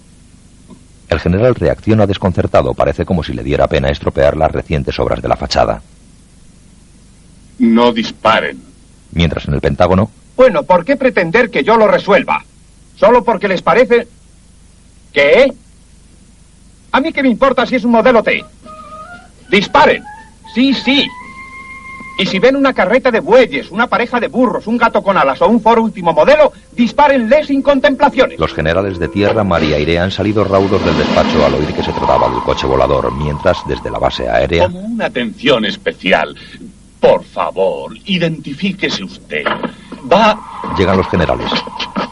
El 1.11 1.19
general 1.19 1.55
reacciona 1.55 2.07
desconcertado. 2.07 2.73
Parece 2.73 3.03
como 3.05 3.21
si 3.21 3.33
le 3.33 3.43
diera 3.43 3.67
pena 3.67 3.89
estropear 3.89 4.37
las 4.37 4.49
recientes 4.49 4.97
obras 4.97 5.21
de 5.21 5.27
la 5.27 5.35
fachada. 5.35 5.81
No 7.59 7.91
disparen. 7.91 8.57
Mientras 9.11 9.45
en 9.47 9.53
el 9.53 9.59
Pentágono, 9.61 10.09
Bueno, 10.37 10.63
¿por 10.63 10.85
qué 10.85 10.95
pretender 10.95 11.51
que 11.51 11.65
yo 11.65 11.75
lo 11.75 11.85
resuelva? 11.85 12.43
¿Solo 12.95 13.25
porque 13.25 13.49
les 13.49 13.61
parece? 13.61 14.07
¿Qué? 15.11 15.51
¿A 16.93 17.01
mí 17.01 17.11
qué 17.11 17.21
me 17.21 17.29
importa 17.29 17.65
si 17.65 17.75
es 17.75 17.83
un 17.83 17.91
modelo 17.91 18.23
T? 18.23 18.43
¡Disparen! 19.51 20.01
Sí, 20.55 20.73
sí. 20.73 21.05
Y 22.21 22.27
si 22.27 22.37
ven 22.37 22.55
una 22.55 22.71
carreta 22.71 23.09
de 23.09 23.19
bueyes, 23.19 23.71
una 23.71 23.87
pareja 23.87 24.19
de 24.19 24.27
burros, 24.27 24.67
un 24.67 24.77
gato 24.77 25.01
con 25.01 25.17
alas 25.17 25.41
o 25.41 25.47
un 25.47 25.59
foro 25.59 25.81
último 25.81 26.13
modelo, 26.13 26.53
dispárenle 26.71 27.43
sin 27.43 27.63
contemplaciones. 27.63 28.37
los 28.37 28.53
generales 28.53 28.99
de 28.99 29.07
tierra, 29.07 29.43
mar 29.43 29.63
y 29.63 29.73
aire 29.73 29.97
han 29.97 30.11
salido 30.11 30.43
raudos 30.43 30.85
del 30.85 30.95
despacho 30.99 31.43
al 31.43 31.55
oír 31.55 31.73
que 31.73 31.81
se 31.81 31.91
trataba 31.91 32.29
del 32.29 32.41
coche 32.41 32.67
volador, 32.67 33.11
mientras 33.15 33.57
desde 33.67 33.89
la 33.89 33.97
base 33.97 34.29
aérea 34.29 34.65
Como 34.65 34.81
una 34.81 35.07
atención 35.07 35.65
especial. 35.65 36.35
Por 36.99 37.23
favor, 37.23 37.97
identifíquese 38.05 39.03
usted. 39.03 39.43
Va. 40.11 40.39
llegan 40.77 40.97
los 40.97 41.07
generales. 41.07 41.49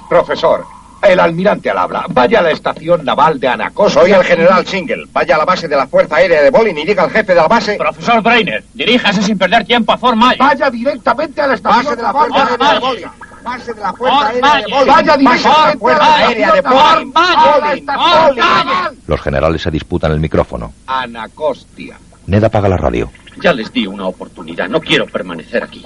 Profesor, 0.09 0.65
El 1.01 1.19
almirante 1.19 1.69
al 1.69 1.77
habla. 1.77 2.05
Vaya 2.09 2.39
a 2.39 2.41
la 2.43 2.51
estación 2.51 3.05
naval 3.05 3.39
de 3.39 3.47
Anacostia. 3.47 4.01
Soy 4.01 4.11
el 4.11 4.23
general 4.23 4.65
Single. 4.67 5.05
Vaya 5.13 5.35
a 5.35 5.37
la 5.39 5.45
base 5.45 5.67
de 5.67 5.75
la 5.75 5.87
Fuerza 5.87 6.17
Aérea 6.17 6.41
de 6.41 6.49
Bolin 6.49 6.77
y 6.77 6.85
diga 6.85 7.03
al 7.03 7.09
jefe 7.11 7.33
de 7.33 7.35
la 7.35 7.47
base... 7.47 7.75
Profesor 7.77 8.21
Brainer, 8.21 8.63
diríjase 8.73 9.21
sin 9.23 9.37
perder 9.37 9.65
tiempo 9.65 9.93
a 9.93 9.97
Fort 9.97 10.17
Myers. 10.17 10.37
Vaya 10.37 10.69
directamente 10.69 11.41
a 11.41 11.47
la 11.47 11.53
estación 11.55 11.85
Base 11.85 11.95
de 11.95 12.01
la 12.03 12.11
Fuerza 12.11 12.47
Aérea 12.47 12.73
de 12.73 12.79
Bolin. 12.79 13.05
Base 13.43 13.73
de 13.73 13.81
la 13.81 13.93
Fuerza 13.93 14.27
Aérea 14.27 14.55
de. 14.55 14.61
Bolin. 14.71 14.87
Vaya 14.87 14.93
Base 14.95 15.03
de 15.03 15.05
la 15.05 15.17
directamente 15.17 15.79
Fuerza 15.79 16.03
a 16.05 16.09
la 16.09 16.27
Aérea 16.27 16.53
de 16.53 16.61
Bolin. 16.61 17.13
naval. 17.13 17.13
A 17.39 17.59
la 17.59 17.73
estación 17.73 18.35
Bolin. 18.35 19.01
Los 19.07 19.21
generales 19.21 19.61
se 19.61 19.71
disputan 19.71 20.11
el 20.11 20.19
micrófono. 20.19 20.73
Anacostia. 20.87 21.97
Ned 22.27 22.43
apaga 22.43 22.67
la 22.69 22.77
radio. 22.77 23.09
Ya 23.41 23.53
les 23.53 23.71
di 23.71 23.87
una 23.87 24.05
oportunidad. 24.05 24.67
No 24.67 24.81
quiero 24.81 25.05
permanecer 25.07 25.63
aquí. 25.63 25.83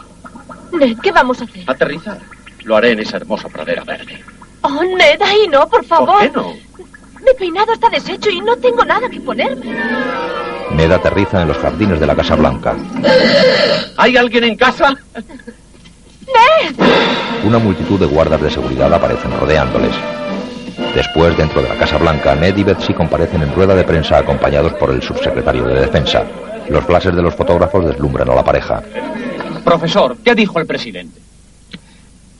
Ned, 0.71 0.97
¿qué 1.01 1.11
vamos 1.11 1.39
a 1.39 1.43
hacer? 1.43 1.63
Aterrizar. 1.67 2.19
Lo 2.63 2.75
haré 2.75 2.91
en 2.91 2.99
esa 2.99 3.17
hermosa 3.17 3.47
pradera 3.47 3.83
verde. 3.83 4.23
Oh, 4.63 4.81
Ned, 4.97 5.21
ahí 5.21 5.47
no, 5.51 5.67
por 5.67 5.83
favor. 5.85 6.07
¿Por 6.09 6.19
qué 6.21 6.31
no? 6.31 6.53
Mi 7.25 7.33
peinado 7.37 7.73
está 7.73 7.89
deshecho 7.89 8.29
y 8.29 8.41
no 8.41 8.55
tengo 8.57 8.83
nada 8.83 9.09
que 9.09 9.19
ponerme. 9.21 9.77
Ned 10.71 10.91
aterriza 10.91 11.41
en 11.41 11.49
los 11.49 11.57
jardines 11.57 11.99
de 11.99 12.07
la 12.07 12.15
Casa 12.15 12.35
Blanca. 12.35 12.75
¿Hay 13.97 14.17
alguien 14.17 14.43
en 14.45 14.55
casa? 14.55 14.93
¡Ned! 16.25 16.75
Una 17.45 17.59
multitud 17.59 17.99
de 17.99 18.05
guardas 18.05 18.41
de 18.41 18.49
seguridad 18.49 18.93
aparecen 18.93 19.37
rodeándoles. 19.39 19.93
Después, 20.95 21.37
dentro 21.37 21.61
de 21.61 21.69
la 21.69 21.75
Casa 21.75 21.97
Blanca, 21.97 22.35
Ned 22.35 22.57
y 22.57 22.63
Betsy 22.63 22.93
comparecen 22.93 23.43
en 23.43 23.53
rueda 23.53 23.75
de 23.75 23.83
prensa 23.83 24.17
acompañados 24.17 24.73
por 24.73 24.91
el 24.91 25.01
subsecretario 25.01 25.65
de 25.65 25.81
Defensa. 25.81 26.23
Los 26.69 26.83
flashes 26.85 27.15
de 27.15 27.21
los 27.21 27.35
fotógrafos 27.35 27.85
deslumbran 27.85 28.29
a 28.29 28.35
la 28.35 28.43
pareja. 28.43 28.81
Profesor, 29.63 30.17
¿qué 30.23 30.35
dijo 30.35 30.59
el 30.59 30.65
presidente? 30.65 31.22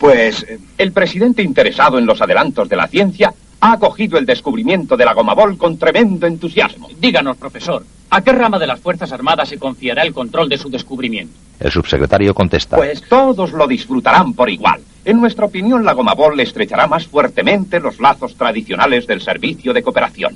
Pues 0.04 0.44
eh, 0.50 0.60
el 0.78 0.92
presidente 0.92 1.42
interesado 1.42 1.98
en 1.98 2.06
los 2.06 2.22
adelantos 2.22 2.68
de 2.68 2.76
la 2.76 2.90
ciencia 2.90 3.34
ha 3.62 3.72
acogido 3.72 4.18
el 4.18 4.26
descubrimiento 4.26 4.98
de 4.98 5.06
la 5.06 5.14
gomabol 5.14 5.58
con 5.58 5.78
tremendo 5.78 6.28
entusiasmo. 6.28 6.90
Díganos, 7.00 7.38
profesor, 7.38 7.86
¿a 8.10 8.22
qué 8.22 8.34
rama 8.34 8.60
de 8.60 8.68
las 8.68 8.82
Fuerzas 8.82 9.14
Armadas 9.14 9.48
se 9.48 9.58
confiará 9.58 10.02
el 10.04 10.12
control 10.14 10.50
de 10.50 10.58
su 10.58 10.70
descubrimiento? 10.70 11.34
El 11.58 11.72
subsecretario 11.72 12.34
contesta. 12.34 12.76
Pues 12.76 13.02
todos 13.08 13.54
lo 13.54 13.66
disfrutarán 13.66 14.34
por 14.34 14.50
igual. 14.50 14.82
En 15.06 15.22
nuestra 15.22 15.46
opinión, 15.46 15.86
la 15.86 15.94
gomabol 15.94 16.36
le 16.36 16.44
estrechará 16.44 16.86
más 16.86 17.08
fuertemente 17.08 17.80
los 17.80 17.98
lazos 18.02 18.36
tradicionales 18.36 19.08
del 19.08 19.22
servicio 19.22 19.72
de 19.72 19.84
cooperación. 19.84 20.36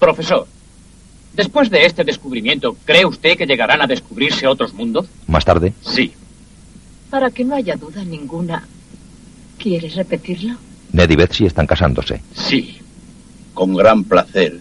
Profesor, 0.00 0.48
después 1.34 1.70
de 1.70 1.86
este 1.86 2.02
descubrimiento, 2.02 2.76
¿cree 2.84 3.06
usted 3.06 3.38
que 3.38 3.46
llegarán 3.46 3.80
a 3.80 3.86
descubrirse 3.86 4.48
otros 4.48 4.74
mundos? 4.74 5.06
Más 5.28 5.44
tarde, 5.44 5.72
Sí. 5.82 6.12
Para 7.10 7.30
que 7.30 7.44
no 7.44 7.54
haya 7.54 7.76
duda 7.76 8.02
ninguna, 8.04 8.66
¿quieres 9.64 9.96
repetirlo? 9.96 10.54
Ned 10.92 11.10
y 11.10 11.16
Betsy 11.16 11.46
están 11.46 11.66
casándose. 11.66 12.20
Sí, 12.34 12.76
con 13.54 13.74
gran 13.74 14.04
placer 14.04 14.60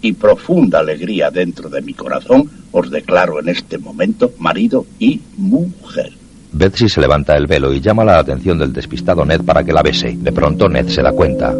y 0.00 0.14
profunda 0.14 0.78
alegría 0.78 1.30
dentro 1.30 1.68
de 1.68 1.82
mi 1.82 1.92
corazón, 1.92 2.50
os 2.72 2.90
declaro 2.90 3.38
en 3.38 3.50
este 3.50 3.76
momento 3.76 4.32
marido 4.38 4.86
y 4.98 5.20
mujer. 5.36 6.12
Betsy 6.52 6.88
se 6.88 7.02
levanta 7.02 7.36
el 7.36 7.46
velo 7.46 7.74
y 7.74 7.82
llama 7.82 8.02
la 8.02 8.18
atención 8.18 8.58
del 8.58 8.72
despistado 8.72 9.26
Ned 9.26 9.42
para 9.42 9.62
que 9.62 9.74
la 9.74 9.82
bese. 9.82 10.16
De 10.16 10.32
pronto 10.32 10.70
Ned 10.70 10.88
se 10.88 11.02
da 11.02 11.12
cuenta. 11.12 11.52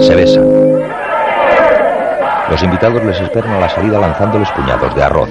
Se 0.00 0.14
besan. 0.14 0.44
Los 2.50 2.62
invitados 2.62 3.04
les 3.04 3.20
esperan 3.20 3.50
a 3.50 3.60
la 3.60 3.68
salida 3.68 3.98
lanzándoles 3.98 4.48
puñados 4.52 4.94
de 4.94 5.02
arroz. 5.02 5.28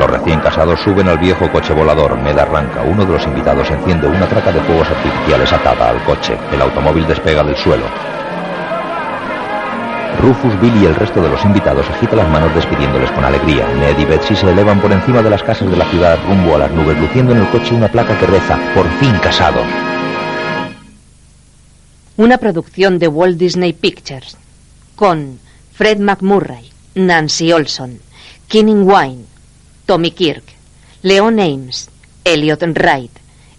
Los 0.00 0.10
recién 0.10 0.40
casados 0.40 0.80
suben 0.80 1.08
al 1.08 1.18
viejo 1.18 1.52
coche 1.52 1.74
volador. 1.74 2.16
Ned 2.16 2.38
arranca. 2.38 2.80
Uno 2.80 3.04
de 3.04 3.12
los 3.12 3.26
invitados 3.26 3.70
enciende 3.70 4.08
una 4.08 4.26
traca 4.26 4.50
de 4.50 4.62
fuegos 4.62 4.88
artificiales 4.88 5.52
atada 5.52 5.90
al 5.90 6.02
coche. 6.04 6.38
El 6.50 6.62
automóvil 6.62 7.06
despega 7.06 7.44
del 7.44 7.54
suelo. 7.54 7.84
Rufus, 10.22 10.58
Bill 10.58 10.74
y 10.82 10.86
el 10.86 10.94
resto 10.94 11.20
de 11.20 11.28
los 11.28 11.44
invitados 11.44 11.86
agitan 11.90 12.16
las 12.16 12.30
manos 12.30 12.54
despidiéndoles 12.54 13.10
con 13.10 13.26
alegría. 13.26 13.68
Ned 13.74 13.98
y 13.98 14.06
Betsy 14.06 14.34
se 14.34 14.50
elevan 14.50 14.80
por 14.80 14.90
encima 14.90 15.20
de 15.20 15.28
las 15.28 15.42
casas 15.42 15.70
de 15.70 15.76
la 15.76 15.84
ciudad 15.90 16.18
rumbo 16.26 16.54
a 16.54 16.60
las 16.60 16.70
nubes, 16.70 16.98
luciendo 16.98 17.32
en 17.32 17.40
el 17.40 17.48
coche 17.48 17.74
una 17.74 17.92
placa 17.92 18.18
que 18.18 18.26
reza, 18.26 18.58
por 18.74 18.88
fin 19.00 19.12
casados. 19.22 19.66
Una 22.16 22.38
producción 22.38 22.98
de 22.98 23.08
Walt 23.08 23.36
Disney 23.36 23.74
Pictures 23.74 24.38
con 24.96 25.38
Fred 25.74 25.98
McMurray, 25.98 26.70
Nancy 26.94 27.52
Olson, 27.52 28.00
Keening 28.48 28.88
Wine, 28.88 29.29
Tommy 29.90 30.12
Kirk, 30.12 30.44
Leon 31.02 31.40
Ames, 31.40 31.90
Elliot 32.22 32.62
Wright, 32.62 33.10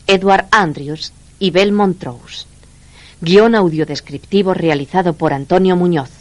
Edward 0.08 0.46
Andrews 0.52 1.12
y 1.40 1.52
Bell 1.52 1.74
Montrose. 1.74 2.46
Guión 3.20 3.54
audiodescriptivo 3.54 4.54
realizado 4.54 5.12
por 5.12 5.34
Antonio 5.34 5.76
Muñoz. 5.76 6.21